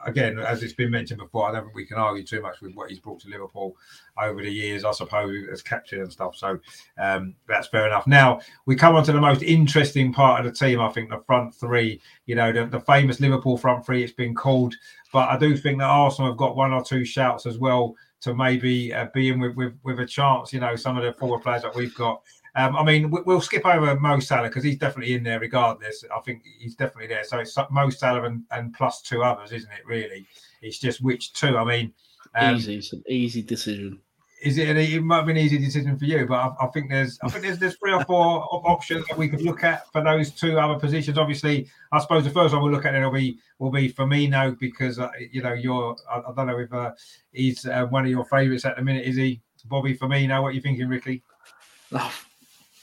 again, 0.04 0.38
as 0.38 0.62
it's 0.62 0.72
been 0.72 0.90
mentioned 0.90 1.20
before, 1.20 1.48
I 1.48 1.52
don't 1.52 1.64
think 1.64 1.74
we 1.74 1.86
can 1.86 1.98
argue 1.98 2.24
too 2.24 2.40
much 2.40 2.60
with 2.60 2.74
what 2.74 2.90
he's 2.90 2.98
brought 2.98 3.20
to 3.20 3.28
Liverpool 3.28 3.76
over 4.20 4.42
the 4.42 4.50
years, 4.50 4.84
I 4.84 4.92
suppose, 4.92 5.48
as 5.50 5.62
captain 5.62 6.00
and 6.00 6.12
stuff. 6.12 6.36
So 6.36 6.58
um, 6.98 7.34
that's 7.46 7.68
fair 7.68 7.86
enough. 7.86 8.06
Now 8.06 8.40
we 8.66 8.76
come 8.76 8.96
on 8.96 9.04
to 9.04 9.12
the 9.12 9.20
most 9.20 9.42
interesting 9.42 10.12
part 10.12 10.44
of 10.44 10.46
the 10.46 10.58
team. 10.58 10.80
I 10.80 10.90
think 10.90 11.10
the 11.10 11.22
front 11.26 11.54
three. 11.54 12.00
You 12.26 12.34
know, 12.34 12.52
the, 12.52 12.66
the 12.66 12.80
famous 12.80 13.20
Liverpool 13.20 13.56
front 13.56 13.84
three. 13.84 14.02
It's 14.02 14.12
been 14.12 14.34
called, 14.34 14.74
but 15.12 15.28
I 15.28 15.38
do 15.38 15.56
think 15.56 15.78
that 15.78 15.84
Arsenal 15.84 16.30
have 16.30 16.38
got 16.38 16.56
one 16.56 16.72
or 16.72 16.84
two 16.84 17.04
shouts 17.04 17.46
as 17.46 17.58
well 17.58 17.94
to 18.22 18.34
maybe 18.34 18.92
uh, 18.92 19.06
be 19.12 19.28
in 19.28 19.40
with, 19.40 19.54
with, 19.56 19.74
with 19.82 20.00
a 20.00 20.06
chance. 20.06 20.52
You 20.52 20.60
know, 20.60 20.76
some 20.76 20.96
of 20.96 21.04
the 21.04 21.12
forward 21.12 21.42
players 21.42 21.62
that 21.62 21.74
we've 21.74 21.94
got. 21.94 22.22
Um, 22.54 22.76
I 22.76 22.84
mean, 22.84 23.10
we'll 23.10 23.40
skip 23.40 23.64
over 23.64 23.98
Mo 23.98 24.20
Salah 24.20 24.48
because 24.48 24.62
he's 24.62 24.76
definitely 24.76 25.14
in 25.14 25.22
there 25.22 25.40
regardless. 25.40 26.04
I 26.14 26.20
think 26.20 26.42
he's 26.58 26.74
definitely 26.74 27.06
there. 27.06 27.24
So 27.24 27.38
it's 27.38 27.56
Mo 27.70 27.88
Salah 27.88 28.24
and, 28.24 28.42
and 28.50 28.74
plus 28.74 29.00
two 29.00 29.22
others, 29.22 29.52
isn't 29.52 29.72
it? 29.72 29.86
Really, 29.86 30.26
it's 30.60 30.78
just 30.78 31.02
which 31.02 31.32
two. 31.32 31.56
I 31.56 31.64
mean, 31.64 31.92
um, 32.34 32.56
easy, 32.56 32.76
it's 32.76 32.92
an 32.92 33.02
easy 33.08 33.42
decision 33.42 34.00
is 34.42 34.58
it? 34.58 34.76
it 34.76 35.02
might 35.02 35.22
be 35.22 35.32
an 35.32 35.38
easy 35.38 35.56
decision 35.56 35.96
for 35.96 36.04
you, 36.04 36.26
but 36.26 36.34
I, 36.34 36.64
I, 36.64 36.66
think 36.68 36.90
there's, 36.90 37.18
I 37.22 37.28
think 37.28 37.44
there's, 37.44 37.58
there's 37.58 37.76
three 37.76 37.92
or 37.92 38.04
four 38.04 38.48
options 38.68 39.06
that 39.06 39.16
we 39.16 39.28
could 39.28 39.42
look 39.42 39.62
at 39.62 39.90
for 39.92 40.02
those 40.02 40.30
two 40.30 40.58
other 40.58 40.78
positions. 40.78 41.16
Obviously, 41.16 41.68
I 41.92 42.00
suppose 42.00 42.24
the 42.24 42.30
first 42.30 42.52
one 42.52 42.62
we'll 42.62 42.72
look 42.72 42.84
at 42.84 42.94
it 42.94 43.04
will 43.04 43.12
be 43.12 43.38
will 43.58 43.70
be 43.70 43.92
Firmino 43.92 44.58
because 44.58 44.98
uh, 44.98 45.10
you 45.30 45.42
know 45.42 45.52
you're. 45.52 45.96
I, 46.10 46.18
I, 46.18 46.32
don't 46.34 46.46
know 46.48 46.58
if 46.58 46.72
uh, 46.72 46.90
he's 47.32 47.66
uh, 47.66 47.86
one 47.86 48.04
of 48.04 48.10
your 48.10 48.24
favourites 48.24 48.64
at 48.64 48.76
the 48.76 48.82
minute. 48.82 49.06
Is 49.06 49.16
he, 49.16 49.40
Bobby 49.66 49.96
Firmino? 49.96 50.42
What 50.42 50.48
are 50.48 50.52
you 50.52 50.60
thinking, 50.60 50.88
Ricky? 50.88 51.22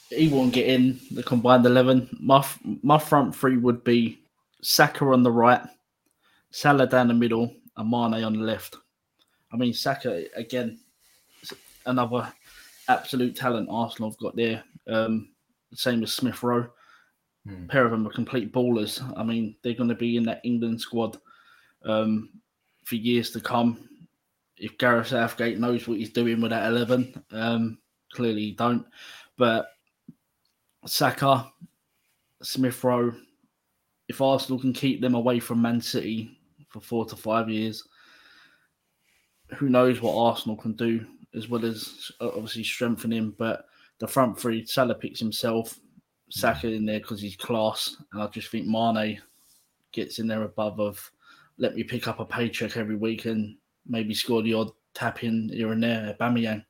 He 0.08 0.28
won't 0.28 0.52
get 0.52 0.66
in 0.66 0.98
the 1.10 1.22
combined 1.22 1.66
eleven. 1.66 2.08
My 2.18 2.44
my 2.82 2.98
front 2.98 3.36
three 3.36 3.58
would 3.58 3.84
be 3.84 4.18
Saka 4.62 5.04
on 5.04 5.22
the 5.22 5.30
right, 5.30 5.62
Salah 6.50 6.86
down 6.86 7.08
the 7.08 7.14
middle, 7.14 7.54
and 7.76 7.90
Mane 7.90 8.24
on 8.24 8.32
the 8.32 8.40
left. 8.44 8.76
I 9.52 9.56
mean, 9.56 9.74
Saka 9.74 10.24
again 10.34 10.78
another 11.86 12.32
absolute 12.88 13.36
talent 13.36 13.68
Arsenal 13.70 14.10
have 14.10 14.18
got 14.18 14.36
there. 14.36 14.62
Um, 14.88 15.30
same 15.74 16.02
as 16.02 16.12
Smith 16.12 16.42
Rowe. 16.42 16.68
Hmm. 17.46 17.66
pair 17.66 17.86
of 17.86 17.90
them 17.90 18.06
are 18.06 18.12
complete 18.12 18.52
ballers. 18.52 19.00
I 19.16 19.22
mean, 19.22 19.56
they're 19.62 19.74
going 19.74 19.88
to 19.88 19.94
be 19.94 20.16
in 20.16 20.24
that 20.24 20.42
England 20.44 20.80
squad 20.80 21.18
um, 21.84 22.28
for 22.84 22.96
years 22.96 23.30
to 23.30 23.40
come. 23.40 23.88
If 24.58 24.76
Gareth 24.76 25.08
Southgate 25.08 25.58
knows 25.58 25.88
what 25.88 25.96
he's 25.96 26.12
doing 26.12 26.40
with 26.40 26.50
that 26.50 26.70
11, 26.70 27.24
um, 27.32 27.78
clearly 28.12 28.42
he 28.42 28.52
don't. 28.52 28.84
But 29.38 29.68
Saka, 30.84 31.50
Smith 32.42 32.84
Rowe, 32.84 33.14
if 34.08 34.20
Arsenal 34.20 34.60
can 34.60 34.74
keep 34.74 35.00
them 35.00 35.14
away 35.14 35.40
from 35.40 35.62
Man 35.62 35.80
City 35.80 36.38
for 36.68 36.80
four 36.80 37.06
to 37.06 37.16
five 37.16 37.48
years, 37.48 37.84
who 39.54 39.70
knows 39.70 40.02
what 40.02 40.14
Arsenal 40.14 40.56
can 40.56 40.74
do 40.74 41.06
as 41.34 41.48
well 41.48 41.64
as 41.64 42.10
uh, 42.20 42.28
obviously 42.28 42.64
strengthening. 42.64 43.34
But 43.36 43.66
the 43.98 44.08
front 44.08 44.38
three, 44.38 44.64
Salah 44.64 44.94
picks 44.94 45.20
himself, 45.20 45.78
Saka 46.30 46.68
in 46.68 46.86
there 46.86 47.00
because 47.00 47.20
he's 47.20 47.36
class, 47.36 47.96
and 48.12 48.22
I 48.22 48.26
just 48.28 48.50
think 48.50 48.66
Mane 48.66 49.20
gets 49.92 50.18
in 50.18 50.26
there 50.26 50.44
above 50.44 50.78
of 50.80 51.10
let 51.58 51.74
me 51.74 51.82
pick 51.82 52.08
up 52.08 52.20
a 52.20 52.24
paycheck 52.24 52.76
every 52.76 52.96
week 52.96 53.26
and 53.26 53.56
maybe 53.86 54.14
score 54.14 54.42
the 54.42 54.54
odd 54.54 54.70
tap 54.94 55.22
in 55.22 55.50
here 55.50 55.72
and 55.72 55.82
there. 55.82 56.16
Aubameyang. 56.18 56.64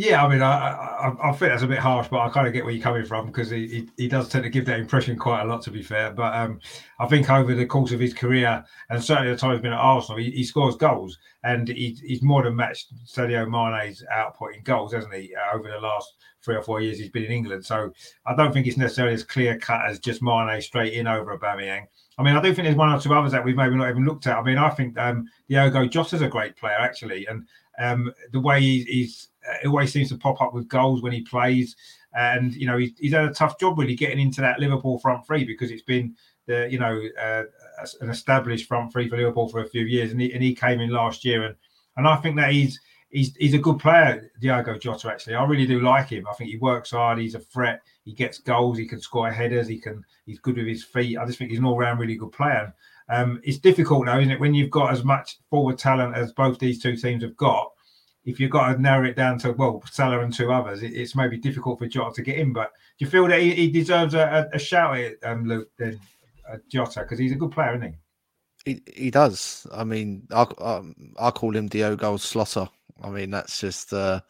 Yeah, 0.00 0.24
I 0.24 0.28
mean, 0.28 0.42
I, 0.42 0.70
I, 0.70 1.28
I 1.28 1.32
think 1.32 1.50
that's 1.50 1.64
a 1.64 1.66
bit 1.66 1.80
harsh, 1.80 2.06
but 2.06 2.20
I 2.20 2.28
kind 2.28 2.46
of 2.46 2.52
get 2.52 2.64
where 2.64 2.72
you're 2.72 2.80
coming 2.80 3.04
from 3.04 3.26
because 3.26 3.50
he, 3.50 3.66
he, 3.66 3.88
he, 3.96 4.06
does 4.06 4.28
tend 4.28 4.44
to 4.44 4.48
give 4.48 4.64
that 4.66 4.78
impression 4.78 5.18
quite 5.18 5.42
a 5.42 5.44
lot, 5.44 5.60
to 5.62 5.72
be 5.72 5.82
fair. 5.82 6.12
But 6.12 6.36
um, 6.36 6.60
I 7.00 7.08
think 7.08 7.28
over 7.28 7.52
the 7.52 7.66
course 7.66 7.90
of 7.90 7.98
his 7.98 8.14
career, 8.14 8.64
and 8.90 9.02
certainly 9.02 9.32
the 9.32 9.36
time 9.36 9.54
he's 9.54 9.60
been 9.60 9.72
at 9.72 9.80
Arsenal, 9.80 10.20
he, 10.20 10.30
he 10.30 10.44
scores 10.44 10.76
goals, 10.76 11.18
and 11.42 11.66
he, 11.66 11.98
he's 12.04 12.22
more 12.22 12.44
than 12.44 12.54
matched 12.54 12.94
Sadio 13.06 13.50
Mane's 13.50 14.04
output 14.12 14.54
in 14.54 14.62
goals, 14.62 14.92
hasn't 14.92 15.12
he? 15.14 15.34
Uh, 15.34 15.56
over 15.56 15.68
the 15.68 15.80
last 15.80 16.14
three 16.44 16.54
or 16.54 16.62
four 16.62 16.80
years 16.80 17.00
he's 17.00 17.10
been 17.10 17.24
in 17.24 17.32
England, 17.32 17.66
so 17.66 17.92
I 18.24 18.36
don't 18.36 18.52
think 18.52 18.68
it's 18.68 18.76
necessarily 18.76 19.14
as 19.14 19.24
clear 19.24 19.58
cut 19.58 19.84
as 19.84 19.98
just 19.98 20.22
Mane 20.22 20.62
straight 20.62 20.92
in 20.92 21.08
over 21.08 21.36
Aubameyang. 21.36 21.88
I 22.18 22.22
mean, 22.22 22.36
I 22.36 22.40
do 22.40 22.54
think 22.54 22.66
there's 22.66 22.76
one 22.76 22.92
or 22.92 23.00
two 23.00 23.14
others 23.14 23.32
that 23.32 23.44
we've 23.44 23.56
maybe 23.56 23.74
not 23.74 23.90
even 23.90 24.04
looked 24.04 24.28
at. 24.28 24.38
I 24.38 24.42
mean, 24.44 24.58
I 24.58 24.70
think 24.70 24.96
um, 24.96 25.26
Diogo 25.48 25.88
Jota's 25.88 26.22
a 26.22 26.28
great 26.28 26.54
player 26.54 26.78
actually, 26.78 27.26
and 27.26 27.48
um, 27.80 28.12
the 28.32 28.40
way 28.40 28.60
he's 28.60 29.28
always 29.66 29.92
seems 29.92 30.08
to 30.10 30.18
pop 30.18 30.40
up 30.40 30.54
with 30.54 30.68
goals 30.68 31.02
when 31.02 31.12
he 31.12 31.22
plays. 31.22 31.76
And 32.14 32.54
you 32.54 32.66
know 32.66 32.78
he's, 32.78 32.92
he's 32.98 33.12
had 33.12 33.24
a 33.24 33.34
tough 33.34 33.58
job 33.60 33.78
really 33.78 33.94
getting 33.94 34.18
into 34.18 34.40
that 34.40 34.60
Liverpool 34.60 34.98
front 34.98 35.26
three 35.26 35.44
because 35.44 35.70
it's 35.70 35.82
been 35.82 36.16
the 36.46 36.66
you 36.70 36.78
know 36.78 37.00
uh, 37.20 37.42
an 38.00 38.10
established 38.10 38.66
front 38.66 38.92
three 38.92 39.08
for 39.08 39.16
Liverpool 39.16 39.48
for 39.48 39.60
a 39.60 39.68
few 39.68 39.84
years, 39.84 40.10
and 40.10 40.20
he, 40.20 40.32
and 40.32 40.42
he 40.42 40.54
came 40.54 40.80
in 40.80 40.90
last 40.90 41.24
year, 41.24 41.44
and 41.44 41.54
and 41.96 42.08
I 42.08 42.16
think 42.16 42.36
that 42.36 42.52
he's 42.52 42.80
he's 43.10 43.36
he's 43.36 43.54
a 43.54 43.58
good 43.58 43.78
player, 43.78 44.30
Diogo 44.40 44.78
Jota. 44.78 45.10
Actually, 45.10 45.36
I 45.36 45.44
really 45.44 45.66
do 45.66 45.80
like 45.80 46.08
him. 46.08 46.26
I 46.28 46.34
think 46.34 46.50
he 46.50 46.56
works 46.56 46.90
hard. 46.90 47.18
He's 47.18 47.34
a 47.34 47.40
threat. 47.40 47.82
He 48.04 48.12
gets 48.12 48.38
goals. 48.38 48.78
He 48.78 48.86
can 48.86 49.00
score 49.00 49.30
headers. 49.30 49.68
He 49.68 49.78
can. 49.78 50.04
He's 50.24 50.38
good 50.38 50.56
with 50.56 50.66
his 50.66 50.84
feet. 50.84 51.18
I 51.18 51.26
just 51.26 51.38
think 51.38 51.50
he's 51.50 51.60
an 51.60 51.66
all-round 51.66 52.00
really 52.00 52.16
good 52.16 52.32
player. 52.32 52.74
Um, 53.10 53.40
it's 53.42 53.58
difficult 53.58 54.04
now, 54.04 54.18
isn't 54.18 54.32
it, 54.32 54.40
when 54.40 54.54
you've 54.54 54.70
got 54.70 54.92
as 54.92 55.02
much 55.04 55.38
forward 55.48 55.78
talent 55.78 56.14
as 56.14 56.32
both 56.32 56.58
these 56.58 56.80
two 56.82 56.96
teams 56.96 57.22
have 57.22 57.36
got. 57.36 57.70
If 58.28 58.38
you've 58.38 58.50
got 58.50 58.74
to 58.74 58.80
narrow 58.80 59.08
it 59.08 59.16
down 59.16 59.38
to 59.38 59.52
well, 59.52 59.82
Salah 59.90 60.20
and 60.20 60.32
two 60.32 60.52
others, 60.52 60.82
it, 60.82 60.92
it's 60.92 61.16
maybe 61.16 61.38
difficult 61.38 61.78
for 61.78 61.86
Jota 61.86 62.14
to 62.16 62.22
get 62.22 62.38
in. 62.38 62.52
But 62.52 62.72
do 62.98 63.04
you 63.04 63.10
feel 63.10 63.26
that 63.28 63.40
he, 63.40 63.54
he 63.54 63.70
deserves 63.70 64.12
a, 64.12 64.48
a, 64.52 64.58
shout 64.58 64.98
at 64.98 65.14
um, 65.24 65.46
Luke 65.46 65.70
then, 65.78 65.98
uh, 66.50 66.58
Jota, 66.70 67.00
because 67.00 67.18
he's 67.18 67.32
a 67.32 67.36
good 67.36 67.52
player, 67.52 67.76
isn't 67.76 67.94
he? 68.64 68.72
He, 68.72 69.02
he 69.04 69.10
does. 69.10 69.66
I 69.72 69.84
mean, 69.84 70.26
I, 70.30 70.46
I, 70.60 70.82
I 71.18 71.30
call 71.30 71.56
him 71.56 71.68
Diogo 71.68 72.16
Slotter. 72.16 72.68
I 73.02 73.08
mean, 73.08 73.30
that's 73.30 73.60
just 73.60 73.94
uh, 73.94 74.20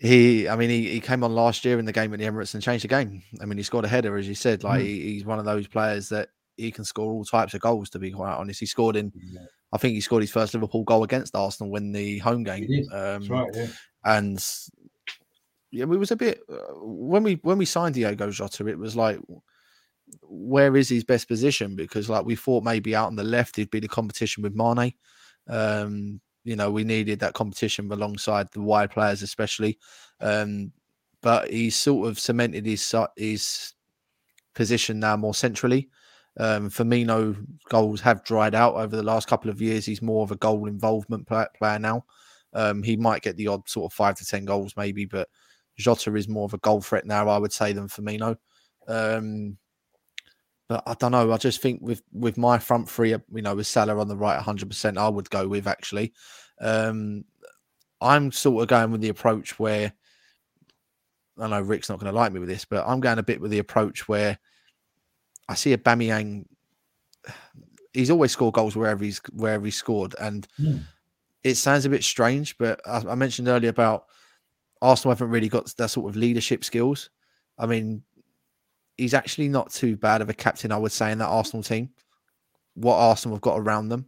he. 0.00 0.48
I 0.48 0.56
mean, 0.56 0.70
he, 0.70 0.88
he 0.88 1.00
came 1.00 1.22
on 1.24 1.34
last 1.34 1.66
year 1.66 1.78
in 1.78 1.84
the 1.84 1.92
game 1.92 2.14
at 2.14 2.20
the 2.20 2.24
Emirates 2.24 2.54
and 2.54 2.62
changed 2.62 2.84
the 2.84 2.88
game. 2.88 3.22
I 3.42 3.44
mean, 3.44 3.58
he 3.58 3.64
scored 3.64 3.84
a 3.84 3.88
header, 3.88 4.16
as 4.16 4.26
you 4.26 4.34
said. 4.34 4.64
Like 4.64 4.80
mm. 4.80 4.86
he, 4.86 5.12
he's 5.12 5.26
one 5.26 5.38
of 5.38 5.44
those 5.44 5.66
players 5.66 6.08
that 6.08 6.30
he 6.56 6.70
can 6.70 6.84
score 6.84 7.12
all 7.12 7.24
types 7.26 7.52
of 7.52 7.60
goals. 7.60 7.90
To 7.90 7.98
be 7.98 8.12
quite 8.12 8.34
honest, 8.34 8.60
he 8.60 8.66
scored 8.66 8.96
in. 8.96 9.12
Yeah. 9.14 9.40
I 9.72 9.78
think 9.78 9.94
he 9.94 10.00
scored 10.00 10.22
his 10.22 10.30
first 10.30 10.54
Liverpool 10.54 10.84
goal 10.84 11.02
against 11.02 11.34
Arsenal 11.34 11.70
when 11.70 11.92
the 11.92 12.18
home 12.18 12.42
game. 12.42 12.68
Um, 12.92 13.26
right, 13.26 13.50
yeah. 13.54 13.66
And 14.04 14.44
yeah, 15.70 15.84
it 15.84 15.88
was 15.88 16.10
a 16.10 16.16
bit 16.16 16.40
uh, 16.52 16.74
when 16.74 17.22
we 17.22 17.34
when 17.42 17.58
we 17.58 17.64
signed 17.64 17.94
Diogo 17.94 18.30
Jota, 18.30 18.66
it 18.66 18.78
was 18.78 18.94
like 18.94 19.18
where 20.22 20.76
is 20.76 20.90
his 20.90 21.04
best 21.04 21.26
position? 21.28 21.74
Because 21.74 22.10
like 22.10 22.24
we 22.24 22.36
thought 22.36 22.64
maybe 22.64 22.94
out 22.94 23.06
on 23.06 23.16
the 23.16 23.24
left 23.24 23.56
he'd 23.56 23.70
be 23.70 23.80
the 23.80 23.88
competition 23.88 24.42
with 24.42 24.54
Mane. 24.54 24.92
Um, 25.48 26.20
you 26.44 26.56
know, 26.56 26.70
we 26.70 26.84
needed 26.84 27.20
that 27.20 27.34
competition 27.34 27.90
alongside 27.90 28.48
the 28.52 28.60
wide 28.60 28.90
players, 28.90 29.22
especially. 29.22 29.78
Um, 30.20 30.72
but 31.22 31.50
he 31.50 31.70
sort 31.70 32.08
of 32.08 32.18
cemented 32.18 32.66
his 32.66 32.94
his 33.16 33.72
position 34.54 35.00
now 35.00 35.16
more 35.16 35.34
centrally. 35.34 35.88
Um, 36.38 36.70
Firmino 36.70 37.36
goals 37.68 38.00
have 38.00 38.24
dried 38.24 38.54
out 38.54 38.74
over 38.74 38.96
the 38.96 39.02
last 39.02 39.28
couple 39.28 39.50
of 39.50 39.60
years. 39.60 39.84
He's 39.84 40.02
more 40.02 40.22
of 40.22 40.30
a 40.30 40.36
goal 40.36 40.66
involvement 40.66 41.26
player 41.26 41.78
now. 41.78 42.04
Um, 42.54 42.82
he 42.82 42.96
might 42.96 43.22
get 43.22 43.36
the 43.36 43.48
odd 43.48 43.68
sort 43.68 43.90
of 43.90 43.94
five 43.94 44.16
to 44.16 44.26
ten 44.26 44.44
goals 44.44 44.74
maybe, 44.76 45.04
but 45.04 45.28
Jota 45.78 46.14
is 46.14 46.28
more 46.28 46.44
of 46.44 46.54
a 46.54 46.58
goal 46.58 46.80
threat 46.80 47.06
now, 47.06 47.28
I 47.28 47.38
would 47.38 47.52
say, 47.52 47.72
than 47.72 47.88
Firmino. 47.88 48.36
Um, 48.88 49.56
but 50.68 50.82
I 50.86 50.94
don't 50.94 51.12
know. 51.12 51.32
I 51.32 51.36
just 51.36 51.60
think 51.60 51.80
with 51.82 52.02
with 52.12 52.38
my 52.38 52.58
front 52.58 52.88
three, 52.88 53.10
you 53.10 53.42
know, 53.42 53.54
with 53.54 53.66
Salah 53.66 53.98
on 53.98 54.08
the 54.08 54.16
right, 54.16 54.36
100, 54.36 54.68
percent 54.68 54.98
I 54.98 55.08
would 55.08 55.28
go 55.30 55.48
with 55.48 55.66
actually. 55.66 56.12
Um, 56.60 57.24
I'm 58.00 58.32
sort 58.32 58.62
of 58.62 58.68
going 58.68 58.90
with 58.90 59.00
the 59.00 59.10
approach 59.10 59.58
where 59.58 59.92
I 61.38 61.48
know 61.48 61.60
Rick's 61.60 61.88
not 61.88 61.98
going 62.00 62.12
to 62.12 62.18
like 62.18 62.32
me 62.32 62.40
with 62.40 62.48
this, 62.48 62.64
but 62.64 62.86
I'm 62.86 63.00
going 63.00 63.18
a 63.18 63.22
bit 63.22 63.40
with 63.40 63.50
the 63.50 63.58
approach 63.58 64.08
where 64.08 64.38
I 65.48 65.54
see 65.54 65.76
Aubameyang. 65.76 66.46
He's 67.92 68.10
always 68.10 68.32
scored 68.32 68.54
goals 68.54 68.76
wherever 68.76 69.04
he's 69.04 69.20
wherever 69.32 69.64
he's 69.64 69.76
scored, 69.76 70.14
and 70.20 70.46
mm. 70.58 70.82
it 71.44 71.56
sounds 71.56 71.84
a 71.84 71.90
bit 71.90 72.04
strange. 72.04 72.56
But 72.58 72.80
I, 72.86 73.02
I 73.10 73.14
mentioned 73.14 73.48
earlier 73.48 73.70
about 73.70 74.06
Arsenal 74.80 75.14
haven't 75.14 75.30
really 75.30 75.48
got 75.48 75.74
that 75.76 75.88
sort 75.88 76.08
of 76.08 76.16
leadership 76.16 76.64
skills. 76.64 77.10
I 77.58 77.66
mean, 77.66 78.02
he's 78.96 79.14
actually 79.14 79.48
not 79.48 79.70
too 79.70 79.96
bad 79.96 80.22
of 80.22 80.28
a 80.28 80.34
captain, 80.34 80.72
I 80.72 80.78
would 80.78 80.92
say, 80.92 81.12
in 81.12 81.18
that 81.18 81.26
Arsenal 81.28 81.62
team. 81.62 81.90
What 82.74 82.96
Arsenal 82.96 83.36
have 83.36 83.42
got 83.42 83.58
around 83.58 83.90
them, 83.90 84.06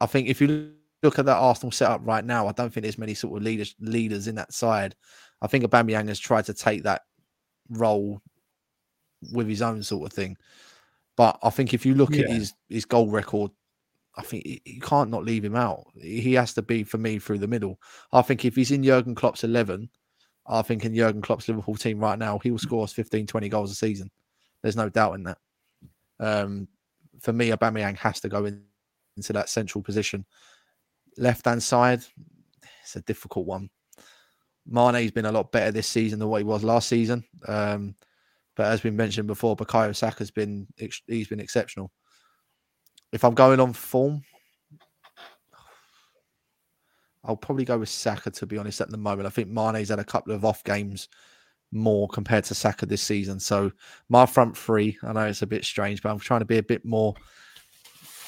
I 0.00 0.06
think 0.06 0.28
if 0.28 0.40
you 0.40 0.72
look 1.02 1.18
at 1.18 1.26
that 1.26 1.36
Arsenal 1.36 1.72
setup 1.72 2.00
right 2.04 2.24
now, 2.24 2.46
I 2.46 2.52
don't 2.52 2.72
think 2.72 2.82
there's 2.82 2.98
many 2.98 3.14
sort 3.14 3.36
of 3.36 3.42
leaders 3.42 3.74
leaders 3.80 4.28
in 4.28 4.36
that 4.36 4.52
side. 4.52 4.94
I 5.42 5.46
think 5.46 5.64
Aubameyang 5.64 6.08
has 6.08 6.18
tried 6.18 6.44
to 6.46 6.54
take 6.54 6.84
that 6.84 7.02
role 7.68 8.22
with 9.32 9.48
his 9.48 9.62
own 9.62 9.82
sort 9.82 10.10
of 10.10 10.12
thing. 10.12 10.36
But 11.16 11.38
I 11.42 11.50
think 11.50 11.74
if 11.74 11.84
you 11.84 11.94
look 11.94 12.14
yeah. 12.14 12.24
at 12.24 12.30
his 12.30 12.54
his 12.68 12.84
goal 12.84 13.08
record, 13.08 13.50
I 14.16 14.22
think 14.22 14.60
you 14.64 14.80
can't 14.80 15.10
not 15.10 15.24
leave 15.24 15.44
him 15.44 15.56
out. 15.56 15.86
He 16.00 16.34
has 16.34 16.54
to 16.54 16.62
be 16.62 16.84
for 16.84 16.98
me 16.98 17.18
through 17.18 17.38
the 17.38 17.48
middle. 17.48 17.78
I 18.12 18.22
think 18.22 18.44
if 18.44 18.56
he's 18.56 18.70
in 18.70 18.82
Jurgen 18.82 19.14
Klopp's 19.14 19.44
eleven, 19.44 19.90
I 20.46 20.62
think 20.62 20.84
in 20.84 20.94
Jurgen 20.94 21.22
Klopp's 21.22 21.48
Liverpool 21.48 21.76
team 21.76 22.00
right 22.00 22.18
now, 22.18 22.38
he 22.38 22.50
will 22.50 22.58
score 22.58 22.82
us 22.82 22.92
15, 22.92 23.26
20 23.26 23.48
goals 23.48 23.70
a 23.70 23.74
season. 23.74 24.10
There's 24.62 24.76
no 24.76 24.88
doubt 24.88 25.14
in 25.14 25.22
that. 25.24 25.38
Um, 26.18 26.68
for 27.20 27.32
me, 27.32 27.50
Aubameyang 27.50 27.96
has 27.98 28.20
to 28.20 28.28
go 28.28 28.46
in, 28.46 28.62
into 29.16 29.32
that 29.32 29.48
central 29.48 29.82
position. 29.82 30.24
Left 31.16 31.44
hand 31.44 31.62
side, 31.62 32.02
it's 32.82 32.96
a 32.96 33.02
difficult 33.02 33.46
one. 33.46 33.70
Mane's 34.66 35.12
been 35.12 35.26
a 35.26 35.32
lot 35.32 35.52
better 35.52 35.70
this 35.70 35.86
season 35.86 36.18
than 36.18 36.28
what 36.28 36.38
he 36.38 36.44
was 36.44 36.64
last 36.64 36.88
season. 36.88 37.24
Um, 37.46 37.94
but 38.60 38.66
as 38.66 38.84
we 38.84 38.90
mentioned 38.90 39.26
before, 39.26 39.56
Bukayo 39.56 39.96
Saka's 39.96 40.30
been 40.30 40.66
he's 41.06 41.28
been 41.28 41.40
exceptional. 41.40 41.90
If 43.10 43.24
I'm 43.24 43.32
going 43.32 43.58
on 43.58 43.72
form, 43.72 44.22
I'll 47.24 47.38
probably 47.38 47.64
go 47.64 47.78
with 47.78 47.88
Saka 47.88 48.30
to 48.32 48.44
be 48.44 48.58
honest 48.58 48.82
at 48.82 48.90
the 48.90 48.98
moment. 48.98 49.26
I 49.26 49.30
think 49.30 49.48
Mane's 49.48 49.88
had 49.88 49.98
a 49.98 50.04
couple 50.04 50.34
of 50.34 50.44
off 50.44 50.62
games 50.62 51.08
more 51.72 52.06
compared 52.06 52.44
to 52.44 52.54
Saka 52.54 52.84
this 52.84 53.00
season. 53.00 53.40
So 53.40 53.72
my 54.10 54.26
front 54.26 54.58
three, 54.58 54.98
I 55.04 55.14
know 55.14 55.24
it's 55.24 55.40
a 55.40 55.46
bit 55.46 55.64
strange, 55.64 56.02
but 56.02 56.10
I'm 56.10 56.18
trying 56.18 56.40
to 56.40 56.44
be 56.44 56.58
a 56.58 56.62
bit 56.62 56.84
more. 56.84 57.14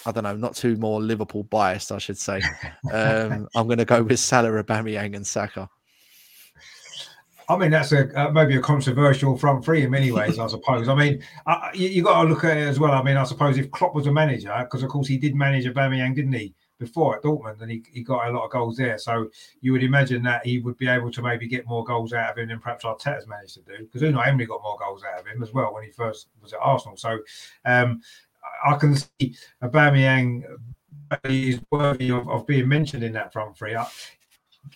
I 0.06 0.12
don't 0.12 0.24
know, 0.24 0.34
not 0.34 0.56
too 0.56 0.76
more 0.76 1.02
Liverpool 1.02 1.42
biased, 1.42 1.92
I 1.92 1.98
should 1.98 2.16
say. 2.16 2.40
Um, 2.90 3.48
I'm 3.54 3.66
going 3.66 3.76
to 3.76 3.84
go 3.84 4.02
with 4.02 4.18
Salah, 4.18 4.64
Aubameyang, 4.64 5.14
and 5.14 5.26
Saka. 5.26 5.68
I 7.48 7.56
mean, 7.56 7.70
that's 7.70 7.92
a 7.92 8.08
uh, 8.18 8.30
maybe 8.30 8.56
a 8.56 8.60
controversial 8.60 9.36
front 9.36 9.64
three 9.64 9.82
in 9.82 9.90
many 9.90 10.12
ways, 10.12 10.38
I 10.38 10.46
suppose. 10.48 10.88
I 10.88 10.94
mean, 10.94 11.22
uh, 11.46 11.68
you, 11.74 11.88
you 11.88 12.02
got 12.02 12.22
to 12.22 12.28
look 12.28 12.44
at 12.44 12.56
it 12.56 12.68
as 12.68 12.78
well. 12.78 12.92
I 12.92 13.02
mean, 13.02 13.16
I 13.16 13.24
suppose 13.24 13.58
if 13.58 13.70
Klopp 13.70 13.94
was 13.94 14.06
a 14.06 14.12
manager, 14.12 14.54
because 14.60 14.82
of 14.82 14.90
course 14.90 15.08
he 15.08 15.18
did 15.18 15.34
manage 15.34 15.64
Aubameyang, 15.64 16.14
didn't 16.14 16.32
he? 16.32 16.54
before 16.82 17.16
at 17.16 17.22
Dortmund, 17.22 17.62
and 17.62 17.70
he, 17.70 17.82
he 17.92 18.02
got 18.02 18.26
a 18.26 18.32
lot 18.32 18.44
of 18.44 18.50
goals 18.50 18.76
there. 18.76 18.98
So 18.98 19.30
you 19.60 19.72
would 19.72 19.84
imagine 19.84 20.22
that 20.24 20.44
he 20.44 20.58
would 20.58 20.76
be 20.76 20.88
able 20.88 21.10
to 21.12 21.22
maybe 21.22 21.46
get 21.46 21.66
more 21.66 21.84
goals 21.84 22.12
out 22.12 22.30
of 22.30 22.38
him 22.38 22.48
than 22.48 22.58
perhaps 22.58 22.84
Arteta's 22.84 23.26
managed 23.26 23.54
to 23.54 23.60
do. 23.60 23.84
Because 23.84 24.02
Unai 24.02 24.26
Emery 24.26 24.46
got 24.46 24.62
more 24.62 24.76
goals 24.78 25.02
out 25.04 25.20
of 25.20 25.26
him 25.26 25.42
as 25.42 25.52
well 25.52 25.72
when 25.72 25.84
he 25.84 25.90
first 25.90 26.28
was 26.42 26.52
at 26.52 26.58
Arsenal. 26.60 26.96
So 26.96 27.20
um, 27.64 28.02
I 28.66 28.74
can 28.76 28.96
see 28.96 29.36
Aubameyang 29.62 30.42
is 31.24 31.60
worthy 31.70 32.10
of, 32.10 32.28
of 32.28 32.46
being 32.46 32.68
mentioned 32.68 33.04
in 33.04 33.12
that 33.12 33.32
front 33.32 33.56
three. 33.56 33.76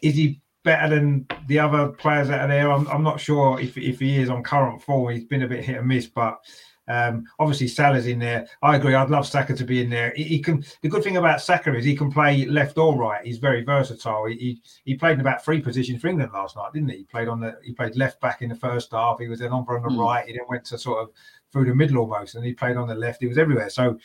Is 0.01 0.15
he 0.15 0.41
better 0.67 0.95
than 0.95 1.25
the 1.47 1.59
other 1.59 1.89
players 1.89 2.29
out 2.29 2.49
there? 2.49 2.71
I'm, 2.71 2.87
I'm 2.89 3.05
not 3.05 3.21
sure 3.21 3.59
if, 3.59 3.79
if 3.79 4.01
he 4.01 4.19
is 4.19 4.29
on 4.29 4.43
current 4.43 4.83
form. 4.83 5.15
He's 5.15 5.25
been 5.25 5.45
a 5.45 5.49
bit 5.49 5.65
hit 5.65 5.79
and 5.79 5.87
miss, 5.89 6.07
but 6.07 6.41
um, 6.89 7.25
obviously, 7.39 7.69
Salah's 7.69 8.09
in 8.09 8.19
there. 8.19 8.49
I 8.63 8.77
agree. 8.77 8.95
I'd 8.95 9.09
love 9.09 9.27
Saka 9.27 9.55
to 9.55 9.65
be 9.65 9.81
in 9.81 9.91
there. 9.91 10.13
He, 10.17 10.25
he, 10.25 10.39
can. 10.41 10.65
The 10.83 10.89
good 10.89 11.05
thing 11.05 11.17
about 11.17 11.41
Saka 11.41 11.75
is 11.75 11.85
he 11.85 11.97
can 11.97 12.13
play 12.13 12.45
left 12.47 12.79
or 12.79 12.97
right. 12.97 13.25
He's 13.25 13.39
very 13.39 13.63
versatile. 13.63 14.27
He, 14.27 14.35
he, 14.35 14.63
he 14.85 14.95
played 14.95 15.15
in 15.15 15.21
about 15.21 15.45
three 15.45 15.61
positions 15.61 16.01
for 16.01 16.09
England 16.09 16.33
last 16.33 16.57
night, 16.57 16.73
didn't 16.75 16.91
he? 16.91 16.99
He 16.99 17.05
played 17.05 17.29
on 17.29 17.41
the. 17.41 17.57
He 17.63 17.73
played 17.73 17.97
left 17.97 18.21
back 18.21 18.43
in 18.43 18.49
the 18.49 18.57
first 18.57 18.93
half. 18.93 19.21
He 19.21 19.29
was 19.29 19.39
then 19.39 19.53
on 19.53 19.65
the 19.65 19.73
mm. 19.73 19.99
right. 19.99 20.27
He 20.27 20.33
then 20.33 20.47
went 20.49 20.65
to 20.67 20.79
sort 20.79 21.03
of 21.03 21.11
through 21.53 21.67
the 21.67 21.75
middle 21.75 21.99
almost, 21.99 22.35
and 22.35 22.45
he 22.45 22.53
played 22.53 22.77
on 22.77 22.89
the 22.89 22.95
left. 22.95 23.21
He 23.21 23.29
was 23.29 23.39
everywhere. 23.39 23.71
So 23.71 23.99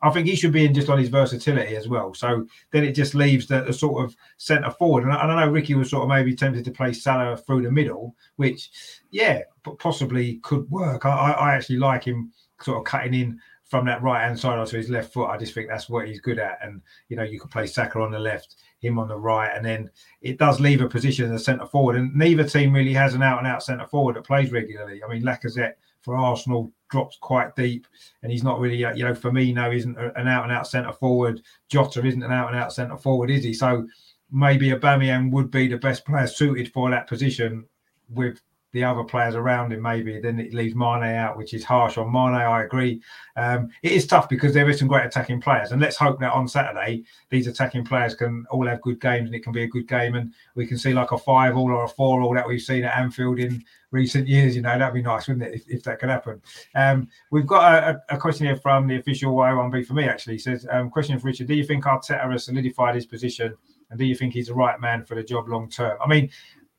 I 0.00 0.10
think 0.10 0.26
he 0.28 0.36
should 0.36 0.52
be 0.52 0.64
in 0.64 0.74
just 0.74 0.88
on 0.88 0.98
his 0.98 1.08
versatility 1.08 1.76
as 1.76 1.88
well. 1.88 2.14
So 2.14 2.46
then 2.70 2.84
it 2.84 2.92
just 2.92 3.14
leaves 3.14 3.46
the, 3.46 3.62
the 3.62 3.72
sort 3.72 4.04
of 4.04 4.16
centre 4.36 4.70
forward. 4.70 5.04
And 5.04 5.12
I, 5.12 5.22
and 5.22 5.32
I, 5.32 5.44
know 5.44 5.50
Ricky 5.50 5.74
was 5.74 5.90
sort 5.90 6.04
of 6.04 6.08
maybe 6.08 6.34
tempted 6.34 6.64
to 6.64 6.70
play 6.70 6.92
Salah 6.92 7.36
through 7.36 7.62
the 7.62 7.70
middle, 7.70 8.14
which, 8.36 8.70
yeah, 9.10 9.42
possibly 9.78 10.36
could 10.36 10.70
work. 10.70 11.04
I, 11.04 11.32
I 11.32 11.54
actually 11.54 11.78
like 11.78 12.04
him 12.04 12.32
sort 12.60 12.78
of 12.78 12.84
cutting 12.84 13.14
in 13.14 13.40
from 13.64 13.84
that 13.84 14.02
right 14.02 14.22
hand 14.22 14.38
side 14.38 14.58
onto 14.58 14.76
his 14.76 14.88
left 14.88 15.12
foot. 15.12 15.28
I 15.28 15.36
just 15.36 15.52
think 15.52 15.68
that's 15.68 15.90
what 15.90 16.06
he's 16.06 16.20
good 16.20 16.38
at. 16.38 16.58
And, 16.62 16.80
you 17.08 17.16
know, 17.16 17.22
you 17.22 17.38
can 17.38 17.50
play 17.50 17.66
Saka 17.66 18.00
on 18.00 18.10
the 18.10 18.18
left, 18.18 18.56
him 18.80 18.98
on 18.98 19.08
the 19.08 19.16
right. 19.16 19.50
And 19.54 19.64
then 19.64 19.90
it 20.22 20.38
does 20.38 20.58
leave 20.58 20.80
a 20.80 20.88
position 20.88 21.26
in 21.26 21.32
the 21.32 21.38
centre 21.38 21.66
forward. 21.66 21.96
And 21.96 22.14
neither 22.14 22.44
team 22.44 22.72
really 22.72 22.94
has 22.94 23.14
an 23.14 23.22
out 23.22 23.38
and 23.38 23.46
out 23.46 23.62
centre 23.62 23.86
forward 23.86 24.16
that 24.16 24.24
plays 24.24 24.52
regularly. 24.52 25.02
I 25.04 25.12
mean, 25.12 25.22
Lacazette 25.22 25.74
for 26.08 26.16
Arsenal 26.16 26.72
drops 26.90 27.18
quite 27.20 27.54
deep, 27.54 27.86
and 28.22 28.32
he's 28.32 28.42
not 28.42 28.58
really, 28.58 28.82
uh, 28.82 28.94
you 28.94 29.04
know, 29.04 29.12
Firmino 29.12 29.76
isn't 29.76 29.98
an 29.98 30.26
out 30.26 30.44
and 30.44 30.50
out 30.50 30.66
centre 30.66 30.90
forward. 30.90 31.42
Jota 31.68 32.02
isn't 32.02 32.22
an 32.22 32.32
out 32.32 32.48
and 32.48 32.56
out 32.56 32.72
centre 32.72 32.96
forward, 32.96 33.28
is 33.28 33.44
he? 33.44 33.52
So 33.52 33.86
maybe 34.30 34.70
Aubameyang 34.70 35.30
would 35.32 35.50
be 35.50 35.68
the 35.68 35.76
best 35.76 36.06
player 36.06 36.26
suited 36.26 36.72
for 36.72 36.88
that 36.88 37.06
position 37.06 37.66
with 38.08 38.40
the 38.72 38.84
other 38.84 39.02
players 39.02 39.34
around 39.34 39.72
him, 39.72 39.82
maybe 39.82 40.20
then 40.20 40.38
it 40.38 40.52
leaves 40.52 40.74
Mane 40.74 41.02
out, 41.02 41.36
which 41.36 41.54
is 41.54 41.64
harsh 41.64 41.96
on 41.96 42.12
Mane. 42.12 42.34
I 42.34 42.64
agree. 42.64 43.00
Um, 43.36 43.70
it 43.82 43.92
is 43.92 44.06
tough 44.06 44.28
because 44.28 44.52
there 44.52 44.68
is 44.68 44.78
some 44.78 44.88
great 44.88 45.06
attacking 45.06 45.40
players, 45.40 45.72
and 45.72 45.80
let's 45.80 45.96
hope 45.96 46.20
that 46.20 46.32
on 46.32 46.46
Saturday 46.46 47.04
these 47.30 47.46
attacking 47.46 47.84
players 47.84 48.14
can 48.14 48.44
all 48.50 48.66
have 48.66 48.82
good 48.82 49.00
games 49.00 49.26
and 49.26 49.34
it 49.34 49.42
can 49.42 49.52
be 49.52 49.62
a 49.62 49.68
good 49.68 49.88
game, 49.88 50.14
and 50.14 50.34
we 50.54 50.66
can 50.66 50.76
see 50.76 50.92
like 50.92 51.12
a 51.12 51.18
five 51.18 51.56
all 51.56 51.70
or 51.70 51.84
a 51.84 51.88
four 51.88 52.20
all 52.20 52.34
that 52.34 52.46
we've 52.46 52.60
seen 52.60 52.84
at 52.84 52.96
Anfield 52.96 53.38
in 53.38 53.64
recent 53.90 54.28
years. 54.28 54.54
You 54.54 54.62
know, 54.62 54.78
that'd 54.78 54.94
be 54.94 55.02
nice, 55.02 55.28
wouldn't 55.28 55.46
it, 55.46 55.54
if, 55.54 55.68
if 55.68 55.82
that 55.84 55.98
could 55.98 56.10
happen? 56.10 56.42
Um, 56.74 57.08
we've 57.30 57.46
got 57.46 57.82
a, 57.82 58.02
a, 58.10 58.18
question 58.18 58.46
here 58.46 58.56
from 58.56 58.86
the 58.86 58.98
official 58.98 59.34
Y1B 59.34 59.86
for 59.86 59.94
me. 59.94 60.04
Actually, 60.04 60.34
he 60.34 60.40
says, 60.40 60.66
um, 60.70 60.90
question 60.90 61.18
for 61.18 61.28
Richard: 61.28 61.46
Do 61.46 61.54
you 61.54 61.64
think 61.64 61.84
Arteta 61.84 62.30
has 62.30 62.44
solidified 62.44 62.94
his 62.94 63.06
position 63.06 63.56
And 63.90 63.98
do 63.98 64.04
you 64.04 64.14
think 64.14 64.34
he's 64.34 64.48
the 64.48 64.54
right 64.54 64.78
man 64.80 65.04
for 65.04 65.14
the 65.14 65.22
job 65.22 65.48
long 65.48 65.70
term? 65.70 65.96
I 66.02 66.06
mean, 66.06 66.30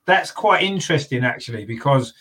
that's 0.09 0.31
quite 0.31 0.63
interesting 0.63 1.23
actually, 1.23 1.65
because 1.65 2.13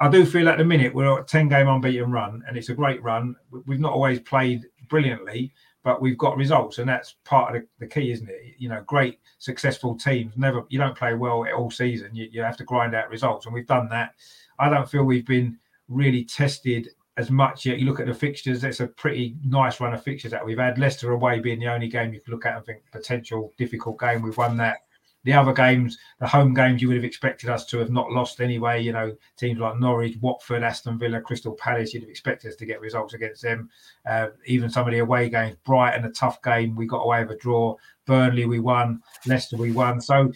I 0.00 0.08
do 0.08 0.24
feel 0.24 0.48
at 0.48 0.58
the 0.58 0.64
minute 0.64 0.94
we're 0.94 1.20
a 1.20 1.24
10 1.24 1.48
game 1.48 1.68
unbeaten 1.68 2.10
run 2.10 2.42
and 2.46 2.56
it's 2.56 2.68
a 2.68 2.74
great 2.74 3.02
run. 3.02 3.34
We've 3.66 3.80
not 3.80 3.92
always 3.92 4.20
played 4.20 4.64
brilliantly, 4.88 5.52
but 5.82 6.02
we've 6.02 6.18
got 6.18 6.36
results, 6.36 6.78
and 6.78 6.88
that's 6.88 7.16
part 7.24 7.54
of 7.54 7.62
the, 7.62 7.68
the, 7.78 7.86
key, 7.86 8.10
isn't 8.10 8.28
it? 8.28 8.54
You 8.58 8.68
know, 8.68 8.82
great 8.86 9.20
successful 9.38 9.96
teams 9.96 10.34
never 10.36 10.64
you 10.68 10.78
don't 10.78 10.96
play 10.96 11.14
well 11.14 11.46
all 11.56 11.70
season. 11.70 12.14
You, 12.14 12.28
you 12.30 12.42
have 12.42 12.56
to 12.58 12.64
grind 12.64 12.94
out 12.94 13.08
results, 13.08 13.46
and 13.46 13.54
we've 13.54 13.66
done 13.66 13.88
that. 13.90 14.14
I 14.58 14.68
don't 14.68 14.90
feel 14.90 15.04
we've 15.04 15.26
been 15.26 15.56
really 15.88 16.24
tested 16.24 16.88
as 17.16 17.30
much 17.30 17.64
yet. 17.64 17.78
You 17.78 17.86
look 17.86 18.00
at 18.00 18.06
the 18.06 18.14
fixtures; 18.14 18.64
it's 18.64 18.80
a 18.80 18.88
pretty 18.88 19.36
nice 19.44 19.80
run 19.80 19.94
of 19.94 20.02
fixtures 20.02 20.32
that 20.32 20.44
we've 20.44 20.58
had. 20.58 20.78
Leicester 20.78 21.12
away 21.12 21.38
being 21.38 21.60
the 21.60 21.72
only 21.72 21.88
game 21.88 22.12
you 22.12 22.20
can 22.20 22.34
look 22.34 22.44
at 22.44 22.56
and 22.56 22.66
think 22.66 22.82
potential 22.92 23.52
difficult 23.56 23.98
game. 23.98 24.20
We've 24.20 24.36
won 24.36 24.56
that 24.58 24.78
the 25.24 25.32
other 25.32 25.52
games, 25.52 25.98
the 26.20 26.26
home 26.26 26.54
games, 26.54 26.80
you 26.80 26.88
would 26.88 26.96
have 26.96 27.04
expected 27.04 27.50
us 27.50 27.66
to 27.66 27.78
have 27.78 27.90
not 27.90 28.10
lost 28.10 28.40
anyway. 28.40 28.82
You 28.82 28.92
know, 28.92 29.16
teams 29.36 29.58
like 29.58 29.78
Norwich, 29.78 30.16
Watford, 30.20 30.62
Aston 30.62 30.98
Villa, 30.98 31.20
Crystal 31.20 31.52
Palace, 31.54 31.92
you'd 31.92 32.02
have 32.02 32.10
expected 32.10 32.48
us 32.48 32.56
to 32.56 32.66
get 32.66 32.80
results 32.80 33.14
against 33.14 33.42
them. 33.42 33.68
Uh, 34.08 34.28
even 34.46 34.70
some 34.70 34.86
of 34.86 34.92
the 34.92 35.00
away 35.00 35.28
games, 35.28 35.56
Brighton, 35.64 36.04
a 36.04 36.10
tough 36.12 36.40
game, 36.42 36.76
we 36.76 36.86
got 36.86 37.02
away 37.02 37.22
with 37.22 37.36
a 37.36 37.36
draw. 37.36 37.76
Burnley, 38.06 38.46
we 38.46 38.60
won. 38.60 39.02
Leicester, 39.26 39.56
we 39.56 39.72
won. 39.72 40.00
So 40.00 40.32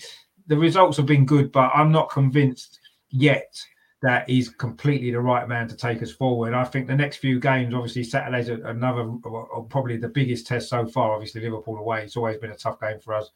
the 0.47 0.57
results 0.57 0.97
have 0.97 1.07
been 1.07 1.25
good, 1.25 1.53
but 1.53 1.71
I'm 1.75 1.93
not 1.93 2.11
convinced 2.11 2.81
yet 3.11 3.59
that 4.03 4.29
he's 4.29 4.49
completely 4.49 5.13
the 5.13 5.21
right 5.21 5.49
man 5.49 5.69
to 5.69 5.77
take 5.77 6.03
us 6.03 6.11
forward. 6.11 6.55
I 6.55 6.65
think 6.65 6.89
the 6.89 6.97
next 6.97 7.19
few 7.19 7.39
games, 7.39 7.73
obviously 7.73 8.03
Saturday's 8.03 8.49
another, 8.49 9.11
probably 9.69 9.97
the 9.97 10.09
biggest 10.09 10.47
test 10.47 10.69
so 10.69 10.87
far. 10.87 11.13
Obviously 11.13 11.41
Liverpool 11.41 11.79
away, 11.79 12.03
it's 12.03 12.17
always 12.17 12.37
been 12.39 12.51
a 12.51 12.57
tough 12.57 12.81
game 12.81 12.99
for 12.99 13.15
us. 13.15 13.31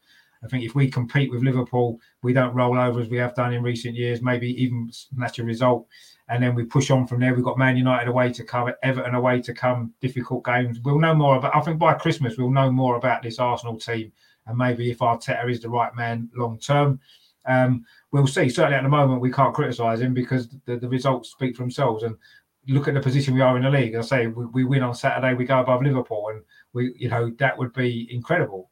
I 0.45 0.49
think 0.49 0.65
if 0.65 0.75
we 0.75 0.91
compete 0.91 1.31
with 1.31 1.43
Liverpool, 1.43 1.99
we 2.23 2.33
don't 2.33 2.55
roll 2.55 2.79
over 2.79 3.01
as 3.01 3.09
we 3.09 3.17
have 3.19 3.35
done 3.35 3.53
in 3.53 3.63
recent 3.63 3.95
years, 3.95 4.23
maybe 4.23 4.51
even 4.63 4.89
snatch 4.93 5.39
a 5.39 5.45
result. 5.45 5.87
And 6.29 6.43
then 6.43 6.55
we 6.55 6.65
push 6.65 6.91
on 6.91 7.07
from 7.07 7.21
there. 7.21 7.35
We've 7.35 7.45
got 7.45 7.59
Man 7.59 7.77
United 7.77 8.09
away 8.09 8.33
to 8.33 8.45
come, 8.45 8.71
Everton 8.83 9.15
away 9.15 9.41
to 9.43 9.55
come, 9.55 9.93
difficult 10.01 10.45
games. 10.45 10.81
We'll 10.81 10.99
know 10.99 11.15
more 11.15 11.37
about, 11.37 11.57
I 11.57 11.61
think 11.61 11.79
by 11.79 11.95
Christmas, 11.95 12.37
we'll 12.37 12.51
know 12.51 12.71
more 12.71 12.97
about 12.97 13.23
this 13.23 13.39
Arsenal 13.39 13.79
team 13.79 14.13
and 14.47 14.57
maybe 14.57 14.91
if 14.91 14.99
Arteta 14.99 15.51
is 15.51 15.61
the 15.61 15.71
right 15.71 15.95
man 15.95 16.29
long 16.35 16.59
term. 16.59 17.01
Um, 17.47 17.85
we'll 18.13 18.27
see. 18.27 18.49
Certainly 18.49 18.79
at 18.79 18.83
the 18.83 18.89
moment, 18.89 19.21
we 19.21 19.31
can't 19.31 19.55
criticise 19.55 20.01
him 20.01 20.15
because 20.15 20.49
the, 20.67 20.77
the 20.77 20.89
results 20.89 21.31
speak 21.31 21.57
for 21.57 21.63
themselves. 21.63 22.03
And 22.03 22.17
look 22.69 22.89
at 22.89 22.95
the 22.95 23.01
position 23.01 23.35
we 23.35 23.41
are 23.41 23.57
in 23.57 23.63
the 23.63 23.71
league. 23.71 23.95
I 23.95 24.01
say 24.01 24.27
we, 24.27 24.47
we 24.47 24.65
win 24.65 24.83
on 24.83 24.95
Saturday, 24.95 25.35
we 25.35 25.45
go 25.45 25.61
above 25.61 25.83
Liverpool, 25.83 26.29
and 26.31 26.43
we, 26.73 26.93
you 26.97 27.09
know, 27.09 27.31
that 27.39 27.57
would 27.57 27.73
be 27.73 28.09
incredible 28.13 28.71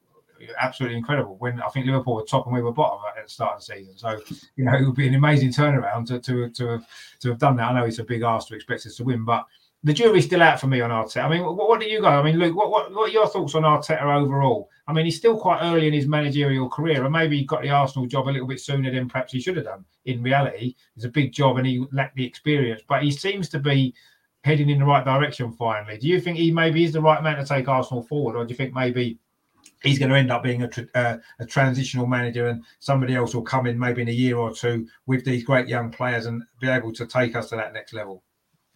absolutely 0.59 0.99
incredible. 0.99 1.37
When 1.39 1.61
I 1.61 1.69
think 1.69 1.87
Liverpool 1.87 2.17
were 2.17 2.25
top 2.25 2.47
and 2.47 2.55
we 2.55 2.63
were 2.63 2.73
bottom 2.73 3.01
at 3.17 3.25
the 3.25 3.31
start 3.31 3.55
of 3.55 3.61
the 3.61 3.75
season, 3.75 3.97
so 3.97 4.21
you 4.57 4.65
know 4.65 4.75
it 4.75 4.85
would 4.85 4.95
be 4.95 5.09
an 5.09 5.15
amazing 5.15 5.51
turnaround 5.51 6.07
to 6.09 6.21
to 6.21 6.51
to 6.51 6.69
have, 6.69 6.87
to 7.21 7.29
have 7.31 7.39
done 7.39 7.57
that. 7.57 7.71
I 7.71 7.75
know 7.75 7.87
it's 7.87 7.99
a 7.99 8.05
big 8.05 8.23
ask 8.23 8.49
to 8.49 8.55
expect 8.55 8.87
us 8.87 8.97
to 8.97 9.05
win, 9.05 9.25
but 9.25 9.47
the 9.85 9.93
jury's 9.93 10.25
still 10.25 10.43
out 10.43 10.59
for 10.59 10.67
me 10.67 10.81
on 10.81 10.91
Arteta. 10.91 11.25
I 11.25 11.29
mean, 11.29 11.45
what, 11.45 11.57
what 11.57 11.79
do 11.79 11.87
you 11.87 12.01
go? 12.01 12.09
I 12.09 12.23
mean, 12.23 12.39
Luke, 12.39 12.57
what, 12.57 12.71
what 12.71 12.93
what 12.93 13.11
are 13.11 13.13
your 13.13 13.29
thoughts 13.29 13.55
on 13.55 13.63
Arteta 13.63 14.03
overall? 14.03 14.71
I 14.87 14.93
mean, 14.93 15.05
he's 15.05 15.17
still 15.17 15.39
quite 15.39 15.61
early 15.63 15.87
in 15.87 15.93
his 15.93 16.07
managerial 16.07 16.69
career, 16.69 17.05
and 17.05 17.13
maybe 17.13 17.39
he 17.39 17.45
got 17.45 17.63
the 17.63 17.71
Arsenal 17.71 18.07
job 18.07 18.29
a 18.29 18.31
little 18.31 18.49
bit 18.49 18.61
sooner 18.61 18.91
than 18.91 19.09
perhaps 19.09 19.33
he 19.33 19.41
should 19.41 19.57
have 19.57 19.67
done. 19.67 19.85
In 20.07 20.23
reality, 20.23 20.75
it's 20.97 21.05
a 21.05 21.11
big 21.11 21.33
job, 21.33 21.59
and 21.59 21.67
he 21.67 21.85
lacked 21.93 22.17
the 22.17 22.25
experience, 22.25 22.83
but 22.89 23.03
he 23.03 23.11
seems 23.11 23.49
to 23.51 23.59
be 23.59 23.95
heading 24.43 24.69
in 24.69 24.79
the 24.79 24.85
right 24.85 25.05
direction 25.05 25.51
finally. 25.53 25.97
Do 25.99 26.07
you 26.07 26.21
think 26.21 26.37
he 26.37 26.51
maybe 26.51 26.85
is 26.85 26.93
the 26.93 27.01
right 27.01 27.23
man 27.23 27.39
to 27.39 27.47
take 27.47 27.69
Arsenal 27.69 28.03
forward, 28.03 28.37
or 28.37 28.45
do 28.45 28.51
you 28.51 28.57
think 28.57 28.75
maybe 28.75 29.19
he's 29.85 29.99
going 29.99 30.11
to 30.11 30.17
end 30.17 30.33
up 30.33 30.43
being 30.43 30.63
a, 30.63 30.71
uh, 30.95 31.19
a 31.39 31.47
transitional 31.47 32.07
manager 32.07 32.49
and 32.49 32.65
somebody 32.81 33.15
else 33.15 33.35
will 33.35 33.43
come 33.43 33.67
in 33.67 33.79
maybe 33.79 34.03
in 34.03 34.09
a 34.09 34.13
year 34.13 34.37
or 34.37 34.53
two 34.53 34.87
with 35.07 35.25
these 35.25 35.45
great 35.45 35.69
young 35.69 35.91
players 35.91 36.27
and 36.27 36.43
be 36.61 36.69
able 36.69 36.93
to 36.93 37.07
take 37.07 37.37
us 37.37 37.49
to 37.51 37.57
that 37.57 37.73
next 37.73 37.93
level 37.93 38.23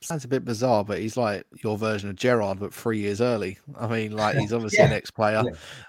sounds 0.01 0.25
a 0.25 0.29
bit 0.29 0.45
bizarre, 0.45 0.85
but 0.85 0.99
he's 0.99 1.17
like 1.17 1.45
your 1.63 1.77
version 1.77 2.09
of 2.11 2.17
Gerrard, 2.17 2.61
but 2.61 2.73
three 2.73 2.99
years 2.99 3.21
early. 3.21 3.59
I 3.77 3.87
mean, 3.87 4.13
like 4.13 4.37
he's 4.37 4.53
obviously 4.55 4.79
yeah. 4.79 4.87
an 4.87 4.93
ex-player. 4.93 5.43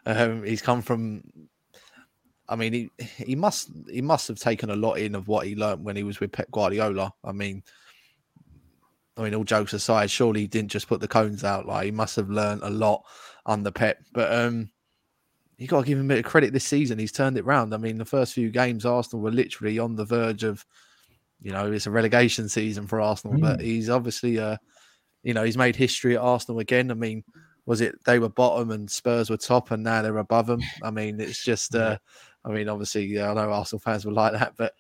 Yeah. 0.05 0.11
Um, 0.11 0.43
he's 0.43 0.61
come 0.61 0.81
from. 0.81 1.23
I 2.47 2.55
mean, 2.55 2.73
he 2.73 2.89
he 2.99 3.35
must 3.35 3.69
he 3.89 4.01
must 4.01 4.27
have 4.27 4.39
taken 4.39 4.71
a 4.71 4.75
lot 4.75 4.95
in 4.95 5.13
of 5.15 5.27
what 5.27 5.45
he 5.45 5.55
learned 5.55 5.83
when 5.83 5.95
he 5.95 6.03
was 6.03 6.19
with 6.19 6.31
Pep 6.31 6.49
Guardiola. 6.51 7.13
I 7.23 7.31
mean, 7.31 7.63
I 9.17 9.23
mean, 9.23 9.35
all 9.35 9.43
jokes 9.43 9.73
aside, 9.73 10.09
surely 10.09 10.41
he 10.41 10.47
didn't 10.47 10.71
just 10.71 10.87
put 10.87 11.01
the 11.01 11.07
cones 11.07 11.43
out. 11.43 11.67
Like 11.67 11.85
he 11.85 11.91
must 11.91 12.15
have 12.15 12.29
learned 12.29 12.63
a 12.63 12.69
lot 12.69 13.03
under 13.45 13.71
Pep. 13.71 13.99
But 14.13 14.33
um, 14.33 14.71
you 15.59 15.67
got 15.67 15.81
to 15.81 15.85
give 15.85 15.99
him 15.99 16.05
a 16.05 16.15
bit 16.15 16.25
of 16.25 16.31
credit 16.31 16.53
this 16.53 16.63
season. 16.63 16.97
He's 16.97 17.11
turned 17.11 17.37
it 17.37 17.45
round. 17.45 17.73
I 17.73 17.77
mean, 17.77 17.97
the 17.97 18.05
first 18.05 18.33
few 18.33 18.49
games, 18.49 18.85
Arsenal 18.85 19.21
were 19.21 19.29
literally 19.29 19.77
on 19.77 19.93
the 19.93 20.05
verge 20.05 20.43
of, 20.43 20.65
you 21.41 21.51
know, 21.51 21.69
it's 21.69 21.85
a 21.85 21.91
relegation 21.91 22.47
season 22.47 22.87
for 22.87 23.01
Arsenal. 23.01 23.37
Mm. 23.37 23.41
But 23.41 23.59
he's 23.59 23.89
obviously, 23.89 24.39
uh, 24.39 24.55
you 25.21 25.33
know, 25.33 25.43
he's 25.43 25.57
made 25.57 25.75
history 25.75 26.15
at 26.15 26.21
Arsenal 26.21 26.59
again. 26.59 26.89
I 26.89 26.93
mean, 26.93 27.25
was 27.65 27.81
it 27.81 28.01
they 28.05 28.19
were 28.19 28.29
bottom 28.29 28.71
and 28.71 28.89
Spurs 28.89 29.29
were 29.29 29.35
top, 29.35 29.71
and 29.71 29.83
now 29.83 30.01
they're 30.01 30.17
above 30.17 30.47
them? 30.47 30.61
I 30.81 30.91
mean, 30.91 31.19
it's 31.19 31.43
just, 31.43 31.75
uh, 31.75 31.97
I 32.45 32.49
mean, 32.51 32.69
obviously, 32.69 33.05
yeah, 33.05 33.29
I 33.29 33.33
know 33.33 33.51
Arsenal 33.51 33.81
fans 33.81 34.05
would 34.05 34.15
like 34.15 34.31
that, 34.31 34.53
but 34.57 34.73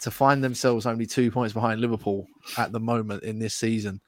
to 0.00 0.10
find 0.10 0.42
themselves 0.42 0.84
only 0.84 1.06
two 1.06 1.30
points 1.30 1.54
behind 1.54 1.80
Liverpool 1.80 2.26
at 2.58 2.72
the 2.72 2.80
moment 2.80 3.22
in 3.22 3.38
this 3.38 3.54
season, 3.54 4.00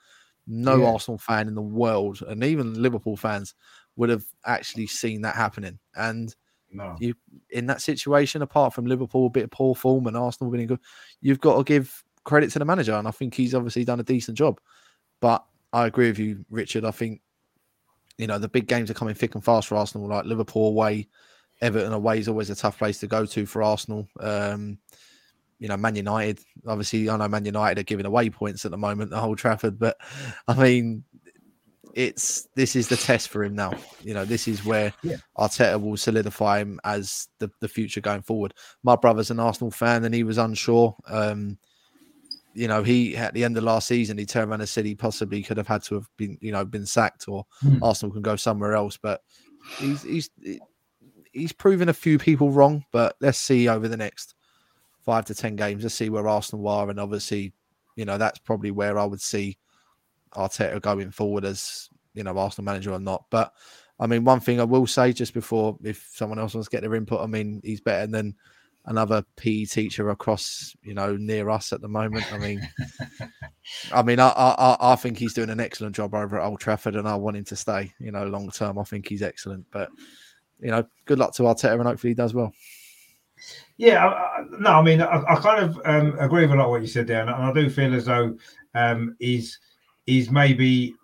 no 0.48 0.78
yeah. 0.78 0.90
Arsenal 0.90 1.18
fan 1.18 1.46
in 1.46 1.54
the 1.54 1.62
world, 1.62 2.20
and 2.26 2.42
even 2.42 2.82
Liverpool 2.82 3.16
fans 3.16 3.54
would 3.96 4.10
have 4.10 4.24
actually 4.46 4.86
seen 4.86 5.22
that 5.22 5.36
happening. 5.36 5.78
And 5.94 6.34
no. 6.70 6.96
you 6.98 7.14
in 7.50 7.66
that 7.66 7.82
situation, 7.82 8.42
apart 8.42 8.74
from 8.74 8.86
Liverpool 8.86 9.26
a 9.26 9.30
bit 9.30 9.44
of 9.44 9.50
poor 9.50 9.74
form 9.74 10.06
and 10.06 10.16
Arsenal 10.16 10.50
being 10.50 10.66
good, 10.66 10.80
you've 11.20 11.40
got 11.40 11.56
to 11.58 11.64
give 11.64 12.02
credit 12.24 12.50
to 12.52 12.58
the 12.58 12.64
manager, 12.64 12.94
and 12.94 13.08
I 13.08 13.10
think 13.10 13.34
he's 13.34 13.54
obviously 13.54 13.84
done 13.84 14.00
a 14.00 14.04
decent 14.04 14.38
job. 14.38 14.60
But 15.20 15.44
I 15.72 15.86
agree 15.86 16.08
with 16.08 16.18
you, 16.18 16.44
Richard. 16.50 16.84
I 16.84 16.90
think 16.90 17.20
you 18.18 18.26
know 18.26 18.38
the 18.38 18.48
big 18.48 18.66
games 18.66 18.90
are 18.90 18.94
coming 18.94 19.14
thick 19.14 19.34
and 19.34 19.44
fast 19.44 19.68
for 19.68 19.76
Arsenal, 19.76 20.08
like 20.08 20.24
Liverpool 20.24 20.68
away, 20.68 21.08
Everton 21.60 21.92
away 21.92 22.18
is 22.18 22.28
always 22.28 22.50
a 22.50 22.56
tough 22.56 22.78
place 22.78 22.98
to 22.98 23.06
go 23.06 23.24
to 23.24 23.46
for 23.46 23.62
Arsenal. 23.62 24.08
Um, 24.20 24.78
you 25.58 25.68
know, 25.68 25.76
Man 25.76 25.94
United. 25.94 26.40
Obviously, 26.66 27.08
I 27.08 27.16
know 27.16 27.28
Man 27.28 27.44
United 27.44 27.78
are 27.78 27.84
giving 27.84 28.04
away 28.04 28.30
points 28.30 28.64
at 28.64 28.72
the 28.72 28.76
moment 28.76 29.10
the 29.10 29.22
Old 29.22 29.38
Trafford, 29.38 29.78
but 29.78 29.96
I 30.48 30.54
mean, 30.54 31.04
it's 31.94 32.48
this 32.54 32.74
is 32.74 32.88
the 32.88 32.96
test 32.96 33.28
for 33.28 33.44
him 33.44 33.54
now. 33.54 33.72
You 34.02 34.14
know, 34.14 34.24
this 34.24 34.48
is 34.48 34.64
where 34.64 34.92
yeah. 35.02 35.16
Arteta 35.38 35.80
will 35.80 35.96
solidify 35.96 36.60
him 36.60 36.80
as 36.84 37.28
the, 37.38 37.50
the 37.60 37.68
future 37.68 38.00
going 38.00 38.22
forward. 38.22 38.54
My 38.82 38.96
brother's 38.96 39.30
an 39.30 39.40
Arsenal 39.40 39.70
fan 39.70 40.04
and 40.04 40.14
he 40.14 40.24
was 40.24 40.38
unsure. 40.38 40.96
Um, 41.06 41.58
you 42.54 42.68
know, 42.68 42.82
he 42.82 43.16
at 43.16 43.34
the 43.34 43.44
end 43.44 43.56
of 43.56 43.64
last 43.64 43.88
season 43.88 44.18
he 44.18 44.26
turned 44.26 44.50
around 44.50 44.60
and 44.60 44.68
said 44.68 44.84
he 44.84 44.94
possibly 44.94 45.42
could 45.42 45.56
have 45.56 45.68
had 45.68 45.82
to 45.84 45.94
have 45.94 46.08
been, 46.16 46.38
you 46.40 46.52
know, 46.52 46.64
been 46.64 46.86
sacked 46.86 47.28
or 47.28 47.44
mm. 47.64 47.78
Arsenal 47.82 48.12
can 48.12 48.22
go 48.22 48.36
somewhere 48.36 48.74
else. 48.74 48.96
But 48.96 49.22
he's 49.78 50.02
he's 50.02 50.30
he's 51.32 51.52
proven 51.52 51.88
a 51.88 51.94
few 51.94 52.18
people 52.18 52.50
wrong. 52.50 52.84
But 52.92 53.16
let's 53.20 53.38
see 53.38 53.68
over 53.68 53.88
the 53.88 53.96
next 53.96 54.34
five 55.04 55.24
to 55.26 55.34
ten 55.34 55.56
games. 55.56 55.82
Let's 55.82 55.94
see 55.94 56.10
where 56.10 56.28
Arsenal 56.28 56.68
are, 56.68 56.90
and 56.90 57.00
obviously, 57.00 57.52
you 57.96 58.04
know, 58.04 58.18
that's 58.18 58.38
probably 58.38 58.70
where 58.70 58.98
I 58.98 59.04
would 59.04 59.20
see 59.20 59.58
Arteta 60.34 60.80
going 60.80 61.10
forward 61.10 61.44
as 61.44 61.88
you 62.14 62.22
know 62.22 62.36
Arsenal 62.36 62.64
manager 62.64 62.92
or 62.92 62.98
not. 62.98 63.24
But 63.30 63.52
I 63.98 64.06
mean, 64.06 64.24
one 64.24 64.40
thing 64.40 64.60
I 64.60 64.64
will 64.64 64.86
say 64.86 65.12
just 65.12 65.34
before, 65.34 65.76
if 65.82 66.10
someone 66.14 66.38
else 66.38 66.54
wants 66.54 66.68
to 66.68 66.74
get 66.74 66.82
their 66.82 66.94
input, 66.94 67.20
I 67.20 67.26
mean, 67.26 67.60
he's 67.64 67.80
better 67.80 68.06
than 68.06 68.34
another 68.86 69.24
PE 69.36 69.66
teacher 69.66 70.10
across 70.10 70.74
you 70.82 70.92
know 70.92 71.16
near 71.16 71.50
us 71.50 71.72
at 71.72 71.80
the 71.80 71.88
moment. 71.88 72.32
I 72.32 72.38
mean, 72.38 72.68
I 73.92 74.02
mean, 74.02 74.18
I, 74.20 74.28
I 74.28 74.76
I 74.80 74.96
think 74.96 75.18
he's 75.18 75.34
doing 75.34 75.50
an 75.50 75.60
excellent 75.60 75.94
job 75.94 76.14
over 76.14 76.40
at 76.40 76.46
Old 76.46 76.60
Trafford, 76.60 76.96
and 76.96 77.08
I 77.08 77.14
want 77.14 77.36
him 77.36 77.44
to 77.44 77.56
stay. 77.56 77.92
You 77.98 78.12
know, 78.12 78.26
long 78.26 78.50
term, 78.50 78.78
I 78.78 78.84
think 78.84 79.08
he's 79.08 79.22
excellent. 79.22 79.66
But 79.70 79.90
you 80.60 80.70
know, 80.70 80.84
good 81.06 81.18
luck 81.18 81.34
to 81.34 81.42
Arteta, 81.42 81.74
and 81.74 81.82
hopefully 81.82 82.10
he 82.10 82.14
does 82.14 82.34
well. 82.34 82.52
Yeah, 83.76 84.06
I, 84.06 84.44
no, 84.58 84.70
I 84.70 84.82
mean, 84.82 85.00
I, 85.00 85.22
I 85.28 85.36
kind 85.36 85.64
of 85.64 85.80
um, 85.84 86.16
agree 86.18 86.42
with 86.42 86.52
a 86.52 86.54
lot 86.54 86.66
of 86.66 86.70
what 86.70 86.82
you 86.82 86.86
said 86.86 87.06
there, 87.06 87.22
and 87.22 87.30
I 87.30 87.52
do 87.52 87.68
feel 87.68 87.94
as 87.94 88.04
though 88.04 88.36
um, 88.74 89.16
he's 89.18 89.58
he's 90.06 90.30
maybe 90.30 90.94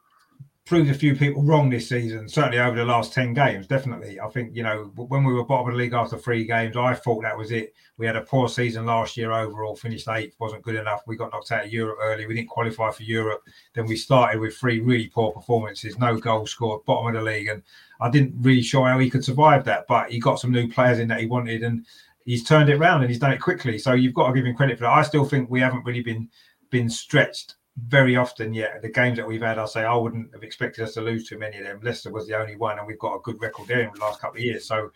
proved 0.69 0.91
a 0.91 0.95
few 0.95 1.16
people 1.16 1.43
wrong 1.43 1.70
this 1.70 1.89
season, 1.89 2.29
certainly 2.29 2.59
over 2.59 2.77
the 2.77 2.85
last 2.85 3.15
10 3.15 3.33
games. 3.33 3.66
Definitely. 3.66 4.20
I 4.20 4.29
think, 4.29 4.55
you 4.55 4.62
know, 4.62 4.93
when 4.97 5.25
we 5.25 5.33
were 5.33 5.45
bottom 5.45 5.69
of 5.69 5.73
the 5.73 5.79
league 5.79 5.95
after 5.95 6.19
three 6.19 6.45
games, 6.45 6.77
I 6.77 6.93
thought 6.93 7.23
that 7.23 7.37
was 7.37 7.53
it. 7.53 7.73
We 7.97 8.05
had 8.05 8.16
a 8.16 8.20
poor 8.20 8.51
season 8.51 8.85
last 8.85 9.16
year 9.16 9.33
overall, 9.33 9.75
finished 9.75 10.09
eighth, 10.09 10.37
wasn't 10.39 10.62
good 10.62 10.75
enough. 10.75 11.03
We 11.07 11.16
got 11.16 11.33
knocked 11.33 11.53
out 11.53 11.65
of 11.65 11.73
Europe 11.73 11.99
early. 12.03 12.27
We 12.27 12.35
didn't 12.35 12.51
qualify 12.51 12.91
for 12.91 13.03
Europe. 13.03 13.43
Then 13.73 13.87
we 13.87 13.97
started 13.97 14.41
with 14.41 14.57
three 14.57 14.81
really 14.81 15.09
poor 15.09 15.33
performances, 15.33 15.99
no 15.99 16.19
goals 16.19 16.51
scored, 16.51 16.85
bottom 16.85 17.07
of 17.07 17.15
the 17.15 17.31
league. 17.31 17.49
And 17.49 17.62
I 18.03 18.11
didn't 18.11 18.35
really 18.39 18.62
sure 18.62 18.89
how 18.89 18.99
he 18.99 19.09
could 19.09 19.25
survive 19.25 19.65
that, 19.65 19.87
but 19.89 20.11
he 20.11 20.20
got 20.20 20.39
some 20.39 20.53
new 20.53 20.69
players 20.69 20.99
in 20.99 21.09
that 21.09 21.20
he 21.20 21.27
wanted 21.27 21.62
and 21.62 21.87
he's 22.27 22.45
turned 22.45 22.69
it 22.69 22.75
around 22.75 23.01
and 23.01 23.09
he's 23.09 23.19
done 23.19 23.33
it 23.33 23.41
quickly. 23.41 23.79
So 23.79 23.95
you've 23.95 24.12
got 24.12 24.29
to 24.29 24.35
give 24.35 24.45
him 24.45 24.55
credit 24.55 24.77
for 24.77 24.85
that. 24.85 24.93
I 24.93 25.03
still 25.03 25.25
think 25.25 25.49
we 25.49 25.61
haven't 25.61 25.87
really 25.87 26.03
been 26.03 26.29
been 26.70 26.91
stretched 26.91 27.55
very 27.87 28.17
often, 28.17 28.53
yeah, 28.53 28.79
the 28.79 28.89
games 28.89 29.17
that 29.19 29.27
we've 29.27 29.43
had, 29.43 29.59
I'll 29.59 29.67
say 29.67 29.85
I 29.85 29.95
wouldn't 29.95 30.33
have 30.33 30.43
expected 30.43 30.83
us 30.83 30.95
to 30.95 31.01
lose 31.01 31.29
too 31.29 31.39
many 31.39 31.59
of 31.59 31.65
them. 31.65 31.81
Leicester 31.83 32.11
was 32.11 32.27
the 32.27 32.37
only 32.37 32.57
one, 32.57 32.79
and 32.79 32.87
we've 32.87 32.99
got 32.99 33.15
a 33.15 33.21
good 33.21 33.41
record 33.41 33.69
there 33.69 33.83
in 33.83 33.91
the 33.95 34.01
last 34.01 34.21
couple 34.21 34.39
of 34.39 34.45
years. 34.45 34.67
So, 34.67 34.91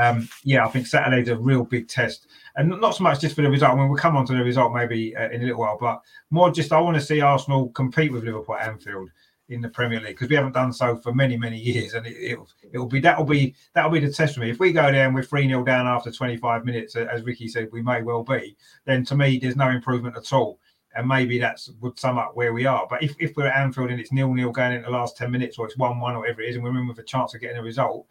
um, 0.00 0.28
yeah, 0.44 0.64
I 0.64 0.68
think 0.68 0.86
Saturday's 0.86 1.28
a 1.28 1.36
real 1.36 1.64
big 1.64 1.88
test, 1.88 2.26
and 2.56 2.68
not 2.68 2.94
so 2.94 3.04
much 3.04 3.20
just 3.20 3.34
for 3.34 3.42
the 3.42 3.50
result. 3.50 3.72
I 3.72 3.76
mean, 3.76 3.88
we'll 3.88 3.98
come 3.98 4.16
on 4.16 4.26
to 4.26 4.34
the 4.34 4.44
result 4.44 4.72
maybe 4.72 5.16
uh, 5.16 5.30
in 5.30 5.42
a 5.42 5.46
little 5.46 5.60
while, 5.60 5.78
but 5.80 6.00
more 6.30 6.50
just 6.50 6.72
I 6.72 6.80
want 6.80 6.96
to 6.96 7.02
see 7.02 7.20
Arsenal 7.20 7.70
compete 7.70 8.12
with 8.12 8.24
Liverpool 8.24 8.56
at 8.56 8.68
Anfield 8.68 9.10
in 9.48 9.62
the 9.62 9.68
Premier 9.68 9.98
League 9.98 10.08
because 10.08 10.28
we 10.28 10.36
haven't 10.36 10.52
done 10.52 10.72
so 10.72 10.96
for 10.96 11.14
many 11.14 11.36
many 11.36 11.58
years, 11.58 11.94
and 11.94 12.06
it, 12.06 12.38
will 12.38 12.48
it'll 12.72 12.86
be 12.86 13.00
that'll 13.00 13.24
be 13.24 13.54
that'll 13.74 13.90
be 13.90 14.00
the 14.00 14.12
test 14.12 14.34
for 14.34 14.40
me. 14.40 14.50
If 14.50 14.60
we 14.60 14.72
go 14.72 14.82
and 14.82 15.14
we're 15.14 15.22
three 15.22 15.48
0 15.48 15.64
down 15.64 15.86
after 15.86 16.12
25 16.12 16.64
minutes, 16.64 16.94
as 16.94 17.22
Ricky 17.22 17.48
said, 17.48 17.68
we 17.72 17.82
may 17.82 18.02
well 18.02 18.22
be. 18.22 18.56
Then 18.84 19.04
to 19.06 19.16
me, 19.16 19.38
there's 19.38 19.56
no 19.56 19.70
improvement 19.70 20.16
at 20.16 20.32
all 20.32 20.60
and 20.98 21.06
maybe 21.06 21.38
that's 21.38 21.70
would 21.80 21.98
sum 21.98 22.18
up 22.18 22.34
where 22.34 22.52
we 22.52 22.66
are. 22.66 22.84
But 22.90 23.04
if, 23.04 23.14
if 23.20 23.36
we're 23.36 23.46
at 23.46 23.56
Anfield 23.56 23.90
and 23.90 24.00
it's 24.00 24.10
nil 24.10 24.34
nil 24.34 24.50
going 24.50 24.72
into 24.72 24.86
the 24.86 24.96
last 24.96 25.16
ten 25.16 25.30
minutes, 25.30 25.56
or 25.56 25.66
it's 25.66 25.78
one 25.78 26.00
one, 26.00 26.16
or 26.16 26.20
whatever 26.20 26.42
it 26.42 26.50
is, 26.50 26.56
and 26.56 26.64
we're 26.64 26.76
in 26.76 26.88
with 26.88 26.98
a 26.98 27.04
chance 27.04 27.34
of 27.34 27.40
getting 27.40 27.56
a 27.56 27.62
result, 27.62 28.04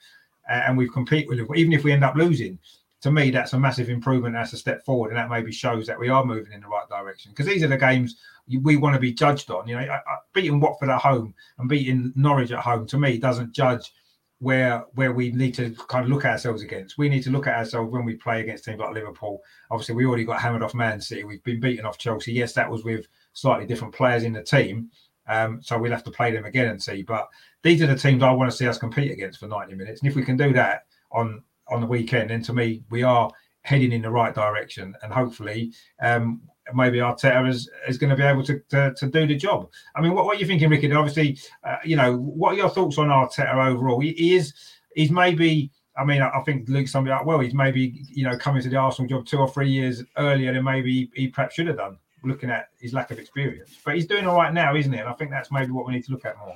uh, 0.49 0.63
and 0.65 0.77
we've 0.77 0.93
competed 0.93 1.27
with 1.27 1.39
it, 1.39 1.47
even 1.57 1.73
if 1.73 1.83
we 1.83 1.91
end 1.91 2.05
up 2.05 2.15
losing, 2.15 2.57
to 3.01 3.11
me 3.11 3.29
that's 3.29 3.51
a 3.51 3.59
massive 3.59 3.89
improvement. 3.89 4.33
That's 4.33 4.53
a 4.53 4.57
step 4.57 4.85
forward, 4.85 5.09
and 5.09 5.17
that 5.17 5.29
maybe 5.29 5.51
shows 5.51 5.85
that 5.87 5.99
we 5.99 6.07
are 6.07 6.23
moving 6.23 6.53
in 6.53 6.61
the 6.61 6.67
right 6.67 6.87
direction. 6.87 7.33
Because 7.33 7.45
these 7.45 7.61
are 7.61 7.67
the 7.67 7.77
games 7.77 8.15
we 8.61 8.77
want 8.77 8.95
to 8.95 9.01
be 9.01 9.11
judged 9.11 9.51
on. 9.51 9.67
You 9.67 9.75
know, 9.75 9.97
beating 10.33 10.61
Watford 10.61 10.89
at 10.89 11.01
home 11.01 11.33
and 11.59 11.67
beating 11.67 12.13
Norwich 12.15 12.51
at 12.51 12.59
home 12.59 12.87
to 12.87 12.97
me 12.97 13.17
doesn't 13.17 13.51
judge 13.51 13.91
where 14.39 14.85
where 14.93 15.11
we 15.11 15.31
need 15.31 15.53
to 15.55 15.71
kind 15.87 16.05
of 16.05 16.11
look 16.11 16.25
at 16.25 16.31
ourselves 16.31 16.61
against. 16.61 16.97
We 16.97 17.09
need 17.09 17.23
to 17.23 17.31
look 17.31 17.47
at 17.47 17.57
ourselves 17.57 17.91
when 17.91 18.05
we 18.05 18.15
play 18.15 18.41
against 18.41 18.65
teams 18.65 18.79
like 18.79 18.93
Liverpool. 18.93 19.41
Obviously, 19.71 19.95
we 19.95 20.05
already 20.05 20.25
got 20.25 20.39
hammered 20.39 20.61
off 20.61 20.75
Man 20.75 21.01
City. 21.01 21.23
We've 21.23 21.43
been 21.43 21.59
beaten 21.59 21.85
off 21.85 21.97
Chelsea. 21.97 22.33
Yes, 22.33 22.53
that 22.53 22.69
was 22.69 22.83
with 22.83 23.07
slightly 23.33 23.65
different 23.65 23.95
players 23.95 24.23
in 24.23 24.33
the 24.33 24.43
team. 24.43 24.89
Um, 25.27 25.61
so 25.61 25.77
we'll 25.77 25.91
have 25.91 26.03
to 26.05 26.11
play 26.11 26.31
them 26.31 26.45
again 26.45 26.67
and 26.67 26.81
see. 26.81 27.01
But 27.01 27.27
these 27.63 27.81
are 27.81 27.87
the 27.87 27.97
teams 27.97 28.23
I 28.23 28.31
want 28.31 28.49
to 28.49 28.55
see 28.55 28.67
us 28.67 28.77
compete 28.77 29.11
against 29.11 29.39
for 29.39 29.47
90 29.47 29.75
minutes. 29.75 30.01
And 30.01 30.09
if 30.09 30.15
we 30.15 30.23
can 30.23 30.37
do 30.37 30.53
that 30.53 30.83
on 31.11 31.43
on 31.69 31.81
the 31.81 31.87
weekend, 31.87 32.29
then 32.29 32.41
to 32.43 32.53
me 32.53 32.83
we 32.89 33.03
are 33.03 33.29
heading 33.63 33.91
in 33.91 34.01
the 34.01 34.09
right 34.09 34.33
direction. 34.33 34.95
And 35.03 35.11
hopefully, 35.11 35.73
um, 36.01 36.41
maybe 36.73 36.97
Arteta 36.97 37.47
is, 37.47 37.69
is 37.87 37.97
going 37.97 38.09
to 38.09 38.15
be 38.15 38.23
able 38.23 38.43
to, 38.43 38.59
to, 38.69 38.93
to 38.93 39.07
do 39.07 39.27
the 39.27 39.35
job. 39.35 39.69
I 39.95 40.01
mean, 40.01 40.13
what, 40.13 40.25
what 40.25 40.37
are 40.37 40.39
you 40.39 40.45
thinking, 40.45 40.69
Ricky? 40.69 40.91
Obviously, 40.91 41.37
uh, 41.63 41.77
you 41.83 41.95
know, 41.95 42.17
what 42.17 42.53
are 42.53 42.57
your 42.57 42.69
thoughts 42.69 42.97
on 42.97 43.07
Arteta 43.07 43.53
overall? 43.67 43.99
He, 43.99 44.13
he 44.13 44.35
is 44.35 44.53
he's 44.95 45.11
maybe. 45.11 45.71
I 45.97 46.05
mean, 46.05 46.21
I, 46.21 46.29
I 46.29 46.41
think 46.43 46.69
Luke's 46.69 46.91
something 46.91 47.11
like, 47.11 47.25
well, 47.25 47.39
he's 47.39 47.53
maybe 47.55 48.03
you 48.09 48.23
know 48.23 48.37
coming 48.37 48.61
to 48.61 48.69
the 48.69 48.77
Arsenal 48.77 49.09
job 49.09 49.25
two 49.25 49.39
or 49.39 49.49
three 49.49 49.69
years 49.69 50.03
earlier 50.17 50.53
than 50.53 50.63
maybe 50.63 50.93
he, 50.93 51.21
he 51.21 51.27
perhaps 51.27 51.55
should 51.55 51.67
have 51.67 51.77
done, 51.77 51.97
looking 52.23 52.49
at 52.49 52.69
his 52.79 52.93
lack 52.93 53.11
of 53.11 53.19
experience. 53.19 53.77
But 53.83 53.95
he's 53.95 54.05
doing 54.05 54.27
all 54.27 54.35
right 54.35 54.53
now, 54.53 54.75
isn't 54.75 54.91
he? 54.91 54.99
And 54.99 55.09
I 55.09 55.13
think 55.13 55.31
that's 55.31 55.51
maybe 55.51 55.71
what 55.71 55.87
we 55.87 55.93
need 55.93 56.05
to 56.05 56.11
look 56.11 56.25
at 56.25 56.37
more. 56.37 56.53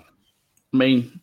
I 0.74 0.78
mean, 0.78 1.20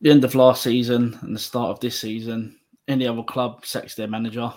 the 0.00 0.10
end 0.10 0.24
of 0.24 0.34
last 0.34 0.62
season 0.62 1.18
and 1.22 1.34
the 1.34 1.38
start 1.38 1.70
of 1.70 1.80
this 1.80 1.98
season, 1.98 2.58
any 2.88 3.06
other 3.06 3.22
club 3.22 3.66
sacks 3.66 3.94
their 3.94 4.08
manager. 4.08 4.52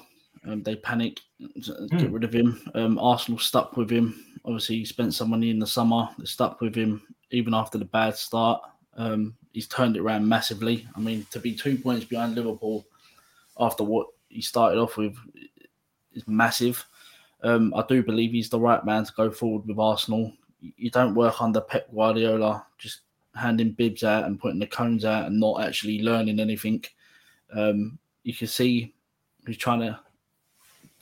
Um, 0.46 0.64
they 0.64 0.76
panic, 0.76 1.22
get 1.40 1.66
mm. 1.66 2.14
rid 2.14 2.24
of 2.24 2.34
him. 2.34 2.62
Um, 2.76 3.00
Arsenal 3.00 3.40
stuck 3.40 3.78
with 3.78 3.90
him. 3.90 4.24
Obviously, 4.46 4.78
he 4.78 4.86
spent 4.86 5.14
some 5.14 5.30
money 5.30 5.50
in 5.50 5.60
the 5.60 5.68
summer. 5.68 6.10
They 6.18 6.26
stuck 6.26 6.60
with 6.60 6.76
him 6.76 7.02
even 7.32 7.54
after 7.54 7.78
the 7.78 7.86
bad 7.86 8.16
start. 8.16 8.62
Um, 8.98 9.36
he's 9.54 9.68
turned 9.68 9.96
it 9.96 10.02
around 10.02 10.28
massively. 10.28 10.88
I 10.96 11.00
mean, 11.00 11.26
to 11.32 11.40
be 11.40 11.56
two 11.56 11.78
points 11.78 12.06
behind 12.06 12.36
Liverpool 12.36 12.86
after 13.60 13.84
what 13.84 14.08
he 14.30 14.42
started 14.42 14.80
off 14.80 14.98
with 14.98 15.16
is 16.14 16.28
massive. 16.28 16.86
Um, 17.44 17.74
I 17.76 17.84
do 17.88 18.04
believe 18.04 18.32
he's 18.32 18.50
the 18.50 18.60
right 18.60 18.84
man 18.86 19.06
to 19.06 19.14
go 19.16 19.32
forward 19.32 19.68
with 19.68 19.80
Arsenal. 19.80 20.34
You 20.60 20.90
don't 20.92 21.16
work 21.16 21.42
under 21.42 21.62
Pep 21.62 21.88
Guardiola, 21.94 22.66
just 22.78 23.02
handing 23.36 23.72
bibs 23.72 24.04
out 24.04 24.26
and 24.26 24.40
putting 24.40 24.60
the 24.60 24.68
cones 24.68 25.06
out 25.06 25.26
and 25.26 25.40
not 25.40 25.62
actually 25.62 26.02
learning 26.02 26.40
anything. 26.40 26.84
Um, 27.54 27.98
you 28.24 28.34
can 28.34 28.48
see 28.48 28.94
he's 29.46 29.58
trying 29.58 29.82
to 29.82 30.00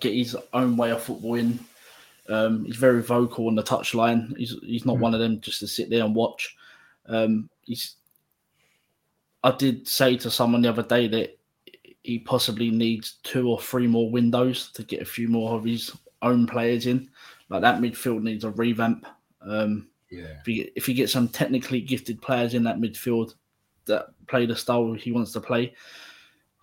get 0.02 0.14
his 0.14 0.36
own 0.54 0.76
way 0.76 0.92
of 0.92 1.02
football 1.02 1.36
in. 1.36 1.60
Um, 2.28 2.66
he's 2.66 2.76
very 2.76 3.02
vocal 3.02 3.48
on 3.48 3.56
the 3.56 3.64
touchline. 3.64 4.36
He's 4.38 4.56
he's 4.62 4.86
not 4.86 4.98
mm. 4.98 5.02
one 5.02 5.14
of 5.14 5.20
them 5.20 5.40
just 5.42 5.60
to 5.62 5.68
sit 5.68 5.90
there 5.90 6.04
and 6.04 6.16
watch. 6.16 6.56
Um, 7.08 7.50
he's. 7.64 7.96
I 9.44 9.52
did 9.52 9.88
say 9.88 10.18
to 10.18 10.30
someone 10.30 10.62
the 10.62 10.70
other 10.70 10.84
day 10.84 11.08
that 11.08 11.38
he 12.04 12.20
possibly 12.20 12.70
needs 12.70 13.18
two 13.24 13.50
or 13.50 13.60
three 13.60 13.88
more 13.88 14.10
windows 14.10 14.72
to 14.74 14.84
get 14.84 15.02
a 15.02 15.06
few 15.06 15.28
more 15.28 15.56
of 15.56 15.64
his 15.64 15.92
own 16.22 16.46
players 16.46 16.86
in. 16.86 17.10
Like 17.50 17.62
that 17.62 17.82
midfield 17.82 18.22
needs 18.22 18.44
a 18.44 18.52
revamp. 18.52 19.08
Um, 19.42 19.88
yeah. 20.10 20.38
If 20.40 20.46
he 20.46 20.72
if 20.76 20.86
he 20.86 20.94
gets 20.94 21.14
some 21.14 21.28
technically 21.28 21.82
gifted 21.82 22.22
players 22.22 22.54
in 22.54 22.64
that 22.64 22.78
midfield 22.78 23.34
that 23.86 24.08
play 24.28 24.46
the 24.46 24.56
style 24.56 24.94
he 24.94 25.12
wants 25.12 25.32
to 25.34 25.42
play, 25.42 25.74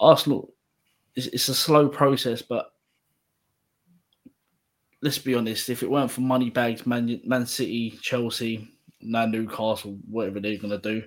Arsenal. 0.01 0.52
It's, 1.15 1.27
it's 1.28 1.48
a 1.48 1.55
slow 1.55 1.89
process, 1.89 2.43
but 2.43 2.73
let's 5.00 5.18
be 5.18 5.34
honest, 5.34 5.68
if 5.68 5.82
it 5.82 5.90
weren't 5.90 6.10
for 6.10 6.20
money 6.20 6.50
bags, 6.50 6.86
Man, 6.86 7.20
Man 7.24 7.46
City, 7.46 7.98
Chelsea, 8.02 8.68
now 9.00 9.26
Newcastle, 9.26 9.98
whatever 10.10 10.40
they're 10.40 10.58
going 10.58 10.70
to 10.70 10.78
do, 10.78 11.02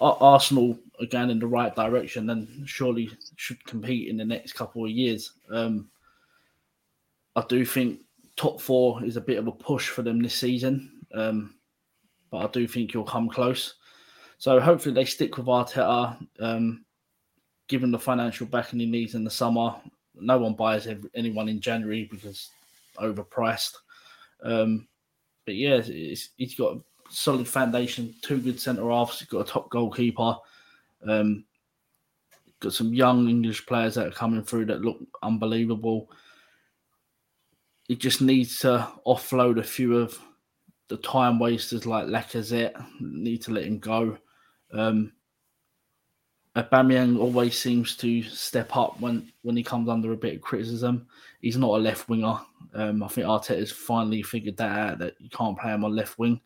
Arsenal 0.00 0.78
again 1.00 1.30
in 1.30 1.38
the 1.38 1.46
right 1.46 1.74
direction, 1.74 2.26
then 2.26 2.64
surely 2.66 3.10
should 3.36 3.64
compete 3.64 4.08
in 4.08 4.16
the 4.16 4.24
next 4.24 4.52
couple 4.52 4.84
of 4.84 4.90
years. 4.90 5.32
Um, 5.50 5.88
I 7.36 7.44
do 7.48 7.64
think 7.64 8.00
top 8.36 8.60
four 8.60 9.02
is 9.04 9.16
a 9.16 9.20
bit 9.20 9.38
of 9.38 9.46
a 9.46 9.52
push 9.52 9.88
for 9.88 10.02
them 10.02 10.22
this 10.22 10.34
season, 10.34 11.00
um, 11.14 11.54
but 12.30 12.38
I 12.38 12.46
do 12.48 12.66
think 12.66 12.92
you'll 12.92 13.04
come 13.04 13.28
close. 13.28 13.74
So 14.38 14.60
hopefully 14.60 14.94
they 14.94 15.04
stick 15.04 15.36
with 15.36 15.46
Arteta. 15.46 16.16
Um, 16.40 16.84
given 17.68 17.90
the 17.90 17.98
financial 17.98 18.46
backing 18.46 18.80
he 18.80 18.86
needs 18.86 19.14
in 19.14 19.24
the 19.24 19.30
summer, 19.30 19.74
no 20.14 20.38
one 20.38 20.54
buys 20.54 20.86
anyone 21.14 21.48
in 21.48 21.60
January 21.60 22.06
because 22.10 22.50
overpriced. 22.96 23.74
Um, 24.42 24.88
but 25.46 25.54
yeah, 25.54 25.80
he's 25.80 26.30
got 26.56 26.76
a 26.76 26.80
solid 27.10 27.48
foundation, 27.48 28.14
two 28.22 28.38
good 28.38 28.60
centre 28.60 28.88
halves. 28.90 29.18
He's 29.18 29.28
got 29.28 29.48
a 29.48 29.52
top 29.52 29.70
goalkeeper. 29.70 30.36
Um, 31.06 31.44
got 32.60 32.72
some 32.72 32.94
young 32.94 33.28
English 33.28 33.66
players 33.66 33.94
that 33.94 34.06
are 34.06 34.12
coming 34.12 34.42
through 34.42 34.66
that 34.66 34.80
look 34.82 34.98
unbelievable. 35.22 36.10
He 37.88 37.96
just 37.96 38.22
needs 38.22 38.58
to 38.60 38.88
offload 39.06 39.58
a 39.58 39.62
few 39.62 39.98
of 39.98 40.18
the 40.88 40.96
time 40.98 41.38
wasters 41.38 41.86
like 41.86 42.06
Lacazette. 42.06 42.72
Need 43.00 43.42
to 43.42 43.52
let 43.52 43.64
him 43.64 43.78
go. 43.78 44.16
Um, 44.72 45.12
Aubameyang 46.56 47.18
always 47.18 47.58
seems 47.58 47.96
to 47.96 48.22
step 48.22 48.76
up 48.76 49.00
when 49.00 49.32
when 49.42 49.56
he 49.56 49.62
comes 49.62 49.88
under 49.88 50.12
a 50.12 50.16
bit 50.16 50.36
of 50.36 50.40
criticism. 50.40 51.06
He's 51.40 51.56
not 51.56 51.70
a 51.70 51.82
left 51.82 52.08
winger. 52.08 52.38
Um, 52.74 53.02
I 53.02 53.08
think 53.08 53.26
Arteta's 53.26 53.72
finally 53.72 54.22
figured 54.22 54.56
that 54.58 54.78
out 54.78 54.98
that 54.98 55.14
you 55.18 55.28
can't 55.30 55.58
play 55.58 55.72
him 55.72 55.84
on 55.84 55.96
left 55.96 56.18
wing. 56.18 56.40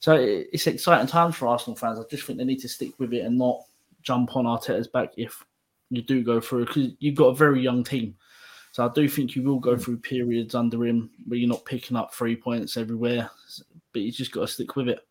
So 0.00 0.14
it's 0.14 0.66
exciting 0.66 1.06
times 1.06 1.36
for 1.36 1.48
Arsenal 1.48 1.76
fans. 1.76 1.98
I 1.98 2.02
just 2.10 2.24
think 2.24 2.38
they 2.38 2.44
need 2.44 2.60
to 2.60 2.68
stick 2.68 2.98
with 2.98 3.12
it 3.12 3.24
and 3.24 3.38
not 3.38 3.60
jump 4.02 4.36
on 4.36 4.44
Arteta's 4.44 4.88
back 4.88 5.12
if 5.16 5.44
you 5.90 6.02
do 6.02 6.22
go 6.22 6.40
through 6.40 6.66
because 6.66 6.92
you've 6.98 7.16
got 7.16 7.28
a 7.28 7.34
very 7.34 7.60
young 7.60 7.82
team. 7.82 8.16
So 8.72 8.84
I 8.84 8.92
do 8.92 9.08
think 9.08 9.34
you 9.34 9.42
will 9.42 9.58
go 9.58 9.76
through 9.76 9.98
periods 9.98 10.54
under 10.54 10.84
him 10.84 11.10
where 11.26 11.38
you're 11.38 11.48
not 11.48 11.64
picking 11.64 11.96
up 11.96 12.14
three 12.14 12.36
points 12.36 12.76
everywhere, 12.76 13.30
but 13.92 14.02
you 14.02 14.12
just 14.12 14.32
got 14.32 14.42
to 14.42 14.46
stick 14.46 14.76
with 14.76 14.88
it. 14.88 15.07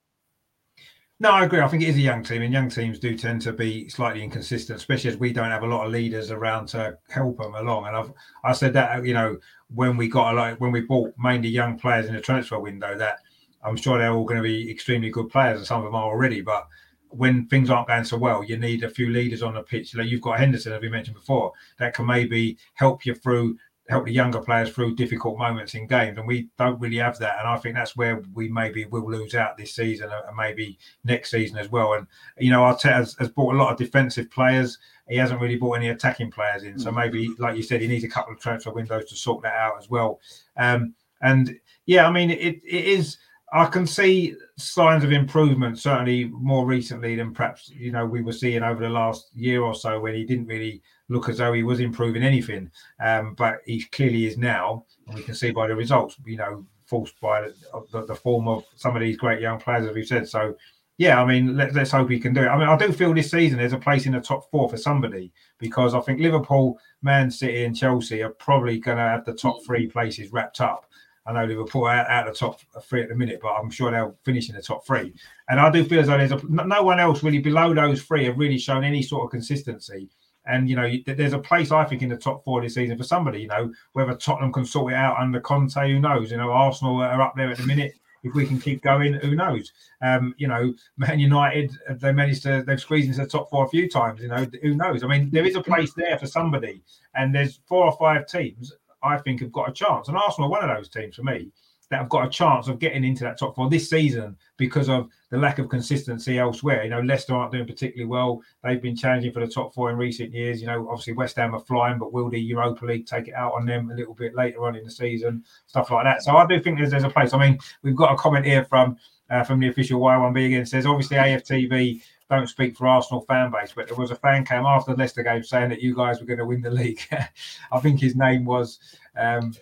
No, 1.19 1.31
I 1.31 1.45
agree. 1.45 1.61
I 1.61 1.67
think 1.67 1.81
it 1.81 1.89
is 1.89 1.95
a 1.97 2.01
young 2.01 2.23
team, 2.23 2.43
and 2.43 2.53
young 2.53 2.69
teams 2.69 2.99
do 2.99 3.17
tend 3.17 3.41
to 3.41 3.51
be 3.51 3.89
slightly 3.89 4.23
inconsistent, 4.23 4.77
especially 4.77 5.09
as 5.09 5.17
we 5.17 5.33
don't 5.33 5.49
have 5.49 5.63
a 5.63 5.67
lot 5.67 5.85
of 5.85 5.91
leaders 5.91 6.29
around 6.29 6.67
to 6.67 6.95
help 7.09 7.37
them 7.39 7.55
along. 7.55 7.87
And 7.87 7.95
I've 7.95 8.13
I 8.43 8.53
said 8.53 8.73
that 8.73 9.03
you 9.03 9.15
know 9.15 9.37
when 9.73 9.97
we 9.97 10.09
got 10.09 10.33
a 10.33 10.35
lot 10.35 10.59
when 10.59 10.71
we 10.71 10.81
bought 10.81 11.15
mainly 11.17 11.49
young 11.49 11.79
players 11.79 12.05
in 12.05 12.13
the 12.13 12.21
transfer 12.21 12.59
window 12.59 12.95
that 12.99 13.19
I'm 13.63 13.75
sure 13.75 13.97
they're 13.97 14.11
all 14.13 14.25
going 14.25 14.37
to 14.37 14.43
be 14.43 14.69
extremely 14.69 15.09
good 15.09 15.29
players, 15.29 15.57
and 15.57 15.65
some 15.65 15.79
of 15.79 15.85
them 15.85 15.95
are 15.95 16.03
already. 16.03 16.41
But 16.41 16.67
when 17.09 17.47
things 17.47 17.71
aren't 17.71 17.87
going 17.87 18.03
so 18.03 18.17
well, 18.17 18.43
you 18.43 18.57
need 18.57 18.83
a 18.83 18.89
few 18.89 19.09
leaders 19.09 19.41
on 19.41 19.55
the 19.55 19.63
pitch. 19.63 19.95
Like 19.95 20.09
you've 20.09 20.21
got 20.21 20.39
Henderson, 20.39 20.73
as 20.73 20.81
we 20.81 20.89
mentioned 20.89 21.15
before, 21.15 21.51
that 21.79 21.95
can 21.95 22.05
maybe 22.05 22.57
help 22.75 23.07
you 23.07 23.15
through 23.15 23.57
help 23.89 24.05
the 24.05 24.11
younger 24.11 24.41
players 24.41 24.69
through 24.69 24.95
difficult 24.95 25.37
moments 25.37 25.73
in 25.73 25.87
games, 25.87 26.17
and 26.17 26.27
we 26.27 26.49
don't 26.57 26.79
really 26.79 26.97
have 26.97 27.17
that. 27.19 27.39
And 27.39 27.47
I 27.47 27.57
think 27.57 27.75
that's 27.75 27.95
where 27.95 28.21
we 28.33 28.49
maybe 28.49 28.85
will 28.85 29.09
lose 29.09 29.33
out 29.33 29.57
this 29.57 29.73
season 29.73 30.09
and 30.11 30.35
maybe 30.35 30.77
next 31.03 31.31
season 31.31 31.57
as 31.57 31.69
well. 31.69 31.93
And 31.93 32.07
you 32.37 32.51
know, 32.51 32.61
Arteta 32.61 32.93
has, 32.93 33.15
has 33.19 33.29
bought 33.29 33.55
a 33.55 33.57
lot 33.57 33.71
of 33.71 33.77
defensive 33.77 34.29
players. 34.29 34.77
He 35.07 35.15
hasn't 35.15 35.39
really 35.39 35.55
bought 35.55 35.77
any 35.77 35.89
attacking 35.89 36.31
players 36.31 36.63
in, 36.63 36.77
so 36.77 36.91
mm. 36.91 36.95
maybe, 36.95 37.29
like 37.39 37.55
you 37.55 37.63
said, 37.63 37.81
he 37.81 37.87
needs 37.87 38.03
a 38.03 38.09
couple 38.09 38.33
of 38.33 38.39
transfer 38.39 38.71
windows 38.71 39.05
to 39.09 39.15
sort 39.15 39.41
that 39.43 39.55
out 39.55 39.77
as 39.77 39.89
well. 39.89 40.19
Um, 40.57 40.93
and 41.21 41.57
yeah, 41.85 42.07
I 42.07 42.11
mean, 42.11 42.29
it, 42.29 42.61
it 42.63 42.85
is. 42.85 43.17
I 43.53 43.65
can 43.67 43.87
see 43.87 44.35
signs 44.57 45.05
of 45.05 45.13
improvement 45.13 45.79
certainly 45.79 46.25
more 46.25 46.65
recently 46.65 47.15
than 47.15 47.33
perhaps 47.33 47.69
you 47.69 47.91
know 47.91 48.05
we 48.05 48.21
were 48.21 48.33
seeing 48.33 48.61
over 48.61 48.81
the 48.81 48.89
last 48.89 49.29
year 49.33 49.61
or 49.61 49.73
so 49.73 49.99
when 49.99 50.15
he 50.15 50.25
didn't 50.25 50.47
really 50.47 50.81
look 51.07 51.29
as 51.29 51.37
though 51.37 51.53
he 51.53 51.63
was 51.63 51.79
improving 51.79 52.23
anything. 52.23 52.69
Um, 52.99 53.35
but 53.35 53.59
he 53.65 53.83
clearly 53.83 54.25
is 54.25 54.37
now, 54.37 54.85
and 55.07 55.15
we 55.15 55.23
can 55.23 55.35
see 55.35 55.51
by 55.51 55.67
the 55.67 55.75
results. 55.75 56.17
You 56.25 56.37
know, 56.37 56.65
forced 56.87 57.19
by 57.19 57.49
the, 57.91 58.05
the, 58.05 58.15
form 58.15 58.47
of 58.47 58.63
some 58.75 58.95
of 58.95 59.01
these 59.01 59.17
great 59.17 59.41
young 59.41 59.59
players, 59.59 59.85
as 59.85 59.93
we've 59.93 60.07
said. 60.07 60.27
So, 60.27 60.55
yeah, 60.97 61.21
I 61.21 61.25
mean, 61.25 61.55
let, 61.55 61.75
us 61.77 61.91
hope 61.91 62.09
he 62.09 62.19
can 62.19 62.33
do 62.33 62.43
it. 62.43 62.47
I 62.47 62.57
mean, 62.57 62.69
I 62.69 62.77
do 62.77 62.91
feel 62.91 63.13
this 63.13 63.29
season 63.29 63.59
there's 63.59 63.73
a 63.73 63.77
place 63.77 64.05
in 64.05 64.13
the 64.13 64.21
top 64.21 64.49
four 64.49 64.69
for 64.69 64.77
somebody 64.77 65.31
because 65.59 65.93
I 65.93 65.99
think 65.99 66.19
Liverpool, 66.19 66.79
Man 67.01 67.29
City, 67.29 67.65
and 67.65 67.75
Chelsea 67.75 68.23
are 68.23 68.29
probably 68.29 68.79
going 68.79 68.97
to 68.97 69.03
have 69.03 69.25
the 69.25 69.33
top 69.33 69.63
three 69.65 69.87
places 69.87 70.31
wrapped 70.31 70.61
up. 70.61 70.86
I 71.27 71.33
know 71.33 71.45
Liverpool 71.45 71.85
out, 71.85 72.09
out 72.09 72.25
the 72.25 72.33
top 72.33 72.61
three 72.81 73.03
at 73.03 73.09
the 73.09 73.15
minute, 73.15 73.39
but 73.41 73.49
I'm 73.49 73.69
sure 73.69 73.91
they'll 73.91 74.17
finish 74.23 74.49
in 74.49 74.55
the 74.55 74.61
top 74.61 74.85
three. 74.85 75.13
And 75.49 75.59
I 75.59 75.69
do 75.69 75.83
feel 75.83 75.99
as 75.99 76.07
though 76.07 76.17
there's 76.17 76.31
a, 76.31 76.41
no 76.47 76.83
one 76.83 76.99
else 76.99 77.21
really 77.21 77.39
below 77.39 77.73
those 77.73 78.01
three 78.01 78.25
have 78.25 78.37
really 78.37 78.57
shown 78.57 78.83
any 78.83 79.01
sort 79.03 79.25
of 79.25 79.31
consistency. 79.31 80.09
And 80.45 80.69
you 80.69 80.77
know, 80.77 80.89
there's 81.05 81.33
a 81.33 81.39
place 81.39 81.71
I 81.71 81.83
think 81.83 82.01
in 82.01 82.09
the 82.09 82.15
top 82.15 82.45
four 82.45 82.61
this 82.61 82.75
season 82.75 82.97
for 82.97 83.03
somebody. 83.03 83.41
You 83.41 83.47
know, 83.47 83.73
whether 83.91 84.15
Tottenham 84.15 84.53
can 84.53 84.65
sort 84.65 84.93
it 84.93 84.95
out 84.95 85.17
under 85.17 85.41
Conte, 85.41 85.75
who 85.75 85.99
knows? 85.99 86.31
You 86.31 86.37
know, 86.37 86.51
Arsenal 86.51 87.01
are 87.01 87.21
up 87.21 87.33
there 87.35 87.51
at 87.51 87.57
the 87.57 87.65
minute. 87.65 87.93
If 88.23 88.33
we 88.33 88.47
can 88.47 88.59
keep 88.59 88.81
going, 88.81 89.13
who 89.13 89.35
knows? 89.35 89.71
Um, 90.01 90.33
you 90.37 90.47
know, 90.47 90.73
Man 90.97 91.19
United 91.19 91.71
they 91.89 92.11
managed 92.11 92.43
to 92.43 92.63
they've 92.65 92.79
squeezed 92.79 93.09
into 93.09 93.21
the 93.21 93.27
top 93.27 93.49
four 93.49 93.65
a 93.65 93.69
few 93.69 93.89
times. 93.89 94.21
You 94.21 94.29
know, 94.29 94.47
who 94.61 94.75
knows? 94.75 95.03
I 95.03 95.07
mean, 95.07 95.29
there 95.31 95.45
is 95.45 95.55
a 95.55 95.61
place 95.61 95.93
there 95.93 96.17
for 96.17 96.27
somebody, 96.27 96.81
and 97.15 97.35
there's 97.35 97.59
four 97.67 97.85
or 97.85 97.97
five 97.97 98.27
teams 98.27 98.73
I 99.07 99.17
think 99.19 99.41
have 99.41 99.51
got 99.51 99.69
a 99.69 99.73
chance. 99.73 100.07
And 100.07 100.17
Arsenal 100.17 100.49
are 100.49 100.51
one 100.51 100.69
of 100.69 100.75
those 100.75 100.89
teams 100.89 101.15
for 101.15 101.23
me 101.23 101.51
that 101.89 101.97
have 101.97 102.09
got 102.09 102.25
a 102.25 102.29
chance 102.29 102.67
of 102.67 102.79
getting 102.79 103.03
into 103.03 103.23
that 103.23 103.39
top 103.39 103.55
four 103.55 103.69
this 103.69 103.89
season 103.89 104.35
because 104.57 104.89
of 104.89 105.09
the 105.29 105.37
lack 105.37 105.57
of 105.57 105.69
consistency 105.69 106.37
elsewhere. 106.37 106.83
You 106.83 106.89
know, 106.89 106.99
Leicester 106.99 107.33
aren't 107.33 107.53
doing 107.53 107.65
particularly 107.65 108.09
well. 108.09 108.41
They've 108.63 108.81
been 108.81 108.95
challenging 108.95 109.31
for 109.31 109.39
the 109.39 109.51
top 109.51 109.73
four 109.73 109.89
in 109.89 109.97
recent 109.97 110.33
years. 110.33 110.59
You 110.59 110.67
know, 110.67 110.89
obviously 110.89 111.13
West 111.13 111.37
Ham 111.37 111.55
are 111.55 111.61
flying, 111.61 111.97
but 111.97 112.11
will 112.11 112.29
the 112.29 112.39
Europa 112.39 112.85
League 112.85 113.05
take 113.05 113.29
it 113.29 113.35
out 113.35 113.53
on 113.53 113.65
them 113.65 113.89
a 113.89 113.95
little 113.95 114.13
bit 114.13 114.35
later 114.35 114.65
on 114.65 114.75
in 114.75 114.83
the 114.83 114.91
season? 114.91 115.43
Stuff 115.67 115.91
like 115.91 116.03
that. 116.03 116.23
So 116.23 116.35
I 116.35 116.45
do 116.45 116.61
think 116.61 116.77
there's, 116.77 116.91
there's 116.91 117.03
a 117.03 117.09
place. 117.09 117.33
I 117.33 117.39
mean, 117.39 117.57
we've 117.83 117.95
got 117.95 118.11
a 118.11 118.17
comment 118.17 118.45
here 118.45 118.65
from 118.65 118.97
uh, 119.29 119.43
from 119.43 119.59
the 119.59 119.67
official 119.67 119.99
Y1B 119.99 120.45
again. 120.45 120.61
It 120.61 120.67
says 120.67 120.85
obviously 120.85 121.17
AFTV 121.17 122.01
don't 122.29 122.47
speak 122.47 122.75
for 122.75 122.87
Arsenal 122.87 123.21
fan 123.21 123.51
base, 123.51 123.71
but 123.75 123.87
there 123.87 123.95
was 123.95 124.11
a 124.11 124.15
fan 124.15 124.45
came 124.45 124.65
after 124.65 124.91
the 124.91 124.97
Leicester 124.97 125.23
game 125.23 125.43
saying 125.43 125.69
that 125.69 125.81
you 125.81 125.95
guys 125.95 126.19
were 126.19 126.25
going 126.25 126.39
to 126.39 126.45
win 126.45 126.61
the 126.61 126.71
league. 126.71 127.01
I 127.71 127.79
think 127.79 127.99
his 127.99 128.15
name 128.15 128.45
was 128.45 128.79
um, 129.17 129.53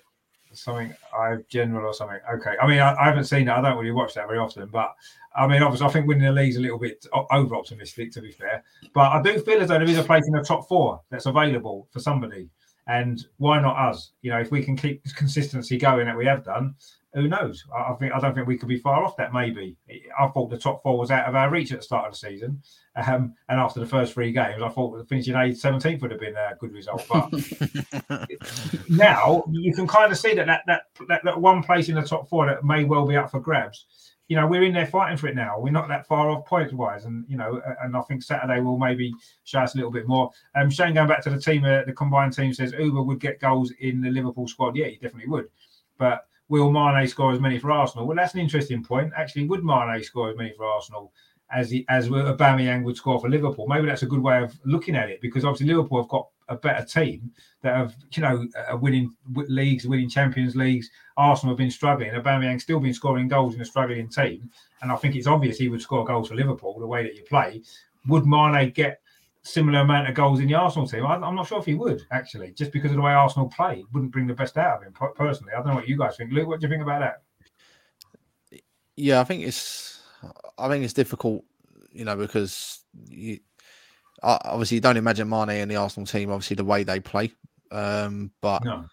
something 0.52 0.94
I 1.14 1.38
general 1.48 1.88
or 1.88 1.94
something. 1.94 2.20
Okay, 2.34 2.56
I 2.62 2.68
mean 2.68 2.80
I, 2.80 2.96
I, 2.96 3.06
haven't 3.06 3.26
seen 3.26 3.48
it. 3.48 3.52
I 3.52 3.62
don't 3.62 3.78
really 3.78 3.92
watch 3.92 4.14
that 4.16 4.28
very 4.28 4.40
often, 4.40 4.68
but 4.70 4.96
I 5.36 5.48
mean 5.48 5.62
obviously 5.62 5.88
I 5.88 5.92
think 5.92 6.08
winning 6.08 6.24
the 6.24 6.32
league's 6.32 6.58
a 6.58 6.62
little 6.62 6.80
bit 6.80 7.06
over 7.32 7.56
optimistic 7.56 8.12
to 8.14 8.22
be 8.22 8.32
fair. 8.32 8.64
But 8.94 9.12
I 9.12 9.22
do 9.22 9.40
feel 9.40 9.62
as 9.62 9.70
though 9.70 9.80
there 9.80 9.84
is 9.84 9.98
a 9.98 10.04
place 10.04 10.26
in 10.28 10.34
the 10.34 10.42
top 10.42 10.68
four 10.68 11.02
that's 11.10 11.28
available 11.28 11.88
for 11.92 12.00
somebody, 12.00 12.50
and 12.88 13.24
why 13.38 13.62
not 13.62 13.78
us? 13.78 14.12
You 14.22 14.32
know, 14.32 14.40
if 14.40 14.52
we 14.52 14.64
can 14.64 14.76
keep 14.76 15.04
consistency 15.16 15.78
going 15.78 16.08
that 16.08 16.18
we 16.18 16.26
have 16.26 16.44
done, 16.44 16.76
who 17.16 17.30
knows? 17.30 17.64
I, 17.74 17.94
think 17.94 18.14
I 18.14 18.20
don't 18.20 18.36
think 18.36 18.46
we 18.46 18.58
could 18.58 18.68
be 18.68 18.78
far 18.78 19.04
off 19.04 19.16
that. 19.18 19.34
Maybe 19.34 19.78
I 20.20 20.28
thought 20.28 20.50
the 20.50 20.58
top 20.58 20.84
four 20.84 21.00
was 21.00 21.12
out 21.12 21.28
of 21.28 21.36
our 21.36 21.50
reach 21.50 21.72
at 21.72 21.80
the 21.80 21.84
start 21.84 22.08
of 22.08 22.14
the 22.14 22.18
season, 22.18 22.62
um, 22.96 23.34
and 23.48 23.60
after 23.60 23.80
the 23.80 23.86
first 23.86 24.14
three 24.14 24.34
games, 24.34 24.62
I 24.62 24.68
thought 24.68 25.08
finishing 25.08 25.36
eighth, 25.36 25.58
seventeenth 25.58 26.02
would 26.02 26.12
have 26.12 26.20
been 26.20 26.36
a 26.36 26.56
good 26.60 26.74
result. 26.74 27.06
But 27.08 27.32
now 28.90 29.46
you 29.50 29.74
can 29.74 29.88
kind 29.88 30.12
of 30.12 30.18
see 30.18 30.36
that 30.36 30.46
that, 30.48 30.64
that 30.68 30.82
that 31.08 31.24
that 31.24 31.40
one 31.40 31.64
place 31.64 31.88
in 31.88 31.96
the 31.96 32.02
top 32.02 32.28
four 32.28 32.48
that 32.48 32.66
may 32.66 32.84
well 32.84 33.08
be 33.08 33.16
up 33.16 33.32
for 33.32 33.40
grabs. 33.40 33.86
You 34.28 34.36
know, 34.36 34.48
we're 34.48 34.64
in 34.64 34.74
there 34.74 34.88
fighting 34.88 35.18
for 35.18 35.28
it 35.28 35.36
now. 35.36 35.60
We're 35.60 35.72
not 35.72 35.88
that 35.88 36.08
far 36.08 36.30
off 36.30 36.46
points 36.46 36.74
wise, 36.74 37.06
and 37.06 37.24
you 37.30 37.38
know, 37.38 37.62
and 37.82 37.96
I 37.96 38.02
think 38.02 38.24
Saturday 38.24 38.60
will 38.60 38.78
maybe 38.78 39.14
show 39.46 39.60
us 39.60 39.76
a 39.76 39.78
little 39.78 39.92
bit 39.92 40.08
more. 40.08 40.32
Um, 40.56 40.70
Shane, 40.70 40.96
going 40.96 41.08
back 41.08 41.22
to 41.24 41.30
the 41.30 41.40
team, 41.40 41.64
uh, 41.64 41.84
the 41.86 41.94
combined 41.94 42.34
team 42.34 42.54
says 42.54 42.74
Auba 42.74 43.06
would 43.06 43.22
get 43.22 43.40
goals 43.40 43.72
in 43.80 44.02
the 44.02 44.10
Liverpool 44.10 44.48
squad. 44.48 44.76
Yeah, 44.76 44.88
he 44.88 44.96
definitely 44.96 45.30
would, 45.30 45.46
but 45.98 46.26
will 46.50 46.72
Mane 46.72 47.08
score 47.08 47.32
as 47.32 47.40
many 47.40 47.60
for 47.60 47.72
Arsenal? 47.72 48.06
Well, 48.06 48.16
that's 48.16 48.34
an 48.34 48.40
interesting 48.40 48.84
point. 48.84 49.12
Actually, 49.18 49.48
would 49.48 49.64
Mane 49.64 50.04
score 50.04 50.30
as 50.30 50.38
many 50.38 50.54
for 50.56 50.66
Arsenal 50.66 51.12
as 51.52 51.70
he, 51.70 51.86
as 51.90 52.10
Aubameyang 52.10 52.84
would 52.84 52.98
score 52.98 53.20
for 53.20 53.30
Liverpool? 53.30 53.68
Maybe 53.68 53.88
that's 53.88 54.04
a 54.04 54.08
good 54.08 54.22
way 54.22 54.44
of 54.44 54.58
looking 54.66 54.96
at 54.96 55.10
it 55.10 55.22
because 55.22 55.46
obviously 55.46 55.68
Liverpool 55.68 56.02
have 56.02 56.10
got 56.10 56.28
a 56.48 56.56
better 56.56 56.86
team 56.86 57.32
that 57.64 57.76
have 57.76 57.96
you 58.14 58.22
know 58.22 58.48
are 58.68 58.78
winning 58.78 59.14
leagues, 59.34 59.88
winning 59.88 60.10
Champions 60.10 60.56
Leagues. 60.56 60.90
Arsenal 61.18 61.54
have 61.54 61.58
been 61.58 61.72
struggling. 61.72 62.12
Aubameyang 62.12 62.62
still 62.62 62.80
been 62.80 62.94
scoring 62.94 63.28
goals 63.28 63.56
in 63.56 63.62
a 63.62 63.66
struggling 63.66 64.10
team, 64.10 64.50
and 64.82 64.92
I 64.92 64.96
think 64.96 65.16
it's 65.16 65.28
obvious 65.28 65.58
he 65.58 65.70
would 65.70 65.82
score 65.82 66.06
goals 66.06 66.28
for 66.28 66.36
Liverpool 66.36 66.78
the 66.80 66.88
way 66.88 67.04
that 67.04 67.16
you 67.16 67.24
play. 67.24 67.64
Would 68.08 68.28
Mane 68.28 68.72
get 68.72 69.02
similar 69.46 69.82
amount 69.82 70.10
of 70.10 70.16
goals 70.16 70.40
in 70.40 70.48
the 70.48 70.56
Arsenal 70.56 70.88
team. 70.88 71.06
I, 71.06 71.16
am 71.16 71.36
not 71.36 71.48
sure 71.48 71.60
if 71.60 71.66
he 71.66 71.76
would 71.76 72.02
actually, 72.12 72.52
just 72.52 72.72
because 72.72 72.92
of 72.92 72.98
the 72.98 73.04
way 73.04 73.14
Arsenal 73.14 73.48
play, 73.48 73.86
wouldn't 73.94 74.12
bring 74.12 74.28
the 74.28 74.34
best 74.34 74.58
out 74.58 74.78
of 74.78 74.84
him 74.84 74.94
personally. 75.16 75.54
I 75.54 75.58
don't 75.58 75.68
know 75.68 75.76
what 75.76 75.88
you 75.88 75.98
guys 75.98 76.18
think. 76.18 76.32
Luke, 76.32 76.48
what 76.48 76.60
do 76.60 76.66
you 76.66 76.72
think 76.72 76.82
about 76.82 77.00
that? 77.00 78.62
Yeah, 78.96 79.22
I 79.22 79.24
think 79.24 79.44
it's, 79.44 80.02
I 80.58 80.68
think 80.68 80.84
it's 80.84 80.94
difficult, 80.94 81.44
you 81.92 82.06
know, 82.06 82.16
because 82.16 82.82
you 83.08 83.40
obviously 84.24 84.76
you 84.76 84.82
don't 84.82 84.98
imagine 84.98 85.30
Mane 85.30 85.50
in 85.50 85.70
the 85.70 85.76
Arsenal 85.76 86.08
team, 86.08 86.32
obviously 86.32 86.56
the 86.56 86.66
way 86.66 86.84
they 86.84 87.00
play, 87.00 87.32
um, 87.72 88.32
but. 88.42 88.64
No. 88.66 88.86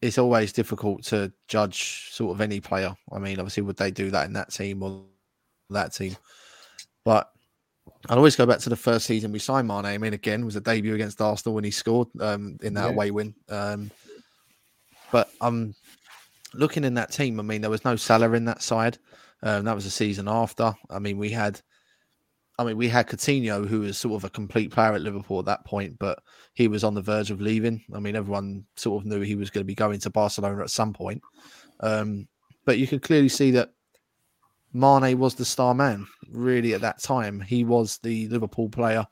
It's 0.00 0.18
always 0.18 0.52
difficult 0.52 1.04
to 1.04 1.32
judge 1.46 2.10
sort 2.10 2.34
of 2.34 2.40
any 2.40 2.58
player. 2.58 2.92
I 3.12 3.20
mean, 3.20 3.38
obviously, 3.38 3.62
would 3.62 3.76
they 3.76 3.92
do 3.92 4.10
that 4.10 4.26
in 4.26 4.32
that 4.32 4.52
team 4.52 4.82
or 4.82 5.04
that 5.70 5.94
team? 5.94 6.16
But 7.04 7.31
I'll 8.08 8.18
always 8.18 8.36
go 8.36 8.46
back 8.46 8.58
to 8.60 8.68
the 8.68 8.76
first 8.76 9.06
season 9.06 9.32
we 9.32 9.38
signed 9.38 9.68
Mane. 9.68 9.86
I 9.86 9.98
mean, 9.98 10.12
again, 10.12 10.44
was 10.44 10.56
a 10.56 10.60
debut 10.60 10.94
against 10.94 11.20
Arsenal 11.20 11.54
when 11.54 11.64
he 11.64 11.70
scored 11.70 12.08
um, 12.20 12.58
in 12.62 12.74
that 12.74 12.86
yeah. 12.86 12.90
away 12.90 13.10
win. 13.10 13.34
Um, 13.48 13.90
but 15.12 15.30
I'm 15.40 15.74
looking 16.54 16.84
in 16.84 16.94
that 16.94 17.12
team. 17.12 17.38
I 17.38 17.42
mean, 17.42 17.60
there 17.60 17.70
was 17.70 17.84
no 17.84 17.96
Salah 17.96 18.32
in 18.32 18.44
that 18.46 18.62
side. 18.62 18.98
Um, 19.42 19.64
that 19.64 19.74
was 19.74 19.86
a 19.86 19.90
season 19.90 20.28
after. 20.28 20.74
I 20.90 20.98
mean, 20.98 21.18
we 21.18 21.30
had, 21.30 21.60
I 22.58 22.64
mean, 22.64 22.76
we 22.76 22.88
had 22.88 23.08
Coutinho, 23.08 23.66
who 23.66 23.80
was 23.80 23.98
sort 23.98 24.14
of 24.14 24.24
a 24.24 24.30
complete 24.30 24.70
player 24.70 24.94
at 24.94 25.00
Liverpool 25.00 25.40
at 25.40 25.46
that 25.46 25.64
point, 25.64 25.98
but 25.98 26.20
he 26.54 26.68
was 26.68 26.84
on 26.84 26.94
the 26.94 27.02
verge 27.02 27.30
of 27.30 27.40
leaving. 27.40 27.82
I 27.94 28.00
mean, 28.00 28.16
everyone 28.16 28.64
sort 28.76 29.02
of 29.02 29.06
knew 29.06 29.20
he 29.20 29.36
was 29.36 29.50
going 29.50 29.62
to 29.62 29.66
be 29.66 29.74
going 29.74 30.00
to 30.00 30.10
Barcelona 30.10 30.62
at 30.62 30.70
some 30.70 30.92
point. 30.92 31.22
Um, 31.80 32.28
but 32.64 32.78
you 32.78 32.86
could 32.86 33.02
clearly 33.02 33.28
see 33.28 33.50
that 33.52 33.72
Mane 34.72 35.18
was 35.18 35.34
the 35.34 35.44
star 35.44 35.74
man, 35.74 36.06
really, 36.30 36.74
at 36.74 36.80
that 36.80 37.02
time. 37.02 37.40
He 37.40 37.64
was 37.64 37.98
the 37.98 38.28
Liverpool 38.28 38.68
player 38.68 39.06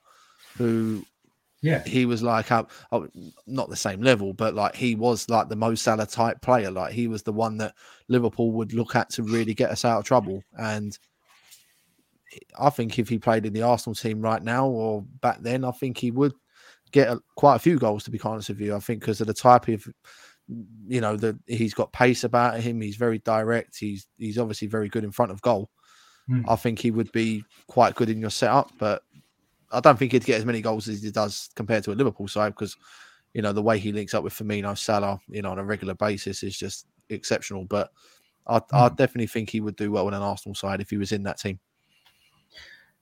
who, 0.56 1.04
yeah, 1.60 1.84
he 1.84 2.06
was 2.06 2.22
like, 2.22 2.50
uh, 2.50 2.64
not 3.46 3.68
the 3.68 3.76
same 3.76 4.00
level, 4.00 4.32
but 4.32 4.54
like 4.54 4.74
he 4.74 4.94
was 4.94 5.28
like 5.28 5.48
the 5.48 5.56
Mo 5.56 5.74
Salah 5.74 6.06
type 6.06 6.40
player. 6.40 6.70
Like 6.70 6.92
he 6.92 7.06
was 7.08 7.22
the 7.22 7.32
one 7.32 7.58
that 7.58 7.74
Liverpool 8.08 8.52
would 8.52 8.72
look 8.72 8.96
at 8.96 9.10
to 9.10 9.22
really 9.22 9.54
get 9.54 9.70
us 9.70 9.84
out 9.84 9.98
of 9.98 10.04
trouble. 10.04 10.42
And 10.58 10.98
I 12.58 12.70
think 12.70 12.98
if 12.98 13.08
he 13.08 13.18
played 13.18 13.44
in 13.44 13.52
the 13.52 13.62
Arsenal 13.62 13.94
team 13.94 14.22
right 14.22 14.42
now 14.42 14.66
or 14.66 15.02
back 15.20 15.40
then, 15.40 15.64
I 15.64 15.72
think 15.72 15.98
he 15.98 16.10
would 16.10 16.32
get 16.92 17.08
a, 17.08 17.20
quite 17.36 17.56
a 17.56 17.60
few 17.60 17.78
goals, 17.78 18.04
to 18.04 18.10
be 18.10 18.20
honest 18.22 18.48
with 18.48 18.60
you. 18.60 18.74
I 18.74 18.80
think 18.80 19.00
because 19.00 19.20
of 19.20 19.26
the 19.26 19.34
type 19.34 19.68
of 19.68 19.86
you 20.88 21.00
know 21.00 21.16
that 21.16 21.36
he's 21.46 21.74
got 21.74 21.92
pace 21.92 22.24
about 22.24 22.60
him. 22.60 22.80
He's 22.80 22.96
very 22.96 23.18
direct. 23.18 23.78
He's 23.78 24.06
he's 24.18 24.38
obviously 24.38 24.68
very 24.68 24.88
good 24.88 25.04
in 25.04 25.12
front 25.12 25.32
of 25.32 25.42
goal. 25.42 25.70
Mm. 26.28 26.44
I 26.48 26.56
think 26.56 26.78
he 26.78 26.90
would 26.90 27.10
be 27.12 27.44
quite 27.66 27.94
good 27.94 28.10
in 28.10 28.20
your 28.20 28.30
setup, 28.30 28.70
but 28.78 29.02
I 29.72 29.80
don't 29.80 29.98
think 29.98 30.12
he'd 30.12 30.24
get 30.24 30.38
as 30.38 30.44
many 30.44 30.60
goals 30.60 30.88
as 30.88 31.02
he 31.02 31.10
does 31.10 31.50
compared 31.54 31.84
to 31.84 31.92
a 31.92 31.94
Liverpool 31.94 32.28
side 32.28 32.50
because 32.50 32.76
you 33.34 33.42
know 33.42 33.52
the 33.52 33.62
way 33.62 33.78
he 33.78 33.92
links 33.92 34.14
up 34.14 34.24
with 34.24 34.34
Firmino, 34.34 34.76
Salah, 34.76 35.20
you 35.28 35.42
know, 35.42 35.50
on 35.50 35.58
a 35.58 35.64
regular 35.64 35.94
basis 35.94 36.42
is 36.42 36.56
just 36.56 36.86
exceptional. 37.08 37.64
But 37.64 37.90
I, 38.46 38.58
mm. 38.58 38.64
I 38.72 38.88
definitely 38.88 39.28
think 39.28 39.50
he 39.50 39.60
would 39.60 39.76
do 39.76 39.92
well 39.92 40.08
in 40.08 40.14
an 40.14 40.22
Arsenal 40.22 40.54
side 40.54 40.80
if 40.80 40.90
he 40.90 40.96
was 40.96 41.12
in 41.12 41.22
that 41.24 41.38
team. 41.38 41.60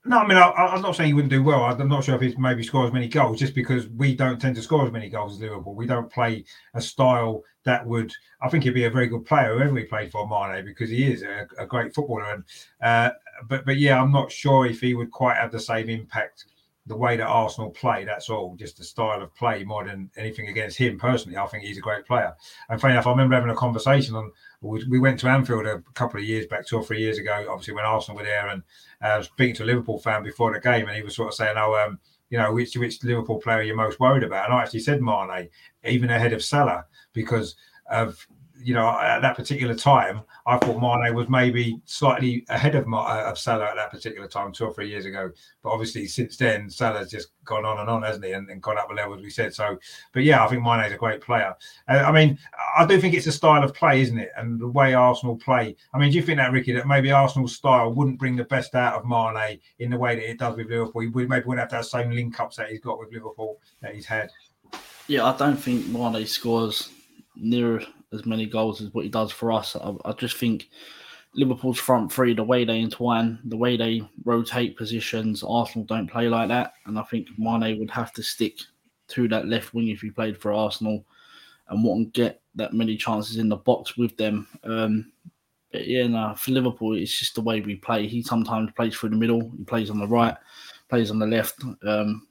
No, 0.09 0.17
I 0.17 0.27
mean, 0.27 0.39
I, 0.39 0.75
am 0.75 0.81
not 0.81 0.95
saying 0.95 1.09
he 1.09 1.13
wouldn't 1.13 1.29
do 1.29 1.43
well. 1.43 1.65
I'm 1.65 1.87
not 1.87 2.03
sure 2.03 2.15
if 2.15 2.21
he's 2.21 2.35
maybe 2.35 2.63
score 2.63 2.83
as 2.83 2.91
many 2.91 3.07
goals, 3.07 3.37
just 3.37 3.53
because 3.53 3.87
we 3.89 4.15
don't 4.15 4.41
tend 4.41 4.55
to 4.55 4.61
score 4.63 4.83
as 4.83 4.91
many 4.91 5.07
goals 5.07 5.33
as 5.33 5.39
Liverpool. 5.39 5.75
We 5.75 5.85
don't 5.85 6.11
play 6.11 6.45
a 6.73 6.81
style 6.81 7.43
that 7.63 7.85
would. 7.85 8.11
I 8.41 8.49
think 8.49 8.63
he'd 8.63 8.71
be 8.71 8.85
a 8.85 8.89
very 8.89 9.05
good 9.05 9.23
player 9.23 9.53
whoever 9.53 9.77
he 9.77 9.83
played 9.83 10.11
for 10.11 10.27
Mane 10.27 10.65
because 10.65 10.89
he 10.89 11.13
is 11.13 11.21
a, 11.21 11.47
a 11.59 11.67
great 11.67 11.93
footballer. 11.93 12.33
And 12.33 12.43
uh, 12.81 13.11
but 13.47 13.67
but 13.67 13.77
yeah, 13.77 14.01
I'm 14.01 14.11
not 14.11 14.31
sure 14.31 14.65
if 14.65 14.81
he 14.81 14.95
would 14.95 15.11
quite 15.11 15.37
have 15.37 15.51
the 15.51 15.59
same 15.59 15.89
impact 15.89 16.45
the 16.89 16.97
way 16.97 17.15
that 17.15 17.27
Arsenal 17.27 17.69
play. 17.69 18.03
That's 18.03 18.29
all, 18.29 18.55
just 18.55 18.77
the 18.77 18.83
style 18.83 19.21
of 19.21 19.33
play 19.35 19.63
more 19.63 19.85
than 19.85 20.09
anything 20.17 20.49
against 20.49 20.77
him 20.77 20.97
personally. 20.97 21.37
I 21.37 21.45
think 21.45 21.63
he's 21.63 21.77
a 21.77 21.81
great 21.81 22.05
player. 22.05 22.35
And 22.67 22.81
funny 22.81 22.93
enough, 22.93 23.05
I 23.05 23.11
remember 23.11 23.35
having 23.35 23.51
a 23.51 23.55
conversation 23.55 24.15
on. 24.15 24.31
We, 24.61 24.99
went 24.99 25.19
to 25.21 25.29
Anfield 25.29 25.67
a 25.67 25.81
couple 25.93 26.19
of 26.19 26.25
years 26.25 26.47
back, 26.47 26.65
two 26.65 26.77
or 26.77 26.83
three 26.83 26.99
years 26.99 27.19
ago. 27.19 27.45
Obviously, 27.49 27.75
when 27.75 27.85
Arsenal 27.85 28.17
were 28.17 28.25
there, 28.25 28.49
and 28.49 28.63
uh, 29.01 29.07
I 29.07 29.17
was 29.19 29.27
speaking 29.27 29.55
to 29.55 29.63
a 29.63 29.67
Liverpool 29.67 29.99
fan 29.99 30.23
before 30.23 30.51
the 30.51 30.59
game, 30.59 30.87
and 30.87 30.97
he 30.97 31.03
was 31.03 31.15
sort 31.15 31.29
of 31.29 31.35
saying, 31.35 31.55
"Oh, 31.55 31.75
um, 31.75 31.99
you 32.29 32.37
know, 32.37 32.51
which 32.51 32.75
which 32.75 33.01
Liverpool 33.03 33.39
player 33.39 33.61
you're 33.61 33.75
most 33.75 33.99
worried 33.99 34.23
about?" 34.23 34.45
And 34.45 34.53
I 34.53 34.63
actually 34.63 34.81
said 34.81 35.01
Mane, 35.01 35.47
even 35.85 36.09
ahead 36.09 36.33
of 36.33 36.43
Salah, 36.43 36.85
because 37.13 37.55
of 37.89 38.27
you 38.61 38.73
know, 38.73 38.87
at 38.99 39.21
that 39.21 39.35
particular 39.35 39.73
time, 39.73 40.21
I 40.45 40.57
thought 40.57 40.81
Mane 40.81 41.13
was 41.15 41.29
maybe 41.29 41.79
slightly 41.85 42.45
ahead 42.49 42.75
of 42.75 42.85
uh, 42.91 43.23
of 43.25 43.37
Salah 43.37 43.65
at 43.65 43.75
that 43.75 43.91
particular 43.91 44.27
time, 44.27 44.51
two 44.51 44.65
or 44.65 44.73
three 44.73 44.89
years 44.89 45.05
ago. 45.05 45.31
But 45.63 45.69
obviously, 45.69 46.07
since 46.07 46.37
then, 46.37 46.69
Salah's 46.69 47.09
just 47.09 47.29
gone 47.45 47.65
on 47.65 47.79
and 47.79 47.89
on, 47.89 48.03
hasn't 48.03 48.25
he? 48.25 48.31
And, 48.33 48.49
and 48.49 48.61
gone 48.61 48.77
up 48.77 48.91
a 48.91 48.93
level, 48.93 49.15
as 49.15 49.21
we 49.21 49.29
said. 49.29 49.53
So, 49.53 49.77
but 50.13 50.23
yeah, 50.23 50.43
I 50.43 50.47
think 50.47 50.63
Mane 50.63 50.85
is 50.85 50.93
a 50.93 50.97
great 50.97 51.21
player. 51.21 51.55
Uh, 51.87 52.03
I 52.05 52.11
mean, 52.11 52.37
I 52.77 52.85
do 52.85 52.99
think 52.99 53.13
it's 53.13 53.27
a 53.27 53.31
style 53.31 53.63
of 53.63 53.73
play, 53.73 54.01
isn't 54.01 54.17
it? 54.17 54.31
And 54.35 54.59
the 54.59 54.67
way 54.67 54.93
Arsenal 54.93 55.37
play. 55.37 55.75
I 55.93 55.97
mean, 55.97 56.11
do 56.11 56.17
you 56.17 56.23
think 56.23 56.37
that, 56.37 56.51
Ricky, 56.51 56.71
that 56.73 56.87
maybe 56.87 57.11
Arsenal's 57.11 57.55
style 57.55 57.93
wouldn't 57.93 58.19
bring 58.19 58.35
the 58.35 58.43
best 58.43 58.75
out 58.75 58.95
of 58.95 59.05
Mane 59.05 59.59
in 59.79 59.89
the 59.89 59.97
way 59.97 60.15
that 60.15 60.29
it 60.29 60.39
does 60.39 60.57
with 60.57 60.69
Liverpool? 60.69 61.01
He 61.01 61.07
maybe 61.09 61.45
wouldn't 61.45 61.59
have 61.59 61.71
that 61.71 61.85
same 61.85 62.11
link 62.11 62.39
ups 62.39 62.57
that 62.57 62.69
he's 62.69 62.81
got 62.81 62.99
with 62.99 63.13
Liverpool 63.13 63.59
that 63.81 63.95
he's 63.95 64.05
had. 64.05 64.29
Yeah, 65.07 65.25
I 65.25 65.37
don't 65.37 65.57
think 65.57 65.87
Mane 65.87 66.25
scores 66.25 66.89
near 67.35 67.81
as 68.13 68.25
many 68.25 68.45
goals 68.45 68.81
as 68.81 68.93
what 68.93 69.03
he 69.03 69.09
does 69.09 69.31
for 69.31 69.51
us. 69.51 69.75
I, 69.75 69.93
I 70.05 70.11
just 70.13 70.37
think 70.37 70.69
Liverpool's 71.35 71.79
front 71.79 72.11
three, 72.11 72.33
the 72.33 72.43
way 72.43 72.65
they 72.65 72.79
entwine, 72.79 73.39
the 73.45 73.57
way 73.57 73.77
they 73.77 74.01
rotate 74.25 74.77
positions, 74.77 75.43
Arsenal 75.43 75.85
don't 75.85 76.09
play 76.09 76.27
like 76.27 76.47
that. 76.49 76.73
And 76.85 76.97
I 76.97 77.03
think 77.03 77.27
Mane 77.37 77.79
would 77.79 77.91
have 77.91 78.11
to 78.13 78.23
stick 78.23 78.57
to 79.09 79.27
that 79.27 79.47
left 79.47 79.73
wing 79.73 79.89
if 79.89 80.01
he 80.01 80.09
played 80.09 80.37
for 80.37 80.53
Arsenal 80.53 81.05
and 81.67 81.83
wouldn't 81.83 82.13
get 82.13 82.41
that 82.55 82.73
many 82.73 82.97
chances 82.97 83.37
in 83.37 83.49
the 83.49 83.57
box 83.57 83.95
with 83.95 84.17
them. 84.17 84.47
Um, 84.63 85.11
but 85.71 85.87
yeah, 85.87 86.07
no, 86.07 86.33
for 86.35 86.51
Liverpool, 86.51 86.95
it's 86.95 87.17
just 87.17 87.35
the 87.35 87.41
way 87.41 87.61
we 87.61 87.75
play. 87.75 88.07
He 88.07 88.23
sometimes 88.23 88.71
plays 88.71 88.95
through 88.95 89.09
the 89.09 89.15
middle, 89.15 89.51
he 89.55 89.63
plays 89.63 89.91
on 89.91 89.99
the 89.99 90.07
right, 90.07 90.35
plays 90.89 91.11
on 91.11 91.19
the 91.19 91.27
left. 91.27 91.63
Um, 91.85 92.27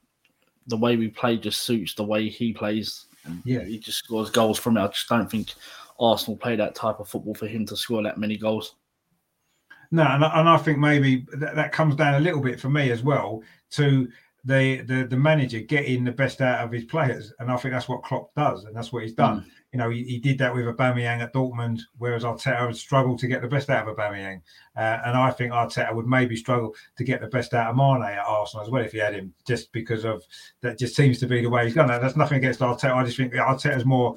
the 0.66 0.76
way 0.76 0.96
we 0.96 1.09
play 1.09 1.36
just 1.36 1.62
suits 1.62 1.94
the 1.94 2.05
way 2.05 2.28
he 2.28 2.52
plays. 2.52 3.06
And 3.24 3.43
yeah, 3.45 3.65
he 3.65 3.78
just 3.78 3.99
scores 3.99 4.31
goals 4.31 4.59
from 4.59 4.77
it. 4.77 4.82
I 4.82 4.89
just 4.89 5.09
don't 5.09 5.31
think 5.31 5.55
Arsenal 5.99 6.36
play 6.36 6.57
that 6.57 6.74
type 6.74 7.01
of 7.01 7.09
football 7.09 7.35
for 7.35 7.47
him 7.47 7.66
to 7.66 7.77
score 7.77 8.03
that 8.03 8.19
many 8.19 8.36
goals. 8.36 8.77
No, 9.90 10.03
and, 10.03 10.23
and 10.23 10.49
I 10.49 10.57
think 10.59 10.78
maybe 10.78 11.27
that, 11.35 11.57
that 11.57 11.73
comes 11.73 11.97
down 11.97 12.15
a 12.15 12.20
little 12.20 12.40
bit 12.40 12.61
for 12.61 12.69
me 12.69 12.90
as 12.90 13.03
well 13.03 13.43
to 13.70 14.09
the, 14.45 14.82
the 14.82 15.05
the 15.05 15.16
manager 15.16 15.61
getting 15.61 16.05
the 16.05 16.12
best 16.12 16.40
out 16.40 16.65
of 16.65 16.73
his 16.73 16.85
players, 16.85 17.32
and 17.39 17.51
I 17.51 17.57
think 17.57 17.73
that's 17.73 17.89
what 17.89 18.03
Klopp 18.03 18.35
does, 18.35 18.65
and 18.65 18.77
that's 18.77 18.93
what 18.93 19.03
he's 19.03 19.15
done. 19.15 19.40
Mm. 19.40 19.51
You 19.73 19.78
know, 19.78 19.90
he, 19.90 20.03
he, 20.05 20.19
did 20.19 20.39
that 20.39 20.55
with 20.55 20.65
Aubameyang 20.65 21.20
at 21.20 21.35
Dortmund, 21.35 21.81
whereas 21.99 22.24
Arteta 22.24 22.66
would 22.66 22.77
struggle 22.77 23.19
to 23.19 23.27
get 23.27 23.43
the 23.43 23.49
best 23.49 23.69
out 23.69 23.86
of 23.86 23.95
Aubameyang, 23.95 24.40
uh, 24.77 25.01
and 25.05 25.15
I 25.15 25.31
think 25.31 25.53
Arteta 25.53 25.95
would 25.95 26.07
maybe 26.07 26.36
struggle 26.36 26.74
to 26.97 27.05
get 27.05 27.20
the 27.20 27.27
best 27.27 27.53
out 27.53 27.70
of 27.70 27.77
Mane 27.77 28.03
at 28.03 28.24
Arsenal 28.27 28.65
as 28.65 28.70
well 28.70 28.82
if 28.82 28.93
he 28.93 28.99
had 28.99 29.15
him, 29.15 29.35
just 29.47 29.70
because 29.73 30.07
of 30.07 30.24
that. 30.62 30.78
Just 30.78 30.97
seems 30.97 31.19
to 31.19 31.27
be 31.27 31.43
the 31.43 31.51
way 31.51 31.66
he's 31.66 31.74
gone. 31.74 31.86
That's 31.86 32.16
nothing 32.16 32.39
against 32.39 32.61
Arteta. 32.61 32.95
I 32.95 33.05
just 33.05 33.19
think 33.19 33.35
Arteta's 33.35 33.85
more 33.85 34.16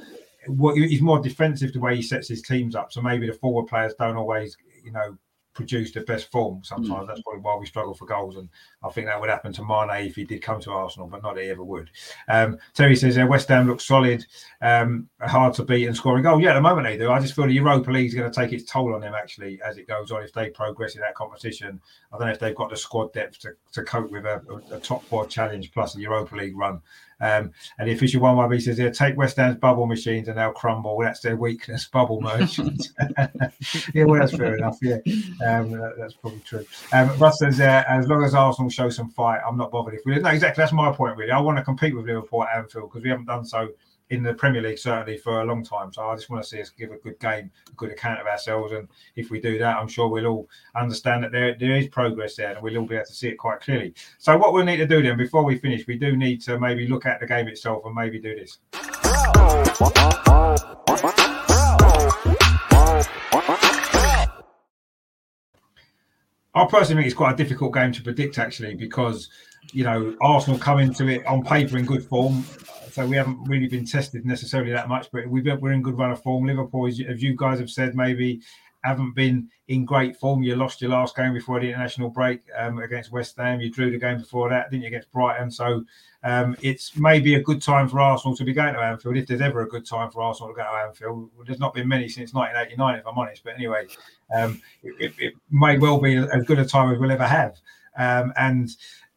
he's 0.73 1.01
more 1.01 1.19
defensive 1.19 1.73
the 1.73 1.79
way 1.79 1.95
he 1.95 2.01
sets 2.01 2.27
his 2.27 2.41
teams 2.41 2.75
up. 2.75 2.91
So 2.91 3.01
maybe 3.01 3.27
the 3.27 3.33
forward 3.33 3.67
players 3.67 3.93
don't 3.99 4.17
always, 4.17 4.57
you 4.83 4.91
know, 4.91 5.17
produce 5.53 5.91
the 5.91 6.01
best 6.01 6.31
form 6.31 6.63
sometimes. 6.63 7.03
Mm. 7.03 7.07
That's 7.07 7.21
probably 7.21 7.41
why 7.41 7.55
we 7.57 7.65
struggle 7.65 7.93
for 7.93 8.05
goals. 8.05 8.37
And 8.37 8.49
I 8.83 8.89
think 8.89 9.07
that 9.07 9.19
would 9.19 9.29
happen 9.29 9.51
to 9.53 9.65
Mane 9.65 10.07
if 10.07 10.15
he 10.15 10.23
did 10.23 10.41
come 10.41 10.61
to 10.61 10.71
Arsenal, 10.71 11.07
but 11.07 11.23
not 11.23 11.37
he 11.37 11.49
ever 11.49 11.63
would. 11.63 11.89
Um, 12.27 12.57
Terry 12.73 12.95
says 12.95 13.17
uh, 13.17 13.25
West 13.27 13.49
Ham 13.49 13.67
looks 13.67 13.85
solid, 13.85 14.25
um, 14.61 15.09
hard 15.21 15.53
to 15.55 15.63
beat 15.63 15.87
and 15.87 15.95
scoring 15.95 16.23
goals. 16.23 16.41
Yeah, 16.41 16.51
at 16.51 16.55
the 16.55 16.61
moment 16.61 16.87
they 16.87 16.97
do. 16.97 17.11
I 17.11 17.19
just 17.19 17.35
feel 17.35 17.47
the 17.47 17.53
Europa 17.53 17.91
League 17.91 18.07
is 18.07 18.15
going 18.15 18.31
to 18.31 18.39
take 18.39 18.53
its 18.53 18.69
toll 18.71 18.93
on 18.93 19.01
them 19.01 19.13
actually 19.13 19.59
as 19.61 19.77
it 19.77 19.87
goes 19.87 20.11
on. 20.11 20.23
If 20.23 20.33
they 20.33 20.49
progress 20.49 20.95
in 20.95 21.01
that 21.01 21.15
competition, 21.15 21.81
I 22.11 22.17
don't 22.17 22.27
know 22.27 22.33
if 22.33 22.39
they've 22.39 22.55
got 22.55 22.69
the 22.69 22.77
squad 22.77 23.13
depth 23.13 23.39
to, 23.39 23.51
to 23.73 23.83
cope 23.83 24.11
with 24.11 24.25
a, 24.25 24.41
a, 24.71 24.75
a 24.75 24.79
top 24.79 25.03
four 25.05 25.25
challenge 25.27 25.71
plus 25.71 25.93
the 25.93 26.01
Europa 26.01 26.35
League 26.35 26.57
run. 26.57 26.81
Um, 27.21 27.51
and 27.77 27.87
the 27.87 27.93
official 27.93 28.21
one 28.21 28.35
YB 28.35 28.61
says, 28.61 28.79
"Yeah, 28.79 28.89
take 28.89 29.15
West 29.15 29.37
Ham's 29.37 29.57
bubble 29.57 29.85
machines 29.85 30.27
and 30.27 30.37
they'll 30.37 30.51
crumble. 30.51 30.99
That's 30.99 31.19
their 31.19 31.37
weakness, 31.37 31.85
bubble 31.93 32.19
merchants." 32.19 32.93
yeah, 33.93 34.03
well, 34.05 34.19
that's 34.19 34.35
fair 34.35 34.55
enough. 34.57 34.77
Yeah, 34.81 34.97
um, 35.45 35.71
that, 35.71 35.95
that's 35.97 36.13
probably 36.15 36.39
true. 36.39 36.65
Um, 36.93 37.15
Russ 37.17 37.39
says, 37.39 37.59
uh, 37.59 37.83
"As 37.87 38.07
long 38.07 38.23
as 38.23 38.33
Arsenal 38.33 38.69
show 38.69 38.89
some 38.89 39.09
fight, 39.09 39.39
I'm 39.47 39.57
not 39.57 39.71
bothered 39.71 39.93
if 39.93 40.01
we." 40.05 40.17
No, 40.19 40.29
exactly. 40.29 40.61
That's 40.61 40.73
my 40.73 40.91
point. 40.91 41.17
Really, 41.17 41.31
I 41.31 41.39
want 41.39 41.57
to 41.57 41.63
compete 41.63 41.95
with 41.95 42.05
Liverpool 42.05 42.43
at 42.43 42.57
Anfield 42.57 42.89
because 42.89 43.03
we 43.03 43.09
haven't 43.09 43.25
done 43.25 43.45
so 43.45 43.69
in 44.11 44.21
the 44.21 44.33
Premier 44.33 44.61
League 44.61 44.77
certainly 44.77 45.17
for 45.17 45.41
a 45.41 45.45
long 45.45 45.63
time. 45.63 45.91
So 45.93 46.03
I 46.03 46.15
just 46.15 46.29
want 46.29 46.43
to 46.43 46.49
see 46.49 46.61
us 46.61 46.69
give 46.69 46.91
a 46.91 46.97
good 46.97 47.17
game, 47.19 47.49
a 47.69 47.73
good 47.75 47.91
account 47.91 48.19
of 48.19 48.27
ourselves, 48.27 48.73
and 48.73 48.87
if 49.15 49.31
we 49.31 49.39
do 49.39 49.57
that, 49.57 49.77
I'm 49.77 49.87
sure 49.87 50.09
we'll 50.09 50.27
all 50.27 50.49
understand 50.75 51.23
that 51.23 51.31
there 51.31 51.55
there 51.57 51.75
is 51.75 51.87
progress 51.87 52.35
there, 52.35 52.51
and 52.51 52.61
we'll 52.61 52.77
all 52.77 52.85
be 52.85 52.95
able 52.95 53.05
to 53.05 53.13
see 53.13 53.29
it 53.29 53.37
quite 53.37 53.61
clearly. 53.61 53.93
So 54.19 54.37
what 54.37 54.53
we'll 54.53 54.65
need 54.65 54.77
to 54.77 54.85
do 54.85 55.01
then, 55.01 55.17
before 55.17 55.43
we 55.43 55.57
finish, 55.57 55.87
we 55.87 55.97
do 55.97 56.15
need 56.17 56.41
to 56.41 56.59
maybe 56.59 56.87
look 56.87 57.05
at 57.05 57.19
the 57.19 57.25
game 57.25 57.47
itself 57.47 57.83
and 57.85 57.95
maybe 57.95 58.19
do 58.19 58.35
this. 58.35 58.59
I 66.53 66.65
personally 66.65 67.03
think 67.03 67.07
it's 67.07 67.15
quite 67.15 67.33
a 67.33 67.37
difficult 67.37 67.73
game 67.73 67.93
to 67.93 68.03
predict, 68.03 68.37
actually, 68.37 68.75
because 68.75 69.29
you 69.71 69.83
know 69.83 70.15
Arsenal 70.21 70.59
come 70.59 70.79
into 70.79 71.07
it 71.07 71.25
on 71.25 71.43
paper 71.43 71.77
in 71.77 71.85
good 71.85 72.03
form 72.03 72.43
so 72.91 73.05
we 73.05 73.15
haven't 73.15 73.43
really 73.45 73.67
been 73.67 73.85
tested 73.85 74.25
necessarily 74.25 74.71
that 74.71 74.89
much, 74.89 75.09
but 75.11 75.25
we've 75.27 75.43
been, 75.43 75.59
we're 75.61 75.71
in 75.71 75.81
good 75.81 75.97
run 75.97 76.11
of 76.11 76.21
form. 76.21 76.45
Liverpool, 76.45 76.87
as 76.87 76.99
you 76.99 77.35
guys 77.35 77.59
have 77.59 77.69
said, 77.69 77.95
maybe 77.95 78.41
haven't 78.83 79.13
been 79.15 79.47
in 79.67 79.85
great 79.85 80.17
form. 80.17 80.43
You 80.43 80.55
lost 80.55 80.81
your 80.81 80.91
last 80.91 81.15
game 81.15 81.33
before 81.33 81.59
the 81.59 81.69
international 81.69 82.09
break 82.09 82.41
um, 82.57 82.79
against 82.79 83.11
West 83.11 83.37
Ham. 83.37 83.61
You 83.61 83.69
drew 83.69 83.91
the 83.91 83.97
game 83.97 84.17
before 84.17 84.49
that, 84.49 84.69
didn't 84.69 84.83
you, 84.83 84.87
against 84.87 85.11
Brighton? 85.11 85.51
So 85.51 85.85
um, 86.23 86.55
it's 86.61 86.97
maybe 86.97 87.35
a 87.35 87.41
good 87.41 87.61
time 87.61 87.87
for 87.87 87.99
Arsenal 87.99 88.35
to 88.35 88.43
be 88.43 88.53
going 88.53 88.73
to 88.73 88.79
Anfield, 88.79 89.17
if 89.17 89.27
there's 89.27 89.41
ever 89.41 89.61
a 89.61 89.69
good 89.69 89.85
time 89.85 90.11
for 90.11 90.21
Arsenal 90.21 90.49
to 90.49 90.55
go 90.55 90.63
to 90.63 90.87
Anfield. 90.87 91.29
There's 91.45 91.59
not 91.59 91.73
been 91.73 91.87
many 91.87 92.09
since 92.09 92.33
1989, 92.33 92.99
if 92.99 93.07
I'm 93.07 93.17
honest. 93.17 93.43
But 93.43 93.55
anyway, 93.55 93.87
um, 94.35 94.61
it, 94.83 95.13
it, 95.17 95.33
may 95.49 95.77
well 95.77 95.99
be 95.99 96.17
as 96.17 96.43
good 96.43 96.59
a 96.59 96.65
time 96.65 96.91
as 96.91 96.99
we'll 96.99 97.11
ever 97.11 97.27
have. 97.27 97.57
Um, 97.97 98.33
and 98.37 98.69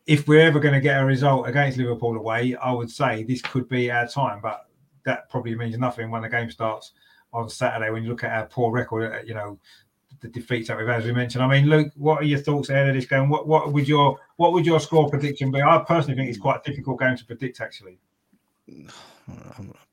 if 0.07 0.29
we're 0.29 0.41
ever 0.41 0.61
going 0.61 0.75
to 0.75 0.81
get 0.81 1.01
a 1.01 1.05
result 1.05 1.49
against 1.49 1.79
Liverpool 1.79 2.17
away, 2.17 2.55
I 2.57 2.73
would 2.73 2.91
say 2.91 3.23
this 3.23 3.41
could 3.41 3.69
be 3.69 3.91
our 3.91 4.07
time. 4.07 4.41
But 4.43 4.67
that 5.05 5.31
probably 5.31 5.55
means 5.55 5.79
nothing 5.79 6.11
when 6.11 6.23
the 6.23 6.29
game 6.29 6.51
starts 6.51 6.93
on 7.33 7.49
Saturday. 7.49 7.91
When 7.91 8.03
you 8.03 8.11
look 8.11 8.25
at 8.25 8.33
our 8.33 8.47
poor 8.47 8.71
record, 8.71 9.13
uh, 9.13 9.23
you 9.25 9.35
know 9.35 9.59
the 10.21 10.29
defeats 10.29 10.69
that 10.69 10.79
we've 10.79 10.87
had, 10.87 11.01
as 11.01 11.07
we 11.07 11.13
mentioned. 11.13 11.43
I 11.43 11.49
mean, 11.49 11.67
Luke, 11.67 11.93
what 11.97 12.23
are 12.23 12.25
your 12.25 12.39
thoughts 12.39 12.69
ahead 12.69 12.89
of 12.89 12.95
this 12.95 13.07
game? 13.07 13.29
What 13.29 13.47
what 13.47 13.73
would 13.73 13.89
your 13.89 14.19
what 14.37 14.53
would 14.53 14.67
your 14.67 14.81
score 14.81 15.09
prediction 15.09 15.51
be? 15.51 15.63
I 15.63 15.79
personally 15.87 16.17
think 16.17 16.29
it's 16.29 16.39
quite 16.39 16.61
a 16.65 16.71
difficult 16.71 17.01
game 17.01 17.17
to 17.17 17.25
predict, 17.25 17.61
actually. 17.61 17.99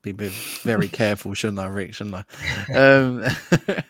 Be 0.02 0.12
very 0.12 0.88
careful, 0.88 1.32
shouldn't 1.32 1.60
I, 1.60 1.66
Rick? 1.66 1.94
Shouldn't 1.94 2.16
I? 2.16 2.74
Um, 2.74 3.24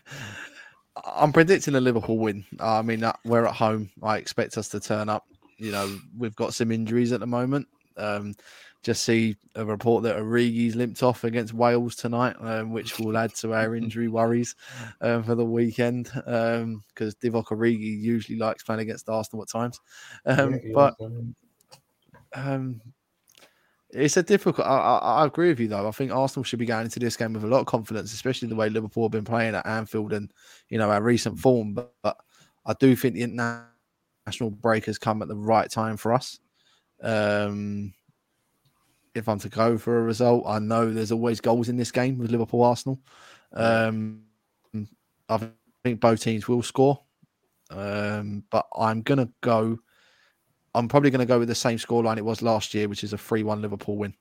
I'm 1.05 1.33
predicting 1.33 1.75
a 1.75 1.81
Liverpool 1.81 2.19
win. 2.19 2.45
I 2.61 2.83
mean, 2.83 3.05
we're 3.25 3.47
at 3.47 3.55
home. 3.55 3.91
I 4.03 4.19
expect 4.19 4.59
us 4.59 4.69
to 4.69 4.79
turn 4.79 5.09
up 5.09 5.27
you 5.63 5.71
know, 5.71 5.97
we've 6.19 6.35
got 6.35 6.55
some 6.55 6.73
injuries 6.73 7.13
at 7.13 7.21
the 7.21 7.27
moment. 7.27 7.69
Um, 7.97 8.35
just 8.83 9.05
see 9.05 9.37
a 9.55 9.65
report 9.65 10.03
that 10.03 10.17
Origi's 10.17 10.75
limped 10.75 11.05
off 11.05 11.23
against 11.23 11.55
Wales 11.55 11.95
tonight, 11.95 12.35
um, 12.41 12.73
which 12.73 12.99
will 12.99 13.17
add 13.17 13.33
to 13.37 13.55
our 13.55 13.77
injury 13.77 14.09
worries 14.09 14.57
um, 15.01 15.23
for 15.23 15.37
the 15.37 15.45
weekend. 15.45 16.11
Because 16.13 16.63
um, 16.63 16.83
Divock 16.99 17.47
Origi 17.47 18.01
usually 18.01 18.39
likes 18.39 18.65
playing 18.65 18.81
against 18.81 19.09
Arsenal 19.09 19.45
at 19.45 19.49
times, 19.49 19.81
um, 20.27 20.55
yeah, 20.55 20.73
but 20.75 20.97
um, 22.35 22.81
it's 23.91 24.17
a 24.17 24.23
difficult. 24.25 24.67
I, 24.67 24.79
I, 24.79 25.23
I, 25.23 25.27
agree 25.27 25.51
with 25.51 25.61
you 25.61 25.69
though. 25.69 25.87
I 25.87 25.93
think 25.93 26.11
Arsenal 26.11 26.43
should 26.43 26.59
be 26.59 26.67
going 26.67 26.87
into 26.87 26.99
this 26.99 27.17
game 27.17 27.35
with 27.35 27.45
a 27.45 27.49
lot 27.49 27.61
of 27.61 27.67
confidence, 27.67 28.13
especially 28.13 28.49
the 28.49 28.57
way 28.57 28.69
Liverpool 28.69 29.05
have 29.05 29.13
been 29.13 29.25
playing 29.25 29.55
at 29.55 29.65
Anfield 29.65 30.13
and 30.13 30.33
you 30.71 30.79
know 30.79 30.91
our 30.91 31.03
recent 31.03 31.39
form. 31.39 31.75
But, 31.75 31.93
but 32.03 32.17
I 32.67 32.75
do 32.81 32.97
think 32.97 33.15
the 33.15 33.23
national 34.27 34.51
break 34.51 34.87
has 34.87 34.99
come 34.99 35.23
at 35.23 35.29
the 35.29 35.37
right 35.37 35.71
time 35.71 35.97
for 35.97 36.13
us. 36.13 36.39
Um, 37.03 37.93
if 39.15 39.29
I'm 39.29 39.39
to 39.41 39.49
go 39.49 39.77
for 39.77 39.99
a 39.99 40.03
result, 40.03 40.45
I 40.47 40.59
know 40.59 40.93
there's 40.93 41.13
always 41.13 41.41
goals 41.41 41.69
in 41.69 41.77
this 41.77 41.93
game 41.93 42.19
with 42.19 42.31
Liverpool 42.31 42.63
Arsenal. 42.63 42.99
Um, 43.53 44.23
I 45.29 45.51
think 45.85 46.01
both 46.01 46.23
teams 46.23 46.49
will 46.49 46.63
score, 46.63 47.01
um, 47.71 48.45
but 48.51 48.67
I'm 48.77 49.03
gonna 49.03 49.29
go. 49.41 49.79
I'm 50.75 50.89
probably 50.89 51.11
to 51.11 51.27
go 51.27 51.39
with 51.39 51.49
the 51.49 51.55
same 51.55 51.77
scoreline 51.77 52.17
it 52.17 52.25
was 52.25 52.41
last 52.41 52.73
year, 52.73 52.89
which 52.89 53.05
is 53.05 53.13
a 53.13 53.19
3 53.19 53.43
1 53.43 53.61
Liverpool 53.61 53.99
win. 53.99 54.15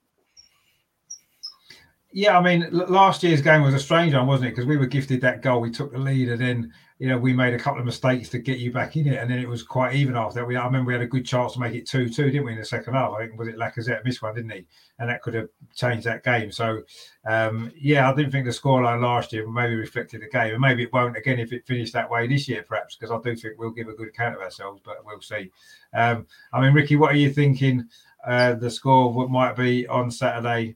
Yeah, 2.11 2.37
I 2.37 2.41
mean, 2.41 2.67
last 2.71 3.23
year's 3.23 3.41
game 3.41 3.61
was 3.61 3.73
a 3.73 3.79
strange 3.79 4.13
one, 4.13 4.27
wasn't 4.27 4.49
it? 4.49 4.51
Because 4.51 4.65
we 4.65 4.75
were 4.75 4.85
gifted 4.85 5.21
that 5.21 5.41
goal, 5.41 5.61
we 5.61 5.71
took 5.71 5.93
the 5.93 5.97
lead, 5.97 6.27
and 6.27 6.41
then 6.41 6.73
you 7.01 7.07
know 7.07 7.17
we 7.17 7.33
made 7.33 7.55
a 7.55 7.57
couple 7.57 7.79
of 7.79 7.85
mistakes 7.87 8.29
to 8.29 8.37
get 8.37 8.59
you 8.59 8.71
back 8.71 8.95
in 8.95 9.07
it, 9.07 9.17
and 9.17 9.27
then 9.27 9.39
it 9.39 9.49
was 9.49 9.63
quite 9.63 9.95
even 9.95 10.15
after 10.15 10.39
that. 10.39 10.45
We, 10.45 10.55
I 10.55 10.65
remember 10.65 10.89
we 10.89 10.93
had 10.93 11.01
a 11.01 11.07
good 11.07 11.25
chance 11.25 11.53
to 11.53 11.59
make 11.59 11.73
it 11.73 11.87
two-two, 11.87 12.25
didn't 12.25 12.45
we, 12.45 12.51
in 12.51 12.59
the 12.59 12.63
second 12.63 12.93
half? 12.93 13.11
I 13.13 13.25
think 13.25 13.39
was 13.39 13.47
it 13.47 13.57
Lacazette 13.57 14.05
missed 14.05 14.21
one, 14.21 14.35
didn't 14.35 14.51
he? 14.51 14.67
And 14.99 15.09
that 15.09 15.23
could 15.23 15.33
have 15.33 15.49
changed 15.73 16.05
that 16.05 16.23
game. 16.23 16.51
So, 16.51 16.83
um, 17.25 17.71
yeah, 17.75 18.07
I 18.07 18.13
didn't 18.13 18.31
think 18.31 18.45
the 18.45 18.51
scoreline 18.51 19.01
last 19.01 19.33
year 19.33 19.49
maybe 19.49 19.73
reflected 19.73 20.21
the 20.21 20.27
game, 20.27 20.53
and 20.53 20.61
maybe 20.61 20.83
it 20.83 20.93
won't 20.93 21.17
again 21.17 21.39
if 21.39 21.51
it 21.51 21.65
finished 21.65 21.93
that 21.93 22.07
way 22.07 22.27
this 22.27 22.47
year, 22.47 22.63
perhaps, 22.69 22.95
because 22.95 23.09
I 23.09 23.19
do 23.27 23.35
think 23.35 23.57
we'll 23.57 23.71
give 23.71 23.87
a 23.87 23.95
good 23.95 24.09
account 24.09 24.35
of 24.35 24.41
ourselves, 24.43 24.79
but 24.85 24.97
we'll 25.03 25.21
see. 25.21 25.49
Um, 25.95 26.27
I 26.53 26.61
mean, 26.61 26.71
Ricky, 26.71 26.97
what 26.97 27.13
are 27.13 27.17
you 27.17 27.31
thinking? 27.31 27.89
Uh, 28.23 28.53
the 28.53 28.69
score 28.69 29.11
what 29.11 29.31
might 29.31 29.55
be 29.55 29.87
on 29.87 30.11
Saturday 30.11 30.75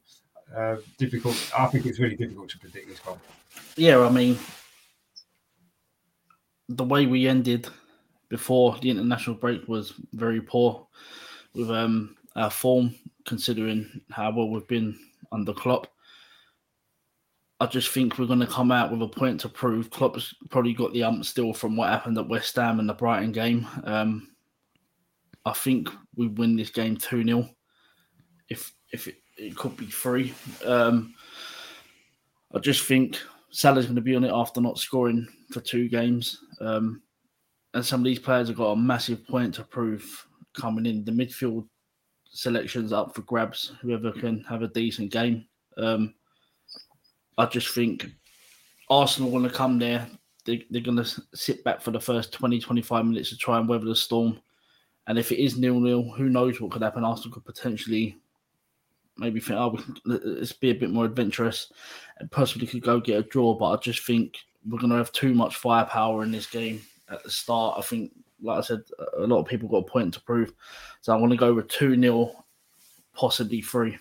uh, 0.57 0.77
difficult. 0.97 1.51
I 1.55 1.67
think 1.67 1.85
it's 1.85 1.99
really 1.99 2.15
difficult 2.15 2.49
to 2.49 2.57
predict 2.57 2.89
this 2.89 3.05
one. 3.05 3.19
Yeah, 3.77 3.99
I 3.99 4.09
mean, 4.09 4.39
the 6.69 6.83
way 6.83 7.05
we 7.05 7.27
ended 7.27 7.67
before 8.29 8.77
the 8.81 8.89
international 8.89 9.35
break 9.35 9.67
was 9.67 9.93
very 10.13 10.41
poor 10.41 10.87
with 11.53 11.69
um, 11.69 12.15
our 12.35 12.49
form, 12.49 12.93
considering 13.25 14.01
how 14.09 14.31
well 14.31 14.49
we've 14.49 14.67
been 14.67 14.97
under 15.31 15.53
Klopp. 15.53 15.87
I 17.59 17.67
just 17.67 17.89
think 17.89 18.17
we're 18.17 18.25
going 18.25 18.39
to 18.39 18.47
come 18.47 18.71
out 18.71 18.91
with 18.91 19.01
a 19.01 19.07
point 19.07 19.39
to 19.41 19.49
prove. 19.49 19.89
Klopp's 19.89 20.35
probably 20.49 20.73
got 20.73 20.91
the 20.91 21.03
ump 21.03 21.23
still 21.23 21.53
from 21.53 21.77
what 21.77 21.89
happened 21.89 22.17
at 22.17 22.27
West 22.27 22.55
Ham 22.57 22.79
and 22.79 22.89
the 22.89 22.93
Brighton 22.93 23.31
game. 23.31 23.65
Um, 23.85 24.29
I 25.45 25.53
think 25.53 25.89
we 26.15 26.27
win 26.27 26.57
this 26.57 26.69
game 26.69 26.97
2 26.97 27.23
0. 27.23 27.49
If 28.49 28.73
if 28.91 29.07
it, 29.07 29.15
it 29.37 29.55
could 29.55 29.77
be 29.77 29.85
three. 29.85 30.33
Um, 30.65 31.13
I 32.53 32.59
just 32.59 32.85
think 32.85 33.19
Salah's 33.51 33.85
going 33.85 33.95
to 33.95 34.01
be 34.01 34.15
on 34.15 34.23
it 34.23 34.31
after 34.33 34.59
not 34.59 34.77
scoring 34.77 35.27
for 35.51 35.61
two 35.61 35.87
games. 35.87 36.41
Um, 36.61 37.01
and 37.73 37.85
some 37.85 37.99
of 37.99 38.05
these 38.05 38.19
players 38.19 38.47
have 38.47 38.57
got 38.57 38.71
a 38.71 38.75
massive 38.75 39.27
point 39.27 39.53
to 39.55 39.63
prove 39.63 40.27
coming 40.53 40.85
in. 40.85 41.03
The 41.03 41.11
midfield 41.11 41.67
selections 42.29 42.93
up 42.93 43.15
for 43.15 43.21
grabs, 43.23 43.73
whoever 43.81 44.11
can 44.11 44.43
have 44.43 44.61
a 44.61 44.67
decent 44.67 45.11
game. 45.11 45.45
Um, 45.77 46.13
I 47.37 47.45
just 47.45 47.73
think 47.75 48.07
Arsenal 48.89 49.31
want 49.31 49.45
to 49.45 49.51
come 49.51 49.77
there. 49.77 50.07
They, 50.45 50.65
they're 50.69 50.81
going 50.81 51.03
to 51.03 51.21
sit 51.33 51.63
back 51.63 51.81
for 51.81 51.91
the 51.91 51.99
first 51.99 52.31
20, 52.33 52.59
25 52.59 53.05
minutes 53.05 53.29
to 53.29 53.37
try 53.37 53.57
and 53.57 53.67
weather 53.67 53.85
the 53.85 53.95
storm. 53.95 54.39
And 55.07 55.19
if 55.19 55.31
it 55.31 55.43
is 55.43 55.57
nil 55.57 55.79
nil, 55.79 56.11
who 56.11 56.29
knows 56.29 56.61
what 56.61 56.71
could 56.71 56.81
happen? 56.81 57.03
Arsenal 57.03 57.33
could 57.33 57.45
potentially 57.45 58.17
maybe 59.17 59.39
think, 59.39 59.59
oh, 59.59 59.77
let's 60.05 60.51
be 60.51 60.71
a 60.71 60.75
bit 60.75 60.91
more 60.91 61.05
adventurous 61.05 61.71
and 62.19 62.31
possibly 62.31 62.67
could 62.67 62.83
go 62.83 62.99
get 62.99 63.19
a 63.19 63.23
draw. 63.23 63.53
But 63.53 63.71
I 63.71 63.75
just 63.77 64.05
think 64.05 64.37
we're 64.67 64.79
going 64.79 64.91
to 64.91 64.97
have 64.97 65.11
too 65.11 65.33
much 65.33 65.55
firepower 65.55 66.23
in 66.23 66.31
this 66.31 66.47
game 66.47 66.81
at 67.09 67.23
the 67.23 67.29
start. 67.29 67.77
I 67.77 67.81
think, 67.81 68.11
like 68.41 68.59
I 68.59 68.61
said, 68.61 68.81
a 69.17 69.27
lot 69.27 69.39
of 69.39 69.47
people 69.47 69.69
got 69.69 69.77
a 69.77 69.83
point 69.83 70.13
to 70.15 70.21
prove. 70.21 70.53
So 71.01 71.13
I 71.13 71.17
want 71.17 71.31
to 71.31 71.37
go 71.37 71.53
with 71.53 71.67
2 71.67 71.99
0, 71.99 72.45
possibly 73.13 73.61
3. 73.61 73.97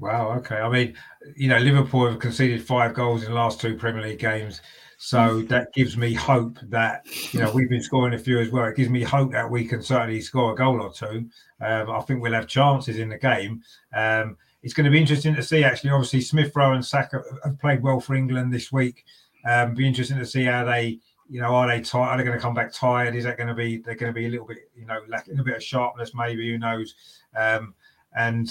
Wow. 0.00 0.32
Okay. 0.38 0.56
I 0.56 0.68
mean, 0.68 0.94
you 1.36 1.48
know, 1.48 1.58
Liverpool 1.58 2.10
have 2.10 2.18
conceded 2.18 2.66
five 2.66 2.94
goals 2.94 3.22
in 3.22 3.30
the 3.30 3.34
last 3.36 3.60
two 3.60 3.76
Premier 3.76 4.02
League 4.02 4.18
games. 4.18 4.60
So 4.98 5.18
mm. 5.18 5.48
that 5.48 5.72
gives 5.72 5.96
me 5.96 6.14
hope 6.14 6.58
that, 6.68 7.02
you 7.32 7.40
know, 7.40 7.50
we've 7.52 7.68
been 7.68 7.82
scoring 7.82 8.14
a 8.14 8.18
few 8.18 8.38
as 8.38 8.50
well. 8.50 8.64
It 8.64 8.76
gives 8.76 8.90
me 8.90 9.02
hope 9.02 9.32
that 9.32 9.50
we 9.50 9.66
can 9.66 9.82
certainly 9.82 10.20
score 10.20 10.52
a 10.52 10.56
goal 10.56 10.80
or 10.80 10.92
two. 10.92 11.28
Um, 11.60 11.90
I 11.90 12.00
think 12.00 12.22
we'll 12.22 12.32
have 12.32 12.46
chances 12.46 12.98
in 12.98 13.08
the 13.08 13.18
game. 13.18 13.62
Um, 13.94 14.36
it's 14.64 14.74
going 14.74 14.86
to 14.86 14.90
be 14.90 14.98
interesting 14.98 15.34
to 15.34 15.42
see, 15.42 15.62
actually. 15.62 15.90
Obviously, 15.90 16.22
Smith 16.22 16.50
Rowe 16.56 16.72
and 16.72 16.84
Saka 16.84 17.22
have 17.44 17.60
played 17.60 17.82
well 17.82 18.00
for 18.00 18.14
England 18.14 18.52
this 18.52 18.72
week. 18.72 19.04
Um, 19.46 19.74
be 19.74 19.86
interesting 19.86 20.18
to 20.18 20.26
see 20.26 20.44
how 20.44 20.64
they, 20.64 20.98
you 21.28 21.40
know, 21.40 21.54
are 21.54 21.68
they 21.68 21.82
tired? 21.82 22.08
Are 22.08 22.16
they 22.16 22.24
going 22.24 22.36
to 22.36 22.42
come 22.42 22.54
back 22.54 22.72
tired? 22.72 23.14
Is 23.14 23.24
that 23.24 23.36
going 23.36 23.48
to 23.48 23.54
be, 23.54 23.76
they're 23.76 23.94
going 23.94 24.12
to 24.12 24.18
be 24.18 24.26
a 24.26 24.30
little 24.30 24.46
bit, 24.46 24.70
you 24.74 24.86
know, 24.86 25.00
lacking 25.06 25.38
a 25.38 25.44
bit 25.44 25.56
of 25.56 25.62
sharpness, 25.62 26.12
maybe? 26.14 26.50
Who 26.50 26.58
knows? 26.58 26.94
Um, 27.36 27.74
and, 28.16 28.48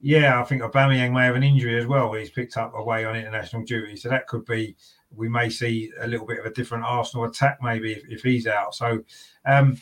yeah, 0.00 0.40
I 0.40 0.44
think 0.44 0.62
Aubameyang 0.62 1.12
may 1.12 1.24
have 1.24 1.34
an 1.34 1.42
injury 1.42 1.78
as 1.78 1.86
well. 1.86 2.12
He's 2.12 2.30
picked 2.30 2.56
up 2.56 2.72
away 2.74 3.04
on 3.04 3.16
international 3.16 3.64
duty, 3.64 3.96
so 3.96 4.08
that 4.08 4.28
could 4.28 4.46
be. 4.46 4.76
We 5.16 5.28
may 5.28 5.48
see 5.48 5.92
a 6.00 6.06
little 6.06 6.26
bit 6.26 6.38
of 6.38 6.46
a 6.46 6.50
different 6.50 6.84
Arsenal 6.84 7.24
attack 7.24 7.58
maybe 7.62 7.92
if, 7.92 8.02
if 8.08 8.22
he's 8.22 8.46
out. 8.46 8.74
So 8.74 9.02
um, 9.46 9.80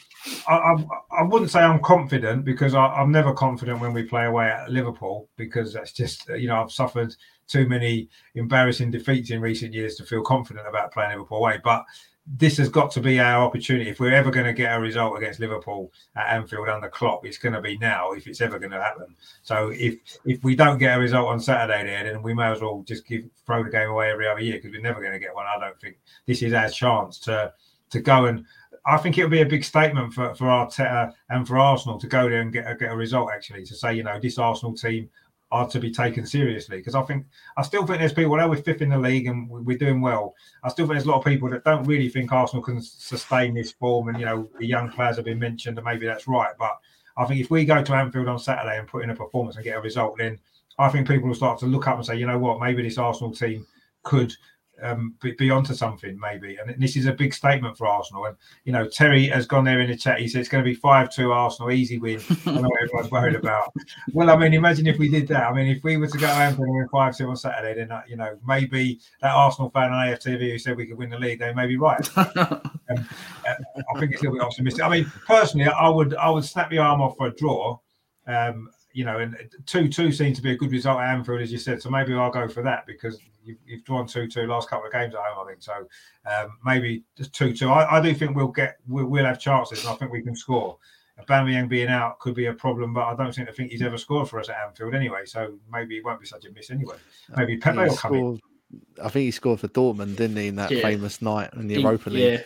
I, 0.49 0.55
I, 0.55 0.85
I, 1.19 1.23
wouldn't 1.23 1.51
say 1.51 1.61
I'm 1.61 1.81
confident 1.81 2.45
because 2.45 2.75
I, 2.75 3.01
am 3.01 3.11
never 3.11 3.33
confident 3.33 3.81
when 3.81 3.93
we 3.93 4.03
play 4.03 4.27
away 4.27 4.49
at 4.49 4.71
Liverpool 4.71 5.29
because 5.37 5.73
that's 5.73 5.93
just 5.93 6.29
you 6.29 6.49
know 6.49 6.63
I've 6.63 6.73
suffered 6.73 7.15
too 7.47 7.69
many 7.69 8.09
embarrassing 8.35 8.91
defeats 8.91 9.31
in 9.31 9.41
recent 9.41 9.75
years 9.75 9.97
to 9.97 10.05
feel 10.05 10.23
confident 10.23 10.67
about 10.69 10.93
playing 10.93 11.13
Liverpool 11.13 11.39
away. 11.39 11.61
But 11.63 11.85
this 12.27 12.57
has 12.57 12.71
got 12.71 12.91
to 12.93 13.01
be 13.01 13.21
our 13.21 13.45
opportunity. 13.45 13.91
If 13.91 14.01
we're 14.01 14.15
ever 14.15 14.31
going 14.31 14.47
to 14.47 14.55
get 14.55 14.75
a 14.75 14.81
result 14.81 15.17
against 15.19 15.41
Liverpool 15.41 15.93
at 16.17 16.35
Anfield 16.35 16.69
under 16.69 16.89
Klopp, 16.89 17.27
it's 17.27 17.37
going 17.37 17.53
to 17.53 17.61
be 17.61 17.77
now. 17.79 18.13
If 18.13 18.27
it's 18.27 18.41
ever 18.41 18.59
going 18.59 18.73
to 18.73 18.81
happen, 18.81 19.15
so 19.43 19.69
if 19.75 19.97
if 20.25 20.43
we 20.43 20.57
don't 20.57 20.79
get 20.79 20.97
a 20.97 21.01
result 21.01 21.29
on 21.29 21.39
Saturday, 21.39 21.85
there, 21.85 22.05
then 22.05 22.23
we 22.23 22.33
may 22.33 22.51
as 22.51 22.63
well 22.63 22.83
just 22.87 23.07
give 23.07 23.25
throw 23.45 23.63
the 23.63 23.71
game 23.71 23.91
away 23.91 24.11
every 24.11 24.27
other 24.27 24.41
year 24.41 24.55
because 24.55 24.71
we're 24.71 24.81
never 24.81 25.01
going 25.01 25.13
to 25.13 25.19
get 25.19 25.35
one. 25.35 25.45
I 25.47 25.61
don't 25.61 25.79
think 25.81 25.97
this 26.27 26.43
is 26.43 26.55
our 26.55 26.69
chance 26.69 27.19
to 27.21 27.53
to 27.91 28.01
go 28.01 28.27
and. 28.27 28.45
I 28.87 28.99
think 28.99 29.17
it'll 29.17 29.31
be 29.31 29.41
a 29.41 29.47
big 29.47 29.65
statement 29.65 30.13
for 30.13 30.35
for 30.35 30.45
Arteta 30.45 31.13
and 31.31 31.49
for 31.49 31.59
Arsenal 31.59 31.99
to 31.99 32.07
go 32.07 32.29
there 32.29 32.43
and 32.43 32.53
get 32.53 32.71
a, 32.71 32.75
get 32.75 32.93
a 32.93 32.97
result. 32.97 33.31
Actually, 33.33 33.65
to 33.65 33.75
say 33.75 33.95
you 33.95 34.03
know 34.03 34.19
this 34.21 34.39
Arsenal 34.39 34.75
team 34.75 35.09
are 35.51 35.69
to 35.69 35.79
be 35.79 35.91
taken 35.91 36.27
seriously. 36.27 36.79
Because 36.79 36.95
I 36.95 37.03
think 37.03 37.27
I 37.57 37.63
still 37.63 37.87
think 37.87 37.99
there's 37.99 38.13
people, 38.13 38.33
although 38.33 38.49
we're 38.49 38.63
fifth 38.63 38.83
in 38.83 38.91
the 38.91 38.99
league 38.99 39.27
and 39.27 39.49
we're 39.49 39.79
doing 39.79 40.01
well, 40.01 40.35
I 40.63 40.69
still 40.69 40.87
think 40.87 40.95
there's 40.95 41.07
a 41.07 41.11
lot 41.11 41.19
of 41.19 41.25
people 41.25 41.49
that 41.51 41.65
don't 41.65 41.85
really 41.85 42.09
think 42.09 42.33
Arsenal 42.33 42.63
can 42.63 42.81
sustain 42.83 43.55
this 43.55 43.73
form. 43.73 44.09
And 44.09 44.19
you 44.19 44.27
know, 44.27 44.49
the 44.59 44.67
young 44.67 44.91
players 44.91 45.17
have 45.17 45.25
been 45.25 45.39
mentioned, 45.39 45.79
and 45.79 45.85
maybe 45.85 46.07
that's 46.07 46.27
right. 46.27 46.53
But 46.59 46.79
I 47.17 47.25
think 47.27 47.41
if 47.41 47.51
we 47.51 47.65
go 47.65 47.83
to 47.83 47.95
Anfield 47.95 48.29
on 48.29 48.39
Saturday 48.39 48.79
and 48.79 48.89
put 48.89 49.05
in 49.05 49.11
a 49.11 49.17
performance 49.17 49.57
and 49.57 49.65
get 49.65 49.77
a 49.77 49.81
result, 49.81 50.19
then 50.19 50.39
I 50.79 50.89
think 50.89 51.07
people 51.07 51.29
will 51.29 51.37
start 51.37 51.59
to 51.61 51.67
look 51.67 51.87
up 51.87 51.97
and 51.97 52.07
say, 52.07 52.17
you 52.17 52.27
know 52.27 52.39
what, 52.39 52.61
maybe 52.61 52.83
this 52.83 52.99
Arsenal 52.99 53.33
team 53.33 53.67
could 54.03 54.35
um, 54.83 55.15
be, 55.21 55.33
be 55.33 55.51
onto 55.51 55.75
something 55.75 56.19
maybe. 56.21 56.57
And 56.57 56.81
this 56.81 56.97
is 56.97 57.07
a 57.07 57.13
big 57.13 57.35
statement 57.35 57.77
for 57.77 57.87
Arsenal. 57.87 58.27
And 58.27 58.37
you 58.65 58.73
know, 58.73 58.89
Terry 58.89 59.29
has 59.29 59.47
gone 59.47 59.65
there 59.65 59.81
in 59.81 59.91
the 59.91 59.97
chat. 59.97 60.21
He 60.21 60.29
said 60.29 60.41
it's 60.41 60.49
going 60.49 60.65
to 60.65 60.69
be 60.69 60.75
five 60.75 61.11
two 61.11 61.33
Arsenal, 61.33 61.73
easy 61.73 61.99
win. 61.99 62.21
I 62.47 62.53
know 62.53 62.69
what 62.69 62.83
everyone's 62.83 63.11
worried 63.11 63.35
about. 63.35 63.73
Well, 64.13 64.31
I 64.31 64.37
mean, 64.37 64.55
imagine 64.55 64.87
if 64.87 64.99
we 64.99 65.09
did 65.09 65.29
that. 65.29 65.45
I 65.45 65.53
mean, 65.53 65.69
if 65.69 65.83
we 65.83 65.97
were 65.97 66.07
to 66.07 66.19
go 66.19 66.27
Anfield 66.27 66.67
and 66.67 66.77
win 66.77 66.89
five 66.89 67.17
two 67.17 67.29
on 67.29 67.37
Saturday, 67.37 67.75
then 67.81 67.93
uh, 67.93 68.03
you 68.09 68.17
know 68.17 68.37
maybe 68.47 69.01
that 69.21 69.35
Arsenal 69.35 69.71
fan 69.71 69.93
on 69.93 70.07
AFTV 70.09 70.53
who 70.53 70.59
said 70.59 70.77
we 70.77 70.87
could 70.87 70.99
win 70.99 71.11
the 71.11 71.19
league, 71.19 71.39
they 71.39 71.53
may 71.55 71.67
be 71.67 71.77
right. 71.77 72.19
um, 72.19 72.29
uh, 72.39 73.55
I 73.95 74.01
think 74.01 74.13
it's 74.13 74.23
a 74.23 74.25
little 74.25 74.39
bit 74.39 74.43
optimistic. 74.43 74.85
I 74.85 74.89
mean, 74.89 75.13
personally, 75.27 75.67
I 75.67 75.89
would 75.89 76.15
I 76.15 76.31
would 76.31 76.45
snap 76.45 76.71
the 76.71 76.79
arm 76.79 77.01
off 77.01 77.17
for 77.17 77.29
a 77.29 77.35
draw. 77.35 77.79
Um, 78.27 78.71
you 78.95 79.05
know, 79.05 79.19
and 79.19 79.37
two 79.67 79.89
two 79.89 80.13
seems 80.13 80.37
to 80.37 80.43
be 80.43 80.53
a 80.53 80.57
good 80.57 80.71
result 80.71 81.01
at 81.01 81.13
Anfield, 81.13 81.43
as 81.43 81.51
you 81.53 81.59
said. 81.59 81.83
So 81.83 81.91
maybe 81.91 82.15
I'll 82.15 82.31
go 82.31 82.49
for 82.49 82.63
that 82.63 82.87
because 82.87 83.21
you've, 83.43 83.59
you've 83.67 83.85
drawn 83.85 84.07
two 84.07 84.29
two 84.29 84.47
last 84.47 84.71
couple 84.71 84.87
of 84.87 84.93
games 84.93 85.15
at 85.15 85.21
home, 85.21 85.45
I 85.45 85.51
think. 85.51 85.63
So 85.63 85.87
um, 86.33 86.57
maybe 86.65 87.03
just 87.17 87.35
two 87.35 87.53
two. 87.53 87.69
I, 87.71 87.99
I, 87.99 88.01
do 88.01 88.15
think 88.15 88.37
we'll 88.37 88.49
get 88.49 88.77
we'll, 88.89 89.07
we'll, 89.07 89.25
have 89.25 89.41
chances, 89.41 89.81
and 89.81 89.93
I 89.93 89.97
think 89.97 90.13
we 90.13 90.23
can 90.23 90.37
score. 90.37 90.79
Aubameyang 91.21 91.69
being 91.69 91.89
out 91.89 92.19
could 92.21 92.35
be 92.35 92.47
a 92.47 92.55
problem, 92.55 92.95
but 92.95 93.05
I 93.05 93.17
don't 93.17 93.35
think 93.35 93.49
I 93.49 93.53
think 93.53 93.73
he's 93.73 93.83
ever 93.83 93.99
scored 93.99 94.29
for 94.29 94.39
us 94.39 94.49
at 94.49 94.57
Anfield 94.65 94.95
anyway. 94.95 95.25
So 95.27 95.59
maybe 95.71 95.97
it 95.97 96.05
won't 96.05 96.21
be 96.21 96.27
such 96.27 96.45
a 96.45 96.53
miss 96.53 96.71
anyway. 96.71 96.97
Maybe 97.37 97.57
Pepe 97.57 97.79
will 97.79 97.87
come 97.97 97.97
scored, 97.97 98.41
in. 98.73 99.05
I 99.05 99.09
think 99.09 99.25
he 99.25 99.31
scored 99.33 99.61
for 99.61 99.69
Dortmund, 99.69 100.17
didn't 100.17 100.37
he, 100.37 100.49
in 100.49 100.57
that 100.57 100.71
yeah. 100.71 100.83
famous 100.83 101.21
night 101.21 101.53
in 101.55 101.67
the 101.67 101.81
Europa 101.81 102.11
League? 102.11 102.41
Yeah. 102.41 102.43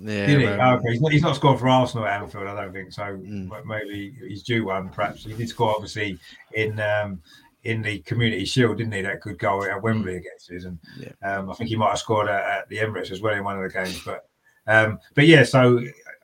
Yeah, 0.00 0.26
Did 0.26 0.40
he? 0.40 0.46
Okay. 0.46 0.90
he's, 0.90 1.00
not, 1.00 1.12
he's 1.12 1.22
not 1.22 1.36
scored 1.36 1.60
for 1.60 1.68
Arsenal 1.68 2.06
at 2.06 2.20
Anfield, 2.20 2.46
I 2.46 2.62
don't 2.62 2.72
think. 2.72 2.92
So 2.92 3.02
mm. 3.02 3.64
maybe 3.64 4.14
he's 4.26 4.42
due 4.42 4.66
one. 4.66 4.88
Perhaps 4.88 5.24
he 5.24 5.32
did 5.32 5.48
score, 5.48 5.74
obviously, 5.74 6.18
in 6.52 6.80
um, 6.80 7.20
in 7.64 7.80
the 7.82 8.00
Community 8.00 8.44
Shield, 8.44 8.78
didn't 8.78 8.92
he? 8.92 9.02
That 9.02 9.20
good 9.20 9.38
goal 9.38 9.64
at 9.64 9.82
Wembley 9.82 10.14
mm. 10.14 10.18
against 10.18 10.50
us, 10.50 10.64
and 10.64 10.78
yeah. 10.98 11.12
um, 11.22 11.50
I 11.50 11.54
think 11.54 11.70
he 11.70 11.76
might 11.76 11.90
have 11.90 11.98
scored 11.98 12.28
at, 12.28 12.44
at, 12.44 12.68
the 12.68 12.78
Emirates 12.78 13.10
as 13.10 13.20
well 13.20 13.34
in 13.34 13.44
one 13.44 13.56
of 13.56 13.62
the 13.62 13.78
games. 13.78 14.02
But 14.04 14.28
um, 14.66 14.98
but 15.14 15.26
yeah, 15.26 15.44
so 15.44 15.80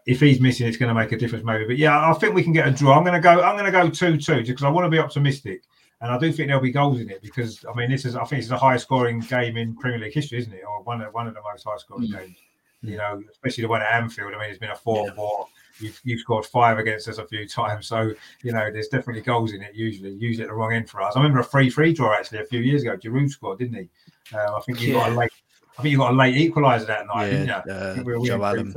if 0.07 0.21
he's 0.21 0.41
missing, 0.41 0.67
it's 0.67 0.77
going 0.77 0.95
to 0.95 1.01
make 1.01 1.13
a 1.13 1.17
difference, 1.17 1.45
maybe. 1.45 1.67
But 1.67 1.79
yeah, 1.79 2.11
I 2.11 2.13
think 2.15 2.35
we 2.35 2.43
can 2.43 2.53
get 2.53 2.67
a 2.67 2.73
draw. 2.73 2.97
I'm 2.97 3.05
going 3.05 3.15
to 3.15 3.21
go. 3.21 3.43
I'm 3.43 3.57
going 3.57 3.67
to 3.67 3.73
go 3.73 3.89
two 3.89 4.17
two 4.17 4.43
because 4.43 4.65
I 4.65 4.69
want 4.69 4.87
to 4.87 4.91
be 4.91 4.99
optimistic. 4.99 5.63
And 6.03 6.11
I 6.11 6.19
do 6.19 6.33
think 6.33 6.49
there'll 6.49 6.63
be 6.63 6.73
goals 6.73 6.99
in 7.01 7.11
it 7.11 7.21
because 7.21 7.63
I 7.71 7.77
mean 7.77 7.91
this 7.91 8.07
is 8.07 8.17
I 8.17 8.25
think 8.25 8.41
it's 8.41 8.49
the 8.49 8.57
highest 8.57 8.87
scoring 8.87 9.21
game 9.21 9.59
in 9.59 9.77
Premier 9.77 9.99
League 9.99 10.15
history, 10.15 10.39
isn't 10.39 10.53
it? 10.53 10.63
Or 10.67 10.83
one 10.83 11.03
of 11.03 11.13
one 11.13 11.29
of 11.29 11.35
the 11.35 11.43
most 11.43 11.65
high 11.65 11.77
scoring 11.77 12.09
mm. 12.09 12.19
games 12.19 12.37
you 12.83 12.97
know, 12.97 13.23
especially 13.31 13.63
the 13.63 13.69
one 13.69 13.83
at 13.83 13.93
Anfield. 13.93 14.33
I 14.35 14.39
mean, 14.39 14.51
it's 14.51 14.59
been 14.59 14.71
a 14.71 14.77
4 14.77 15.13
4. 15.13 15.47
You've, 15.81 16.01
you've 16.05 16.21
scored 16.21 16.45
five 16.45 16.79
against 16.79 17.09
us 17.09 17.19
a 17.19 17.27
few 17.27 17.49
times. 17.49 17.87
So, 17.87 18.13
you 18.43 18.53
know, 18.53 18.71
there's 18.71 18.89
definitely 18.89 19.23
goals 19.23 19.53
in 19.53 19.63
it 19.63 19.75
usually, 19.75 20.13
usually 20.13 20.45
at 20.45 20.51
the 20.51 20.55
wrong 20.55 20.75
end 20.75 20.91
for 20.91 21.03
us. 21.03 21.17
I 21.17 21.21
remember 21.21 21.41
a 21.41 21.45
3 21.45 21.71
3 21.71 21.93
draw 21.93 22.15
actually 22.15 22.41
a 22.41 22.45
few 22.45 22.61
years 22.61 22.83
ago. 22.83 22.97
Giroud 22.97 23.31
scored, 23.31 23.59
didn't 23.59 23.77
he? 23.77 24.37
Um, 24.37 24.55
I 24.57 24.61
think 24.61 24.81
you 24.81 24.95
yeah. 24.95 25.01
got 25.01 25.13
a 25.13 25.15
late. 25.15 25.33
I 25.79 25.83
think 25.83 25.93
you 25.93 25.99
got 25.99 26.13
a 26.13 26.17
late 26.17 26.35
equaliser 26.35 26.87
that 26.89 27.07
night, 27.07 27.33
yeah, 27.33 27.63
didn't 27.63 27.67
you? 27.67 27.73
Uh, 27.73 28.19
we 28.19 28.29
Joe 28.29 28.45
Allen. 28.45 28.75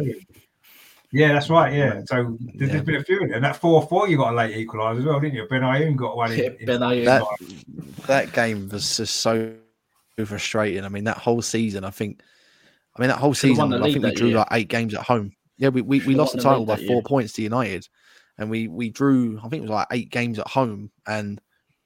Yeah, 1.11 1.33
that's 1.33 1.49
right. 1.49 1.73
Yeah. 1.73 2.01
So 2.05 2.37
there's, 2.55 2.73
yeah. 2.73 2.81
been 2.81 2.95
a 2.95 3.03
few, 3.03 3.21
and 3.21 3.43
that 3.43 3.57
four-four, 3.57 4.07
you 4.07 4.17
got 4.17 4.33
a 4.33 4.35
late 4.35 4.55
equaliser 4.55 4.99
as 4.99 5.05
well, 5.05 5.19
didn't 5.19 5.35
you? 5.35 5.45
Benayoun 5.45 5.95
got 5.95 6.15
one. 6.15 6.31
Yeah, 6.31 6.49
in, 6.59 6.65
Benayoun. 6.65 7.05
That, 7.05 8.07
that 8.07 8.33
game 8.33 8.69
was 8.69 8.97
just 8.97 9.17
so 9.17 9.53
frustrating. 10.25 10.83
I 10.83 10.89
mean, 10.89 11.03
that 11.03 11.17
whole 11.17 11.43
season, 11.43 11.83
I 11.83 11.91
think 11.91 12.21
I 12.95 13.01
mean, 13.01 13.09
that 13.09 13.17
whole 13.17 13.33
season, 13.33 13.73
I 13.73 13.91
think 13.91 14.03
we 14.03 14.13
drew 14.13 14.29
year. 14.29 14.37
like 14.37 14.47
eight 14.51 14.67
games 14.67 14.93
at 14.93 15.01
home. 15.01 15.31
Yeah, 15.57 15.69
we, 15.69 15.81
we, 15.81 15.99
we 16.01 16.15
lost 16.15 16.35
the 16.35 16.41
title 16.41 16.65
by 16.65 16.75
four 16.77 16.85
year. 16.85 17.01
points 17.01 17.33
to 17.33 17.41
United, 17.41 17.87
and 18.37 18.49
we 18.49 18.67
we 18.67 18.89
drew. 18.89 19.39
I 19.39 19.49
think 19.49 19.55
it 19.55 19.61
was 19.61 19.69
like 19.71 19.87
eight 19.91 20.09
games 20.11 20.39
at 20.39 20.47
home, 20.47 20.91
and 21.07 21.41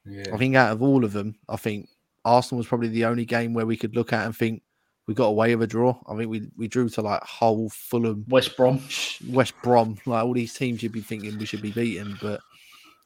yeah. 0.05 0.25
I 0.33 0.37
think 0.37 0.55
out 0.55 0.71
of 0.71 0.81
all 0.81 1.05
of 1.05 1.13
them, 1.13 1.35
I 1.47 1.55
think 1.57 1.87
Arsenal 2.25 2.57
was 2.57 2.67
probably 2.67 2.89
the 2.89 3.05
only 3.05 3.25
game 3.25 3.53
where 3.53 3.65
we 3.65 3.77
could 3.77 3.95
look 3.95 4.13
at 4.13 4.25
and 4.25 4.35
think 4.35 4.63
we 5.05 5.13
got 5.13 5.27
away 5.27 5.55
with 5.55 5.63
a 5.63 5.67
draw. 5.67 5.97
I 6.07 6.13
mean, 6.13 6.29
we 6.29 6.49
we 6.57 6.67
drew 6.67 6.89
to 6.89 7.01
like 7.01 7.23
Hull, 7.23 7.69
Fulham, 7.69 8.25
West 8.27 8.57
Brom, 8.57 8.81
West 9.29 9.53
Brom, 9.63 9.97
like 10.05 10.23
all 10.23 10.33
these 10.33 10.53
teams 10.53 10.83
you'd 10.83 10.91
be 10.91 11.01
thinking 11.01 11.37
we 11.37 11.45
should 11.45 11.61
be 11.61 11.71
beating, 11.71 12.17
but 12.21 12.41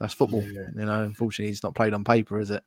That's 0.01 0.15
football. 0.15 0.41
Yeah. 0.41 0.63
You 0.75 0.85
know, 0.85 1.03
unfortunately, 1.03 1.51
it's 1.51 1.61
not 1.61 1.75
played 1.75 1.93
on 1.93 2.03
paper, 2.03 2.39
is 2.39 2.49
it? 2.49 2.63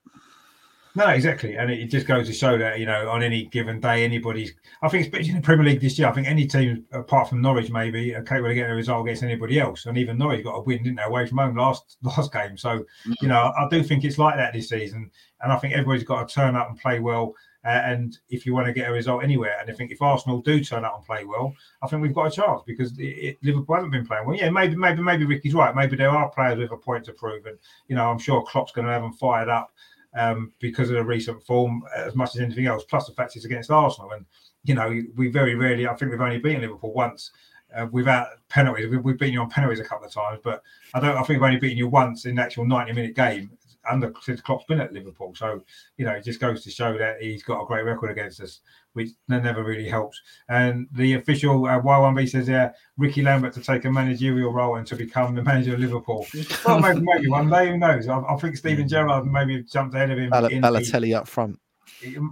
No, 0.97 1.09
exactly, 1.09 1.57
and 1.57 1.73
it 1.73 1.87
just 1.87 2.07
goes 2.07 2.29
to 2.29 2.33
show 2.33 2.57
that 2.57 2.79
you 2.79 2.87
know 2.87 3.11
on 3.11 3.23
any 3.23 3.47
given 3.47 3.81
day, 3.81 4.05
anybody's. 4.05 4.55
I 4.81 4.89
think, 4.89 5.05
especially 5.05 5.31
in 5.31 5.37
the 5.37 5.43
Premier 5.43 5.67
League 5.67 5.81
this 5.81 5.99
year, 5.99 6.07
I 6.07 6.13
think 6.13 6.29
any 6.29 6.47
team 6.47 6.85
apart 6.93 7.29
from 7.29 7.41
Norwich 7.41 7.69
maybe 7.71 8.15
are 8.15 8.23
capable 8.23 8.51
of 8.51 8.55
getting 8.55 8.71
a 8.71 8.77
result 8.77 9.05
against 9.05 9.25
anybody 9.25 9.59
else, 9.59 9.87
and 9.87 9.99
even 9.99 10.19
Norwich 10.19 10.45
got 10.45 10.55
a 10.55 10.61
win, 10.61 10.85
didn't 10.85 10.97
they, 10.97 11.03
away 11.03 11.27
from 11.27 11.39
home 11.39 11.57
last 11.57 11.97
last 12.03 12.33
game. 12.33 12.57
So 12.57 12.79
mm-hmm. 12.79 13.13
you 13.21 13.29
know, 13.29 13.53
I 13.59 13.67
do 13.69 13.83
think 13.83 14.05
it's 14.05 14.19
like 14.19 14.37
that 14.37 14.53
this 14.53 14.69
season, 14.69 15.11
and 15.41 15.53
I 15.53 15.57
think 15.57 15.75
everybody's 15.75 16.05
got 16.05 16.29
to 16.29 16.35
turn 16.35 16.55
up 16.55 16.71
and 16.71 16.79
play 16.79 17.01
well. 17.01 17.35
Uh, 17.65 17.83
and 17.87 18.19
if 18.29 18.45
you 18.45 18.53
want 18.53 18.67
to 18.67 18.75
get 18.75 18.91
a 18.91 18.93
result 18.93 19.25
anywhere, 19.25 19.57
and 19.59 19.71
I 19.71 19.73
think 19.73 19.91
if 19.91 20.03
Arsenal 20.03 20.43
do 20.43 20.63
turn 20.63 20.85
up 20.85 20.97
and 20.97 21.05
play 21.07 21.25
well, 21.25 21.55
I 21.83 21.87
think 21.87 22.03
we've 22.03 22.15
got 22.15 22.27
a 22.27 22.31
chance 22.31 22.61
because 22.67 22.97
it, 22.99 23.03
it, 23.03 23.39
Liverpool 23.43 23.75
haven't 23.75 23.91
been 23.91 24.07
playing 24.07 24.27
well. 24.27 24.37
Yeah, 24.37 24.51
maybe, 24.51 24.77
maybe, 24.77 25.01
maybe 25.01 25.25
Ricky's 25.25 25.55
right. 25.55 25.75
Maybe 25.75 25.97
there 25.97 26.11
are 26.11 26.29
players 26.29 26.59
with 26.59 26.73
a 26.73 26.77
point 26.77 27.07
to 27.07 27.15
prove, 27.15 27.47
and 27.47 27.59
you 27.89 27.97
know, 27.97 28.11
I'm 28.11 28.19
sure 28.19 28.45
Klopp's 28.45 28.73
going 28.73 28.87
to 28.87 28.93
have 28.93 29.01
them 29.01 29.15
fired 29.15 29.49
up 29.49 29.73
um, 30.15 30.53
because 30.61 30.91
of 30.91 30.97
the 30.97 31.05
recent 31.05 31.43
form 31.43 31.83
as 31.97 32.15
much 32.15 32.35
as 32.35 32.41
anything 32.41 32.67
else. 32.67 32.85
Plus 32.85 33.07
the 33.07 33.13
fact 33.13 33.37
it's 33.37 33.45
against 33.45 33.71
Arsenal, 33.71 34.11
and 34.13 34.25
you 34.65 34.75
know 34.75 35.03
we 35.17 35.29
very 35.29 35.55
rarely. 35.55 35.87
I 35.87 35.95
think 35.95 36.11
we've 36.11 36.21
only 36.21 36.39
beaten 36.39 36.63
Liverpool 36.63 36.93
once 36.93 37.31
uh, 37.75 37.87
without 37.91 38.29
penalties. 38.49 38.89
We've, 38.89 39.03
we've, 39.03 39.19
beaten 39.19 39.35
you 39.35 39.41
on 39.41 39.51
penalties 39.51 39.81
a 39.81 39.85
couple 39.85 40.07
of 40.07 40.13
times, 40.13 40.41
but 40.43 40.63
I 40.95 41.01
don't. 41.01 41.17
I 41.17 41.23
think 41.23 41.41
we've 41.41 41.43
only 41.43 41.61
beaten 41.61 41.79
you 41.79 41.89
once 41.89 42.27
in 42.27 42.37
the 42.37 42.43
actual 42.43 42.65
ninety-minute 42.65 43.15
game 43.15 43.51
under 43.91 44.13
since 44.23 44.41
Klopp's 44.41 44.65
been 44.65 44.81
at 44.81 44.93
Liverpool. 44.93 45.35
So 45.35 45.63
you 45.97 46.05
know 46.05 46.13
it 46.13 46.25
just 46.25 46.41
goes 46.41 46.63
to 46.65 46.71
show 46.71 46.97
that 46.99 47.21
he's 47.21 47.43
got 47.43 47.63
a 47.63 47.67
great 47.67 47.85
record 47.85 48.11
against 48.11 48.41
us 48.41 48.61
which 48.95 49.11
never 49.29 49.63
really 49.63 49.89
helps. 49.89 50.21
And 50.49 50.89
the 50.93 51.15
official 51.15 51.67
uh, 51.67 51.81
Y1B 51.81 52.29
says, 52.29 52.49
"Yeah, 52.49 52.73
Ricky 52.97 53.23
Lambert 53.23 53.53
to 53.55 53.61
take 53.61 53.85
a 53.85 53.91
managerial 53.93 54.53
role 54.53 54.77
and 54.77 54.87
to 54.87 54.97
become 54.97 55.35
the 55.35 55.43
manager 55.43 55.75
of 55.75 55.81
Liverpool." 55.81 56.27
well, 56.67 56.81
maybe, 56.81 57.01
maybe 57.01 57.29
one 57.29 57.51
day, 57.51 57.69
who 57.69 57.79
knows? 57.79 58.09
I, 58.09 58.21
I 58.21 58.37
think 58.37 58.57
Steven 58.57 58.89
Gerrard 58.89 59.27
maybe 59.27 59.63
jumped 59.63 59.95
ahead 59.95 60.11
of 60.11 60.19
him. 60.19 60.31
Bal- 60.31 60.49
Balotelli 60.49 61.03
the, 61.03 61.15
up 61.15 61.29
front. 61.29 61.59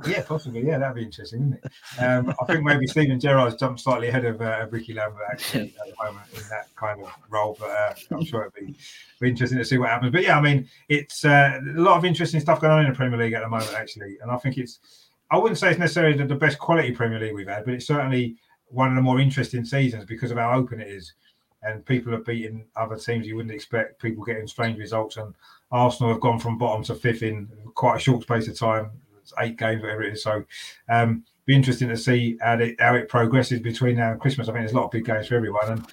Yeah, 0.06 0.22
possibly. 0.26 0.66
Yeah, 0.66 0.78
that'd 0.78 0.96
be 0.96 1.02
interesting, 1.02 1.40
wouldn't 1.40 1.64
it? 1.64 2.02
Um, 2.02 2.34
I 2.40 2.44
think 2.44 2.64
maybe 2.64 2.86
Steven 2.86 3.18
Gerrard's 3.18 3.56
jumped 3.56 3.80
slightly 3.80 4.08
ahead 4.08 4.24
of 4.24 4.40
uh, 4.40 4.66
Ricky 4.70 4.94
Lambert 4.94 5.22
actually 5.30 5.74
at 5.80 5.88
the 5.88 6.04
moment 6.04 6.26
in 6.34 6.42
that 6.50 6.68
kind 6.76 7.02
of 7.02 7.10
role, 7.30 7.56
but 7.58 7.70
uh, 7.70 7.94
I'm 8.10 8.24
sure 8.24 8.42
it'd 8.42 8.54
be, 8.54 8.76
be, 9.20 9.28
interesting 9.28 9.58
to 9.58 9.64
see 9.64 9.78
what 9.78 9.90
happens. 9.90 10.12
But 10.12 10.22
yeah, 10.22 10.38
I 10.38 10.40
mean, 10.40 10.68
it's 10.88 11.24
uh, 11.24 11.60
a 11.76 11.80
lot 11.80 11.96
of 11.96 12.04
interesting 12.04 12.40
stuff 12.40 12.60
going 12.60 12.72
on 12.72 12.84
in 12.84 12.90
the 12.90 12.96
Premier 12.96 13.18
League 13.18 13.32
at 13.32 13.42
the 13.42 13.48
moment, 13.48 13.74
actually, 13.74 14.18
and 14.20 14.30
I 14.30 14.36
think 14.38 14.58
it's 14.58 15.01
I 15.32 15.38
wouldn't 15.38 15.58
say 15.58 15.70
it's 15.70 15.78
necessarily 15.78 16.22
the 16.22 16.34
best 16.34 16.58
quality 16.58 16.92
Premier 16.92 17.18
League 17.18 17.34
we've 17.34 17.48
had, 17.48 17.64
but 17.64 17.72
it's 17.72 17.86
certainly 17.86 18.36
one 18.66 18.90
of 18.90 18.96
the 18.96 19.02
more 19.02 19.18
interesting 19.18 19.64
seasons 19.64 20.04
because 20.04 20.30
of 20.30 20.36
how 20.36 20.52
open 20.52 20.78
it 20.78 20.88
is. 20.88 21.14
And 21.62 21.86
people 21.86 22.14
are 22.14 22.18
beating 22.18 22.66
other 22.76 22.96
teams 22.96 23.26
you 23.26 23.36
wouldn't 23.36 23.54
expect, 23.54 24.02
people 24.02 24.24
getting 24.24 24.46
strange 24.46 24.78
results. 24.78 25.16
And 25.16 25.34
Arsenal 25.70 26.12
have 26.12 26.20
gone 26.20 26.38
from 26.38 26.58
bottom 26.58 26.84
to 26.84 26.94
fifth 26.94 27.22
in 27.22 27.48
quite 27.74 27.96
a 27.96 28.00
short 28.00 28.22
space 28.22 28.46
of 28.48 28.58
time. 28.58 28.90
It's 29.22 29.32
eight 29.38 29.56
games, 29.56 29.80
whatever 29.80 30.02
it 30.02 30.14
is. 30.14 30.22
So, 30.22 30.44
um, 30.90 31.24
be 31.46 31.54
interesting 31.54 31.88
to 31.88 31.96
see 31.96 32.36
how 32.42 32.58
it, 32.58 32.78
how 32.78 32.94
it 32.94 33.08
progresses 33.08 33.60
between 33.60 33.96
now 33.96 34.12
and 34.12 34.20
Christmas. 34.20 34.48
I 34.48 34.52
think 34.52 34.62
there's 34.62 34.72
a 34.72 34.76
lot 34.76 34.86
of 34.86 34.90
big 34.90 35.06
games 35.06 35.28
for 35.28 35.36
everyone. 35.36 35.70
And 35.70 35.86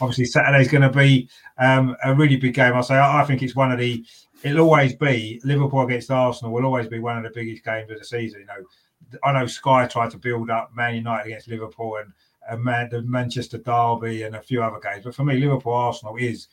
obviously, 0.00 0.26
Saturday's 0.26 0.70
going 0.70 0.82
to 0.82 0.90
be 0.90 1.28
um, 1.58 1.96
a 2.04 2.14
really 2.14 2.36
big 2.36 2.54
game. 2.54 2.74
I 2.74 2.80
say 2.82 2.94
I, 2.94 3.22
I 3.22 3.24
think 3.24 3.42
it's 3.42 3.56
one 3.56 3.72
of 3.72 3.78
the 3.78 4.04
it'll 4.44 4.60
always 4.60 4.94
be 4.94 5.40
Liverpool 5.42 5.80
against 5.80 6.10
Arsenal 6.10 6.52
will 6.52 6.66
always 6.66 6.86
be 6.86 7.00
one 7.00 7.16
of 7.16 7.24
the 7.24 7.30
biggest 7.30 7.64
games 7.64 7.90
of 7.90 7.98
the 7.98 8.04
season. 8.04 8.40
You 8.40 8.46
know, 8.46 8.68
I 9.22 9.32
know 9.32 9.46
Sky 9.46 9.86
tried 9.86 10.10
to 10.10 10.18
build 10.18 10.50
up 10.50 10.74
Man 10.74 10.94
United 10.94 11.26
against 11.26 11.48
Liverpool 11.48 11.96
and, 11.96 12.12
and 12.48 12.62
Man, 12.62 12.88
the 12.90 13.02
Manchester 13.02 13.58
Derby 13.58 14.22
and 14.22 14.36
a 14.36 14.42
few 14.42 14.62
other 14.62 14.80
games, 14.80 15.04
but 15.04 15.14
for 15.14 15.24
me, 15.24 15.38
Liverpool 15.38 15.72
Arsenal 15.72 16.16
is 16.16 16.48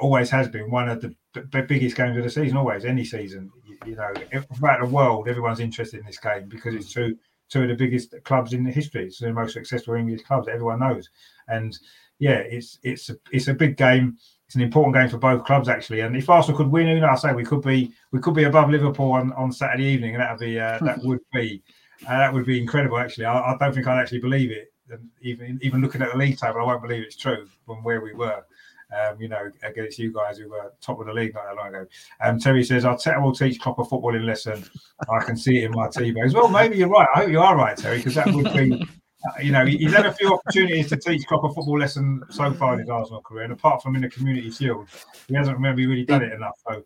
always 0.00 0.30
has 0.30 0.48
been 0.48 0.70
one 0.70 0.88
of 0.88 1.00
the 1.00 1.14
b- 1.34 1.60
biggest 1.62 1.96
games 1.96 2.16
of 2.16 2.24
the 2.24 2.30
season. 2.30 2.56
Always, 2.56 2.84
any 2.84 3.04
season, 3.04 3.50
you, 3.66 3.76
you 3.86 3.96
know, 3.96 4.12
throughout 4.56 4.80
the 4.80 4.86
world, 4.86 5.28
everyone's 5.28 5.60
interested 5.60 6.00
in 6.00 6.06
this 6.06 6.18
game 6.18 6.48
because 6.48 6.74
it's 6.74 6.92
two 6.92 7.16
two 7.48 7.62
of 7.62 7.68
the 7.68 7.74
biggest 7.74 8.14
clubs 8.24 8.52
in 8.52 8.64
the 8.64 8.70
history. 8.70 9.06
It's 9.06 9.18
the 9.18 9.32
most 9.32 9.52
successful 9.52 9.94
English 9.94 10.22
clubs. 10.22 10.48
Everyone 10.48 10.80
knows, 10.80 11.10
and 11.48 11.78
yeah, 12.18 12.38
it's 12.38 12.78
it's 12.82 13.10
a 13.10 13.16
it's 13.30 13.48
a 13.48 13.54
big 13.54 13.76
game 13.76 14.16
it's 14.50 14.56
an 14.56 14.62
important 14.62 14.96
game 14.96 15.08
for 15.08 15.16
both 15.16 15.44
clubs 15.44 15.68
actually. 15.68 16.00
And 16.00 16.16
if 16.16 16.28
Arsenal 16.28 16.58
could 16.58 16.72
win, 16.72 16.88
you 16.88 16.98
know, 16.98 17.06
I 17.06 17.14
say 17.14 17.32
we 17.32 17.44
could 17.44 17.62
be 17.62 17.92
we 18.10 18.18
could 18.18 18.34
be 18.34 18.42
above 18.42 18.68
Liverpool 18.68 19.12
on, 19.12 19.32
on 19.34 19.52
Saturday 19.52 19.84
evening, 19.84 20.16
and 20.16 20.22
that 20.24 20.32
would 20.32 20.40
be 20.40 20.58
uh, 20.58 20.78
that 20.80 20.98
would 21.04 21.20
be 21.32 21.62
uh, 22.08 22.18
that 22.18 22.32
would 22.32 22.46
be 22.46 22.60
incredible. 22.60 22.98
Actually, 22.98 23.26
I, 23.26 23.52
I, 23.52 23.56
don't 23.58 23.74
think 23.74 23.86
I'd 23.86 24.00
actually 24.00 24.20
believe 24.20 24.50
it. 24.50 24.72
And 24.90 25.08
even 25.20 25.58
even 25.62 25.80
looking 25.80 26.02
at 26.02 26.12
the 26.12 26.18
league 26.18 26.38
table, 26.38 26.60
I 26.60 26.64
won't 26.64 26.82
believe 26.82 27.02
it's 27.02 27.16
true 27.16 27.46
from 27.66 27.82
where 27.82 28.00
we 28.00 28.12
were. 28.12 28.44
Um, 28.92 29.20
you 29.20 29.28
know, 29.28 29.48
against 29.62 30.00
you 30.00 30.12
guys 30.12 30.36
who 30.38 30.48
were 30.48 30.72
top 30.80 30.98
of 30.98 31.06
the 31.06 31.12
league 31.12 31.32
not 31.32 31.44
that 31.44 31.54
long 31.54 31.68
ago. 31.68 31.86
Um, 32.20 32.40
Terry 32.40 32.64
says, 32.64 32.82
Arteta 32.82 33.22
will 33.22 33.32
teach 33.32 33.60
Klopp 33.60 33.78
a 33.78 33.84
footballing 33.84 34.24
lesson. 34.24 34.64
I 35.08 35.22
can 35.22 35.36
see 35.36 35.58
it 35.58 35.64
in 35.66 35.70
my 35.70 35.86
as 35.86 36.34
well. 36.34 36.48
Maybe 36.48 36.78
you're 36.78 36.88
right. 36.88 37.06
I 37.14 37.20
hope 37.20 37.30
you 37.30 37.38
are 37.38 37.56
right, 37.56 37.76
Terry, 37.76 37.98
because 37.98 38.16
that 38.16 38.26
would 38.26 38.52
be 38.52 38.84
uh, 39.24 39.40
you 39.42 39.52
know, 39.52 39.66
he's 39.66 39.92
had 39.92 40.06
a 40.06 40.12
few 40.12 40.32
opportunities 40.32 40.88
to 40.88 40.96
teach 40.96 41.26
Klopp 41.26 41.44
a 41.44 41.48
football 41.48 41.78
lesson 41.78 42.22
so 42.30 42.52
far 42.54 42.74
in 42.74 42.80
his 42.80 42.88
Arsenal 42.88 43.20
career, 43.20 43.44
and 43.44 43.52
apart 43.52 43.82
from 43.82 43.94
in 43.94 44.02
the 44.02 44.08
Community 44.08 44.50
Shield, 44.50 44.88
he 45.28 45.34
hasn't 45.34 45.60
maybe 45.60 45.86
really 45.86 46.04
done 46.04 46.22
it 46.22 46.32
enough. 46.32 46.58
So, 46.66 46.82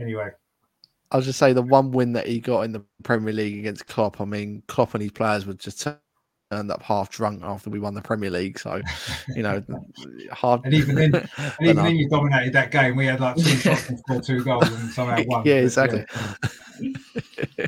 anyway, 0.00 0.30
I'll 1.12 1.20
just 1.20 1.38
say 1.38 1.52
the 1.52 1.62
one 1.62 1.92
win 1.92 2.12
that 2.14 2.26
he 2.26 2.40
got 2.40 2.62
in 2.62 2.72
the 2.72 2.84
Premier 3.02 3.32
League 3.32 3.58
against 3.58 3.86
Klopp. 3.86 4.20
I 4.20 4.24
mean, 4.24 4.62
Klopp 4.66 4.94
and 4.94 5.02
his 5.02 5.12
players 5.12 5.46
were 5.46 5.54
just 5.54 5.80
turned 5.82 6.70
up 6.70 6.82
half 6.82 7.10
drunk 7.10 7.42
after 7.44 7.70
we 7.70 7.78
won 7.78 7.94
the 7.94 8.02
Premier 8.02 8.30
League. 8.30 8.58
So, 8.58 8.82
you 9.34 9.42
know, 9.42 9.62
hard. 10.32 10.62
and 10.64 10.74
even 10.74 10.96
then, 10.96 11.14
and 11.36 11.52
even 11.60 11.76
then, 11.76 11.96
you 11.96 12.08
dominated 12.08 12.52
that 12.54 12.72
game. 12.72 12.96
We 12.96 13.06
had 13.06 13.20
like 13.20 13.36
two 13.36 13.56
shots 13.56 13.88
and 13.88 13.98
scored 14.00 14.24
two 14.24 14.42
goals 14.42 14.68
and 14.68 14.90
somehow 14.90 15.22
won. 15.26 15.44
Yeah, 15.44 15.56
exactly. 15.56 16.04
Yeah. 16.80 16.92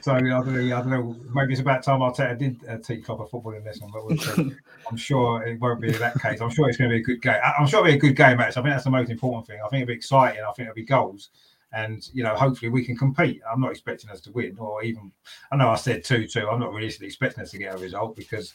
so 0.03 0.15
I 0.15 0.21
don't, 0.21 0.29
know, 0.29 0.77
I 0.77 0.81
don't 0.81 0.91
know. 0.91 1.17
Maybe 1.33 1.53
it's 1.53 1.61
about 1.61 1.85
time 1.85 2.01
Arteta 2.01 2.37
did 2.37 2.61
uh, 2.69 2.79
teach 2.79 3.05
Klopp 3.05 3.21
a 3.21 3.25
footballing 3.25 3.65
lesson, 3.65 3.89
but 3.93 4.05
we'll 4.05 4.51
I'm 4.91 4.97
sure 4.97 5.43
it 5.45 5.61
won't 5.61 5.81
be 5.81 5.93
that 5.93 6.21
case. 6.21 6.41
I'm 6.41 6.51
sure 6.51 6.69
it's 6.69 6.77
going 6.77 6.91
to 6.91 6.97
be 6.97 7.01
a 7.01 7.05
good 7.05 7.23
game. 7.23 7.41
I'm 7.59 7.69
sure 7.69 7.81
it'll 7.81 7.93
be 7.93 7.97
a 7.97 8.01
good 8.01 8.17
game, 8.17 8.39
Max. 8.39 8.57
I 8.57 8.63
think 8.63 8.75
that's 8.75 8.85
the 8.85 8.91
most 8.91 9.11
important 9.11 9.47
thing. 9.47 9.61
I 9.65 9.69
think 9.69 9.83
it'll 9.83 9.93
be 9.93 9.95
exciting. 9.95 10.43
I 10.43 10.53
think 10.53 10.69
it'll 10.69 10.75
be 10.75 10.85
goals 10.85 11.31
and 11.73 12.09
you 12.13 12.23
know 12.23 12.35
hopefully 12.35 12.71
we 12.71 12.85
can 12.85 12.97
compete. 12.97 13.41
I'm 13.51 13.61
not 13.61 13.71
expecting 13.71 14.11
us 14.11 14.21
to 14.23 14.33
win 14.33 14.57
or 14.59 14.83
even 14.83 15.13
i 15.53 15.57
know 15.57 15.69
i 15.69 15.77
said 15.77 16.05
2-2 16.05 16.51
i'm 16.51 16.61
not 16.61 16.73
really 16.73 16.93
expecting 17.03 17.43
us 17.43 17.51
to 17.51 17.59
get 17.59 17.75
a 17.75 17.79
result 17.79 18.17
because 18.17 18.55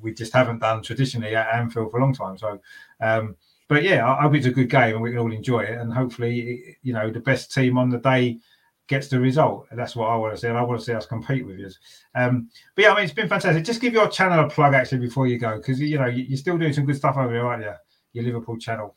we 0.00 0.12
just 0.12 0.32
haven't 0.32 0.60
done 0.60 0.82
traditionally 0.82 1.34
at 1.36 1.54
anfield 1.54 1.90
for 1.90 1.98
a 1.98 2.00
long 2.00 2.14
time. 2.14 2.38
So 2.38 2.60
um, 3.00 3.36
but 3.68 3.82
yeah 3.82 4.10
i 4.10 4.22
hope 4.22 4.34
it's 4.34 4.46
a 4.46 4.50
good 4.50 4.70
game 4.70 4.94
and 4.94 5.02
we 5.02 5.10
can 5.10 5.18
all 5.18 5.32
enjoy 5.32 5.60
it. 5.60 5.78
And 5.78 5.92
hopefully 5.92 6.76
you 6.82 6.92
know 6.92 7.10
the 7.10 7.20
best 7.20 7.52
team 7.52 7.78
on 7.78 7.90
the 7.90 7.98
day 7.98 8.38
gets 8.86 9.08
the 9.08 9.20
result. 9.20 9.66
That's 9.72 9.94
what 9.94 10.08
i 10.08 10.16
want 10.16 10.34
to 10.34 10.40
see. 10.40 10.48
And 10.48 10.56
i 10.56 10.62
want 10.62 10.80
to 10.80 10.86
see 10.86 10.94
us 10.94 11.06
compete 11.06 11.46
with 11.46 11.58
you. 11.58 11.70
Um, 12.14 12.48
but 12.74 12.82
yeah 12.82 12.92
i 12.92 12.96
mean 12.96 13.04
it's 13.04 13.12
been 13.12 13.28
fantastic. 13.28 13.64
Just 13.64 13.80
give 13.80 13.92
your 13.92 14.08
channel 14.08 14.44
a 14.44 14.48
plug 14.48 14.74
actually 14.74 14.98
before 14.98 15.26
you 15.26 15.38
go 15.38 15.56
because 15.56 15.80
you 15.80 15.98
know 15.98 16.06
you're 16.06 16.38
still 16.38 16.58
doing 16.58 16.72
some 16.72 16.86
good 16.86 16.96
stuff 16.96 17.16
over 17.16 17.32
there 17.32 17.46
aren't 17.46 17.64
you? 17.64 17.74
Your 18.14 18.24
liverpool 18.24 18.56
channel 18.56 18.96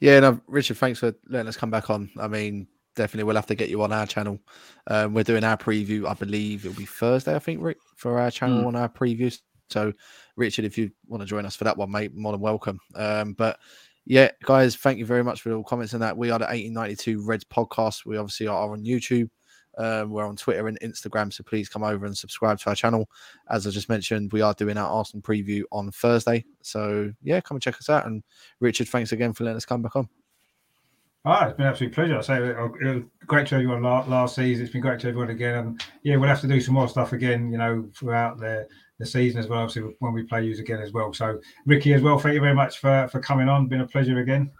yeah, 0.00 0.20
no, 0.20 0.40
Richard, 0.46 0.76
thanks 0.76 0.98
for 0.98 1.14
letting 1.28 1.48
us 1.48 1.56
come 1.56 1.70
back 1.70 1.90
on. 1.90 2.10
I 2.18 2.28
mean, 2.28 2.66
definitely 2.94 3.24
we'll 3.24 3.36
have 3.36 3.46
to 3.46 3.54
get 3.54 3.68
you 3.68 3.82
on 3.82 3.92
our 3.92 4.06
channel. 4.06 4.38
Um, 4.86 5.14
we're 5.14 5.24
doing 5.24 5.44
our 5.44 5.56
preview, 5.56 6.06
I 6.06 6.14
believe 6.14 6.64
it'll 6.64 6.76
be 6.76 6.86
Thursday, 6.86 7.34
I 7.34 7.38
think, 7.38 7.62
Rick, 7.62 7.78
for 7.96 8.18
our 8.18 8.30
channel 8.30 8.64
mm. 8.64 8.66
on 8.66 8.76
our 8.76 8.88
previews. 8.88 9.40
So, 9.70 9.92
Richard, 10.36 10.64
if 10.64 10.78
you 10.78 10.90
want 11.06 11.22
to 11.22 11.26
join 11.26 11.46
us 11.46 11.56
for 11.56 11.64
that 11.64 11.76
one, 11.76 11.90
mate, 11.90 12.14
more 12.14 12.32
than 12.32 12.40
welcome. 12.40 12.78
Um, 12.94 13.34
but 13.34 13.58
yeah, 14.06 14.30
guys, 14.44 14.74
thank 14.74 14.98
you 14.98 15.04
very 15.04 15.22
much 15.22 15.42
for 15.42 15.52
all 15.52 15.64
comments 15.64 15.94
on 15.94 16.00
that. 16.00 16.16
We 16.16 16.30
are 16.30 16.38
the 16.38 16.46
1892 16.46 17.24
Reds 17.24 17.44
podcast. 17.44 18.06
We 18.06 18.16
obviously 18.16 18.46
are 18.46 18.72
on 18.72 18.84
YouTube. 18.84 19.28
Um, 19.78 20.10
we're 20.10 20.26
on 20.26 20.36
Twitter 20.36 20.66
and 20.68 20.78
Instagram, 20.80 21.32
so 21.32 21.44
please 21.44 21.68
come 21.68 21.84
over 21.84 22.04
and 22.04 22.16
subscribe 22.16 22.58
to 22.60 22.70
our 22.70 22.74
channel. 22.74 23.08
As 23.48 23.66
I 23.66 23.70
just 23.70 23.88
mentioned, 23.88 24.32
we 24.32 24.42
are 24.42 24.52
doing 24.54 24.76
our 24.76 24.90
Arsenal 24.90 25.22
preview 25.22 25.62
on 25.72 25.90
Thursday. 25.92 26.44
So 26.62 27.12
yeah, 27.22 27.40
come 27.40 27.56
and 27.56 27.62
check 27.62 27.76
us 27.76 27.88
out. 27.88 28.06
And 28.06 28.22
Richard, 28.60 28.88
thanks 28.88 29.12
again 29.12 29.32
for 29.32 29.44
letting 29.44 29.56
us 29.56 29.64
come 29.64 29.82
back 29.82 29.96
on. 29.96 30.08
Ah, 31.24 31.46
it's 31.46 31.56
been 31.56 31.66
an 31.66 31.72
absolute 31.72 31.92
pleasure. 31.92 32.16
I 32.16 32.20
say 32.22 32.36
it 32.38 32.56
was 32.56 33.02
great 33.26 33.46
to 33.48 33.56
everyone 33.56 33.82
last 33.82 34.36
season. 34.36 34.64
It's 34.64 34.72
been 34.72 34.80
great 34.80 35.00
to 35.00 35.08
everyone 35.08 35.30
again, 35.30 35.54
and 35.56 35.84
yeah, 36.02 36.16
we'll 36.16 36.28
have 36.28 36.40
to 36.40 36.48
do 36.48 36.60
some 36.60 36.74
more 36.74 36.88
stuff 36.88 37.12
again. 37.12 37.50
You 37.52 37.58
know, 37.58 37.88
throughout 37.94 38.38
the 38.38 38.66
the 38.98 39.06
season 39.06 39.38
as 39.38 39.46
well. 39.46 39.60
Obviously, 39.60 39.94
when 39.98 40.12
we 40.12 40.22
play 40.22 40.44
you 40.44 40.56
again 40.58 40.80
as 40.80 40.92
well. 40.92 41.12
So, 41.12 41.40
Ricky, 41.66 41.92
as 41.92 42.02
well, 42.02 42.18
thank 42.18 42.34
you 42.34 42.40
very 42.40 42.54
much 42.54 42.78
for 42.78 43.08
for 43.08 43.20
coming 43.20 43.48
on. 43.48 43.66
Been 43.66 43.80
a 43.80 43.86
pleasure 43.86 44.18
again. 44.18 44.50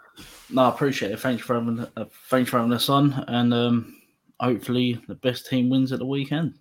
No, 0.51 0.63
I 0.63 0.69
appreciate 0.71 1.13
it. 1.13 1.21
Thanks 1.21 1.43
for 1.43 1.55
having 1.55 1.87
uh, 1.97 2.05
thanks 2.29 2.51
for 2.51 2.59
having 2.59 2.73
us 2.73 2.89
on, 2.89 3.25
and 3.29 3.55
um, 3.55 3.98
hopefully 4.41 5.01
the 5.09 5.15
best 5.15 5.47
team 5.47 5.71
wins 5.71 5.93
at 5.93 5.99
the 5.99 6.07
weekend. 6.07 6.55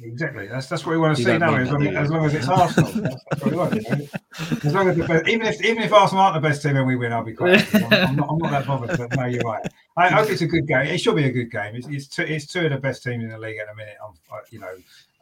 Exactly. 0.00 0.46
That's 0.46 0.68
that's 0.68 0.86
what 0.86 0.92
we 0.92 0.98
want 0.98 1.16
to 1.16 1.24
see 1.24 1.38
now. 1.38 1.56
As 1.56 1.70
long, 1.72 1.86
as 1.88 2.10
long, 2.10 2.24
as 2.24 2.34
it's 2.34 2.46
Arsenal, 2.46 2.92
that's, 2.92 3.42
what 3.42 3.50
we 3.50 3.56
want. 3.56 4.64
As 4.64 4.72
long 4.72 4.88
as 4.88 4.96
best, 4.96 5.28
even 5.28 5.46
if 5.46 5.60
even 5.64 5.82
if 5.82 5.92
Arsenal 5.92 6.22
aren't 6.22 6.40
the 6.40 6.48
best 6.48 6.62
team 6.62 6.76
and 6.76 6.86
we 6.86 6.94
win, 6.94 7.12
I'll 7.12 7.24
be 7.24 7.32
quite. 7.32 7.74
I'm, 7.74 7.92
I'm, 7.92 8.16
not, 8.16 8.30
I'm 8.30 8.38
not 8.38 8.50
that 8.52 8.66
bothered. 8.66 8.96
But 8.96 9.16
no, 9.16 9.24
you're 9.24 9.42
right. 9.42 9.66
I 9.96 10.08
hope 10.08 10.30
it's 10.30 10.42
a 10.42 10.46
good 10.46 10.68
game. 10.68 10.86
It 10.86 10.98
should 10.98 11.16
be 11.16 11.24
a 11.24 11.32
good 11.32 11.50
game. 11.50 11.74
It's 11.74 11.88
it's 11.88 12.06
two, 12.06 12.22
it's 12.22 12.46
two 12.46 12.66
of 12.66 12.70
the 12.70 12.78
best 12.78 13.02
teams 13.02 13.24
in 13.24 13.30
the 13.30 13.38
league 13.38 13.58
at 13.58 13.66
the 13.66 13.74
minute. 13.74 13.96
On 14.00 14.14
you 14.50 14.60
know 14.60 14.72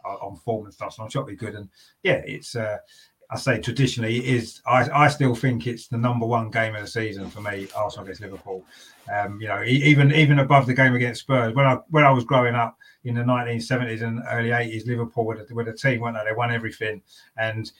on 0.05 0.37
form 0.45 0.67
and 0.67 0.75
stuff. 0.75 0.93
So 0.93 1.05
I'm 1.05 1.09
sure 1.09 1.23
it'll 1.23 1.31
be 1.31 1.37
good. 1.37 1.55
And 1.55 1.71
yeah, 2.03 2.21
it's. 2.27 2.55
Uh, 2.55 2.77
I 3.31 3.37
say 3.37 3.61
traditionally 3.61 4.27
is 4.27 4.61
I, 4.67 4.89
I 4.93 5.09
still 5.09 5.35
think 5.35 5.67
it's 5.67 5.89
the 5.89 5.99
number 5.99 6.27
one 6.27 6.51
game 6.51 6.75
of 6.75 6.81
the 6.81 6.87
season 6.87 7.29
for 7.29 7.41
me. 7.41 7.69
Arsenal 7.75 8.05
against 8.05 8.21
Liverpool. 8.21 8.65
Um, 9.13 9.41
you 9.41 9.49
know, 9.49 9.63
even 9.65 10.13
even 10.13 10.39
above 10.39 10.67
the 10.67 10.75
game 10.75 10.95
against 10.95 11.23
Spurs. 11.23 11.55
When 11.55 11.67
I 11.67 11.79
when 11.91 12.05
I 12.05 12.11
was 12.11 12.25
growing 12.25 12.55
up 12.55 12.77
in 13.05 13.15
the 13.15 13.23
1970s 13.23 14.03
and 14.03 14.23
early 14.31 14.51
80s, 14.51 14.87
Liverpool 14.87 15.25
were 15.25 15.45
the, 15.45 15.55
were 15.55 15.65
the 15.65 15.73
team, 15.73 16.01
weren't 16.01 16.17
they? 16.17 16.31
They 16.31 16.37
won 16.37 16.53
everything, 16.53 17.03
and 17.37 17.71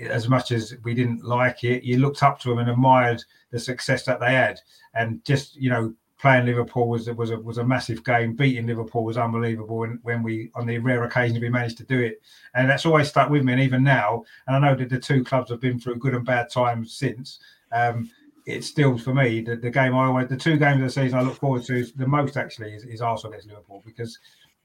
as 0.00 0.28
much 0.28 0.52
as 0.52 0.74
we 0.84 0.94
didn't 0.94 1.24
like 1.24 1.64
it, 1.64 1.82
you 1.82 1.98
looked 1.98 2.22
up 2.22 2.38
to 2.40 2.50
them 2.50 2.58
and 2.58 2.70
admired 2.70 3.22
the 3.50 3.58
success 3.58 4.04
that 4.04 4.20
they 4.20 4.32
had, 4.32 4.60
and 4.94 5.24
just 5.24 5.56
you 5.56 5.70
know 5.70 5.94
playing 6.22 6.46
Liverpool 6.46 6.88
was 6.88 7.10
was 7.10 7.30
a 7.30 7.38
was 7.38 7.58
a 7.58 7.64
massive 7.64 8.04
game. 8.04 8.34
Beating 8.34 8.66
Liverpool 8.66 9.04
was 9.04 9.18
unbelievable 9.18 9.78
when, 9.78 9.98
when 10.02 10.22
we 10.22 10.50
on 10.54 10.66
the 10.66 10.78
rare 10.78 11.02
occasions 11.02 11.40
we 11.40 11.50
managed 11.50 11.76
to 11.78 11.84
do 11.84 11.98
it, 11.98 12.22
and 12.54 12.70
that's 12.70 12.86
always 12.86 13.08
stuck 13.08 13.28
with 13.28 13.42
me. 13.42 13.52
And 13.52 13.60
even 13.60 13.82
now, 13.82 14.24
and 14.46 14.56
I 14.56 14.58
know 14.60 14.76
that 14.76 14.88
the 14.88 15.00
two 15.00 15.24
clubs 15.24 15.50
have 15.50 15.60
been 15.60 15.80
through 15.80 15.96
good 15.96 16.14
and 16.14 16.24
bad 16.24 16.48
times 16.48 16.94
since. 16.94 17.40
Um, 17.72 18.08
it's 18.44 18.66
still 18.66 18.98
for 18.98 19.14
me 19.14 19.40
the, 19.40 19.54
the 19.54 19.70
game 19.70 19.94
I 19.94 20.06
always 20.06 20.28
the 20.28 20.36
two 20.36 20.56
games 20.56 20.80
of 20.80 20.86
the 20.86 20.90
season 20.90 21.16
I 21.16 21.22
look 21.22 21.36
forward 21.36 21.62
to 21.66 21.84
the 21.94 22.08
most 22.08 22.36
actually 22.36 22.74
is, 22.74 22.82
is 22.84 23.00
Arsenal 23.00 23.34
against 23.34 23.48
Liverpool 23.48 23.84
because 23.86 24.18